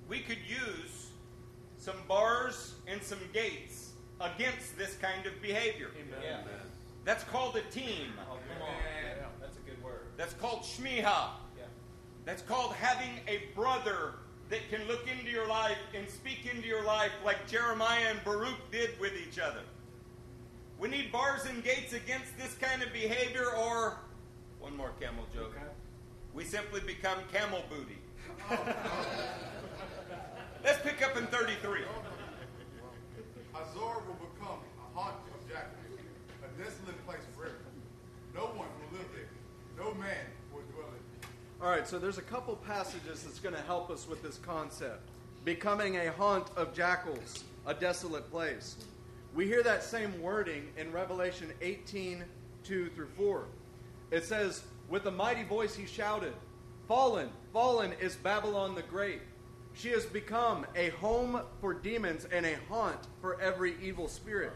we 0.09 0.19
could 0.19 0.39
use 0.47 1.11
some 1.77 1.97
bars 2.07 2.75
and 2.87 3.01
some 3.01 3.19
gates 3.33 3.91
against 4.19 4.77
this 4.77 4.95
kind 4.95 5.25
of 5.25 5.41
behavior. 5.41 5.91
Yeah. 6.23 6.39
That's 7.05 7.23
called 7.25 7.55
a 7.55 7.61
team. 7.71 8.13
Oh, 8.19 8.33
come 8.33 8.61
on. 8.61 8.73
Yeah, 8.73 9.25
that's 9.39 9.57
a 9.57 9.61
good 9.61 9.81
word. 9.83 10.07
That's 10.17 10.33
called 10.33 10.63
shmiha. 10.63 11.29
Yeah. 12.27 12.33
That's 12.33 12.41
called 12.41 12.73
having 12.73 13.21
a 13.27 13.41
brother 13.55 14.15
that 14.49 14.69
can 14.69 14.85
look 14.87 15.07
into 15.07 15.31
your 15.31 15.47
life 15.47 15.77
and 15.95 16.07
speak 16.09 16.45
into 16.53 16.67
your 16.67 16.83
life 16.83 17.11
like 17.25 17.47
Jeremiah 17.47 18.07
and 18.11 18.23
Baruch 18.23 18.71
did 18.71 18.99
with 18.99 19.13
each 19.15 19.39
other. 19.39 19.61
We 20.79 20.89
need 20.89 21.11
bars 21.11 21.45
and 21.45 21.63
gates 21.63 21.93
against 21.93 22.37
this 22.37 22.53
kind 22.55 22.83
of 22.83 22.93
behavior, 22.93 23.55
or 23.55 23.97
one 24.59 24.75
more 24.77 24.91
camel 24.99 25.25
joke. 25.33 25.57
We 26.33 26.43
simply 26.43 26.81
become 26.81 27.17
camel 27.33 27.63
booty. 27.69 27.97
Let's 30.63 30.81
pick 30.81 31.01
up 31.01 31.17
in 31.17 31.25
33. 31.27 31.81
Hazor 33.53 33.79
will 33.79 34.19
become 34.35 34.59
a 34.77 34.99
haunt 34.99 35.15
of 35.33 35.49
jackals, 35.49 35.99
a 36.43 36.47
desolate 36.61 37.05
place 37.07 37.25
forever. 37.35 37.55
No 38.35 38.41
one 38.41 38.67
will 38.77 38.99
live 38.99 39.09
there. 39.15 39.29
No 39.83 39.93
man 39.95 40.25
will 40.53 40.61
dwell 40.73 40.89
in 40.89 40.95
it. 40.95 41.29
All 41.59 41.71
right, 41.71 41.87
so 41.87 41.97
there's 41.97 42.19
a 42.19 42.23
couple 42.23 42.55
passages 42.55 43.23
that's 43.23 43.39
going 43.39 43.55
to 43.55 43.61
help 43.61 43.89
us 43.89 44.07
with 44.07 44.21
this 44.21 44.37
concept. 44.37 45.09
Becoming 45.43 45.97
a 45.97 46.11
haunt 46.11 46.51
of 46.55 46.71
jackals, 46.71 47.43
a 47.65 47.73
desolate 47.73 48.29
place. 48.29 48.75
We 49.33 49.47
hear 49.47 49.63
that 49.63 49.83
same 49.83 50.21
wording 50.21 50.67
in 50.77 50.91
Revelation 50.91 51.51
18 51.61 52.23
2 52.63 52.89
through 52.89 53.07
4. 53.07 53.45
It 54.11 54.23
says, 54.23 54.65
With 54.87 55.07
a 55.07 55.11
mighty 55.11 55.43
voice 55.43 55.73
he 55.73 55.87
shouted, 55.87 56.33
Fallen, 56.87 57.29
fallen 57.53 57.93
is 57.99 58.15
Babylon 58.17 58.75
the 58.75 58.83
Great. 58.83 59.21
She 59.73 59.89
has 59.89 60.05
become 60.05 60.63
a 60.75 60.89
home 60.89 61.41
for 61.59 61.73
demons 61.73 62.27
and 62.31 62.45
a 62.45 62.57
haunt 62.69 62.99
for 63.19 63.41
every 63.41 63.75
evil 63.81 64.07
spirit, 64.07 64.53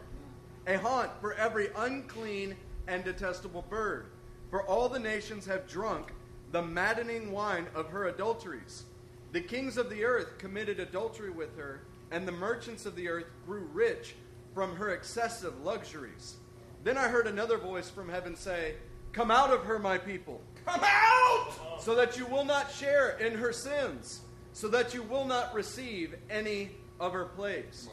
a 0.68 0.78
haunt 0.78 1.10
for 1.20 1.34
every 1.34 1.70
unclean 1.76 2.54
and 2.86 3.02
detestable 3.02 3.64
bird. 3.68 4.06
For 4.50 4.62
all 4.68 4.88
the 4.88 5.00
nations 5.00 5.46
have 5.46 5.66
drunk 5.66 6.12
the 6.52 6.62
maddening 6.62 7.32
wine 7.32 7.66
of 7.74 7.88
her 7.88 8.08
adulteries. 8.08 8.84
The 9.32 9.40
kings 9.40 9.78
of 9.78 9.88
the 9.88 10.04
earth 10.04 10.36
committed 10.38 10.78
adultery 10.78 11.30
with 11.30 11.56
her, 11.56 11.82
and 12.10 12.28
the 12.28 12.32
merchants 12.32 12.84
of 12.84 12.94
the 12.94 13.08
earth 13.08 13.26
grew 13.46 13.68
rich 13.72 14.14
from 14.54 14.76
her 14.76 14.90
excessive 14.90 15.58
luxuries. 15.62 16.36
Then 16.84 16.98
I 16.98 17.08
heard 17.08 17.26
another 17.26 17.56
voice 17.56 17.88
from 17.88 18.08
heaven 18.10 18.36
say, 18.36 18.74
Come 19.12 19.30
out 19.30 19.50
of 19.50 19.64
her, 19.64 19.78
my 19.78 19.96
people, 19.96 20.42
Come 20.66 20.82
out! 20.84 21.80
so 21.80 21.94
that 21.94 22.18
you 22.18 22.26
will 22.26 22.44
not 22.44 22.70
share 22.70 23.16
in 23.18 23.32
her 23.32 23.52
sins, 23.52 24.20
so 24.52 24.68
that 24.68 24.92
you 24.92 25.02
will 25.02 25.24
not 25.24 25.54
receive 25.54 26.14
any 26.28 26.70
of 27.00 27.14
her 27.14 27.24
plagues. 27.24 27.88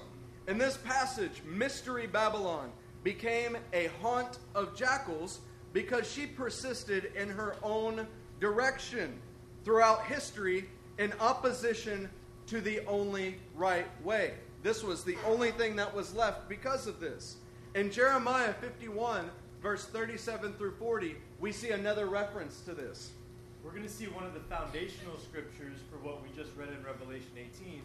In 0.48 0.58
this 0.58 0.78
passage, 0.78 1.42
Mystery 1.46 2.08
Babylon 2.08 2.72
became 3.04 3.58
a 3.72 3.88
haunt 4.02 4.40
of 4.54 4.76
jackals 4.76 5.40
because 5.72 6.12
she 6.12 6.26
persisted 6.26 7.12
in 7.16 7.30
her 7.30 7.56
own 7.64 8.08
direction 8.40 9.20
throughout 9.64 10.06
history 10.06 10.70
in 10.98 11.14
opposition 11.20 12.10
to 12.48 12.62
the 12.62 12.86
only 12.88 13.36
right 13.56 13.88
way. 14.04 14.34
This 14.64 14.84
was 14.84 15.04
the 15.04 15.18
only 15.26 15.52
thing 15.52 15.76
that 15.78 15.94
was 15.94 16.14
left 16.14 16.50
because 16.50 16.88
of 16.88 17.00
this. 17.00 17.38
In 17.76 17.92
Jeremiah 17.92 18.54
51, 18.54 19.30
verse 19.62 19.86
37 19.86 20.54
through 20.54 20.76
40, 20.76 21.16
we 21.40 21.52
see 21.52 21.70
another 21.70 22.08
reference 22.08 22.62
to 22.62 22.74
this. 22.74 23.12
We're 23.64 23.72
going 23.72 23.84
to 23.84 23.90
see 23.90 24.08
one 24.08 24.24
of 24.26 24.34
the 24.34 24.40
foundational 24.42 25.18
scriptures 25.20 25.78
for 25.92 25.98
what 25.98 26.22
we 26.24 26.30
just 26.36 26.56
read 26.58 26.70
in 26.70 26.84
Revelation 26.84 27.32
18 27.38 27.82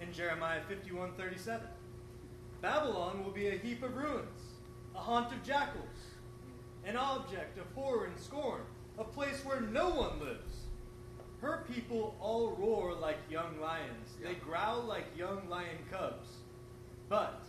in 0.00 0.12
Jeremiah 0.12 0.60
51:37. 0.70 1.60
Babylon 2.60 3.24
will 3.24 3.32
be 3.32 3.48
a 3.48 3.58
heap 3.58 3.82
of 3.82 3.96
ruins, 3.96 4.40
a 4.94 4.98
haunt 4.98 5.32
of 5.32 5.42
jackals, 5.42 5.84
an 6.84 6.96
object 6.96 7.58
of 7.58 7.66
horror 7.74 8.06
and 8.06 8.18
scorn, 8.18 8.62
a 8.98 9.04
place 9.04 9.44
where 9.44 9.60
no 9.60 9.90
one 9.90 10.20
lives. 10.20 10.54
Her 11.40 11.64
people 11.70 12.16
all 12.20 12.56
roar 12.58 12.94
like 12.94 13.18
young 13.30 13.60
lions. 13.60 14.14
They 14.22 14.34
growl 14.34 14.82
like 14.82 15.04
young 15.16 15.48
lion 15.48 15.78
cubs. 15.90 16.28
But 17.08 17.42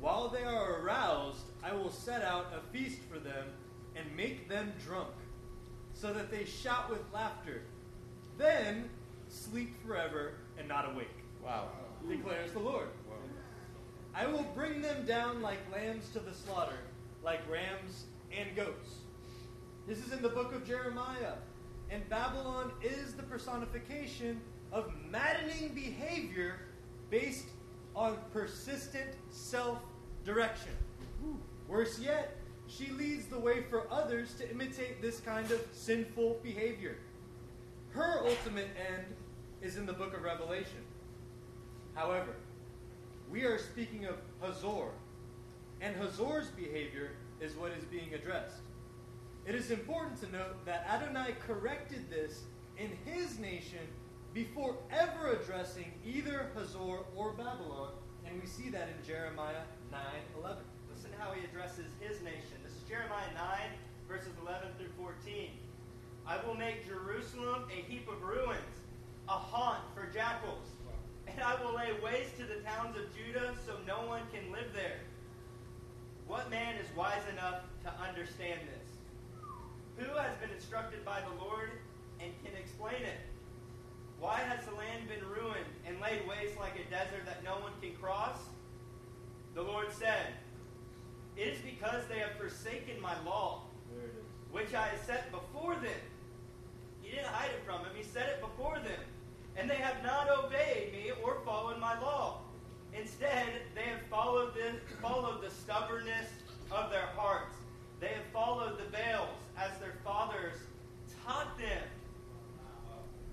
while 0.00 0.28
they 0.28 0.44
are 0.44 0.80
aroused, 0.80 1.44
I 1.62 1.72
will 1.74 1.90
set 1.90 2.22
out 2.22 2.46
a 2.54 2.72
feast 2.76 3.00
for 3.10 3.18
them 3.18 3.46
and 3.96 4.16
make 4.16 4.48
them 4.48 4.72
drunk, 4.84 5.12
so 5.92 6.12
that 6.12 6.30
they 6.30 6.44
shout 6.44 6.88
with 6.88 7.00
laughter. 7.12 7.62
Then 8.38 8.88
sleep 9.28 9.74
forever 9.84 10.34
and 10.58 10.68
not 10.68 10.90
awake, 10.92 11.08
Wow. 11.44 11.68
declares 12.08 12.52
the 12.52 12.60
Lord. 12.60 12.88
I 14.14 14.26
will 14.26 14.46
bring 14.54 14.80
them 14.80 15.04
down 15.04 15.42
like 15.42 15.58
lambs 15.72 16.08
to 16.10 16.20
the 16.20 16.32
slaughter, 16.32 16.78
like 17.22 17.40
rams 17.50 18.04
and 18.36 18.54
goats. 18.56 18.94
This 19.88 20.04
is 20.04 20.12
in 20.12 20.20
the 20.20 20.28
book 20.28 20.54
of 20.54 20.66
Jeremiah. 20.66 21.32
And 21.88 22.06
Babylon 22.10 22.72
is 22.82 23.14
the 23.14 23.22
personification 23.22 24.38
of 24.70 24.92
maddening 25.10 25.70
behavior 25.74 26.60
based 27.08 27.46
on 27.96 28.18
persistent 28.30 29.08
self 29.30 29.78
direction. 30.26 30.72
Worse 31.66 31.98
yet, 31.98 32.36
she 32.66 32.90
leads 32.90 33.24
the 33.28 33.38
way 33.38 33.62
for 33.62 33.90
others 33.90 34.34
to 34.34 34.50
imitate 34.50 35.00
this 35.00 35.20
kind 35.20 35.50
of 35.50 35.66
sinful 35.72 36.40
behavior. 36.42 36.98
Her 37.88 38.20
ultimate 38.28 38.68
end 38.76 39.06
is 39.62 39.78
in 39.78 39.86
the 39.86 39.94
book 39.94 40.14
of 40.14 40.22
Revelation. 40.22 40.84
However, 41.94 42.36
we 43.30 43.44
are 43.44 43.58
speaking 43.58 44.04
of 44.04 44.16
Hazor, 44.42 44.90
and 45.80 45.96
Hazor's 45.96 46.48
behavior 46.48 47.12
is 47.40 47.54
what 47.54 47.72
is 47.72 47.84
being 47.84 48.12
addressed. 48.12 48.60
It 49.48 49.54
is 49.54 49.70
important 49.70 50.20
to 50.20 50.30
note 50.30 50.62
that 50.66 50.86
Adonai 50.86 51.34
corrected 51.40 52.10
this 52.10 52.42
in 52.76 52.90
his 53.06 53.38
nation 53.38 53.80
before 54.34 54.76
ever 54.90 55.32
addressing 55.40 55.90
either 56.04 56.50
Hazor 56.54 56.98
or 57.16 57.32
Babylon, 57.32 57.92
and 58.26 58.38
we 58.38 58.46
see 58.46 58.68
that 58.68 58.90
in 58.90 59.06
Jeremiah 59.06 59.64
9:11. 59.90 60.58
Listen 60.92 61.10
how 61.18 61.32
he 61.32 61.46
addresses 61.46 61.86
his 61.98 62.20
nation. 62.20 62.60
This 62.62 62.74
is 62.74 62.82
Jeremiah 62.86 63.32
9, 63.34 63.70
verses 64.06 64.36
11 64.42 64.68
through 64.76 64.92
14. 64.98 65.52
I 66.26 66.44
will 66.44 66.54
make 66.54 66.86
Jerusalem 66.86 67.70
a 67.70 67.80
heap 67.90 68.06
of 68.06 68.20
ruins, 68.20 68.76
a 69.30 69.32
haunt 69.32 69.82
for 69.94 70.12
jackals. 70.12 70.68
And 71.26 71.40
I 71.40 71.54
will 71.64 71.74
lay 71.74 71.98
waste 72.04 72.36
to 72.36 72.44
the 72.44 72.60
towns 72.60 72.98
of 72.98 73.04
Judah 73.16 73.54
so 73.64 73.78
no 73.86 74.06
one 74.06 74.24
can 74.30 74.52
live 74.52 74.74
there. 74.74 75.00
What 76.26 76.50
man 76.50 76.76
is 76.76 76.94
wise 76.94 77.26
enough 77.32 77.62
to 77.84 77.90
understand 77.94 78.60
this? 78.68 78.87
Who 79.98 80.16
has 80.16 80.34
been 80.36 80.50
instructed 80.54 81.04
by 81.04 81.20
the 81.20 81.44
Lord 81.44 81.70
and 82.20 82.30
can 82.44 82.54
explain 82.56 83.02
it? 83.02 83.18
Why 84.20 84.38
has 84.38 84.64
the 84.64 84.74
land 84.74 85.08
been 85.08 85.26
ruined 85.28 85.66
and 85.86 86.00
laid 86.00 86.22
waste 86.28 86.58
like 86.58 86.74
a 86.78 86.88
desert 86.90 87.26
that 87.26 87.42
no 87.42 87.58
one 87.58 87.72
can 87.82 87.92
cross? 88.00 88.38
The 89.54 89.62
Lord 89.62 89.88
said, 89.92 90.34
It 91.36 91.48
is 91.48 91.58
because 91.62 92.06
they 92.08 92.20
have 92.20 92.32
forsaken 92.38 93.00
my 93.00 93.14
law, 93.24 93.64
There 93.90 94.06
it 94.06 94.14
is. 94.18 94.52
which 94.52 94.74
I 94.74 94.86
have 94.88 95.00
set 95.04 95.32
before 95.32 95.74
them. 95.74 96.02
He 97.02 97.10
didn't 97.10 97.26
hide 97.26 97.50
it 97.50 97.62
from 97.66 97.82
them, 97.82 97.92
He 97.96 98.04
set 98.04 98.28
it 98.28 98.40
before 98.40 98.78
them. 98.78 99.02
And 99.56 99.68
they 99.68 99.76
have 99.76 100.04
not 100.04 100.28
obeyed 100.30 100.92
me 100.92 101.10
or 101.24 101.38
followed 101.44 101.80
my 101.80 101.98
law. 102.00 102.42
Instead, 102.92 103.62
they 103.74 103.82
have 103.82 104.02
followed 104.08 104.54
the, 104.54 104.78
followed 105.02 105.42
the 105.42 105.50
stubbornness 105.50 106.28
of 106.70 106.90
their 106.90 107.06
hearts. 107.16 107.56
They 108.00 108.08
have 108.08 108.24
followed 108.32 108.78
the 108.78 108.84
Baals 108.96 109.34
as 109.58 109.76
their 109.78 109.94
fathers 110.04 110.56
taught 111.26 111.58
them. 111.58 111.82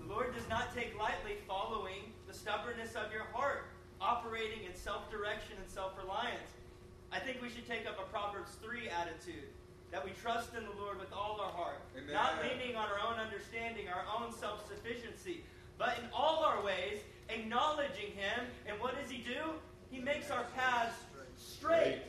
The 0.02 0.06
Lord 0.14 0.34
does 0.35 0.47
not 0.49 0.73
take 0.76 0.97
lightly 0.99 1.38
following 1.47 2.14
the 2.27 2.34
stubbornness 2.34 2.95
of 2.95 3.11
your 3.11 3.26
heart, 3.34 3.69
operating 4.02 4.65
in 4.65 4.76
self 4.76 5.10
direction 5.10 5.53
and 5.61 5.69
self 5.69 5.93
reliance. 5.97 6.52
I 7.11 7.19
think 7.19 7.41
we 7.41 7.49
should 7.49 7.68
take 7.68 7.88
up 7.88 7.97
a 7.99 8.10
Proverbs 8.11 8.57
3 8.61 8.89
attitude 8.89 9.49
that 9.91 10.03
we 10.03 10.11
trust 10.22 10.49
in 10.57 10.65
the 10.65 10.81
Lord 10.81 10.99
with 10.99 11.14
all 11.14 11.39
our 11.39 11.52
heart, 11.52 11.81
Amen. 11.95 12.11
not 12.14 12.34
leaning 12.43 12.76
on 12.76 12.88
our 12.89 12.99
own 13.07 13.19
understanding, 13.19 13.85
our 13.88 14.03
own 14.19 14.34
self 14.34 14.68
sufficiency, 14.68 15.43
but 15.77 15.97
in 15.99 16.10
all 16.14 16.43
our 16.43 16.64
ways, 16.64 16.99
acknowledging 17.30 18.11
Him. 18.15 18.45
And 18.68 18.80
what 18.80 18.99
does 18.99 19.10
He 19.10 19.19
do? 19.19 19.53
He 19.89 19.99
makes 19.99 20.31
our 20.31 20.45
paths 20.56 20.97
straight. 21.38 22.02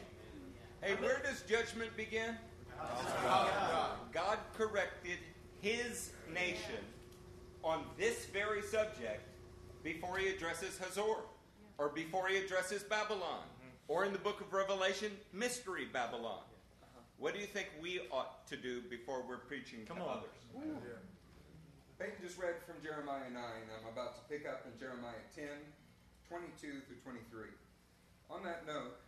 Hey, 0.83 0.95
where 1.01 1.21
does 1.25 1.43
judgment 1.43 1.97
begin? 1.97 2.37
God 4.13 4.39
corrected 4.57 5.19
his 5.61 6.13
nation 6.33 6.85
on 7.63 7.85
this 7.99 8.27
very 8.27 8.63
subject 8.63 9.23
before 9.83 10.17
he 10.19 10.29
addresses 10.29 10.79
Hazor, 10.79 11.25
or 11.79 11.89
before 11.91 12.29
he 12.29 12.37
addresses 12.39 12.83
Babylon, 12.83 13.45
or 13.89 14.05
in 14.05 14.13
the 14.13 14.19
book 14.19 14.41
of 14.41 14.53
Revelation, 14.53 15.13
Mystery 15.33 15.87
Babylon. 15.93 16.43
What 17.19 17.35
do 17.35 17.41
you 17.41 17.47
think 17.47 17.69
we 17.81 18.01
ought 18.11 18.47
to 18.49 18.57
do 18.57 18.83
before 18.91 19.23
we're 19.27 19.39
preaching 19.39 19.81
Come 19.87 19.99
to 19.99 20.03
on. 20.05 20.19
others? 20.19 20.37
Peyton 21.99 22.15
just 22.21 22.39
read 22.39 22.61
from 22.67 22.77
Jeremiah 22.85 23.31
9. 23.33 23.41
I'm 23.41 23.89
about 23.93 24.17
to 24.17 24.23
pick 24.29 24.47
up 24.47 24.67
in 24.69 24.79
Jeremiah 24.79 25.25
10, 25.35 25.49
22 26.29 26.85
through 26.85 27.01
23. 27.03 27.49
On 28.29 28.45
that 28.45 28.67
note, 28.67 29.01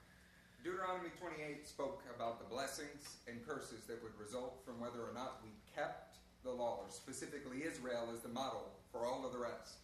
Deuteronomy 0.63 1.11
28 1.21 1.67
spoke 1.67 2.03
about 2.15 2.39
the 2.39 2.49
blessings 2.51 3.23
and 3.29 3.47
curses 3.47 3.87
that 3.87 4.03
would 4.03 4.19
result 4.19 4.59
from 4.65 4.81
whether 4.81 4.99
or 4.99 5.15
not 5.15 5.41
we 5.43 5.51
kept 5.75 6.19
the 6.43 6.51
law, 6.51 6.83
or 6.83 6.91
specifically 6.91 7.63
Israel 7.63 8.11
as 8.15 8.21
the 8.21 8.29
model 8.29 8.75
for 8.91 9.07
all 9.07 9.25
of 9.25 9.33
the 9.33 9.39
rest. 9.39 9.79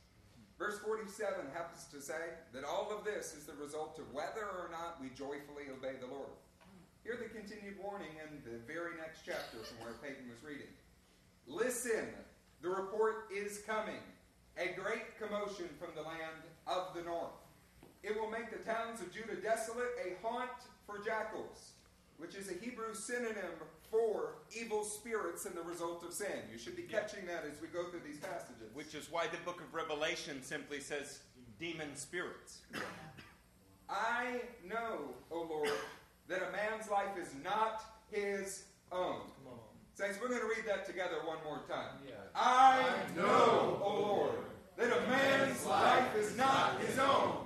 Verse 0.58 0.78
47 0.78 1.50
happens 1.52 1.86
to 1.90 2.00
say 2.00 2.34
that 2.52 2.64
all 2.64 2.90
of 2.90 3.04
this 3.04 3.34
is 3.34 3.44
the 3.44 3.54
result 3.54 3.98
of 3.98 4.12
whether 4.14 4.46
or 4.46 4.70
not 4.70 5.00
we 5.00 5.08
joyfully 5.10 5.70
obey 5.70 5.98
the 6.00 6.06
Lord. 6.06 6.30
Hear 7.02 7.18
the 7.20 7.28
continued 7.28 7.76
warning 7.82 8.16
in 8.22 8.40
the 8.50 8.58
very 8.66 8.96
next 8.96 9.22
chapter 9.26 9.58
from 9.58 9.78
where 9.84 9.94
Peyton 10.00 10.30
was 10.30 10.42
reading. 10.42 10.72
Listen, 11.46 12.06
the 12.62 12.70
report 12.70 13.28
is 13.34 13.58
coming. 13.66 14.00
A 14.56 14.72
great 14.80 15.18
commotion 15.18 15.68
from 15.78 15.90
the 15.94 16.02
land 16.02 16.40
of 16.66 16.94
the 16.94 17.02
north. 17.02 17.43
It 18.04 18.20
will 18.20 18.30
make 18.30 18.50
the 18.50 18.70
towns 18.70 19.00
of 19.00 19.10
Judah 19.12 19.36
desolate, 19.36 19.88
a 20.04 20.26
haunt 20.26 20.50
for 20.86 20.98
jackals, 21.02 21.70
which 22.18 22.34
is 22.34 22.50
a 22.50 22.54
Hebrew 22.54 22.94
synonym 22.94 23.56
for 23.90 24.34
evil 24.54 24.84
spirits 24.84 25.46
and 25.46 25.54
the 25.54 25.62
result 25.62 26.04
of 26.04 26.12
sin. 26.12 26.42
You 26.52 26.58
should 26.58 26.76
be 26.76 26.82
catching 26.82 27.24
that 27.26 27.44
as 27.50 27.62
we 27.62 27.68
go 27.68 27.88
through 27.88 28.02
these 28.06 28.18
passages. 28.18 28.74
Which 28.74 28.94
is 28.94 29.10
why 29.10 29.26
the 29.28 29.38
book 29.44 29.62
of 29.62 29.72
Revelation 29.72 30.42
simply 30.42 30.80
says 30.80 31.20
demon 31.58 31.96
spirits. 31.96 32.58
I 33.88 34.42
know, 34.68 35.14
O 35.30 35.46
Lord, 35.48 35.70
that 36.28 36.42
a 36.42 36.52
man's 36.52 36.90
life 36.90 37.16
is 37.18 37.28
not 37.42 37.84
his 38.10 38.64
own. 38.92 39.20
Come 39.20 39.52
on. 39.52 39.58
Saints, 39.94 40.18
we're 40.20 40.28
going 40.28 40.40
to 40.40 40.46
read 40.46 40.64
that 40.66 40.84
together 40.84 41.16
one 41.24 41.38
more 41.44 41.62
time. 41.68 41.98
Yeah. 42.06 42.14
I 42.34 42.82
know, 43.16 43.80
O 43.82 44.00
Lord, 44.00 44.34
that 44.76 44.88
a 44.88 45.08
man's 45.08 45.64
life 45.64 46.16
is 46.16 46.36
not 46.36 46.80
his 46.80 46.98
own. 46.98 47.43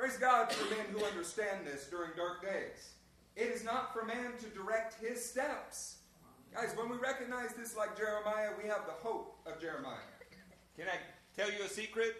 Praise 0.00 0.16
God 0.16 0.50
for 0.50 0.74
men 0.74 0.86
who 0.92 1.04
understand 1.04 1.66
this 1.66 1.84
during 1.90 2.12
dark 2.16 2.40
days. 2.40 2.94
It 3.36 3.48
is 3.48 3.62
not 3.62 3.92
for 3.92 4.06
man 4.06 4.32
to 4.40 4.46
direct 4.46 4.94
his 4.94 5.22
steps. 5.22 5.98
Guys, 6.54 6.72
when 6.74 6.88
we 6.88 6.96
recognize 6.96 7.52
this 7.52 7.76
like 7.76 7.98
Jeremiah, 7.98 8.48
we 8.56 8.66
have 8.66 8.86
the 8.86 8.94
hope 9.06 9.38
of 9.44 9.60
Jeremiah. 9.60 9.98
Can 10.74 10.86
I 10.86 10.96
tell 11.36 11.52
you 11.52 11.62
a 11.66 11.68
secret? 11.68 12.14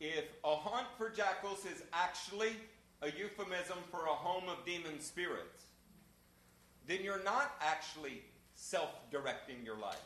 If 0.00 0.24
a 0.44 0.54
haunt 0.54 0.88
for 0.98 1.08
jackals 1.08 1.64
is 1.64 1.82
actually 1.94 2.52
a 3.00 3.10
euphemism 3.10 3.78
for 3.90 4.04
a 4.04 4.14
home 4.14 4.50
of 4.50 4.66
demon 4.66 5.00
spirits, 5.00 5.64
then 6.86 6.98
you're 7.02 7.24
not 7.24 7.54
actually 7.62 8.20
self 8.54 9.10
directing 9.10 9.56
your 9.64 9.78
life. 9.78 9.96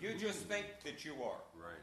You 0.00 0.14
just 0.18 0.40
think 0.40 0.66
that 0.84 1.04
you 1.04 1.12
are. 1.22 1.38
Right. 1.54 1.78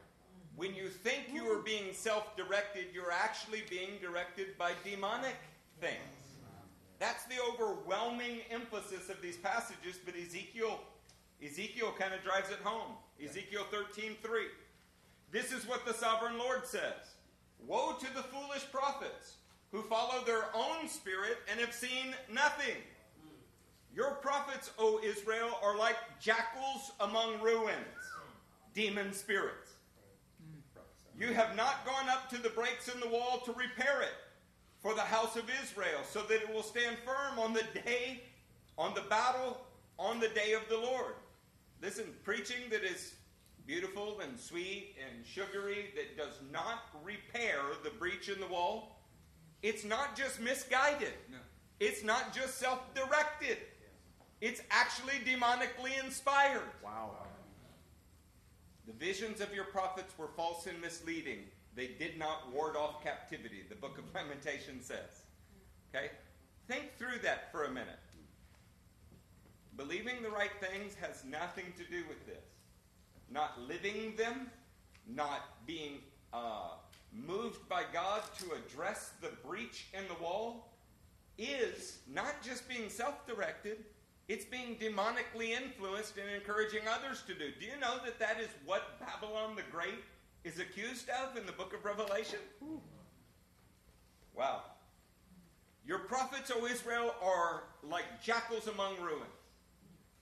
When 0.60 0.74
you 0.74 0.90
think 0.90 1.32
you 1.32 1.50
are 1.50 1.62
being 1.62 1.94
self 1.94 2.36
directed, 2.36 2.88
you're 2.92 3.10
actually 3.10 3.62
being 3.70 3.92
directed 4.02 4.58
by 4.58 4.72
demonic 4.84 5.36
things. 5.80 5.94
That's 6.98 7.24
the 7.24 7.36
overwhelming 7.50 8.40
emphasis 8.50 9.08
of 9.08 9.22
these 9.22 9.38
passages, 9.38 9.98
but 10.04 10.14
Ezekiel 10.14 10.78
Ezekiel 11.42 11.94
kind 11.98 12.12
of 12.12 12.22
drives 12.22 12.50
it 12.50 12.58
home. 12.62 12.92
Ezekiel 13.24 13.64
13:3. 13.72 14.48
This 15.30 15.50
is 15.50 15.66
what 15.66 15.86
the 15.86 15.94
sovereign 15.94 16.36
Lord 16.36 16.66
says. 16.66 17.14
Woe 17.60 17.94
to 17.94 18.14
the 18.14 18.24
foolish 18.24 18.70
prophets 18.70 19.36
who 19.72 19.80
follow 19.84 20.22
their 20.26 20.54
own 20.54 20.90
spirit 20.90 21.38
and 21.48 21.58
have 21.58 21.72
seen 21.72 22.14
nothing. 22.28 22.76
Your 23.94 24.16
prophets, 24.16 24.72
O 24.76 25.00
Israel, 25.02 25.58
are 25.62 25.78
like 25.78 25.96
jackals 26.20 26.92
among 27.00 27.40
ruins, 27.40 28.12
demon 28.74 29.14
spirits. 29.14 29.69
You 31.20 31.34
have 31.34 31.54
not 31.54 31.84
gone 31.84 32.08
up 32.08 32.30
to 32.30 32.38
the 32.38 32.48
breaks 32.48 32.88
in 32.88 32.98
the 32.98 33.06
wall 33.06 33.42
to 33.44 33.52
repair 33.52 34.00
it 34.00 34.14
for 34.80 34.94
the 34.94 35.02
house 35.02 35.36
of 35.36 35.44
Israel, 35.62 36.00
so 36.10 36.22
that 36.22 36.40
it 36.40 36.52
will 36.52 36.62
stand 36.62 36.96
firm 37.04 37.38
on 37.38 37.52
the 37.52 37.64
day, 37.84 38.22
on 38.78 38.94
the 38.94 39.02
battle, 39.02 39.60
on 39.98 40.18
the 40.18 40.28
day 40.28 40.54
of 40.54 40.62
the 40.70 40.78
Lord. 40.78 41.12
Listen, 41.82 42.06
preaching 42.24 42.70
that 42.70 42.82
is 42.82 43.16
beautiful 43.66 44.20
and 44.20 44.40
sweet 44.40 44.96
and 44.98 45.26
sugary, 45.26 45.90
that 45.94 46.16
does 46.16 46.40
not 46.50 46.84
repair 47.04 47.58
the 47.84 47.90
breach 47.90 48.30
in 48.30 48.40
the 48.40 48.46
wall, 48.46 49.02
it's 49.62 49.84
not 49.84 50.16
just 50.16 50.40
misguided. 50.40 51.12
No. 51.30 51.36
It's 51.80 52.02
not 52.02 52.34
just 52.34 52.58
self 52.58 52.94
directed. 52.94 53.58
It's 54.40 54.62
actually 54.70 55.20
demonically 55.26 56.02
inspired. 56.02 56.62
Wow. 56.82 57.10
The 58.90 59.06
visions 59.06 59.40
of 59.40 59.54
your 59.54 59.64
prophets 59.64 60.12
were 60.18 60.26
false 60.36 60.66
and 60.66 60.80
misleading. 60.80 61.44
They 61.76 61.88
did 61.98 62.18
not 62.18 62.52
ward 62.52 62.74
off 62.74 63.04
captivity, 63.04 63.62
the 63.68 63.76
book 63.76 63.98
of 63.98 64.04
Lamentation 64.14 64.82
says. 64.82 65.22
Okay? 65.94 66.10
Think 66.66 66.96
through 66.98 67.20
that 67.22 67.52
for 67.52 67.64
a 67.64 67.70
minute. 67.70 68.00
Believing 69.76 70.22
the 70.22 70.30
right 70.30 70.50
things 70.60 70.96
has 71.00 71.24
nothing 71.24 71.66
to 71.78 71.84
do 71.84 72.02
with 72.08 72.26
this. 72.26 72.44
Not 73.30 73.60
living 73.60 74.14
them, 74.16 74.50
not 75.06 75.66
being 75.66 76.00
uh, 76.32 76.70
moved 77.12 77.68
by 77.68 77.84
God 77.92 78.22
to 78.40 78.46
address 78.52 79.12
the 79.20 79.30
breach 79.46 79.86
in 79.94 80.02
the 80.08 80.20
wall, 80.20 80.72
is 81.38 81.98
not 82.12 82.42
just 82.42 82.68
being 82.68 82.90
self 82.90 83.24
directed, 83.26 83.84
it's 84.30 84.44
being 84.44 84.76
demonically 84.76 85.50
influenced 85.60 86.16
and 86.16 86.30
encouraging 86.32 86.82
others 86.88 87.24
to 87.26 87.34
do. 87.34 87.50
Do 87.58 87.66
you 87.66 87.76
know 87.80 87.96
that 88.04 88.20
that 88.20 88.38
is 88.38 88.46
what 88.64 89.00
Babylon 89.00 89.56
the 89.56 89.62
Great 89.72 90.04
is 90.44 90.60
accused 90.60 91.08
of 91.10 91.36
in 91.36 91.46
the 91.46 91.52
book 91.52 91.74
of 91.74 91.84
Revelation? 91.84 92.38
Wow. 94.32 94.62
Your 95.84 95.98
prophets, 95.98 96.52
O 96.54 96.64
Israel, 96.64 97.12
are 97.20 97.64
like 97.82 98.04
jackals 98.22 98.68
among 98.68 99.00
ruins. 99.00 99.24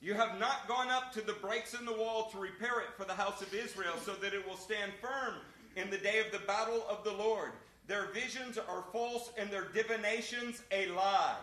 You 0.01 0.15
have 0.15 0.39
not 0.39 0.67
gone 0.67 0.89
up 0.89 1.13
to 1.13 1.21
the 1.21 1.33
breaks 1.33 1.75
in 1.75 1.85
the 1.85 1.93
wall 1.93 2.31
to 2.31 2.39
repair 2.39 2.79
it 2.79 2.97
for 2.97 3.05
the 3.05 3.13
house 3.13 3.43
of 3.43 3.53
Israel 3.53 3.93
so 4.03 4.13
that 4.13 4.33
it 4.33 4.47
will 4.47 4.57
stand 4.57 4.91
firm 4.99 5.35
in 5.75 5.91
the 5.91 5.99
day 5.99 6.17
of 6.17 6.31
the 6.31 6.45
battle 6.47 6.83
of 6.89 7.03
the 7.03 7.13
Lord. 7.13 7.51
Their 7.85 8.07
visions 8.07 8.57
are 8.57 8.85
false 8.91 9.31
and 9.37 9.51
their 9.51 9.65
divinations 9.65 10.63
a 10.71 10.87
lie. 10.87 11.35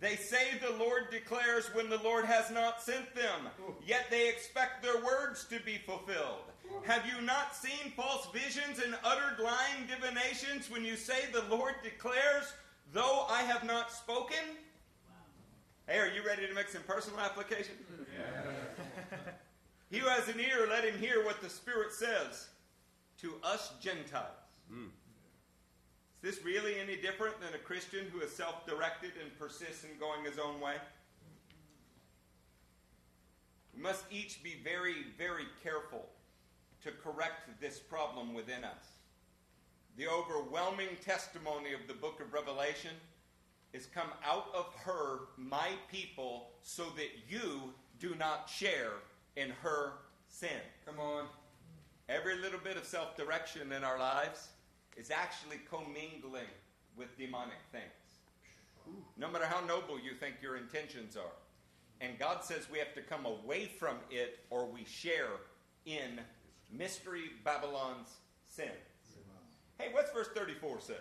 They 0.00 0.14
say 0.16 0.58
the 0.60 0.76
Lord 0.78 1.10
declares 1.10 1.70
when 1.74 1.90
the 1.90 2.02
Lord 2.02 2.24
has 2.24 2.50
not 2.50 2.80
sent 2.80 3.14
them, 3.14 3.48
yet 3.84 4.06
they 4.10 4.28
expect 4.28 4.82
their 4.82 5.02
words 5.04 5.44
to 5.46 5.58
be 5.60 5.78
fulfilled. 5.78 6.44
Have 6.84 7.04
you 7.06 7.20
not 7.22 7.56
seen 7.56 7.92
false 7.96 8.28
visions 8.32 8.80
and 8.84 8.94
uttered 9.02 9.42
lying 9.42 9.86
divinations 9.88 10.70
when 10.70 10.84
you 10.84 10.96
say 10.96 11.24
the 11.32 11.44
Lord 11.54 11.74
declares, 11.82 12.52
though 12.92 13.26
I 13.28 13.42
have 13.42 13.64
not 13.64 13.90
spoken? 13.90 14.36
Hey, 15.88 15.98
are 15.98 16.08
you 16.08 16.24
ready 16.24 16.46
to 16.46 16.54
make 16.54 16.68
some 16.68 16.82
personal 16.82 17.18
application? 17.18 17.74
he 19.90 19.98
who 19.98 20.06
has 20.06 20.28
an 20.28 20.38
ear, 20.38 20.66
let 20.68 20.84
him 20.84 20.98
hear 20.98 21.24
what 21.24 21.40
the 21.40 21.48
Spirit 21.48 21.92
says 21.92 22.48
to 23.20 23.34
us 23.42 23.72
Gentiles. 23.80 24.26
Hmm. 24.70 24.88
Is 26.20 26.34
this 26.34 26.44
really 26.44 26.74
any 26.80 26.96
different 26.96 27.40
than 27.40 27.54
a 27.54 27.58
Christian 27.58 28.06
who 28.12 28.20
is 28.20 28.34
self 28.34 28.66
directed 28.66 29.12
and 29.22 29.36
persists 29.38 29.84
in 29.84 29.90
going 30.00 30.24
his 30.24 30.38
own 30.38 30.60
way? 30.60 30.74
We 33.76 33.82
must 33.82 34.04
each 34.10 34.42
be 34.42 34.56
very, 34.64 35.06
very 35.16 35.44
careful 35.62 36.06
to 36.82 36.90
correct 36.90 37.60
this 37.60 37.78
problem 37.78 38.34
within 38.34 38.64
us. 38.64 38.96
The 39.96 40.08
overwhelming 40.08 40.96
testimony 41.04 41.72
of 41.72 41.86
the 41.86 41.94
book 41.94 42.20
of 42.20 42.32
Revelation 42.32 42.92
is 43.72 43.86
come 43.86 44.10
out 44.24 44.46
of 44.52 44.66
her, 44.84 45.20
my 45.36 45.68
people, 45.90 46.48
so 46.62 46.84
that 46.96 47.10
you 47.28 47.72
do 48.00 48.16
not 48.16 48.48
share 48.48 48.92
in 49.36 49.50
her 49.62 49.92
sin. 50.28 50.48
Come 50.84 50.98
on. 50.98 51.26
Every 52.08 52.38
little 52.38 52.58
bit 52.58 52.76
of 52.76 52.84
self 52.84 53.16
direction 53.16 53.70
in 53.70 53.84
our 53.84 54.00
lives 54.00 54.48
is 54.98 55.10
actually 55.10 55.60
commingling 55.70 56.50
with 56.96 57.16
demonic 57.16 57.62
things. 57.70 57.84
No 59.16 59.30
matter 59.30 59.46
how 59.46 59.64
noble 59.64 59.98
you 59.98 60.14
think 60.18 60.36
your 60.42 60.56
intentions 60.56 61.16
are. 61.16 61.38
And 62.00 62.18
God 62.18 62.42
says 62.42 62.66
we 62.70 62.78
have 62.78 62.94
to 62.94 63.02
come 63.02 63.26
away 63.26 63.66
from 63.66 63.96
it 64.10 64.40
or 64.50 64.66
we 64.66 64.84
share 64.84 65.30
in 65.86 66.20
Mystery 66.72 67.30
Babylon's 67.44 68.08
sin. 68.46 68.70
Hey, 69.78 69.88
what's 69.92 70.10
verse 70.10 70.28
34 70.34 70.80
say? 70.80 70.94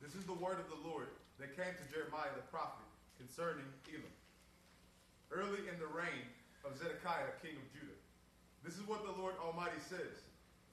This 0.00 0.14
is 0.14 0.24
the 0.24 0.32
word 0.32 0.58
of 0.60 0.70
the 0.70 0.88
Lord 0.88 1.08
that 1.40 1.56
came 1.56 1.74
to 1.74 1.92
Jeremiah 1.92 2.30
the 2.36 2.46
prophet 2.50 2.86
concerning 3.18 3.66
Elam. 3.90 4.14
Early 5.30 5.66
in 5.66 5.78
the 5.82 5.90
reign 5.90 6.30
of 6.64 6.78
Zedekiah, 6.78 7.34
king 7.42 7.58
of 7.58 7.66
Judah. 7.74 7.98
This 8.62 8.74
is 8.74 8.86
what 8.86 9.02
the 9.04 9.20
Lord 9.20 9.34
Almighty 9.42 9.82
says 9.82 10.22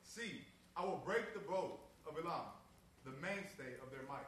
See, 0.06 0.46
I 0.77 0.84
will 0.84 1.02
break 1.06 1.34
the 1.34 1.39
bow 1.39 1.80
of 2.07 2.18
Elam, 2.23 2.41
the 3.06 3.11
mainstay 3.22 3.73
of 3.84 3.89
their 3.91 4.02
might. 4.07 4.26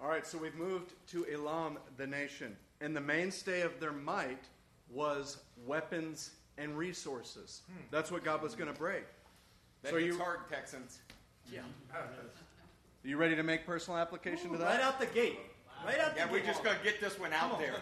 All 0.00 0.08
right, 0.08 0.26
so 0.26 0.36
we've 0.38 0.54
moved 0.54 0.92
to 1.08 1.26
Elam, 1.32 1.78
the 1.96 2.06
nation. 2.06 2.56
And 2.80 2.94
the 2.96 3.00
mainstay 3.00 3.60
of 3.62 3.78
their 3.80 3.92
might 3.92 4.44
was 4.90 5.38
weapons 5.64 6.30
and 6.58 6.76
resources. 6.76 7.62
Hmm. 7.68 7.78
That's 7.90 8.10
what 8.10 8.24
God 8.24 8.42
was 8.42 8.54
going 8.54 8.72
to 8.72 8.78
break. 8.78 9.04
That 9.82 9.90
So 9.90 9.96
you- 9.96 10.18
hard, 10.18 10.40
Texans. 10.50 11.00
Yeah. 11.52 11.60
Are 11.94 12.04
you 13.04 13.16
ready 13.16 13.36
to 13.36 13.42
make 13.42 13.64
personal 13.66 13.98
application 13.98 14.50
to 14.52 14.58
that? 14.58 14.64
Right 14.66 14.80
out 14.80 14.98
the 15.00 15.06
gate. 15.06 15.38
Right 15.84 15.98
out 15.98 16.14
the 16.14 16.20
Yeah, 16.20 16.26
gate. 16.26 16.32
we're 16.32 16.46
just 16.46 16.62
going 16.62 16.76
to 16.76 16.84
get 16.84 17.00
this 17.00 17.18
one 17.18 17.32
out 17.32 17.58
there. 17.58 17.74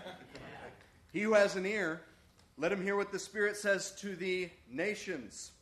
He 1.13 1.21
who 1.23 1.33
has 1.35 1.57
an 1.57 1.67
ear, 1.67 2.03
let 2.57 2.71
him 2.73 2.83
hear 2.83 2.97
what 2.97 3.11
the 3.13 3.19
Spirit 3.19 3.57
says 3.57 3.93
to 4.01 4.15
the 4.17 4.49
nations. 4.71 5.53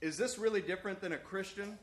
Is 0.00 0.16
this 0.16 0.38
really 0.38 0.60
different 0.60 1.00
than 1.00 1.12
a 1.12 1.18
Christian 1.18 1.76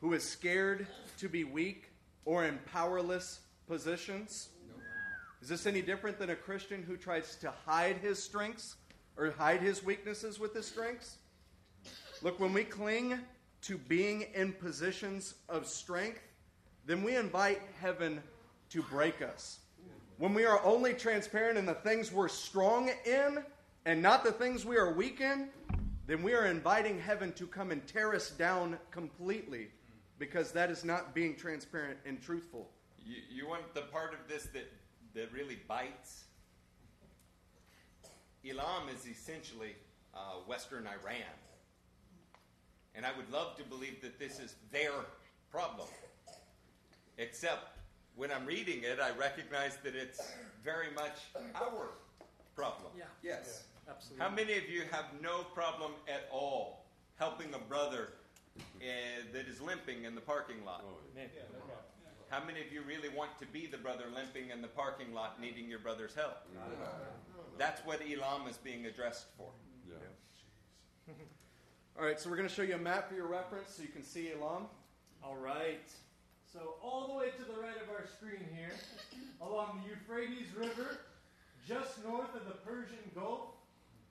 who 0.00 0.14
is 0.14 0.28
scared 0.28 0.84
to 1.18 1.28
be 1.28 1.44
weak 1.44 1.90
or 2.24 2.44
in 2.44 2.58
powerless 2.72 3.38
positions? 3.68 4.48
Is 5.40 5.48
this 5.48 5.64
any 5.64 5.80
different 5.80 6.18
than 6.18 6.30
a 6.30 6.34
Christian 6.36 6.82
who 6.82 6.96
tries 6.96 7.36
to 7.36 7.52
hide 7.64 7.98
his 7.98 8.20
strengths 8.20 8.74
or 9.16 9.30
hide 9.30 9.60
his 9.60 9.84
weaknesses 9.84 10.40
with 10.40 10.52
his 10.54 10.66
strengths? 10.66 11.18
Look, 12.20 12.40
when 12.40 12.52
we 12.52 12.64
cling 12.64 13.20
to 13.62 13.78
being 13.78 14.26
in 14.34 14.54
positions 14.54 15.34
of 15.48 15.68
strength, 15.68 16.20
then 16.84 17.04
we 17.04 17.14
invite 17.14 17.62
heaven 17.80 18.20
to 18.70 18.82
break 18.82 19.22
us. 19.22 19.60
When 20.18 20.34
we 20.34 20.44
are 20.46 20.60
only 20.64 20.94
transparent 20.94 21.58
in 21.58 21.66
the 21.66 21.74
things 21.74 22.10
we're 22.10 22.26
strong 22.26 22.90
in 23.06 23.38
and 23.86 24.02
not 24.02 24.24
the 24.24 24.32
things 24.32 24.64
we 24.64 24.76
are 24.76 24.92
weak 24.92 25.20
in, 25.20 25.48
then 26.06 26.22
we 26.22 26.34
are 26.34 26.46
inviting 26.46 26.98
heaven 26.98 27.32
to 27.34 27.46
come 27.46 27.70
and 27.70 27.86
tear 27.86 28.14
us 28.14 28.30
down 28.30 28.78
completely 28.90 29.68
because 30.18 30.52
that 30.52 30.70
is 30.70 30.84
not 30.84 31.14
being 31.14 31.36
transparent 31.36 31.98
and 32.04 32.20
truthful. 32.20 32.68
You, 33.04 33.16
you 33.30 33.48
want 33.48 33.74
the 33.74 33.82
part 33.82 34.12
of 34.12 34.20
this 34.28 34.44
that, 34.52 34.70
that 35.14 35.32
really 35.32 35.58
bites? 35.68 36.24
Elam 38.48 38.88
is 38.94 39.06
essentially 39.06 39.74
uh, 40.14 40.18
Western 40.46 40.86
Iran. 40.86 41.22
And 42.94 43.06
I 43.06 43.10
would 43.16 43.30
love 43.30 43.56
to 43.56 43.64
believe 43.64 44.00
that 44.02 44.18
this 44.18 44.38
is 44.38 44.56
their 44.70 44.92
problem. 45.50 45.88
Except 47.18 47.78
when 48.16 48.30
I'm 48.30 48.44
reading 48.44 48.82
it, 48.82 48.98
I 49.00 49.16
recognize 49.18 49.78
that 49.84 49.94
it's 49.94 50.20
very 50.62 50.88
much 50.94 51.18
our 51.54 51.92
problem. 52.54 52.90
Yeah, 52.96 53.04
Yes. 53.22 53.64
Absolutely. 53.88 54.24
How 54.24 54.30
many 54.30 54.56
of 54.58 54.68
you 54.68 54.82
have 54.90 55.06
no 55.20 55.44
problem 55.54 55.92
at 56.08 56.28
all 56.32 56.84
helping 57.16 57.54
a 57.54 57.58
brother 57.58 58.08
uh, 58.56 58.62
that 59.32 59.46
is 59.46 59.60
limping 59.60 60.04
in 60.04 60.14
the 60.14 60.20
parking 60.20 60.64
lot? 60.64 60.84
Man. 61.14 61.26
How 62.28 62.42
many 62.42 62.60
of 62.60 62.72
you 62.72 62.80
really 62.88 63.10
want 63.10 63.38
to 63.40 63.46
be 63.46 63.66
the 63.66 63.76
brother 63.76 64.04
limping 64.14 64.50
in 64.50 64.62
the 64.62 64.68
parking 64.68 65.12
lot 65.12 65.38
needing 65.38 65.68
your 65.68 65.80
brother's 65.80 66.14
help? 66.14 66.38
That's 67.58 67.84
what 67.84 68.00
Elam 68.00 68.48
is 68.48 68.56
being 68.56 68.86
addressed 68.86 69.26
for. 69.36 69.50
All 71.98 72.06
right, 72.06 72.18
so 72.18 72.30
we're 72.30 72.36
going 72.36 72.48
to 72.48 72.54
show 72.54 72.62
you 72.62 72.74
a 72.74 72.78
map 72.78 73.10
for 73.10 73.14
your 73.14 73.26
reference 73.26 73.74
so 73.76 73.82
you 73.82 73.90
can 73.90 74.02
see 74.02 74.32
Elam. 74.32 74.64
All 75.22 75.36
right. 75.36 75.92
So 76.50 76.74
all 76.82 77.08
the 77.08 77.14
way 77.14 77.30
to 77.36 77.44
the 77.44 77.60
right 77.60 77.76
of 77.82 77.88
our 77.90 78.06
screen 78.06 78.46
here, 78.54 78.72
along 79.42 79.82
the 79.82 79.90
Euphrates 79.90 80.48
River, 80.56 80.98
just 81.66 82.02
north 82.04 82.34
of 82.34 82.44
the 82.46 82.56
Persian 82.64 82.98
Gulf, 83.14 83.54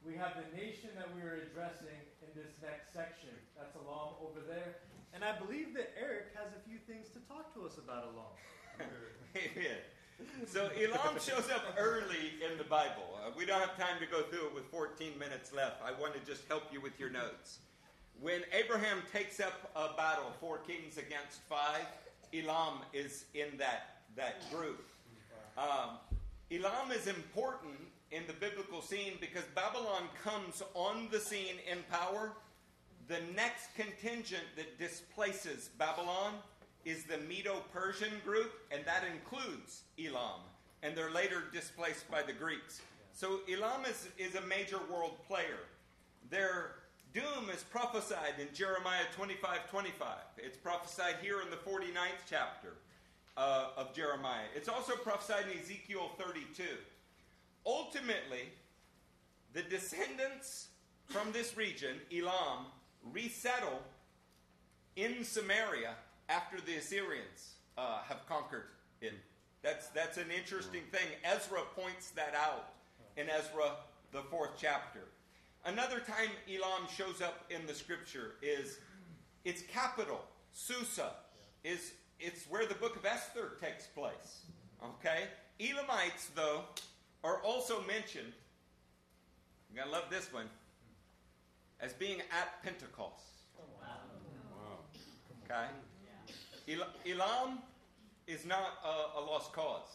we 0.05 0.15
have 0.17 0.33
the 0.33 0.47
nation 0.57 0.89
that 0.97 1.09
we 1.13 1.21
are 1.21 1.45
addressing 1.45 2.01
in 2.25 2.29
this 2.33 2.49
next 2.61 2.93
section. 2.93 3.29
That's 3.57 3.75
Elam 3.75 4.17
over 4.21 4.41
there. 4.47 4.81
And 5.13 5.23
I 5.23 5.37
believe 5.37 5.73
that 5.75 5.93
Eric 5.99 6.33
has 6.33 6.49
a 6.57 6.61
few 6.67 6.79
things 6.87 7.09
to 7.13 7.19
talk 7.29 7.53
to 7.53 7.65
us 7.65 7.77
about 7.77 8.09
Elam. 8.09 8.33
Amen. 9.35 9.77
So 10.47 10.69
Elam 10.77 11.17
shows 11.21 11.49
up 11.53 11.75
early 11.77 12.37
in 12.41 12.57
the 12.57 12.63
Bible. 12.63 13.19
Uh, 13.21 13.31
we 13.37 13.45
don't 13.45 13.59
have 13.59 13.77
time 13.77 13.99
to 13.99 14.05
go 14.05 14.23
through 14.23 14.47
it 14.47 14.55
with 14.55 14.65
14 14.65 15.17
minutes 15.19 15.53
left. 15.53 15.81
I 15.83 15.99
want 15.99 16.13
to 16.13 16.19
just 16.25 16.47
help 16.47 16.63
you 16.71 16.81
with 16.81 16.99
your 16.99 17.09
notes. 17.09 17.59
When 18.19 18.41
Abraham 18.53 19.01
takes 19.11 19.39
up 19.39 19.71
a 19.75 19.95
battle, 19.97 20.31
four 20.39 20.59
kings 20.59 20.97
against 20.97 21.41
five, 21.49 21.85
Elam 22.33 22.79
is 22.93 23.25
in 23.33 23.57
that, 23.57 24.01
that 24.15 24.49
group. 24.51 24.87
Um, 25.57 25.97
Elam 26.51 26.91
is 26.91 27.07
important 27.07 27.75
in 28.11 28.23
the 28.27 28.33
biblical 28.33 28.81
scene 28.81 29.13
because 29.19 29.43
Babylon 29.55 30.03
comes 30.23 30.61
on 30.73 31.07
the 31.11 31.19
scene 31.19 31.55
in 31.69 31.79
power. 31.89 32.33
The 33.07 33.19
next 33.35 33.73
contingent 33.75 34.43
that 34.55 34.77
displaces 34.77 35.69
Babylon 35.77 36.33
is 36.85 37.03
the 37.03 37.17
Medo 37.19 37.63
Persian 37.73 38.11
group, 38.25 38.51
and 38.71 38.83
that 38.85 39.03
includes 39.11 39.83
Elam. 39.99 40.41
And 40.83 40.95
they're 40.95 41.11
later 41.11 41.43
displaced 41.53 42.09
by 42.09 42.21
the 42.23 42.33
Greeks. 42.33 42.81
So 43.13 43.41
Elam 43.49 43.85
is, 43.85 44.07
is 44.17 44.35
a 44.35 44.41
major 44.41 44.79
world 44.91 45.17
player. 45.27 45.59
Their 46.29 46.75
doom 47.13 47.49
is 47.53 47.63
prophesied 47.63 48.35
in 48.39 48.47
Jeremiah 48.53 49.03
25 49.15 49.69
25. 49.69 50.07
It's 50.37 50.57
prophesied 50.57 51.15
here 51.21 51.41
in 51.41 51.49
the 51.49 51.57
49th 51.57 52.23
chapter 52.29 52.73
uh, 53.37 53.67
of 53.77 53.93
Jeremiah. 53.93 54.45
It's 54.55 54.69
also 54.69 54.95
prophesied 54.95 55.45
in 55.51 55.59
Ezekiel 55.59 56.11
32. 56.17 56.63
Ultimately, 57.65 58.49
the 59.53 59.63
descendants 59.63 60.67
from 61.05 61.31
this 61.31 61.57
region, 61.57 61.97
Elam, 62.11 62.65
resettle 63.11 63.81
in 64.95 65.23
Samaria 65.23 65.95
after 66.29 66.61
the 66.61 66.75
Assyrians 66.75 67.55
uh, 67.77 68.01
have 68.07 68.25
conquered 68.27 68.65
it. 69.01 69.13
That's, 69.61 69.87
that's 69.89 70.17
an 70.17 70.31
interesting 70.35 70.83
thing. 70.91 71.07
Ezra 71.23 71.61
points 71.75 72.11
that 72.11 72.33
out 72.35 72.73
in 73.17 73.27
Ezra, 73.29 73.75
the 74.11 74.21
fourth 74.29 74.51
chapter. 74.57 75.01
Another 75.65 75.99
time 75.99 76.29
Elam 76.49 76.87
shows 76.95 77.21
up 77.21 77.45
in 77.49 77.67
the 77.67 77.73
scripture 77.73 78.35
is 78.41 78.79
its 79.45 79.61
capital, 79.61 80.21
Susa, 80.53 81.11
is 81.63 81.93
it's 82.19 82.45
where 82.49 82.65
the 82.65 82.75
book 82.75 82.95
of 82.95 83.05
Esther 83.05 83.57
takes 83.61 83.85
place. 83.87 84.45
Okay? 84.83 85.25
Elamites, 85.59 86.29
though, 86.35 86.63
are 87.23 87.37
also 87.43 87.81
mentioned. 87.87 88.33
You're 89.73 89.83
gonna 89.83 89.95
love 89.95 90.09
this 90.09 90.31
one 90.33 90.47
as 91.79 91.93
being 91.93 92.19
at 92.19 92.61
Pentecost. 92.63 93.25
Wow. 93.81 94.79
Okay? 95.45 95.67
El- 96.67 97.11
Elam 97.11 97.59
is 98.27 98.45
not 98.45 98.79
a, 98.85 99.19
a 99.19 99.21
lost 99.21 99.53
cause. 99.53 99.87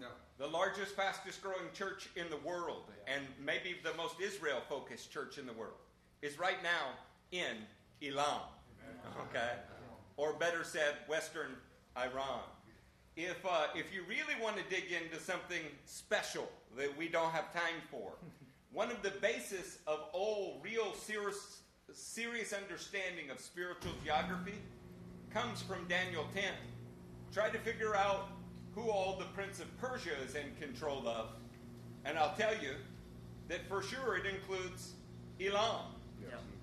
No. 0.00 0.06
The 0.38 0.46
largest, 0.46 0.94
fastest 0.94 1.42
growing 1.42 1.72
church 1.74 2.08
in 2.16 2.30
the 2.30 2.36
world, 2.38 2.84
and 3.06 3.24
maybe 3.44 3.76
the 3.82 3.94
most 3.94 4.20
Israel 4.20 4.60
focused 4.68 5.12
church 5.12 5.38
in 5.38 5.46
the 5.46 5.52
world, 5.52 5.74
is 6.22 6.38
right 6.38 6.62
now 6.62 6.92
in 7.32 7.56
Elam. 8.02 8.40
Okay? 9.30 9.52
Or 10.16 10.32
better 10.34 10.64
said, 10.64 10.94
Western 11.08 11.50
Iran. 11.96 12.42
If, 13.18 13.44
uh, 13.44 13.66
if 13.74 13.92
you 13.92 14.02
really 14.08 14.40
want 14.40 14.58
to 14.58 14.62
dig 14.70 14.92
into 14.92 15.20
something 15.20 15.62
special 15.86 16.48
that 16.76 16.96
we 16.96 17.08
don't 17.08 17.32
have 17.32 17.52
time 17.52 17.82
for, 17.90 18.12
one 18.72 18.92
of 18.92 19.02
the 19.02 19.10
basis 19.20 19.78
of 19.88 20.04
all 20.12 20.60
real 20.62 20.94
serious, 20.94 21.62
serious 21.92 22.52
understanding 22.52 23.30
of 23.30 23.40
spiritual 23.40 23.90
geography 24.04 24.54
comes 25.34 25.60
from 25.60 25.84
Daniel 25.88 26.26
10. 26.32 26.44
Try 27.32 27.48
to 27.50 27.58
figure 27.58 27.96
out 27.96 28.28
who 28.76 28.88
all 28.88 29.16
the 29.18 29.24
Prince 29.34 29.58
of 29.58 29.66
Persia 29.78 30.12
is 30.24 30.36
in 30.36 30.54
control 30.64 31.08
of, 31.08 31.30
and 32.04 32.16
I'll 32.16 32.36
tell 32.36 32.54
you 32.62 32.76
that 33.48 33.66
for 33.68 33.82
sure 33.82 34.16
it 34.16 34.26
includes 34.26 34.92
Elam. 35.44 35.86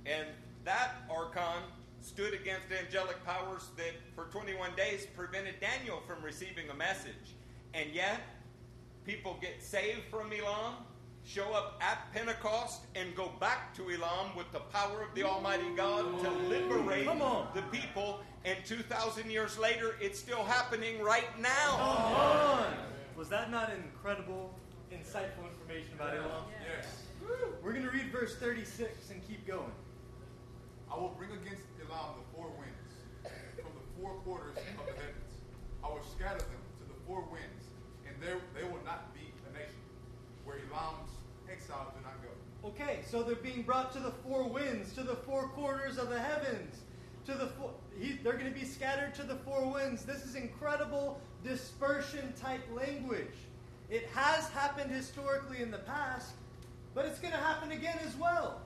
And 0.05 0.27
that 0.63 0.91
archon 1.11 1.63
stood 2.05 2.33
against 2.33 2.67
angelic 2.71 3.23
powers 3.25 3.69
that 3.77 3.93
for 4.15 4.25
21 4.25 4.71
days 4.77 5.07
prevented 5.15 5.55
Daniel 5.59 6.01
from 6.07 6.23
receiving 6.23 6.69
a 6.69 6.73
message. 6.73 7.35
And 7.73 7.89
yet, 7.93 8.21
people 9.05 9.37
get 9.41 9.61
saved 9.61 10.01
from 10.11 10.31
Elam, 10.31 10.75
show 11.25 11.51
up 11.53 11.81
at 11.81 12.13
Pentecost, 12.13 12.81
and 12.95 13.15
go 13.15 13.31
back 13.39 13.73
to 13.75 13.89
Elam 13.89 14.35
with 14.37 14.51
the 14.51 14.59
power 14.59 15.01
of 15.01 15.15
the 15.15 15.23
Almighty 15.23 15.65
God 15.75 16.19
to 16.21 16.29
liberate 16.29 17.05
Come 17.05 17.21
on. 17.23 17.47
the 17.55 17.63
people. 17.63 18.19
And 18.45 18.57
2,000 18.65 19.31
years 19.31 19.57
later, 19.57 19.95
it's 19.99 20.19
still 20.19 20.43
happening 20.43 21.01
right 21.01 21.27
now. 21.39 21.71
Come 21.71 22.15
on! 22.15 22.73
Was 23.17 23.27
that 23.29 23.49
not 23.49 23.71
incredible, 23.71 24.53
insightful 24.91 25.49
information 25.51 25.89
about 25.95 26.15
Elam? 26.15 26.43
Yes. 26.61 27.01
We're 27.63 27.71
going 27.71 27.85
to 27.85 27.89
read 27.89 28.11
verse 28.11 28.35
36 28.35 29.09
and 29.09 29.27
keep 29.27 29.47
going. 29.47 29.71
I 30.93 30.97
will 30.97 31.15
bring 31.17 31.31
against 31.31 31.63
Elam 31.89 32.15
the 32.17 32.37
four 32.37 32.49
winds 32.57 32.93
from 33.55 33.71
the 33.73 34.01
four 34.01 34.13
quarters 34.21 34.57
of 34.57 34.85
the 34.85 34.93
heavens. 34.93 35.31
I 35.83 35.87
will 35.89 36.03
scatter 36.03 36.39
them 36.39 36.63
to 36.79 36.85
the 36.87 36.99
four 37.05 37.21
winds, 37.31 37.65
and 38.07 38.15
there 38.21 38.37
they 38.55 38.63
will 38.63 38.83
not 38.85 39.13
be 39.13 39.31
a 39.49 39.53
nation 39.53 39.81
where 40.45 40.57
Elam's 40.71 41.11
exiles 41.51 41.93
do 41.95 42.01
not 42.03 42.17
go. 42.23 42.29
Okay, 42.69 43.01
so 43.05 43.23
they're 43.23 43.35
being 43.35 43.61
brought 43.61 43.93
to 43.93 43.99
the 43.99 44.11
four 44.11 44.47
winds, 44.47 44.93
to 44.93 45.03
the 45.03 45.15
four 45.15 45.47
quarters 45.49 45.97
of 45.97 46.09
the 46.09 46.19
heavens. 46.19 46.81
To 47.25 47.33
the 47.33 47.47
four, 47.47 47.71
he, 47.99 48.19
they're 48.23 48.37
going 48.37 48.51
to 48.51 48.59
be 48.59 48.65
scattered 48.65 49.15
to 49.15 49.23
the 49.23 49.35
four 49.37 49.71
winds. 49.71 50.05
This 50.05 50.23
is 50.23 50.35
incredible 50.35 51.19
dispersion 51.43 52.33
type 52.39 52.61
language. 52.73 53.35
It 53.89 54.07
has 54.13 54.49
happened 54.49 54.91
historically 54.91 55.61
in 55.61 55.71
the 55.71 55.79
past, 55.79 56.33
but 56.93 57.05
it's 57.05 57.19
going 57.19 57.33
to 57.33 57.39
happen 57.39 57.71
again 57.71 57.97
as 58.05 58.15
well. 58.15 58.61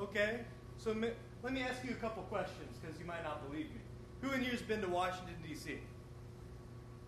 Okay, 0.00 0.40
so 0.78 0.94
let 1.42 1.52
me 1.52 1.62
ask 1.62 1.84
you 1.84 1.90
a 1.90 1.94
couple 1.94 2.22
questions 2.24 2.78
because 2.80 2.98
you 2.98 3.04
might 3.04 3.24
not 3.24 3.48
believe 3.48 3.66
me. 3.66 3.80
Who 4.20 4.30
in 4.32 4.42
here's 4.42 4.62
been 4.62 4.80
to 4.80 4.88
Washington 4.88 5.34
D.C.? 5.46 5.78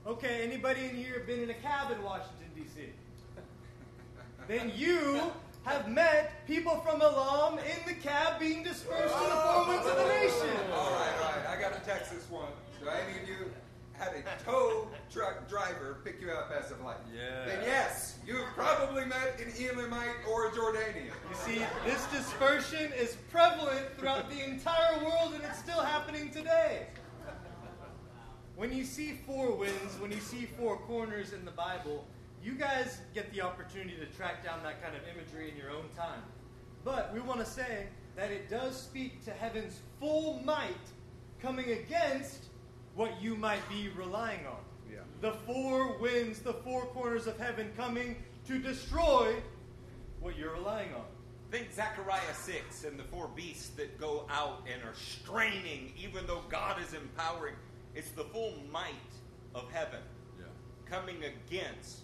Okay, 0.06 0.43
anybody 0.43 0.85
in 0.85 0.97
here 0.97 1.23
been 1.27 1.40
in 1.40 1.51
a 1.51 1.55
cab 1.55 1.93
in 1.93 2.02
Washington 2.02 2.48
D.C.? 2.56 2.89
then 4.48 4.73
you 4.74 5.32
have 5.62 5.89
met 5.89 6.47
people 6.47 6.77
from 6.85 7.01
Elam 7.01 7.59
in 7.59 7.86
the 7.86 7.94
cab 7.94 8.40
being 8.40 8.62
dispersed 8.62 9.15
to 9.15 9.24
the 9.24 9.36
four 9.36 9.69
winds 9.69 9.86
of 9.86 9.97
the 9.97 10.09
nation. 10.09 10.56
All 10.74 10.90
right, 10.90 11.15
all 11.23 11.31
right. 11.31 11.47
I 11.48 11.61
got 11.61 11.77
a 11.77 11.81
Texas 11.86 12.28
one. 12.28 12.52
So 12.82 12.89
any 12.89 13.23
of 13.23 13.28
you 13.28 13.51
had 13.99 14.12
a 14.15 14.45
tow 14.45 14.89
truck 15.12 15.49
driver 15.49 15.99
pick 16.05 16.21
you 16.21 16.31
up 16.31 16.51
as 16.51 16.71
of 16.71 16.85
late? 16.85 16.97
Yeah. 17.15 17.47
Then 17.47 17.61
yes, 17.65 18.19
you've 18.27 18.47
probably 18.55 19.05
met 19.05 19.41
an 19.41 19.53
Elamite 19.59 20.27
or 20.29 20.49
a 20.49 20.51
Jordanian. 20.51 21.07
You 21.07 21.37
see, 21.37 21.62
this 21.85 22.05
dispersion 22.07 22.93
is 22.93 23.16
prevalent 23.31 23.87
throughout 23.97 24.31
the 24.31 24.43
entire 24.45 25.05
world 25.05 25.35
and 25.35 25.45
it's 25.45 25.59
still 25.59 25.81
happening 25.81 26.31
today. 26.31 26.87
When 28.57 28.73
you 28.73 28.85
see 28.85 29.19
four 29.27 29.57
winds, 29.57 29.99
when 29.99 30.12
you 30.12 30.21
see 30.21 30.47
four 30.59 30.77
corners 30.79 31.33
in 31.33 31.45
the 31.45 31.51
Bible, 31.51 32.07
you 32.43 32.55
guys 32.55 32.99
get 33.15 33.33
the 33.33 33.41
opportunity 33.41 33.97
to 33.97 34.07
track 34.16 34.45
down 34.45 34.62
that 34.62 34.83
kind 34.83 34.95
of 34.95 35.03
imagery 35.12 35.51
in 35.51 35.57
your 35.57 35.71
own 35.71 35.89
time. 35.97 36.23
But 36.85 37.12
we 37.15 37.21
want 37.21 37.41
to 37.41 37.47
say 37.47 37.87
that 38.16 38.31
it 38.31 38.49
does 38.49 38.81
speak 38.81 39.25
to 39.25 39.33
heaven's 39.33 39.81
full 39.99 40.41
might 40.45 40.75
coming 41.41 41.71
against 41.73 42.45
what 42.95 43.21
you 43.21 43.35
might 43.37 43.66
be 43.69 43.89
relying 43.97 44.47
on. 44.47 44.59
Yeah. 44.91 44.99
The 45.21 45.33
four 45.33 45.99
winds, 45.99 46.41
the 46.41 46.53
four 46.53 46.87
corners 46.87 47.27
of 47.27 47.39
heaven 47.39 47.71
coming 47.77 48.16
to 48.47 48.59
destroy 48.59 49.35
what 50.21 50.37
you're 50.37 50.53
relying 50.55 50.93
on. 50.95 51.05
Think 51.51 51.73
Zechariah 51.73 52.35
6 52.35 52.85
and 52.85 52.99
the 52.99 53.05
four 53.05 53.29
beasts 53.35 53.69
that 53.71 53.99
go 54.01 54.27
out 54.31 54.62
and 54.73 54.83
are 54.83 54.95
straining, 54.95 55.93
even 55.97 56.27
though 56.27 56.43
God 56.49 56.81
is 56.81 56.95
empowering. 56.95 57.55
It's 57.95 58.11
the 58.11 58.25
full 58.25 58.55
might 58.73 58.93
of 59.55 59.71
heaven 59.73 60.01
Yeah. 60.39 60.47
coming 60.87 61.23
against 61.25 62.01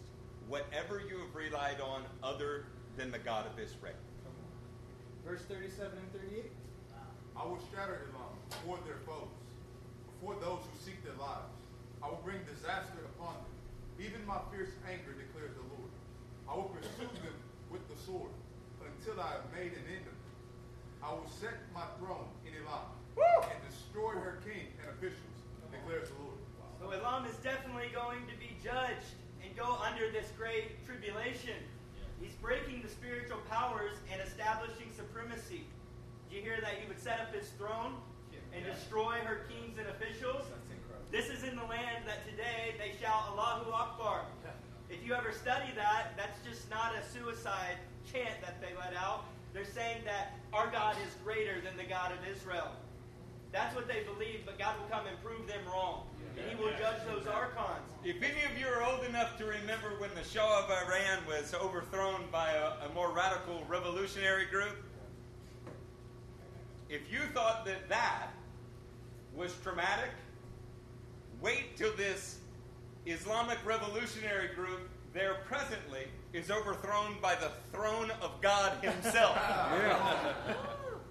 whatever 0.46 1.00
you 1.08 1.18
have 1.18 1.34
relied 1.34 1.80
on 1.80 2.04
other 2.22 2.66
than 2.96 3.10
the 3.10 3.18
God 3.18 3.46
of 3.46 3.58
Israel. 3.58 3.94
Verse 5.26 5.42
37 5.42 5.98
and 5.98 6.12
38. 6.12 6.52
I 7.36 7.44
will 7.44 7.58
scatter 7.72 8.08
Elam 8.14 8.36
before 8.48 8.78
their 8.86 8.98
foes, 9.06 9.28
before 10.20 10.36
those 10.36 10.60
who 10.60 10.74
seek 10.84 11.00
their 11.00 11.16
lives. 11.16 11.48
I 12.04 12.12
will 12.12 12.20
bring 12.20 12.44
disaster 12.44 13.00
upon 13.16 13.40
them. 13.40 13.52
Even 13.96 14.20
my 14.28 14.36
fierce 14.52 14.68
anger 14.84 15.16
declares 15.16 15.56
the 15.56 15.64
Lord. 15.72 15.92
I 16.44 16.52
will 16.60 16.68
pursue 16.68 17.08
them 17.24 17.36
with 17.72 17.80
the 17.88 17.96
sword 18.04 18.28
until 18.84 19.16
I 19.16 19.40
have 19.40 19.48
made 19.56 19.72
an 19.72 19.84
end 19.88 20.04
of 20.04 20.12
them. 20.12 20.36
I 21.00 21.16
will 21.16 21.28
set 21.40 21.56
my 21.72 21.88
throne 21.96 22.28
in 22.44 22.52
Elam 22.52 22.84
and 23.16 23.58
destroy 23.64 24.12
her 24.12 24.44
king 24.44 24.68
and 24.84 24.92
officials, 24.92 25.40
declares 25.72 26.12
the 26.12 26.20
Lord. 26.20 26.36
So 26.76 26.92
Elam 26.92 27.24
is 27.24 27.36
definitely 27.40 27.88
going 27.96 28.20
to 28.28 28.36
be 28.36 28.52
judged 28.60 29.16
and 29.40 29.56
go 29.56 29.80
under 29.80 30.12
this 30.12 30.28
great 30.36 30.84
tribulation. 30.84 31.56
He's 32.20 32.36
breaking 32.44 32.84
the 32.84 32.92
spiritual 32.92 33.40
powers 33.48 33.96
and 34.12 34.20
establishing 34.20 34.92
supremacy. 34.92 35.64
Did 36.28 36.36
you 36.36 36.42
hear 36.44 36.60
that 36.60 36.76
he 36.76 36.84
would 36.88 37.00
set 37.00 37.20
up 37.20 37.32
his 37.32 37.48
throne 37.56 37.96
and 38.54 38.64
destroy 38.64 39.16
her 39.24 39.46
kings 39.48 39.78
and 39.78 39.88
officials? 39.88 40.44
This 41.10 41.28
is 41.28 41.42
in 41.42 41.56
the 41.56 41.64
land 41.64 42.06
that 42.06 42.24
today 42.28 42.74
they 42.78 42.94
shout 43.02 43.32
Allahu 43.32 43.72
Akbar. 43.72 44.22
If 44.88 45.04
you 45.04 45.14
ever 45.14 45.32
study 45.32 45.70
that, 45.76 46.12
that's 46.16 46.38
just 46.46 46.70
not 46.70 46.92
a 46.94 47.02
suicide 47.12 47.78
chant 48.10 48.40
that 48.42 48.60
they 48.60 48.74
let 48.78 48.94
out. 48.96 49.24
They're 49.52 49.64
saying 49.64 50.02
that 50.04 50.38
our 50.52 50.70
God 50.70 50.96
is 51.06 51.14
greater 51.24 51.60
than 51.60 51.76
the 51.76 51.84
God 51.84 52.12
of 52.12 52.18
Israel. 52.30 52.68
That's 53.52 53.74
what 53.74 53.88
they 53.88 54.04
believe, 54.04 54.42
but 54.46 54.58
God 54.58 54.78
will 54.78 54.86
come 54.86 55.06
and 55.06 55.20
prove 55.22 55.46
them 55.48 55.60
wrong. 55.66 56.06
And 56.38 56.48
he 56.48 56.54
will 56.54 56.70
judge 56.78 57.02
those 57.06 57.26
archons. 57.26 57.82
If 58.04 58.22
any 58.22 58.44
of 58.44 58.58
you 58.58 58.66
are 58.66 58.82
old 58.84 59.04
enough 59.04 59.36
to 59.38 59.44
remember 59.44 59.98
when 59.98 60.10
the 60.14 60.22
Shah 60.22 60.64
of 60.64 60.70
Iran 60.70 61.18
was 61.26 61.52
overthrown 61.54 62.22
by 62.30 62.52
a, 62.52 62.86
a 62.86 62.94
more 62.94 63.10
radical 63.10 63.64
revolutionary 63.68 64.46
group, 64.46 64.76
if 66.88 67.00
you 67.10 67.20
thought 67.34 67.64
that 67.66 67.88
that 67.88 68.28
was 69.34 69.54
traumatic, 69.62 70.10
wait 71.40 71.76
till 71.76 71.94
this 71.96 72.38
Islamic 73.06 73.58
revolutionary 73.64 74.48
group 74.54 74.88
there 75.12 75.36
presently 75.46 76.04
is 76.32 76.50
overthrown 76.50 77.16
by 77.20 77.34
the 77.34 77.50
throne 77.72 78.12
of 78.22 78.40
God 78.40 78.72
Himself. 78.82 79.38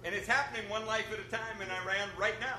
And 0.02 0.14
it's 0.14 0.26
happening 0.26 0.66
one 0.70 0.86
life 0.86 1.04
at 1.12 1.18
a 1.20 1.28
time 1.30 1.60
in 1.60 1.68
Iran 1.68 2.08
right 2.18 2.40
now. 2.40 2.56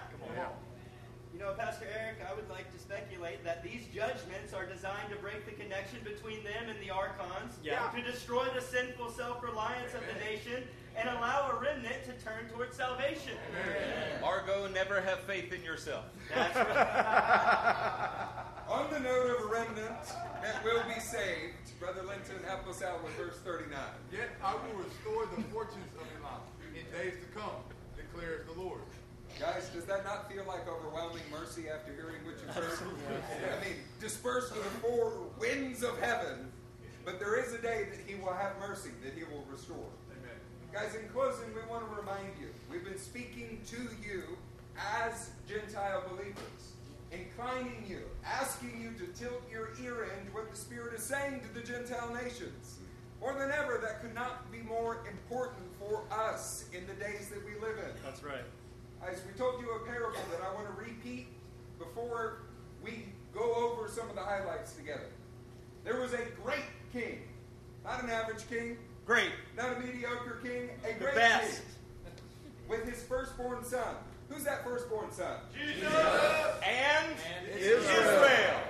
You 1.33 1.39
know, 1.39 1.53
Pastor 1.57 1.87
Eric, 1.89 2.17
I 2.29 2.35
would 2.35 2.47
like 2.49 2.71
to 2.71 2.77
speculate 2.77 3.43
that 3.43 3.63
these 3.63 3.87
judgments 3.93 4.53
are 4.53 4.67
designed 4.67 5.09
to 5.09 5.15
break 5.15 5.45
the 5.47 5.53
connection 5.53 5.97
between 6.03 6.43
them 6.43 6.69
and 6.69 6.79
the 6.79 6.91
archons, 6.91 7.57
Yeah. 7.63 7.89
to 7.89 8.01
destroy 8.03 8.45
the 8.53 8.61
sinful 8.61 9.09
self-reliance 9.11 9.95
of 9.95 10.01
the 10.05 10.19
nation, 10.23 10.67
and 10.97 11.09
allow 11.09 11.51
a 11.51 11.59
remnant 11.61 12.03
to 12.05 12.11
turn 12.23 12.47
towards 12.53 12.77
salvation. 12.77 13.33
Margot, 14.21 14.67
never 14.73 15.01
have 15.01 15.19
faith 15.21 15.51
in 15.53 15.63
yourself. 15.63 16.05
That's 16.33 16.55
right. 16.55 18.17
On 18.69 18.89
the 18.89 18.99
note 18.99 19.37
of 19.37 19.49
a 19.49 19.51
remnant 19.51 19.99
that 20.41 20.63
will 20.63 20.83
be 20.93 20.99
saved, 20.99 21.77
Brother 21.79 22.03
Linton, 22.03 22.37
help 22.47 22.67
us 22.67 22.81
out 22.81 23.03
with 23.03 23.11
verse 23.13 23.37
39. 23.43 23.77
Yet 24.11 24.29
I 24.43 24.53
will 24.53 24.83
restore 24.83 25.25
the 25.35 25.43
fortunes 25.51 25.91
of 25.99 26.07
Elam 26.21 26.41
in 26.75 26.85
days 26.97 27.15
to 27.19 27.39
come, 27.39 27.51
declares 27.97 28.45
the 28.47 28.61
Lord. 28.61 28.81
Guys, 29.39 29.69
does 29.73 29.85
that 29.85 30.03
not 30.03 30.31
feel 30.31 30.43
like 30.47 30.67
overwhelming 30.67 31.23
mercy 31.31 31.67
after 31.69 31.91
hearing 31.93 32.23
what 32.23 32.35
you've 32.39 32.55
heard? 32.55 32.77
I 33.59 33.65
mean, 33.65 33.77
dispersed 33.99 34.49
to 34.53 34.59
the 34.59 34.69
four 34.81 35.11
winds 35.39 35.83
of 35.83 35.99
heaven, 35.99 36.51
but 37.03 37.19
there 37.19 37.39
is 37.43 37.53
a 37.53 37.57
day 37.57 37.87
that 37.89 37.99
He 38.07 38.15
will 38.15 38.33
have 38.33 38.53
mercy, 38.59 38.91
that 39.03 39.13
He 39.15 39.23
will 39.23 39.43
restore. 39.51 39.89
Guys, 40.73 40.95
in 40.95 41.05
closing, 41.09 41.53
we 41.53 41.59
want 41.69 41.83
to 41.83 41.99
remind 41.99 42.31
you 42.39 42.47
we've 42.71 42.85
been 42.85 42.97
speaking 42.97 43.59
to 43.67 43.75
you 44.01 44.23
as 45.03 45.31
Gentile 45.45 46.01
believers, 46.07 46.75
inclining 47.11 47.83
you, 47.89 47.99
asking 48.25 48.79
you 48.81 49.05
to 49.05 49.11
tilt 49.11 49.41
your 49.51 49.71
ear 49.83 50.05
in 50.05 50.27
to 50.27 50.31
what 50.33 50.49
the 50.49 50.55
Spirit 50.55 50.93
is 50.93 51.03
saying 51.03 51.41
to 51.41 51.53
the 51.53 51.59
Gentile 51.59 52.13
nations. 52.13 52.77
More 53.19 53.33
than 53.33 53.51
ever, 53.51 53.79
that 53.81 54.01
could 54.01 54.15
not 54.15 54.49
be 54.49 54.59
more 54.59 55.05
important 55.11 55.67
for 55.77 56.03
us 56.09 56.63
in 56.71 56.87
the 56.87 56.93
days 56.93 57.27
that 57.27 57.43
we 57.43 57.59
live 57.59 57.77
in. 57.77 57.91
That's 58.05 58.23
right. 58.23 58.45
As 59.05 59.19
we 59.25 59.37
told 59.37 59.59
you 59.59 59.69
a 59.71 59.85
parable 59.85 60.21
that 60.31 60.39
I 60.41 60.53
want 60.53 60.67
to 60.67 60.81
repeat 60.81 61.27
before 61.79 62.43
we 62.81 63.07
go 63.33 63.55
over 63.55 63.89
some 63.89 64.09
of 64.09 64.15
the 64.15 64.21
highlights 64.21 64.71
together. 64.71 65.09
There 65.83 65.99
was 65.99 66.13
a 66.13 66.25
great 66.41 66.63
king, 66.93 67.23
not 67.83 68.01
an 68.01 68.09
average 68.09 68.47
king, 68.49 68.77
Great. 69.11 69.31
not 69.57 69.75
a 69.75 69.79
mediocre 69.81 70.39
king, 70.41 70.69
a 70.85 70.93
The 70.93 71.03
great 71.03 71.15
best. 71.15 71.63
king 72.05 72.13
with 72.69 72.85
his 72.85 73.03
firstborn 73.03 73.61
son. 73.65 73.95
Who's 74.29 74.45
that 74.45 74.63
firstborn 74.63 75.11
son? 75.11 75.35
Jesus. 75.53 75.93
And, 76.63 77.13
Israel. 77.59 77.81
Israel. 77.81 78.61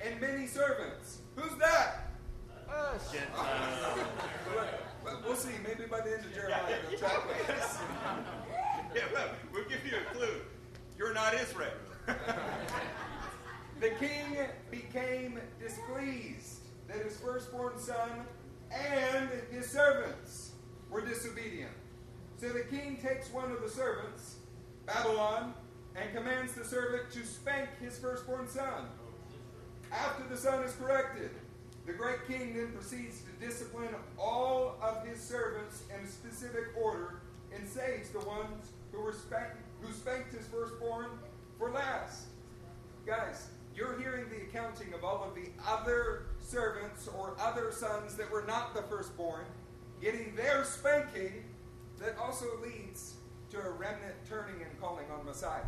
And 0.00 0.18
many 0.18 0.46
servants. 0.46 1.18
Who's 1.36 1.54
that? 1.58 2.08
Gentiles. 3.12 3.98
But 5.04 5.24
we'll 5.26 5.36
see. 5.36 5.52
Maybe 5.62 5.86
by 5.90 6.00
the 6.00 6.14
end 6.14 6.24
of 6.24 6.34
Jeremiah, 6.34 6.62
they'll 6.88 6.98
track 6.98 7.28
with 7.28 7.50
us. 7.50 7.78
Yeah, 8.94 9.02
well, 9.12 9.28
we'll 9.52 9.68
give 9.68 9.84
you 9.86 9.98
a 9.98 10.14
clue. 10.14 10.40
You're 10.96 11.12
not 11.12 11.34
Israel. 11.34 11.72
The 13.80 13.90
king 13.90 14.38
became 14.70 15.38
displeased 15.60 16.60
that 16.88 17.04
his 17.04 17.16
firstborn 17.18 17.78
son 17.78 18.26
and 18.72 19.30
his 19.50 19.68
servants 19.68 20.52
were 20.90 21.00
disobedient. 21.00 21.72
So 22.38 22.48
the 22.48 22.64
king 22.64 22.98
takes 23.02 23.32
one 23.32 23.50
of 23.52 23.60
the 23.60 23.68
servants, 23.68 24.36
Babylon, 24.86 25.54
and 25.96 26.14
commands 26.14 26.54
the 26.54 26.64
servant 26.64 27.10
to 27.12 27.26
spank 27.26 27.68
his 27.80 27.98
firstborn 27.98 28.48
son. 28.48 28.86
After 29.92 30.22
the 30.28 30.36
son 30.36 30.62
is 30.64 30.72
corrected, 30.72 31.30
the 31.86 31.92
great 31.92 32.26
king 32.28 32.54
then 32.54 32.72
proceeds 32.72 33.22
to 33.22 33.46
discipline 33.46 33.94
all 34.18 34.76
of 34.80 35.06
his 35.06 35.20
servants 35.20 35.82
in 35.94 36.04
a 36.04 36.08
specific 36.08 36.68
order 36.80 37.20
and 37.54 37.68
saves 37.68 38.10
the 38.10 38.20
ones 38.20 38.70
who 38.92 39.00
were 39.00 39.12
spanked, 39.12 39.56
who 39.80 39.92
spanked 39.92 40.32
his 40.32 40.46
firstborn 40.46 41.08
for 41.58 41.70
last. 41.70 42.26
Guys, 43.06 43.48
you're 43.80 43.98
hearing 43.98 44.26
the 44.28 44.42
accounting 44.42 44.92
of 44.92 45.02
all 45.04 45.24
of 45.26 45.34
the 45.34 45.48
other 45.66 46.26
servants 46.38 47.08
or 47.08 47.34
other 47.40 47.72
sons 47.72 48.14
that 48.14 48.30
were 48.30 48.44
not 48.46 48.74
the 48.74 48.82
firstborn 48.82 49.46
getting 50.02 50.34
their 50.36 50.64
spanking 50.64 51.44
that 51.98 52.16
also 52.18 52.46
leads 52.62 53.14
to 53.50 53.58
a 53.58 53.70
remnant 53.70 54.14
turning 54.28 54.60
and 54.62 54.80
calling 54.80 55.06
on 55.10 55.24
Messiah. 55.24 55.64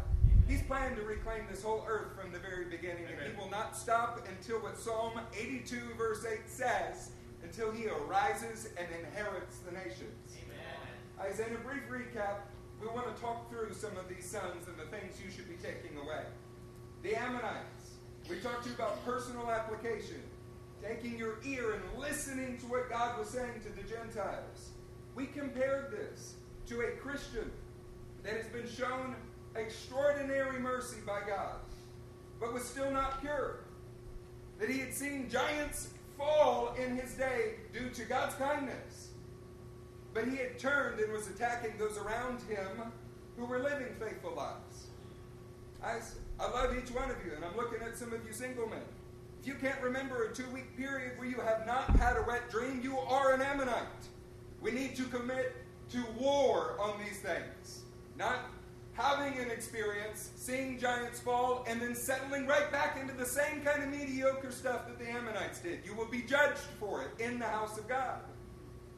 He's 0.47 0.63
planned 0.63 0.97
to 0.97 1.03
reclaim 1.03 1.45
this 1.51 1.63
whole 1.63 1.85
earth 1.89 2.09
from 2.21 2.33
the 2.33 2.39
very 2.39 2.67
beginning, 2.67 3.05
and 3.07 3.33
he 3.33 3.39
will 3.41 3.51
not 3.51 3.77
stop 3.77 4.27
until 4.29 4.59
what 4.59 4.77
Psalm 4.77 5.19
82, 5.39 5.77
verse 5.97 6.27
8 6.31 6.41
says, 6.47 7.13
until 7.43 7.73
he 7.73 7.87
arises 7.89 8.69
and 8.77 8.87
inherits 9.05 9.59
the 9.59 9.73
nations. 9.73 10.37
Amen. 10.45 11.31
As 11.31 11.41
in 11.41 11.55
a 11.55 11.59
brief 11.59 11.89
recap, 11.91 12.41
we 12.81 12.89
want 12.89 13.15
to 13.15 13.23
talk 13.23 13.51
through 13.51 13.73
some 13.73 13.97
of 13.97 14.09
these 14.09 14.29
sons 14.29 14.67
and 14.67 14.77
the 14.77 14.97
things 14.97 15.17
you 15.25 15.31
should 15.31 15.49
be 15.49 15.57
taking 15.57 15.97
away. 15.97 16.25
The 17.03 17.17
Ammonites. 17.17 17.82
We 18.31 18.37
talked 18.37 18.65
to 18.65 18.69
you 18.71 18.75
about 18.75 19.05
personal 19.05 19.51
application, 19.51 20.23
taking 20.83 21.19
your 21.19 21.39
ear 21.45 21.75
and 21.75 22.01
listening 22.01 22.59
to 22.59 22.67
what 22.67 22.89
God 22.89 23.19
was 23.19 23.29
saying 23.29 23.61
to 23.65 23.69
the 23.71 23.89
Gentiles. 23.89 24.71
We 25.15 25.27
compared 25.27 25.91
this 25.91 26.35
to 26.69 26.81
a 26.81 26.91
Christian 26.93 27.51
that 28.23 28.35
has 28.35 28.47
been 28.47 28.69
shown 28.69 29.15
extraordinary 29.55 30.59
mercy 30.59 30.99
by 31.07 31.21
God, 31.27 31.57
but 32.41 32.53
was 32.53 32.65
still 32.65 32.91
not 32.91 33.21
pure. 33.21 33.61
That 34.59 34.71
he 34.71 34.79
had 34.79 34.95
seen 34.95 35.29
giants 35.29 35.91
fall 36.17 36.75
in 36.83 36.97
his 36.97 37.15
day 37.15 37.55
due 37.73 37.91
to 37.91 38.05
God's 38.05 38.35
kindness. 38.37 39.09
But 40.15 40.29
he 40.29 40.37
had 40.37 40.59
turned 40.59 41.01
and 41.01 41.13
was 41.13 41.29
attacking 41.29 41.79
those 41.79 41.99
around 41.99 42.41
him 42.43 42.93
who 43.37 43.45
were 43.47 43.59
living 43.59 43.95
faithful 43.99 44.35
lives. 44.37 44.87
I, 45.83 45.99
I 46.43 46.51
love 46.51 46.77
each 46.77 46.91
one 46.91 47.09
of 47.09 47.17
you, 47.25 47.33
and 47.37 47.45
I'm 47.45 47.57
looking 47.57 47.81
at 47.83 47.97
some 47.97 48.13
of 48.13 48.27
you 48.27 48.33
single 48.33 48.69
men. 48.69 48.83
If 49.41 49.47
you 49.47 49.55
can't 49.55 49.81
remember 49.81 50.25
a 50.25 50.35
two 50.35 50.49
week 50.53 50.77
period 50.77 51.13
where 51.17 51.29
you 51.29 51.37
have 51.37 51.65
not 51.67 51.91
had 51.97 52.17
a 52.17 52.23
wet 52.27 52.51
dream, 52.51 52.81
you 52.83 52.99
are 52.99 53.33
an 53.33 53.41
Ammonite. 53.41 53.87
We 54.61 54.73
need 54.73 54.97
to 54.97 55.05
commit 55.05 55.55
to 55.91 56.05
war 56.19 56.77
on 56.81 56.99
these 56.99 57.21
things. 57.21 57.83
Not 58.19 58.41
having 58.95 59.39
an 59.39 59.53
experience, 59.53 60.31
seeing 60.35 60.81
giants 60.81 61.21
fall, 61.21 61.65
and 61.69 61.81
then 61.81 61.95
settling 61.95 62.49
right 62.49 62.73
back 62.73 62.99
into 63.01 63.15
the 63.15 63.25
same 63.25 63.61
kind 63.61 63.85
of 63.85 63.89
mediocre 63.89 64.51
stuff 64.51 64.89
that 64.89 64.99
the 64.99 65.09
Ammonites 65.09 65.61
did. 65.61 65.81
You 65.85 65.95
will 65.95 66.11
be 66.11 66.23
judged 66.23 66.67
for 66.81 67.03
it 67.03 67.11
in 67.23 67.39
the 67.39 67.47
house 67.47 67.79
of 67.79 67.87
God. 67.89 68.19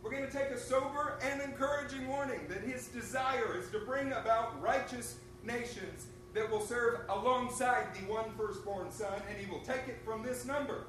We're 0.03 0.11
going 0.11 0.27
to 0.27 0.33
take 0.33 0.49
a 0.49 0.59
sober 0.59 1.19
and 1.23 1.43
encouraging 1.43 2.09
warning 2.09 2.41
that 2.49 2.63
his 2.63 2.89
desire 2.89 3.59
is 3.59 3.69
to 3.71 3.81
bring 3.81 4.13
about 4.13 4.61
righteous 4.63 5.17
nations 5.43 6.07
that 6.35 6.51
will 6.51 6.61
serve 6.61 7.01
alongside 7.09 7.95
the 7.95 8.13
one 8.13 8.27
firstborn 8.37 8.91
son, 8.91 9.23
and 9.31 9.39
he 9.39 9.51
will 9.51 9.61
take 9.61 9.89
it 9.89 9.99
from 10.05 10.23
this 10.23 10.45
number. 10.45 10.87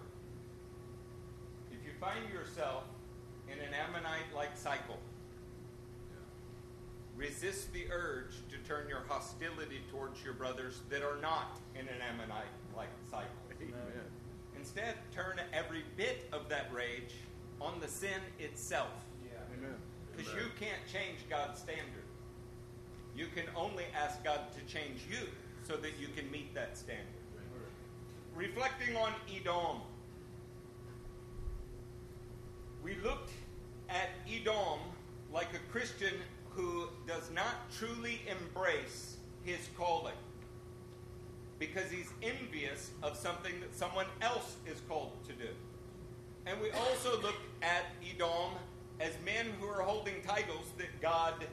If 1.71 1.85
you 1.85 1.91
find 1.99 2.27
yourself 2.33 2.83
in 3.47 3.59
an 3.59 3.73
Ammonite 3.73 4.33
like 4.35 4.57
cycle, 4.57 4.97
resist 7.15 7.71
the 7.73 7.85
urge 7.91 8.33
to 8.49 8.57
turn 8.67 8.89
your 8.89 9.03
hostility 9.07 9.81
towards 9.91 10.23
your 10.23 10.33
brothers 10.33 10.81
that 10.89 11.03
are 11.03 11.17
not 11.21 11.59
in 11.75 11.81
an 11.81 12.01
Ammonite 12.09 12.45
like 12.75 12.89
cycle. 13.09 13.29
Instead, 14.57 14.95
turn 15.13 15.39
every 15.53 15.83
bit 15.95 16.27
of 16.33 16.49
that 16.49 16.73
rage 16.73 17.13
on 17.61 17.79
the 17.79 17.87
sin 17.87 18.19
itself. 18.39 18.89
Amen. 19.55 19.75
Because 20.15 20.33
you 20.33 20.49
can't 20.59 20.81
change 20.91 21.19
God's 21.29 21.59
standard. 21.59 22.04
You 23.15 23.27
can 23.33 23.45
only 23.55 23.85
ask 23.95 24.23
God 24.23 24.41
to 24.53 24.73
change 24.73 25.01
you 25.09 25.27
so 25.63 25.77
that 25.77 25.91
you 25.99 26.07
can 26.15 26.29
meet 26.31 26.53
that 26.53 26.77
standard. 26.77 27.05
Reflecting 28.35 28.97
on 28.97 29.13
Edom, 29.33 29.81
we 32.83 32.95
looked 33.03 33.31
at 33.89 34.09
Edom 34.29 34.79
like 35.33 35.47
a 35.53 35.71
Christian 35.71 36.13
who 36.49 36.87
does 37.07 37.31
not 37.33 37.71
truly 37.77 38.21
embrace 38.29 39.17
his 39.43 39.69
calling 39.77 40.13
because 41.57 41.89
he's 41.89 42.11
envious 42.21 42.91
of 43.01 43.15
something 43.15 43.53
that 43.61 43.73
someone 43.75 44.05
else 44.21 44.55
is 44.67 44.81
called 44.89 45.13
to 45.25 45.33
do. 45.33 45.49
And 46.45 46.59
we 46.61 46.71
also 46.71 47.21
looked 47.21 47.45
at 47.61 47.85
Edom 48.03 48.51
as 48.99 49.13
men 49.25 49.47
who 49.59 49.67
are 49.67 49.81
holding 49.81 50.21
titles 50.27 50.65
that 50.77 51.01
God 51.01 51.45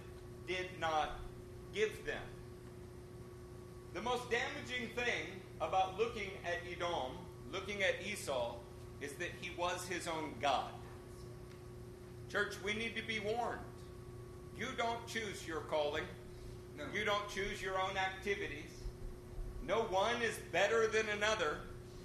did 0.46 0.66
not 0.80 1.18
give 1.74 2.04
them. 2.04 2.22
The 3.94 4.02
most 4.02 4.30
damaging 4.30 4.88
thing 4.94 5.26
about 5.60 5.98
looking 5.98 6.30
at 6.44 6.58
Edom, 6.70 7.12
looking 7.52 7.82
at 7.82 7.94
Esau, 8.06 8.56
is 9.00 9.12
that 9.14 9.28
he 9.40 9.50
was 9.58 9.86
his 9.86 10.08
own 10.08 10.34
God. 10.40 10.70
Church, 12.30 12.54
we 12.64 12.72
need 12.74 12.96
to 12.96 13.02
be 13.02 13.20
warned. 13.20 13.60
You 14.58 14.68
don't 14.76 15.06
choose 15.06 15.46
your 15.46 15.60
calling. 15.60 16.04
No. 16.78 16.84
You 16.94 17.04
don't 17.04 17.28
choose 17.28 17.60
your 17.60 17.80
own 17.80 17.96
activities. 17.96 18.70
No 19.66 19.82
one 19.82 20.20
is 20.22 20.38
better 20.50 20.86
than 20.86 21.08
another. 21.10 21.58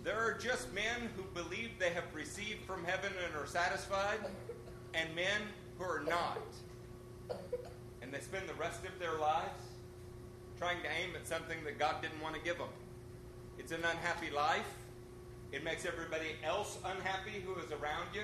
There 0.04 0.18
are 0.18 0.34
just 0.34 0.74
men 0.74 1.10
who 1.16 1.24
believe 1.34 1.72
they 1.80 1.90
have 1.90 2.04
received 2.14 2.66
from 2.66 2.84
heaven 2.84 3.12
and 3.26 3.36
are 3.36 3.48
satisfied, 3.48 4.20
and 4.94 5.14
men 5.16 5.42
who 5.78 5.84
are 5.84 6.04
not. 6.08 6.40
And 8.08 8.14
they 8.16 8.22
spend 8.22 8.48
the 8.48 8.54
rest 8.54 8.86
of 8.86 8.98
their 9.00 9.18
lives 9.20 9.64
trying 10.58 10.82
to 10.82 10.88
aim 10.88 11.14
at 11.14 11.28
something 11.28 11.58
that 11.66 11.78
God 11.78 12.02
didn't 12.02 12.22
want 12.22 12.36
to 12.36 12.42
give 12.42 12.58
them. 12.58 12.70
It's 13.60 13.74
an 13.74 13.82
unhappy 13.84 14.32
life. 14.34 14.66
It 15.52 15.66
makes 15.66 15.86
everybody 15.86 16.30
else 16.42 16.78
unhappy 16.86 17.44
who 17.46 17.60
is 17.60 17.70
around 17.74 18.08
you. 18.14 18.22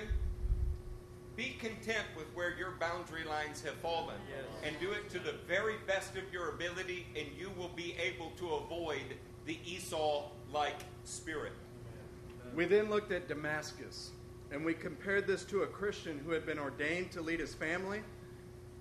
Be 1.36 1.56
content 1.60 2.06
with 2.16 2.24
where 2.34 2.56
your 2.56 2.70
boundary 2.80 3.24
lines 3.24 3.60
have 3.62 3.74
fallen 3.74 4.16
Yes. 4.30 4.46
and 4.64 4.80
do 4.80 4.92
it 4.92 5.10
to 5.10 5.18
the 5.18 5.34
very 5.46 5.74
best 5.86 6.16
of 6.16 6.32
your 6.32 6.48
ability, 6.48 7.06
and 7.14 7.26
you 7.38 7.50
will 7.50 7.68
be 7.76 7.94
able 7.98 8.30
to 8.38 8.54
avoid 8.54 9.16
the 9.44 9.58
Esau 9.66 10.30
like 10.50 10.78
spirit. 11.04 11.52
We 12.54 12.64
then 12.64 12.88
looked 12.88 13.12
at 13.12 13.28
Damascus, 13.28 14.12
and 14.50 14.64
we 14.64 14.72
compared 14.72 15.26
this 15.26 15.44
to 15.46 15.64
a 15.64 15.66
Christian 15.66 16.20
who 16.24 16.30
had 16.30 16.46
been 16.46 16.58
ordained 16.58 17.10
to 17.12 17.20
lead 17.20 17.40
his 17.40 17.52
family, 17.52 18.00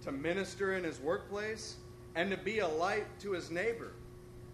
to 0.03 0.11
minister 0.11 0.75
in 0.75 0.83
his 0.83 0.99
workplace, 0.99 1.77
and 2.15 2.29
to 2.29 2.37
be 2.37 2.59
a 2.59 2.67
light 2.67 3.05
to 3.19 3.31
his 3.31 3.49
neighbor. 3.49 3.93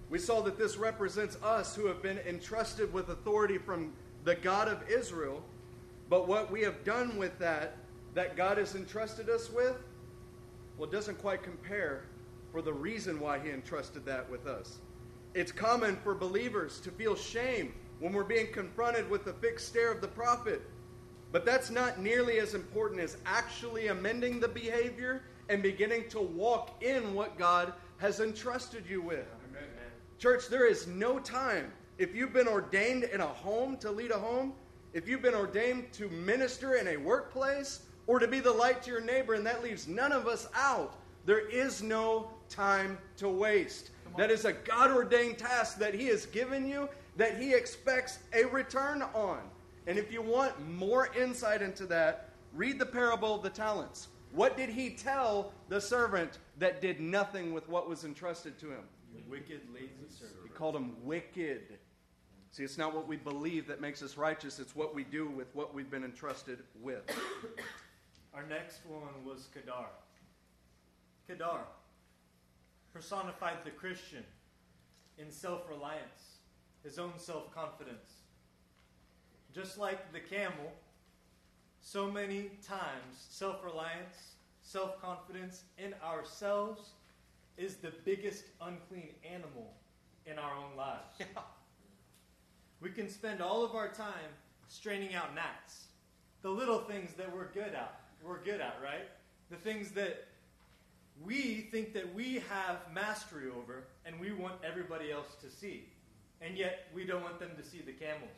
We 0.10 0.18
saw 0.18 0.42
that 0.42 0.58
this 0.58 0.78
represents 0.78 1.38
us 1.44 1.76
who 1.76 1.88
have 1.88 2.02
been 2.02 2.20
entrusted 2.20 2.92
with 2.92 3.10
authority 3.10 3.58
from 3.58 3.94
the 4.24 4.36
God 4.36 4.68
of 4.68 4.90
Israel, 4.90 5.44
but 6.10 6.28
what 6.28 6.52
we 6.52 6.62
have 6.62 6.84
done 6.84 7.18
with 7.18 7.38
that, 7.40 7.78
that 8.16 8.36
God 8.36 8.58
has 8.58 8.76
entrusted 8.76 9.30
us 9.30 9.52
with, 9.52 9.76
well, 10.78 10.90
it 10.90 10.92
doesn't 10.92 11.20
quite 11.20 11.44
compare 11.44 12.06
for 12.52 12.62
the 12.62 12.74
reason 12.74 13.20
why 13.20 13.38
he 13.38 13.50
entrusted 13.50 14.06
that 14.06 14.30
with 14.30 14.48
us. 14.48 14.78
It's 15.36 15.52
common 15.52 15.98
for 15.98 16.16
believers 16.16 16.80
to 16.82 16.92
feel 16.92 17.16
shame 17.16 17.74
when 18.00 18.14
we're 18.14 18.24
being 18.24 18.52
confronted 18.52 19.10
with 19.10 19.26
the 19.26 19.34
fixed 19.34 19.68
stare 19.68 19.92
of 19.92 20.02
the 20.02 20.08
prophet. 20.08 20.62
But 21.32 21.46
that's 21.46 21.70
not 21.70 22.00
nearly 22.00 22.40
as 22.40 22.56
important 22.56 23.02
as 23.02 23.18
actually 23.26 23.88
amending 23.88 24.40
the 24.40 24.48
behavior 24.48 25.22
and 25.50 25.62
beginning 25.62 26.08
to 26.10 26.22
walk 26.22 26.82
in 26.82 27.14
what 27.14 27.38
God 27.38 27.74
has 27.98 28.20
entrusted 28.20 28.86
you 28.88 29.02
with. 29.02 29.26
Church, 30.20 30.48
there 30.48 30.68
is 30.68 30.88
no 30.88 31.20
time. 31.20 31.72
If 31.98 32.16
you've 32.16 32.34
been 32.34 32.48
ordained 32.48 33.04
in 33.06 33.22
a 33.22 33.28
home 33.28 33.78
to 33.78 33.92
lead 33.92 34.12
a 34.12 34.18
home, 34.18 34.54
if 34.94 35.08
you've 35.08 35.22
been 35.22 35.36
ordained 35.36 35.92
to 35.94 36.08
minister 36.10 36.76
in 36.76 36.88
a 36.88 36.98
workplace, 36.98 37.82
or 38.08 38.20
to 38.20 38.28
be 38.28 38.40
the 38.40 38.52
light 38.52 38.82
to 38.84 38.92
your 38.92 39.02
neighbor, 39.02 39.34
and 39.34 39.46
that 39.46 39.62
leaves 39.62 39.88
none 39.88 40.12
of 40.12 40.28
us 40.28 40.48
out, 40.56 40.96
there 41.26 41.48
is 41.48 41.84
no 41.84 42.30
time 42.50 42.98
to 43.18 43.30
waste. 43.30 43.92
That 44.18 44.32
is 44.32 44.46
a 44.46 44.54
God 44.54 44.92
ordained 44.92 45.38
task 45.38 45.78
that 45.80 45.94
He 45.94 46.08
has 46.08 46.26
given 46.26 46.68
you 46.68 46.90
that 47.18 47.38
He 47.38 47.54
expects 47.54 48.20
a 48.34 48.46
return 48.46 49.04
on. 49.14 49.40
And 49.88 50.00
if 50.00 50.12
you 50.12 50.22
want 50.22 50.60
more 50.68 51.10
insight 51.16 51.62
into 51.62 51.86
that, 51.88 52.30
read 52.54 52.80
the 52.80 52.86
parable 52.86 53.36
of 53.36 53.44
the 53.44 53.50
talents. 53.50 54.08
What 54.32 54.58
did 54.58 54.70
He 54.70 54.92
tell 54.92 55.54
the 55.70 55.82
servant 55.82 56.40
that 56.58 56.82
did 56.82 57.00
nothing 57.00 57.54
with 57.54 57.68
what 57.68 57.90
was 57.90 58.06
entrusted 58.06 58.58
to 58.60 58.68
him? 58.68 58.84
Wicked, 59.28 59.62
lazy 59.74 59.90
servant. 60.10 60.38
He 60.44 60.50
called 60.50 60.76
him 60.76 60.96
wicked. 61.04 61.78
See, 62.52 62.64
it's 62.64 62.78
not 62.78 62.96
what 62.96 63.08
we 63.08 63.16
believe 63.16 63.68
that 63.68 63.80
makes 63.80 64.02
us 64.02 64.18
righteous, 64.18 64.60
it's 64.60 64.76
what 64.76 64.96
we 64.96 65.04
do 65.04 65.28
with 65.28 65.48
what 65.56 65.74
we've 65.74 65.90
been 65.90 66.04
entrusted 66.04 66.60
with. 66.82 67.04
Our 68.34 68.44
next 68.48 68.86
one 68.88 69.24
was 69.26 69.48
Kedar. 69.54 69.88
Kedar 71.28 71.62
personified 72.92 73.58
the 73.64 73.72
Christian 73.72 74.24
in 75.18 75.32
self 75.32 75.70
reliance, 75.70 76.38
his 76.84 76.98
own 76.98 77.14
self 77.18 77.54
confidence. 77.54 78.14
Just 79.54 79.78
like 79.78 80.12
the 80.12 80.20
camel, 80.20 80.72
so 81.82 82.10
many 82.12 82.52
times 82.66 83.28
self 83.30 83.64
reliance, 83.64 84.36
self 84.62 85.02
confidence 85.02 85.64
in 85.78 85.94
ourselves 86.04 86.92
is 87.58 87.76
the 87.76 87.92
biggest 88.06 88.46
unclean 88.62 89.10
animal 89.30 89.74
in 90.26 90.40
our 90.40 90.54
own 90.56 90.76
lives. 90.78 91.14
We 92.82 92.92
can 92.92 93.10
spend 93.10 93.42
all 93.42 93.66
of 93.66 93.76
our 93.76 93.90
time 93.90 94.32
straining 94.70 95.14
out 95.14 95.36
gnats, 95.36 95.88
the 96.42 96.50
little 96.50 96.80
things 96.80 97.14
that 97.18 97.36
we're 97.36 97.52
good 97.52 97.74
at. 97.74 98.00
We're 98.24 98.42
good 98.42 98.62
at, 98.62 98.78
right? 98.82 99.10
The 99.50 99.58
things 99.58 99.92
that 99.92 100.28
we 101.22 101.68
think 101.72 101.94
that 101.94 102.14
we 102.16 102.42
have 102.50 102.78
mastery 102.94 103.50
over 103.50 103.84
and 104.06 104.18
we 104.18 104.32
want 104.32 104.56
everybody 104.64 105.12
else 105.12 105.36
to 105.42 105.50
see. 105.50 105.90
And 106.42 106.58
yet 106.58 106.88
we 106.96 107.06
don't 107.06 107.22
want 107.22 107.40
them 107.40 107.52
to 107.58 107.64
see 107.64 107.82
the 107.86 107.92
camels, 107.92 108.30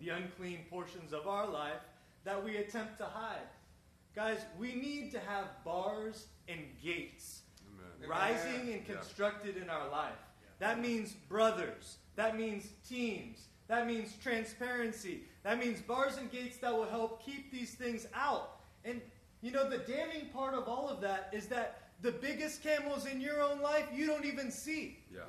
the 0.00 0.08
unclean 0.08 0.64
portions 0.68 1.12
of 1.12 1.28
our 1.28 1.48
life 1.48 1.82
that 2.26 2.44
we 2.44 2.56
attempt 2.56 2.98
to 2.98 3.04
hide. 3.04 3.48
Guys, 4.14 4.38
we 4.58 4.74
need 4.74 5.12
to 5.12 5.20
have 5.20 5.46
bars 5.64 6.26
and 6.48 6.60
gates 6.82 7.42
rising 8.06 8.72
and 8.72 8.84
constructed 8.84 9.56
in 9.56 9.70
our 9.70 9.88
life. 9.88 10.12
That 10.58 10.80
means 10.80 11.12
brothers. 11.28 11.98
That 12.16 12.36
means 12.36 12.66
teams. 12.86 13.46
That 13.68 13.86
means 13.86 14.12
transparency. 14.22 15.22
That 15.44 15.58
means 15.58 15.80
bars 15.80 16.16
and 16.18 16.30
gates 16.30 16.56
that 16.58 16.72
will 16.72 16.88
help 16.88 17.24
keep 17.24 17.52
these 17.52 17.74
things 17.74 18.06
out. 18.14 18.60
And 18.84 19.00
you 19.40 19.52
know, 19.52 19.68
the 19.68 19.78
damning 19.78 20.26
part 20.32 20.54
of 20.54 20.66
all 20.66 20.88
of 20.88 21.00
that 21.02 21.30
is 21.32 21.46
that 21.46 21.90
the 22.02 22.10
biggest 22.10 22.62
camels 22.62 23.06
in 23.06 23.20
your 23.20 23.40
own 23.40 23.60
life 23.60 23.86
you 23.94 24.06
don't 24.06 24.24
even 24.24 24.50
see. 24.50 24.98
Yeah. 25.14 25.20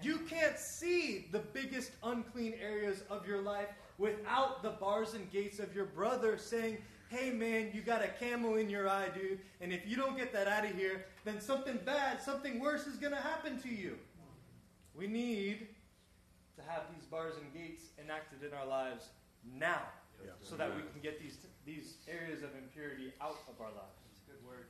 You 0.00 0.18
can't 0.20 0.58
see 0.58 1.26
the 1.32 1.40
biggest 1.40 1.90
unclean 2.02 2.54
areas 2.62 3.02
of 3.10 3.26
your 3.26 3.42
life 3.42 3.68
without 3.98 4.62
the 4.62 4.70
bars 4.70 5.14
and 5.14 5.30
gates 5.30 5.58
of 5.58 5.74
your 5.74 5.84
brother 5.84 6.38
saying, 6.38 6.78
Hey 7.10 7.30
man, 7.30 7.70
you 7.72 7.80
got 7.80 8.02
a 8.04 8.08
camel 8.08 8.56
in 8.56 8.68
your 8.68 8.88
eye, 8.88 9.08
dude, 9.14 9.40
and 9.60 9.72
if 9.72 9.86
you 9.86 9.96
don't 9.96 10.16
get 10.16 10.32
that 10.34 10.46
out 10.46 10.64
of 10.64 10.74
here, 10.74 11.06
then 11.24 11.40
something 11.40 11.78
bad, 11.84 12.20
something 12.20 12.60
worse 12.60 12.86
is 12.86 12.96
going 12.96 13.14
to 13.14 13.20
happen 13.20 13.58
to 13.62 13.68
you. 13.68 13.96
We 14.94 15.06
need 15.06 15.68
to 16.56 16.62
have 16.70 16.82
these 16.94 17.04
bars 17.04 17.34
and 17.40 17.52
gates 17.54 17.84
enacted 17.98 18.42
in 18.46 18.52
our 18.52 18.66
lives 18.66 19.08
now 19.44 19.80
so 20.42 20.56
that 20.56 20.74
we 20.74 20.82
can 20.82 21.00
get 21.00 21.22
these, 21.22 21.38
these 21.64 22.02
areas 22.08 22.42
of 22.42 22.50
impurity 22.58 23.12
out 23.20 23.38
of 23.48 23.56
our 23.60 23.72
lives. 23.72 23.96
That's 24.04 24.20
a 24.20 24.26
good 24.34 24.42
word. 24.44 24.66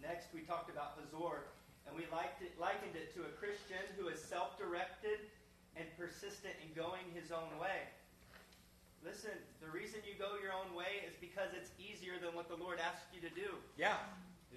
Next, 0.00 0.32
we 0.34 0.40
talked 0.40 0.70
about 0.70 0.98
Hazor, 0.98 1.52
and 1.86 1.94
we 1.94 2.08
liked 2.10 2.42
it, 2.42 2.56
likened 2.58 2.96
it 2.96 3.14
to 3.14 3.22
a 3.28 3.32
Christian 3.36 3.80
who 3.98 4.08
is 4.08 4.18
self 4.18 4.58
directed 4.58 5.28
and 5.76 5.84
persistent 6.00 6.56
in 6.64 6.72
going 6.72 7.04
his 7.12 7.30
own 7.30 7.52
way. 7.60 7.84
Listen, 9.06 9.38
the 9.62 9.70
reason 9.70 10.02
you 10.02 10.18
go 10.18 10.34
your 10.42 10.50
own 10.50 10.74
way 10.74 11.06
is 11.06 11.14
because 11.22 11.54
it's 11.54 11.70
easier 11.78 12.18
than 12.18 12.34
what 12.34 12.50
the 12.50 12.58
Lord 12.58 12.82
asked 12.82 13.06
you 13.14 13.22
to 13.22 13.30
do. 13.30 13.54
Yeah. 13.78 14.02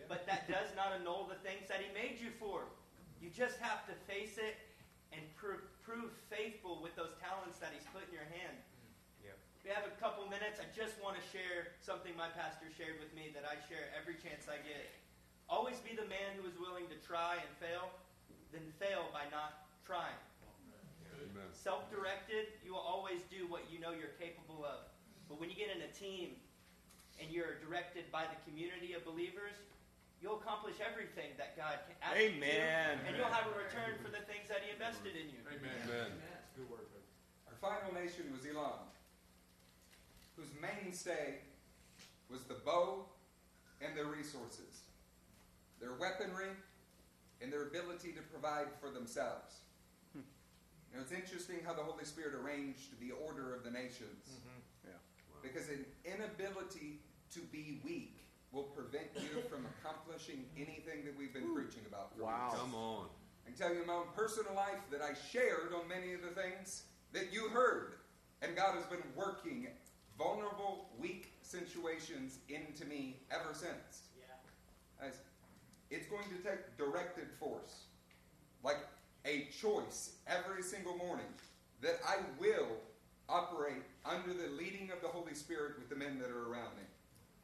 But 0.10 0.26
that 0.26 0.50
does 0.50 0.74
not 0.74 0.90
annul 0.90 1.30
the 1.30 1.38
things 1.46 1.70
that 1.70 1.86
He 1.86 1.94
made 1.94 2.18
you 2.18 2.34
for. 2.42 2.66
You 3.22 3.30
just 3.30 3.62
have 3.62 3.86
to 3.86 3.94
face 4.10 4.42
it 4.42 4.58
and 5.14 5.22
prove, 5.38 5.62
prove 5.86 6.10
faithful 6.34 6.82
with 6.82 6.98
those 6.98 7.14
talents 7.22 7.62
that 7.62 7.78
He's 7.78 7.86
put 7.94 8.10
in 8.10 8.14
your 8.18 8.26
hand. 8.26 8.58
Mm. 8.58 9.30
Yeah. 9.30 9.38
We 9.62 9.70
have 9.70 9.86
a 9.86 9.94
couple 10.02 10.26
minutes. 10.26 10.58
I 10.58 10.66
just 10.74 10.98
want 10.98 11.14
to 11.14 11.24
share 11.30 11.78
something 11.86 12.18
my 12.18 12.34
pastor 12.34 12.74
shared 12.74 12.98
with 12.98 13.14
me 13.14 13.30
that 13.38 13.46
I 13.46 13.62
share 13.70 13.94
every 13.94 14.18
chance 14.18 14.50
I 14.50 14.58
get. 14.66 14.90
Always 15.46 15.78
be 15.86 15.94
the 15.94 16.10
man 16.10 16.34
who 16.42 16.50
is 16.50 16.58
willing 16.58 16.90
to 16.90 16.98
try 17.06 17.38
and 17.38 17.52
fail, 17.62 17.94
then 18.50 18.66
fail 18.82 19.14
by 19.14 19.30
not 19.30 19.70
trying. 19.86 20.18
Amen. 21.40 21.56
Self 21.56 21.88
directed, 21.88 22.52
you 22.64 22.76
will 22.76 22.84
always 22.84 23.24
do 23.32 23.48
what 23.48 23.64
you 23.72 23.80
know 23.80 23.96
you're 23.96 24.16
capable 24.20 24.68
of. 24.68 24.92
But 25.32 25.40
when 25.40 25.50
you 25.50 25.56
get 25.56 25.72
in 25.72 25.82
a 25.82 25.92
team 25.96 26.36
and 27.22 27.32
you're 27.32 27.60
directed 27.64 28.12
by 28.12 28.28
the 28.28 28.38
community 28.44 28.94
of 28.94 29.06
believers, 29.06 29.56
you'll 30.20 30.40
accomplish 30.44 30.76
everything 30.84 31.32
that 31.40 31.56
God 31.56 31.80
can 31.88 31.96
ask 32.04 32.20
you 32.20 32.44
And 33.08 33.16
you'll 33.16 33.32
have 33.32 33.48
a 33.48 33.56
return 33.56 33.96
for 34.04 34.12
the 34.12 34.24
things 34.28 34.52
that 34.52 34.60
He 34.68 34.76
invested 34.76 35.16
in 35.16 35.32
you. 35.32 35.40
Amen. 35.48 36.12
Our 37.48 37.56
final 37.64 37.94
nation 37.96 38.28
was 38.36 38.44
Elam, 38.44 38.84
whose 40.36 40.52
mainstay 40.60 41.40
was 42.30 42.44
the 42.44 42.60
bow 42.66 43.06
and 43.82 43.96
their 43.96 44.06
resources, 44.12 44.84
their 45.80 45.94
weaponry, 45.96 46.52
and 47.42 47.52
their 47.52 47.64
ability 47.64 48.12
to 48.12 48.22
provide 48.28 48.68
for 48.82 48.90
themselves. 48.90 49.64
Now, 50.94 51.02
it's 51.02 51.12
interesting 51.12 51.58
how 51.66 51.74
the 51.74 51.84
Holy 51.84 52.04
Spirit 52.06 52.34
arranged 52.34 53.00
the 53.00 53.12
order 53.12 53.54
of 53.56 53.64
the 53.64 53.70
nations. 53.72 54.26
Mm-hmm. 54.26 54.90
Yeah. 54.90 54.98
Because 55.44 55.70
an 55.70 55.86
inability 56.06 57.00
to 57.34 57.40
be 57.52 57.80
weak 57.86 58.18
will 58.52 58.64
prevent 58.64 59.08
you 59.16 59.42
from 59.50 59.66
accomplishing 59.80 60.46
anything 60.58 61.06
that 61.06 61.16
we've 61.18 61.34
been 61.34 61.54
preaching 61.54 61.82
about. 61.88 62.16
for 62.18 62.24
Wow. 62.24 62.50
weeks. 62.50 62.62
Come 62.62 62.76
on. 62.76 63.06
I 63.46 63.50
can 63.50 63.58
tell 63.58 63.74
you 63.74 63.82
in 63.82 63.88
my 63.88 63.94
own 63.94 64.08
personal 64.16 64.54
life 64.56 64.82
that 64.92 65.02
I 65.02 65.14
shared 65.32 65.74
on 65.76 65.88
many 65.88 66.14
of 66.14 66.22
the 66.22 66.30
things 66.40 66.84
that 67.14 67.32
you 67.32 67.50
heard. 67.50 67.96
And 68.42 68.56
God 68.56 68.76
has 68.76 68.86
been 68.86 69.04
working 69.16 69.68
vulnerable, 70.18 70.90
weak 71.00 71.34
situations 71.42 72.40
into 72.50 72.86
me 72.86 73.18
ever 73.32 73.54
since. 73.54 74.08
Guys, 75.00 75.16
It's 75.92 76.08
going 76.08 76.26
to 76.30 76.36
take 76.44 76.78
directed 76.78 77.28
force, 77.40 77.86
like 78.64 78.78
a 79.30 79.48
choice 79.62 80.14
every 80.26 80.64
single 80.64 80.98
morning 80.98 81.26
that 81.82 82.00
I 82.08 82.18
will 82.40 82.68
operate 83.28 83.84
under 84.04 84.34
the 84.34 84.50
leading 84.58 84.90
of 84.92 85.02
the 85.02 85.08
Holy 85.08 85.36
Spirit 85.36 85.78
with 85.78 85.90
the 85.90 85.96
men 85.96 86.18
that 86.20 86.32
are 86.32 86.52
around 86.52 86.76
me. 86.76 86.84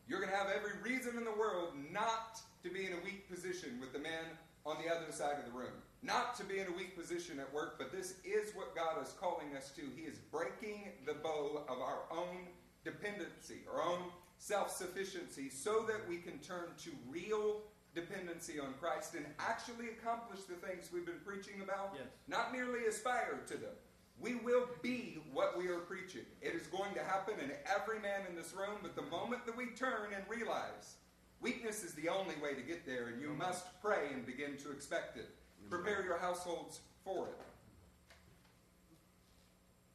You're 0.07 0.19
going 0.19 0.31
to 0.31 0.37
have 0.37 0.49
every 0.49 0.73
reason 0.81 1.17
in 1.17 1.23
the 1.23 1.31
world 1.31 1.73
not 1.91 2.39
to 2.63 2.69
be 2.69 2.85
in 2.85 2.93
a 2.93 3.03
weak 3.03 3.29
position 3.29 3.79
with 3.79 3.93
the 3.93 3.99
men 3.99 4.25
on 4.65 4.77
the 4.83 4.93
other 4.93 5.11
side 5.11 5.37
of 5.37 5.45
the 5.45 5.57
room. 5.57 5.73
Not 6.01 6.35
to 6.37 6.43
be 6.43 6.59
in 6.59 6.67
a 6.67 6.71
weak 6.71 6.97
position 6.97 7.39
at 7.39 7.53
work, 7.53 7.77
but 7.77 7.91
this 7.91 8.15
is 8.23 8.55
what 8.55 8.75
God 8.75 9.01
is 9.03 9.13
calling 9.19 9.55
us 9.55 9.71
to. 9.75 9.81
He 9.95 10.03
is 10.03 10.17
breaking 10.17 10.89
the 11.05 11.13
bow 11.13 11.63
of 11.69 11.79
our 11.79 12.03
own 12.11 12.47
dependency, 12.83 13.61
our 13.71 13.81
own 13.81 13.99
self 14.37 14.71
sufficiency, 14.71 15.49
so 15.49 15.85
that 15.87 16.07
we 16.09 16.17
can 16.17 16.39
turn 16.39 16.69
to 16.83 16.91
real 17.09 17.61
dependency 17.95 18.59
on 18.59 18.73
Christ 18.79 19.15
and 19.15 19.25
actually 19.39 19.87
accomplish 19.89 20.41
the 20.43 20.55
things 20.55 20.91
we've 20.93 21.05
been 21.05 21.21
preaching 21.25 21.61
about, 21.61 21.93
Yes. 21.95 22.07
not 22.27 22.51
merely 22.51 22.85
aspire 22.85 23.39
to 23.47 23.57
them. 23.57 23.73
We 24.19 24.35
will 24.35 24.67
be 24.81 25.21
what 25.33 25.57
we 25.57 25.67
are 25.67 25.79
preaching. 25.79 26.25
It 26.41 26.53
is 26.53 26.67
going 26.67 26.93
to 26.93 27.03
happen 27.03 27.39
in 27.39 27.51
every 27.65 27.99
man 27.99 28.21
in 28.29 28.35
this 28.35 28.53
room, 28.53 28.77
but 28.81 28.95
the 28.95 29.01
moment 29.03 29.45
that 29.45 29.57
we 29.57 29.67
turn 29.67 30.13
and 30.13 30.23
realize 30.29 30.95
weakness 31.41 31.83
is 31.83 31.93
the 31.95 32.09
only 32.09 32.35
way 32.41 32.53
to 32.53 32.61
get 32.61 32.85
there, 32.85 33.07
and 33.07 33.21
you 33.21 33.29
must 33.29 33.65
pray 33.81 34.09
and 34.13 34.25
begin 34.25 34.57
to 34.57 34.71
expect 34.71 35.17
it. 35.17 35.29
Prepare 35.69 36.03
your 36.03 36.17
households 36.17 36.79
for 37.03 37.27
it. 37.27 37.37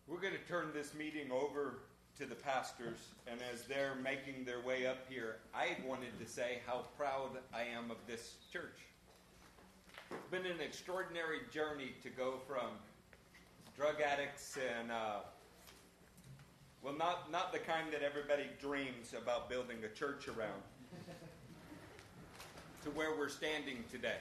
We're 0.07 0.21
going 0.21 0.35
to 0.35 0.49
turn 0.49 0.73
this 0.75 0.93
meeting 0.95 1.31
over 1.31 1.83
to 2.21 2.27
the 2.27 2.35
pastors, 2.35 2.99
and 3.27 3.41
as 3.51 3.63
they're 3.63 3.95
making 4.05 4.45
their 4.45 4.61
way 4.61 4.87
up 4.87 4.99
here, 5.09 5.37
I 5.55 5.69
wanted 5.89 6.19
to 6.21 6.27
say 6.31 6.59
how 6.67 6.85
proud 6.99 7.31
I 7.55 7.63
am 7.63 7.91
of 7.91 7.97
this 8.07 8.35
church. 8.53 8.77
It's 10.11 10.31
been 10.31 10.45
an 10.45 10.61
extraordinary 10.61 11.39
journey 11.51 11.93
to 12.03 12.11
go 12.11 12.35
from 12.47 12.73
drug 13.75 14.03
addicts 14.03 14.59
and, 14.79 14.93
uh, 14.93 15.21
well, 16.83 16.93
not, 16.93 17.33
not 17.33 17.55
the 17.55 17.59
kind 17.59 17.91
that 17.91 18.03
everybody 18.03 18.45
dreams 18.61 19.15
about 19.17 19.49
building 19.49 19.79
a 19.83 19.89
church 19.89 20.29
around, 20.29 20.61
to 22.85 22.91
where 22.91 23.17
we're 23.17 23.31
standing 23.31 23.83
today. 23.91 24.21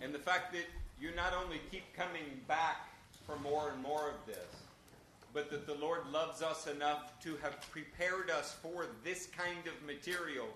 And 0.00 0.14
the 0.14 0.20
fact 0.20 0.52
that 0.52 0.66
you 1.00 1.12
not 1.16 1.32
only 1.34 1.60
keep 1.72 1.92
coming 1.96 2.40
back 2.46 2.88
for 3.26 3.36
more 3.40 3.70
and 3.72 3.82
more 3.82 4.10
of 4.10 4.26
this, 4.26 4.63
but 5.34 5.50
that 5.50 5.66
the 5.66 5.74
Lord 5.74 6.06
loves 6.12 6.40
us 6.40 6.68
enough 6.68 7.18
to 7.20 7.36
have 7.42 7.60
prepared 7.70 8.30
us 8.30 8.56
for 8.62 8.86
this 9.02 9.26
kind 9.26 9.66
of 9.66 9.74
material 9.84 10.46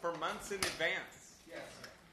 for 0.00 0.16
months 0.16 0.50
in 0.50 0.58
advance. 0.58 1.34
Yes. 1.46 1.60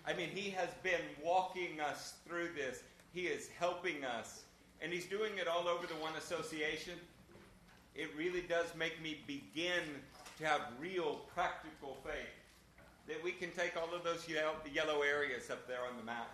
I 0.06 0.14
mean, 0.14 0.30
He 0.30 0.50
has 0.52 0.70
been 0.84 1.02
walking 1.24 1.80
us 1.80 2.16
through 2.28 2.50
this, 2.56 2.84
He 3.14 3.22
is 3.22 3.50
helping 3.58 4.04
us, 4.04 4.44
and 4.82 4.92
He's 4.92 5.06
doing 5.06 5.38
it 5.38 5.48
all 5.48 5.68
over 5.68 5.88
the 5.88 5.96
One 5.96 6.14
Association. 6.18 6.94
It 7.96 8.10
really 8.16 8.42
does 8.42 8.68
make 8.78 9.02
me 9.02 9.22
begin 9.26 9.84
to 10.38 10.46
have 10.46 10.62
real 10.80 11.22
practical 11.34 11.98
faith 12.04 12.36
that 13.08 13.24
we 13.24 13.32
can 13.32 13.52
take 13.52 13.76
all 13.76 13.94
of 13.96 14.04
those 14.04 14.28
yellow, 14.30 14.56
yellow 14.72 15.02
areas 15.02 15.50
up 15.50 15.68
there 15.68 15.80
on 15.90 15.98
the 15.98 16.04
map. 16.04 16.30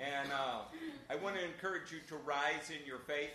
And 0.00 0.32
uh, 0.32 0.60
I 1.10 1.16
want 1.16 1.36
to 1.36 1.44
encourage 1.44 1.92
you 1.92 1.98
to 2.08 2.16
rise 2.24 2.70
in 2.70 2.86
your 2.86 3.00
faith. 3.00 3.30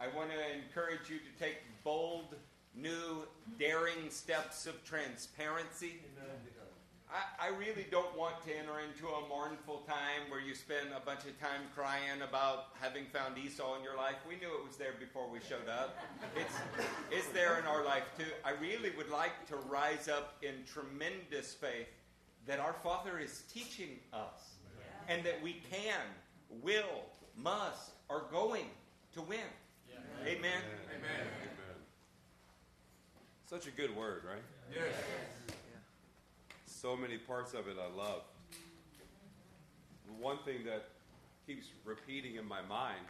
I 0.00 0.08
want 0.08 0.30
to 0.30 0.36
encourage 0.54 1.08
you 1.08 1.18
to 1.18 1.42
take 1.42 1.56
bold, 1.82 2.34
new, 2.74 3.26
daring 3.58 4.10
steps 4.10 4.66
of 4.66 4.84
transparency. 4.84 6.00
I, 7.08 7.46
I 7.46 7.48
really 7.56 7.86
don't 7.90 8.16
want 8.18 8.34
to 8.46 8.50
enter 8.54 8.80
into 8.80 9.08
a 9.08 9.28
mournful 9.28 9.84
time 9.86 10.28
where 10.28 10.40
you 10.40 10.54
spend 10.54 10.88
a 10.94 11.00
bunch 11.00 11.20
of 11.20 11.40
time 11.40 11.62
crying 11.74 12.20
about 12.28 12.66
having 12.80 13.04
found 13.06 13.38
Esau 13.38 13.76
in 13.76 13.82
your 13.82 13.96
life. 13.96 14.16
We 14.28 14.36
knew 14.36 14.52
it 14.54 14.66
was 14.66 14.76
there 14.76 14.94
before 14.98 15.30
we 15.30 15.38
showed 15.48 15.68
up. 15.68 15.96
It's, 16.36 16.54
it's 17.10 17.28
there 17.28 17.58
in 17.58 17.64
our 17.64 17.84
life 17.84 18.04
too. 18.18 18.24
I 18.44 18.50
really 18.60 18.90
would 18.96 19.08
like 19.08 19.46
to 19.48 19.56
rise 19.56 20.08
up 20.08 20.34
in 20.42 20.64
tremendous 20.66 21.54
faith 21.54 21.88
that 22.46 22.58
our 22.58 22.74
Father 22.82 23.18
is 23.18 23.44
teaching 23.52 23.98
us 24.12 24.56
and 25.08 25.24
that 25.24 25.40
we 25.42 25.62
can, 25.70 26.02
will, 26.62 27.04
must, 27.36 27.92
are 28.10 28.24
going 28.30 28.66
to 29.14 29.22
win. 29.22 29.38
Amen. 30.22 30.62
Amen. 30.94 31.26
Such 33.48 33.66
a 33.66 33.70
good 33.70 33.96
word, 33.96 34.22
right? 34.28 34.42
Yes. 34.72 34.94
So 36.66 36.96
many 36.96 37.16
parts 37.16 37.54
of 37.54 37.68
it 37.68 37.76
I 37.80 37.96
love. 37.96 38.22
One 40.20 40.38
thing 40.44 40.64
that 40.64 40.88
keeps 41.46 41.66
repeating 41.84 42.36
in 42.36 42.46
my 42.46 42.62
mind 42.62 43.06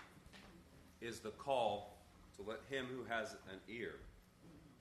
is 1.01 1.21
the 1.21 1.31
call 1.31 1.97
to 2.37 2.43
let 2.49 2.61
him 2.69 2.87
who 2.87 3.05
has 3.05 3.33
an 3.51 3.61
ear 3.69 3.95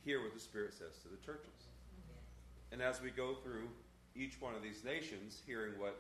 hear 0.06 0.22
what 0.22 0.34
the 0.34 0.40
Spirit 0.40 0.74
says 0.74 1.00
to 1.02 1.10
the 1.10 1.18
churches. 1.26 1.50
And 2.72 2.82
as 2.82 3.02
we 3.02 3.10
go 3.10 3.36
through 3.44 3.68
each 4.16 4.40
one 4.40 4.54
of 4.54 4.62
these 4.62 4.84
nations, 4.84 5.42
hearing 5.46 5.74
what 5.80 6.00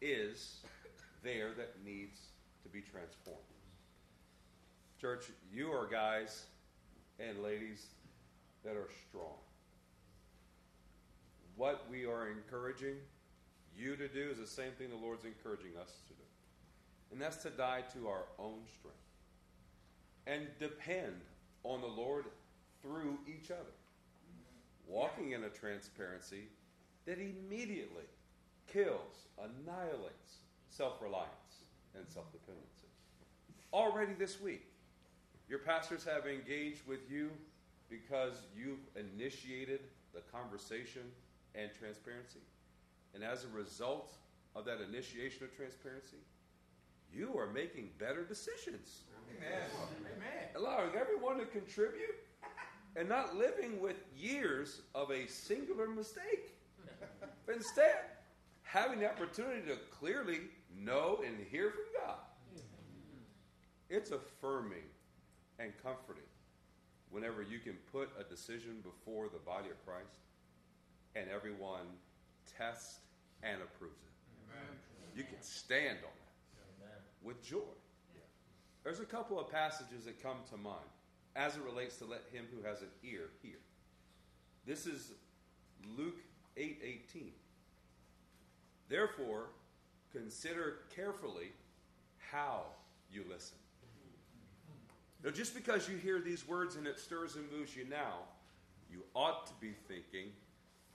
is 0.00 0.58
there 1.24 1.50
that 1.56 1.74
needs 1.84 2.20
to 2.62 2.68
be 2.68 2.80
transformed. 2.80 3.40
Church, 5.02 5.32
you 5.52 5.72
are 5.72 5.88
guys 5.88 6.44
and 7.18 7.42
ladies 7.42 7.86
that 8.64 8.76
are 8.76 8.88
strong. 9.08 9.34
What 11.56 11.86
we 11.90 12.06
are 12.06 12.28
encouraging 12.28 12.94
you 13.76 13.96
to 13.96 14.06
do 14.06 14.30
is 14.30 14.38
the 14.38 14.46
same 14.46 14.70
thing 14.78 14.90
the 14.90 15.04
Lord's 15.04 15.24
encouraging 15.24 15.72
us 15.80 15.90
to 16.06 16.14
do. 16.14 16.22
And 17.10 17.20
that's 17.20 17.38
to 17.38 17.50
die 17.50 17.82
to 17.94 18.06
our 18.06 18.26
own 18.38 18.60
strength 18.78 18.96
and 20.28 20.46
depend 20.60 21.20
on 21.64 21.80
the 21.80 21.88
Lord 21.88 22.26
through 22.80 23.18
each 23.26 23.50
other. 23.50 23.74
Walking 24.86 25.32
in 25.32 25.42
a 25.42 25.48
transparency 25.48 26.44
that 27.06 27.18
immediately 27.18 28.06
kills, 28.72 29.26
annihilates 29.36 30.36
self 30.70 31.02
reliance 31.02 31.64
and 31.96 32.04
self 32.08 32.30
dependency. 32.30 32.86
Already 33.72 34.12
this 34.12 34.40
week, 34.40 34.71
your 35.48 35.58
pastors 35.58 36.04
have 36.04 36.26
engaged 36.26 36.86
with 36.86 37.10
you 37.10 37.30
because 37.90 38.34
you've 38.56 38.86
initiated 38.96 39.80
the 40.14 40.20
conversation 40.32 41.02
and 41.54 41.70
transparency. 41.78 42.40
And 43.14 43.22
as 43.22 43.44
a 43.44 43.48
result 43.48 44.14
of 44.56 44.64
that 44.64 44.80
initiation 44.80 45.44
of 45.44 45.54
transparency, 45.54 46.16
you 47.12 47.36
are 47.38 47.46
making 47.46 47.90
better 47.98 48.24
decisions. 48.24 49.02
Amen. 49.36 49.68
Allowing 50.56 50.94
everyone 50.98 51.38
to 51.38 51.46
contribute 51.46 52.16
and 52.96 53.08
not 53.08 53.36
living 53.36 53.80
with 53.80 53.96
years 54.16 54.82
of 54.94 55.10
a 55.10 55.26
singular 55.26 55.88
mistake. 55.88 56.54
But 57.46 57.56
instead, 57.56 57.96
having 58.62 59.00
the 59.00 59.10
opportunity 59.10 59.62
to 59.68 59.76
clearly 59.90 60.40
know 60.78 61.20
and 61.26 61.36
hear 61.50 61.70
from 61.70 61.84
God. 62.06 62.16
It's 63.90 64.10
affirming 64.10 64.84
and 65.62 65.72
comforting 65.82 66.22
whenever 67.10 67.42
you 67.42 67.58
can 67.58 67.74
put 67.92 68.10
a 68.18 68.24
decision 68.24 68.82
before 68.82 69.28
the 69.28 69.38
body 69.38 69.68
of 69.70 69.84
Christ 69.86 70.18
and 71.14 71.28
everyone 71.28 71.86
tests 72.58 72.98
and 73.42 73.60
approves 73.62 74.00
it. 74.02 75.18
You 75.18 75.24
can 75.24 75.40
stand 75.40 75.98
on 75.98 76.80
that 76.80 77.02
with 77.22 77.42
joy. 77.42 77.58
There's 78.82 79.00
a 79.00 79.04
couple 79.04 79.38
of 79.38 79.50
passages 79.50 80.06
that 80.06 80.22
come 80.22 80.38
to 80.50 80.56
mind 80.56 80.78
as 81.36 81.56
it 81.56 81.62
relates 81.62 81.98
to 81.98 82.04
let 82.04 82.22
him 82.32 82.46
who 82.52 82.66
has 82.66 82.82
an 82.82 82.88
ear 83.04 83.30
hear. 83.42 83.58
This 84.66 84.86
is 84.86 85.12
Luke 85.96 86.18
8:18. 86.56 87.32
Therefore, 88.88 89.50
consider 90.12 90.80
carefully 90.94 91.52
how 92.18 92.64
you 93.10 93.24
listen. 93.28 93.58
Now, 95.24 95.30
just 95.30 95.54
because 95.54 95.88
you 95.88 95.96
hear 95.96 96.20
these 96.20 96.46
words 96.48 96.76
and 96.76 96.86
it 96.86 96.98
stirs 96.98 97.36
and 97.36 97.44
moves 97.52 97.76
you 97.76 97.86
now, 97.88 98.18
you 98.90 99.04
ought 99.14 99.46
to 99.46 99.52
be 99.60 99.72
thinking, 99.86 100.32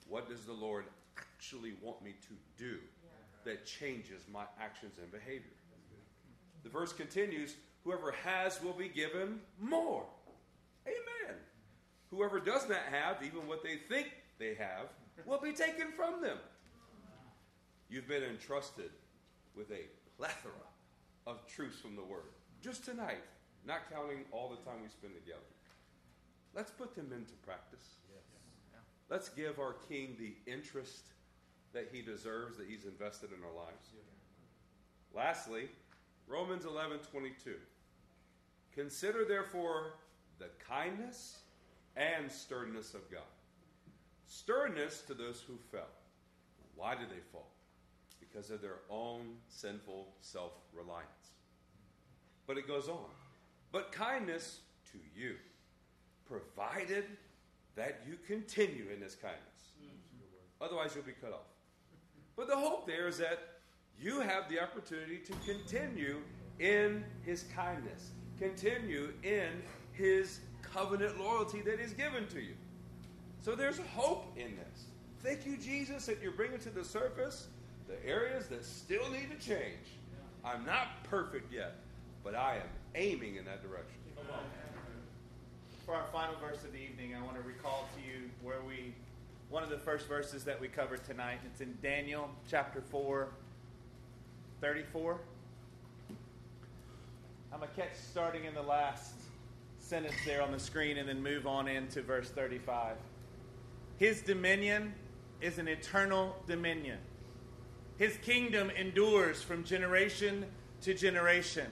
what 0.06 0.28
does 0.28 0.44
the 0.44 0.52
Lord 0.52 0.84
actually 1.16 1.74
want 1.82 2.02
me 2.02 2.14
to 2.28 2.62
do 2.62 2.78
that 3.44 3.64
changes 3.64 4.22
my 4.30 4.44
actions 4.60 4.96
and 5.00 5.10
behavior? 5.10 5.56
The 6.62 6.68
verse 6.68 6.92
continues 6.92 7.56
Whoever 7.84 8.12
has 8.24 8.62
will 8.62 8.74
be 8.74 8.88
given 8.88 9.40
more. 9.58 10.04
Amen. 10.86 11.36
Whoever 12.10 12.38
does 12.38 12.68
not 12.68 12.82
have, 12.90 13.22
even 13.22 13.46
what 13.46 13.62
they 13.62 13.76
think 13.76 14.08
they 14.38 14.54
have 14.54 14.88
will 15.24 15.40
be 15.40 15.52
taken 15.52 15.92
from 15.96 16.20
them. 16.20 16.36
You've 17.88 18.08
been 18.08 18.24
entrusted 18.24 18.90
with 19.56 19.70
a 19.70 19.86
plethora 20.18 20.52
of 21.26 21.46
truths 21.46 21.78
from 21.80 21.96
the 21.96 22.02
Word. 22.02 22.32
Just 22.62 22.84
tonight, 22.84 23.22
not 23.66 23.90
counting 23.92 24.24
all 24.32 24.48
the 24.48 24.56
time 24.68 24.82
we 24.82 24.88
spend 24.88 25.14
together. 25.14 25.40
Let's 26.54 26.70
put 26.70 26.94
them 26.94 27.12
into 27.12 27.34
practice. 27.44 27.96
Let's 29.10 29.28
give 29.28 29.58
our 29.58 29.76
King 29.88 30.16
the 30.18 30.34
interest 30.50 31.04
that 31.72 31.88
he 31.92 32.02
deserves, 32.02 32.58
that 32.58 32.66
he's 32.68 32.84
invested 32.84 33.30
in 33.36 33.42
our 33.44 33.64
lives. 33.64 33.88
Lastly, 35.14 35.68
Romans 36.26 36.64
11 36.64 36.98
22. 37.10 37.54
Consider 38.74 39.24
therefore 39.24 39.94
the 40.38 40.48
kindness 40.68 41.38
and 41.96 42.30
sternness 42.30 42.94
of 42.94 43.10
God. 43.10 43.22
Sternness 44.26 45.02
to 45.02 45.14
those 45.14 45.42
who 45.46 45.54
fell. 45.72 45.88
Why 46.76 46.94
did 46.94 47.08
they 47.08 47.22
fall? 47.32 47.48
Because 48.20 48.50
of 48.50 48.60
their 48.60 48.80
own 48.90 49.36
sinful 49.48 50.08
self 50.20 50.52
reliance. 50.72 51.32
But 52.46 52.58
it 52.58 52.68
goes 52.68 52.88
on. 52.88 53.10
But 53.72 53.92
kindness 53.92 54.60
to 54.92 54.98
you, 55.18 55.36
provided 56.26 57.04
that 57.76 58.00
you 58.06 58.16
continue 58.26 58.86
in 58.92 59.00
this 59.00 59.14
kindness. 59.14 59.42
Otherwise, 60.60 60.94
you'll 60.94 61.04
be 61.04 61.12
cut 61.12 61.32
off. 61.32 61.46
But 62.36 62.48
the 62.48 62.56
hope 62.56 62.86
there 62.86 63.08
is 63.08 63.18
that 63.18 63.38
you 64.00 64.20
have 64.20 64.48
the 64.48 64.60
opportunity 64.60 65.18
to 65.18 65.32
continue 65.44 66.18
in 66.58 67.04
his 67.22 67.44
kindness, 67.54 68.10
continue 68.38 69.12
in 69.22 69.62
his 69.92 70.40
covenant 70.62 71.18
loyalty 71.18 71.60
that 71.62 71.80
is 71.80 71.92
given 71.92 72.26
to 72.28 72.40
you. 72.40 72.54
So 73.40 73.54
there's 73.54 73.78
hope 73.94 74.36
in 74.36 74.56
this. 74.56 74.84
Thank 75.22 75.46
you, 75.46 75.56
Jesus, 75.56 76.06
that 76.06 76.20
you're 76.22 76.32
bringing 76.32 76.58
to 76.60 76.70
the 76.70 76.84
surface 76.84 77.48
the 77.88 78.04
areas 78.06 78.46
that 78.48 78.64
still 78.64 79.10
need 79.10 79.30
to 79.30 79.46
change. 79.46 79.96
I'm 80.44 80.64
not 80.64 81.02
perfect 81.04 81.52
yet, 81.52 81.76
but 82.30 82.38
I 82.38 82.56
am 82.56 82.68
aiming 82.94 83.36
in 83.36 83.46
that 83.46 83.62
direction. 83.62 83.96
For 85.86 85.94
our 85.94 86.04
final 86.12 86.34
verse 86.38 86.62
of 86.62 86.72
the 86.72 86.78
evening, 86.78 87.14
I 87.14 87.22
want 87.24 87.40
to 87.40 87.48
recall 87.48 87.88
to 87.96 88.02
you 88.02 88.28
where 88.42 88.60
we, 88.68 88.92
one 89.48 89.62
of 89.62 89.70
the 89.70 89.78
first 89.78 90.06
verses 90.06 90.44
that 90.44 90.60
we 90.60 90.68
covered 90.68 91.02
tonight. 91.06 91.38
It's 91.46 91.62
in 91.62 91.78
Daniel 91.82 92.28
chapter 92.50 92.82
4, 92.82 93.28
34. 94.60 95.18
I'm 97.50 97.60
going 97.60 97.70
to 97.70 97.80
catch 97.80 97.96
starting 97.96 98.44
in 98.44 98.52
the 98.52 98.60
last 98.60 99.14
sentence 99.78 100.16
there 100.26 100.42
on 100.42 100.52
the 100.52 100.60
screen 100.60 100.98
and 100.98 101.08
then 101.08 101.22
move 101.22 101.46
on 101.46 101.66
into 101.66 102.02
verse 102.02 102.28
35. 102.28 102.96
His 103.96 104.20
dominion 104.20 104.92
is 105.40 105.56
an 105.56 105.66
eternal 105.66 106.36
dominion. 106.46 106.98
His 107.96 108.18
kingdom 108.18 108.68
endures 108.78 109.40
from 109.40 109.64
generation 109.64 110.44
to 110.82 110.92
generation. 110.92 111.68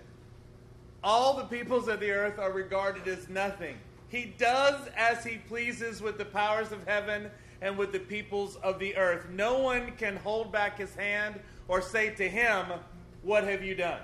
All 1.06 1.34
the 1.34 1.44
peoples 1.44 1.86
of 1.86 2.00
the 2.00 2.10
earth 2.10 2.40
are 2.40 2.50
regarded 2.50 3.06
as 3.06 3.28
nothing. 3.28 3.76
He 4.08 4.24
does 4.24 4.88
as 4.96 5.22
he 5.22 5.36
pleases 5.36 6.02
with 6.02 6.18
the 6.18 6.24
powers 6.24 6.72
of 6.72 6.84
heaven 6.84 7.30
and 7.62 7.78
with 7.78 7.92
the 7.92 8.00
peoples 8.00 8.56
of 8.56 8.80
the 8.80 8.96
earth. 8.96 9.28
No 9.30 9.60
one 9.60 9.92
can 9.92 10.16
hold 10.16 10.50
back 10.50 10.78
his 10.78 10.92
hand 10.96 11.38
or 11.68 11.80
say 11.80 12.10
to 12.16 12.28
him, 12.28 12.66
What 13.22 13.44
have 13.44 13.62
you 13.62 13.76
done? 13.76 14.00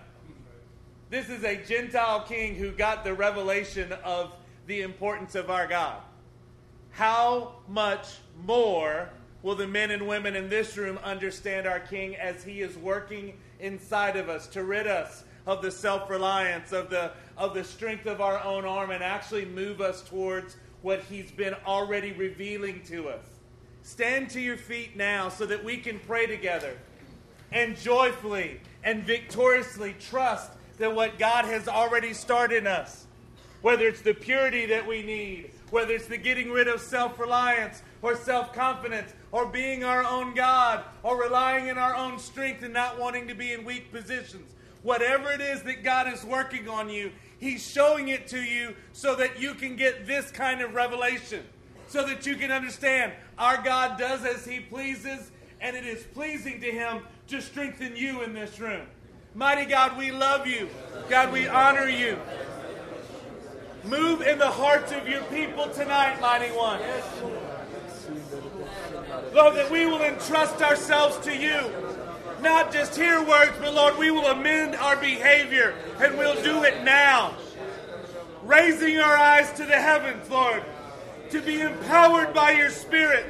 This 1.10 1.28
is 1.28 1.42
a 1.42 1.56
Gentile 1.56 2.20
king 2.20 2.54
who 2.54 2.70
got 2.70 3.02
the 3.02 3.14
revelation 3.14 3.90
of 4.04 4.36
the 4.68 4.82
importance 4.82 5.34
of 5.34 5.50
our 5.50 5.66
God. 5.66 6.00
How 6.90 7.56
much 7.66 8.06
more 8.44 9.10
will 9.42 9.56
the 9.56 9.66
men 9.66 9.90
and 9.90 10.06
women 10.06 10.36
in 10.36 10.48
this 10.48 10.76
room 10.76 11.00
understand 11.02 11.66
our 11.66 11.80
king 11.80 12.14
as 12.14 12.44
he 12.44 12.60
is 12.60 12.76
working 12.78 13.40
inside 13.58 14.14
of 14.14 14.28
us 14.28 14.46
to 14.46 14.62
rid 14.62 14.86
us 14.86 15.24
of 15.46 15.62
the 15.62 15.70
self-reliance 15.70 16.72
of 16.72 16.90
the 16.90 17.12
of 17.36 17.54
the 17.54 17.64
strength 17.64 18.06
of 18.06 18.20
our 18.20 18.42
own 18.44 18.64
arm 18.64 18.90
and 18.90 19.02
actually 19.02 19.44
move 19.44 19.80
us 19.80 20.02
towards 20.02 20.56
what 20.82 21.02
he's 21.04 21.30
been 21.30 21.54
already 21.66 22.12
revealing 22.12 22.82
to 22.84 23.08
us. 23.08 23.24
Stand 23.82 24.30
to 24.30 24.40
your 24.40 24.56
feet 24.56 24.96
now 24.96 25.28
so 25.28 25.46
that 25.46 25.64
we 25.64 25.76
can 25.78 25.98
pray 26.00 26.26
together 26.26 26.76
and 27.50 27.76
joyfully 27.76 28.60
and 28.84 29.02
victoriously 29.04 29.94
trust 29.98 30.50
that 30.78 30.94
what 30.94 31.18
God 31.18 31.44
has 31.44 31.68
already 31.68 32.12
started 32.12 32.58
in 32.58 32.66
us 32.66 33.06
whether 33.62 33.86
it's 33.86 34.02
the 34.02 34.14
purity 34.14 34.66
that 34.66 34.86
we 34.86 35.02
need 35.02 35.50
whether 35.70 35.94
it's 35.94 36.06
the 36.06 36.16
getting 36.16 36.50
rid 36.50 36.68
of 36.68 36.80
self-reliance 36.80 37.82
or 38.02 38.14
self-confidence 38.14 39.12
or 39.30 39.46
being 39.46 39.84
our 39.84 40.04
own 40.04 40.34
God 40.34 40.84
or 41.02 41.20
relying 41.20 41.68
in 41.68 41.78
our 41.78 41.94
own 41.94 42.18
strength 42.18 42.62
and 42.62 42.74
not 42.74 42.98
wanting 42.98 43.26
to 43.28 43.34
be 43.34 43.52
in 43.52 43.64
weak 43.64 43.90
positions 43.92 44.54
Whatever 44.82 45.30
it 45.30 45.40
is 45.40 45.62
that 45.62 45.84
God 45.84 46.12
is 46.12 46.24
working 46.24 46.68
on 46.68 46.88
you, 46.88 47.12
He's 47.38 47.68
showing 47.68 48.08
it 48.08 48.28
to 48.28 48.40
you 48.40 48.74
so 48.92 49.14
that 49.16 49.40
you 49.40 49.54
can 49.54 49.76
get 49.76 50.06
this 50.06 50.30
kind 50.30 50.60
of 50.60 50.74
revelation, 50.74 51.44
so 51.88 52.06
that 52.06 52.26
you 52.26 52.36
can 52.36 52.50
understand 52.50 53.12
our 53.38 53.60
God 53.62 53.98
does 53.98 54.24
as 54.24 54.44
He 54.44 54.60
pleases, 54.60 55.30
and 55.60 55.76
it 55.76 55.84
is 55.84 56.02
pleasing 56.14 56.60
to 56.60 56.70
Him 56.70 57.02
to 57.28 57.40
strengthen 57.40 57.96
you 57.96 58.22
in 58.22 58.32
this 58.32 58.58
room. 58.60 58.86
Mighty 59.34 59.64
God, 59.64 59.96
we 59.96 60.10
love 60.10 60.46
you. 60.46 60.68
God, 61.08 61.32
we 61.32 61.48
honor 61.48 61.88
you. 61.88 62.18
Move 63.84 64.22
in 64.22 64.38
the 64.38 64.50
hearts 64.50 64.92
of 64.92 65.08
your 65.08 65.22
people 65.24 65.68
tonight, 65.70 66.20
Mighty 66.20 66.52
One. 66.52 66.80
Lord, 69.34 69.56
that 69.56 69.70
we 69.70 69.86
will 69.86 70.02
entrust 70.02 70.60
ourselves 70.60 71.18
to 71.24 71.36
you 71.36 71.70
not 72.42 72.72
just 72.72 72.96
hear 72.96 73.22
words, 73.22 73.52
but 73.60 73.72
Lord, 73.74 73.96
we 73.96 74.10
will 74.10 74.26
amend 74.26 74.74
our 74.74 74.96
behavior 74.96 75.74
and 76.00 76.18
we'll 76.18 76.42
do 76.42 76.64
it 76.64 76.82
now. 76.82 77.34
Raising 78.42 78.98
our 78.98 79.16
eyes 79.16 79.52
to 79.52 79.64
the 79.64 79.78
heavens, 79.78 80.28
Lord, 80.28 80.64
to 81.30 81.40
be 81.40 81.60
empowered 81.60 82.34
by 82.34 82.52
your 82.52 82.70
Spirit, 82.70 83.26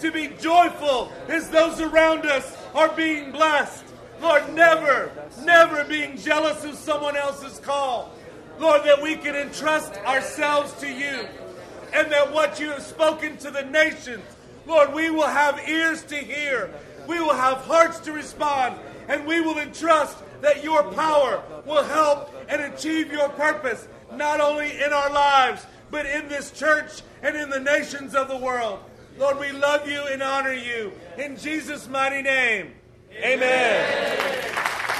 to 0.00 0.10
be 0.10 0.28
joyful 0.40 1.12
as 1.28 1.48
those 1.48 1.80
around 1.80 2.26
us 2.26 2.56
are 2.74 2.88
being 2.88 3.30
blessed. 3.30 3.84
Lord, 4.20 4.52
never, 4.52 5.12
never 5.44 5.84
being 5.84 6.16
jealous 6.16 6.64
of 6.64 6.74
someone 6.74 7.16
else's 7.16 7.60
call. 7.60 8.12
Lord, 8.58 8.82
that 8.84 9.00
we 9.00 9.14
can 9.14 9.36
entrust 9.36 9.94
ourselves 9.98 10.72
to 10.80 10.88
you 10.88 11.26
and 11.92 12.10
that 12.12 12.32
what 12.32 12.60
you 12.60 12.70
have 12.70 12.82
spoken 12.82 13.36
to 13.38 13.50
the 13.50 13.62
nations, 13.62 14.24
Lord, 14.66 14.92
we 14.92 15.10
will 15.10 15.28
have 15.28 15.68
ears 15.68 16.02
to 16.04 16.16
hear 16.16 16.70
we 17.08 17.18
will 17.18 17.34
have 17.34 17.58
hearts 17.62 17.98
to 18.00 18.12
respond, 18.12 18.78
and 19.08 19.26
we 19.26 19.40
will 19.40 19.58
entrust 19.58 20.18
that 20.42 20.62
your 20.62 20.84
power 20.92 21.42
will 21.66 21.82
help 21.82 22.32
and 22.48 22.60
achieve 22.62 23.10
your 23.10 23.30
purpose, 23.30 23.88
not 24.12 24.40
only 24.40 24.80
in 24.80 24.92
our 24.92 25.10
lives, 25.10 25.66
but 25.90 26.04
in 26.04 26.28
this 26.28 26.50
church 26.50 27.02
and 27.22 27.34
in 27.34 27.48
the 27.48 27.58
nations 27.58 28.14
of 28.14 28.28
the 28.28 28.36
world. 28.36 28.78
Lord, 29.18 29.40
we 29.40 29.50
love 29.50 29.88
you 29.88 30.02
and 30.02 30.22
honor 30.22 30.52
you. 30.52 30.92
In 31.16 31.36
Jesus' 31.36 31.88
mighty 31.88 32.22
name, 32.22 32.72
amen. 33.16 33.40
amen. 33.42 34.97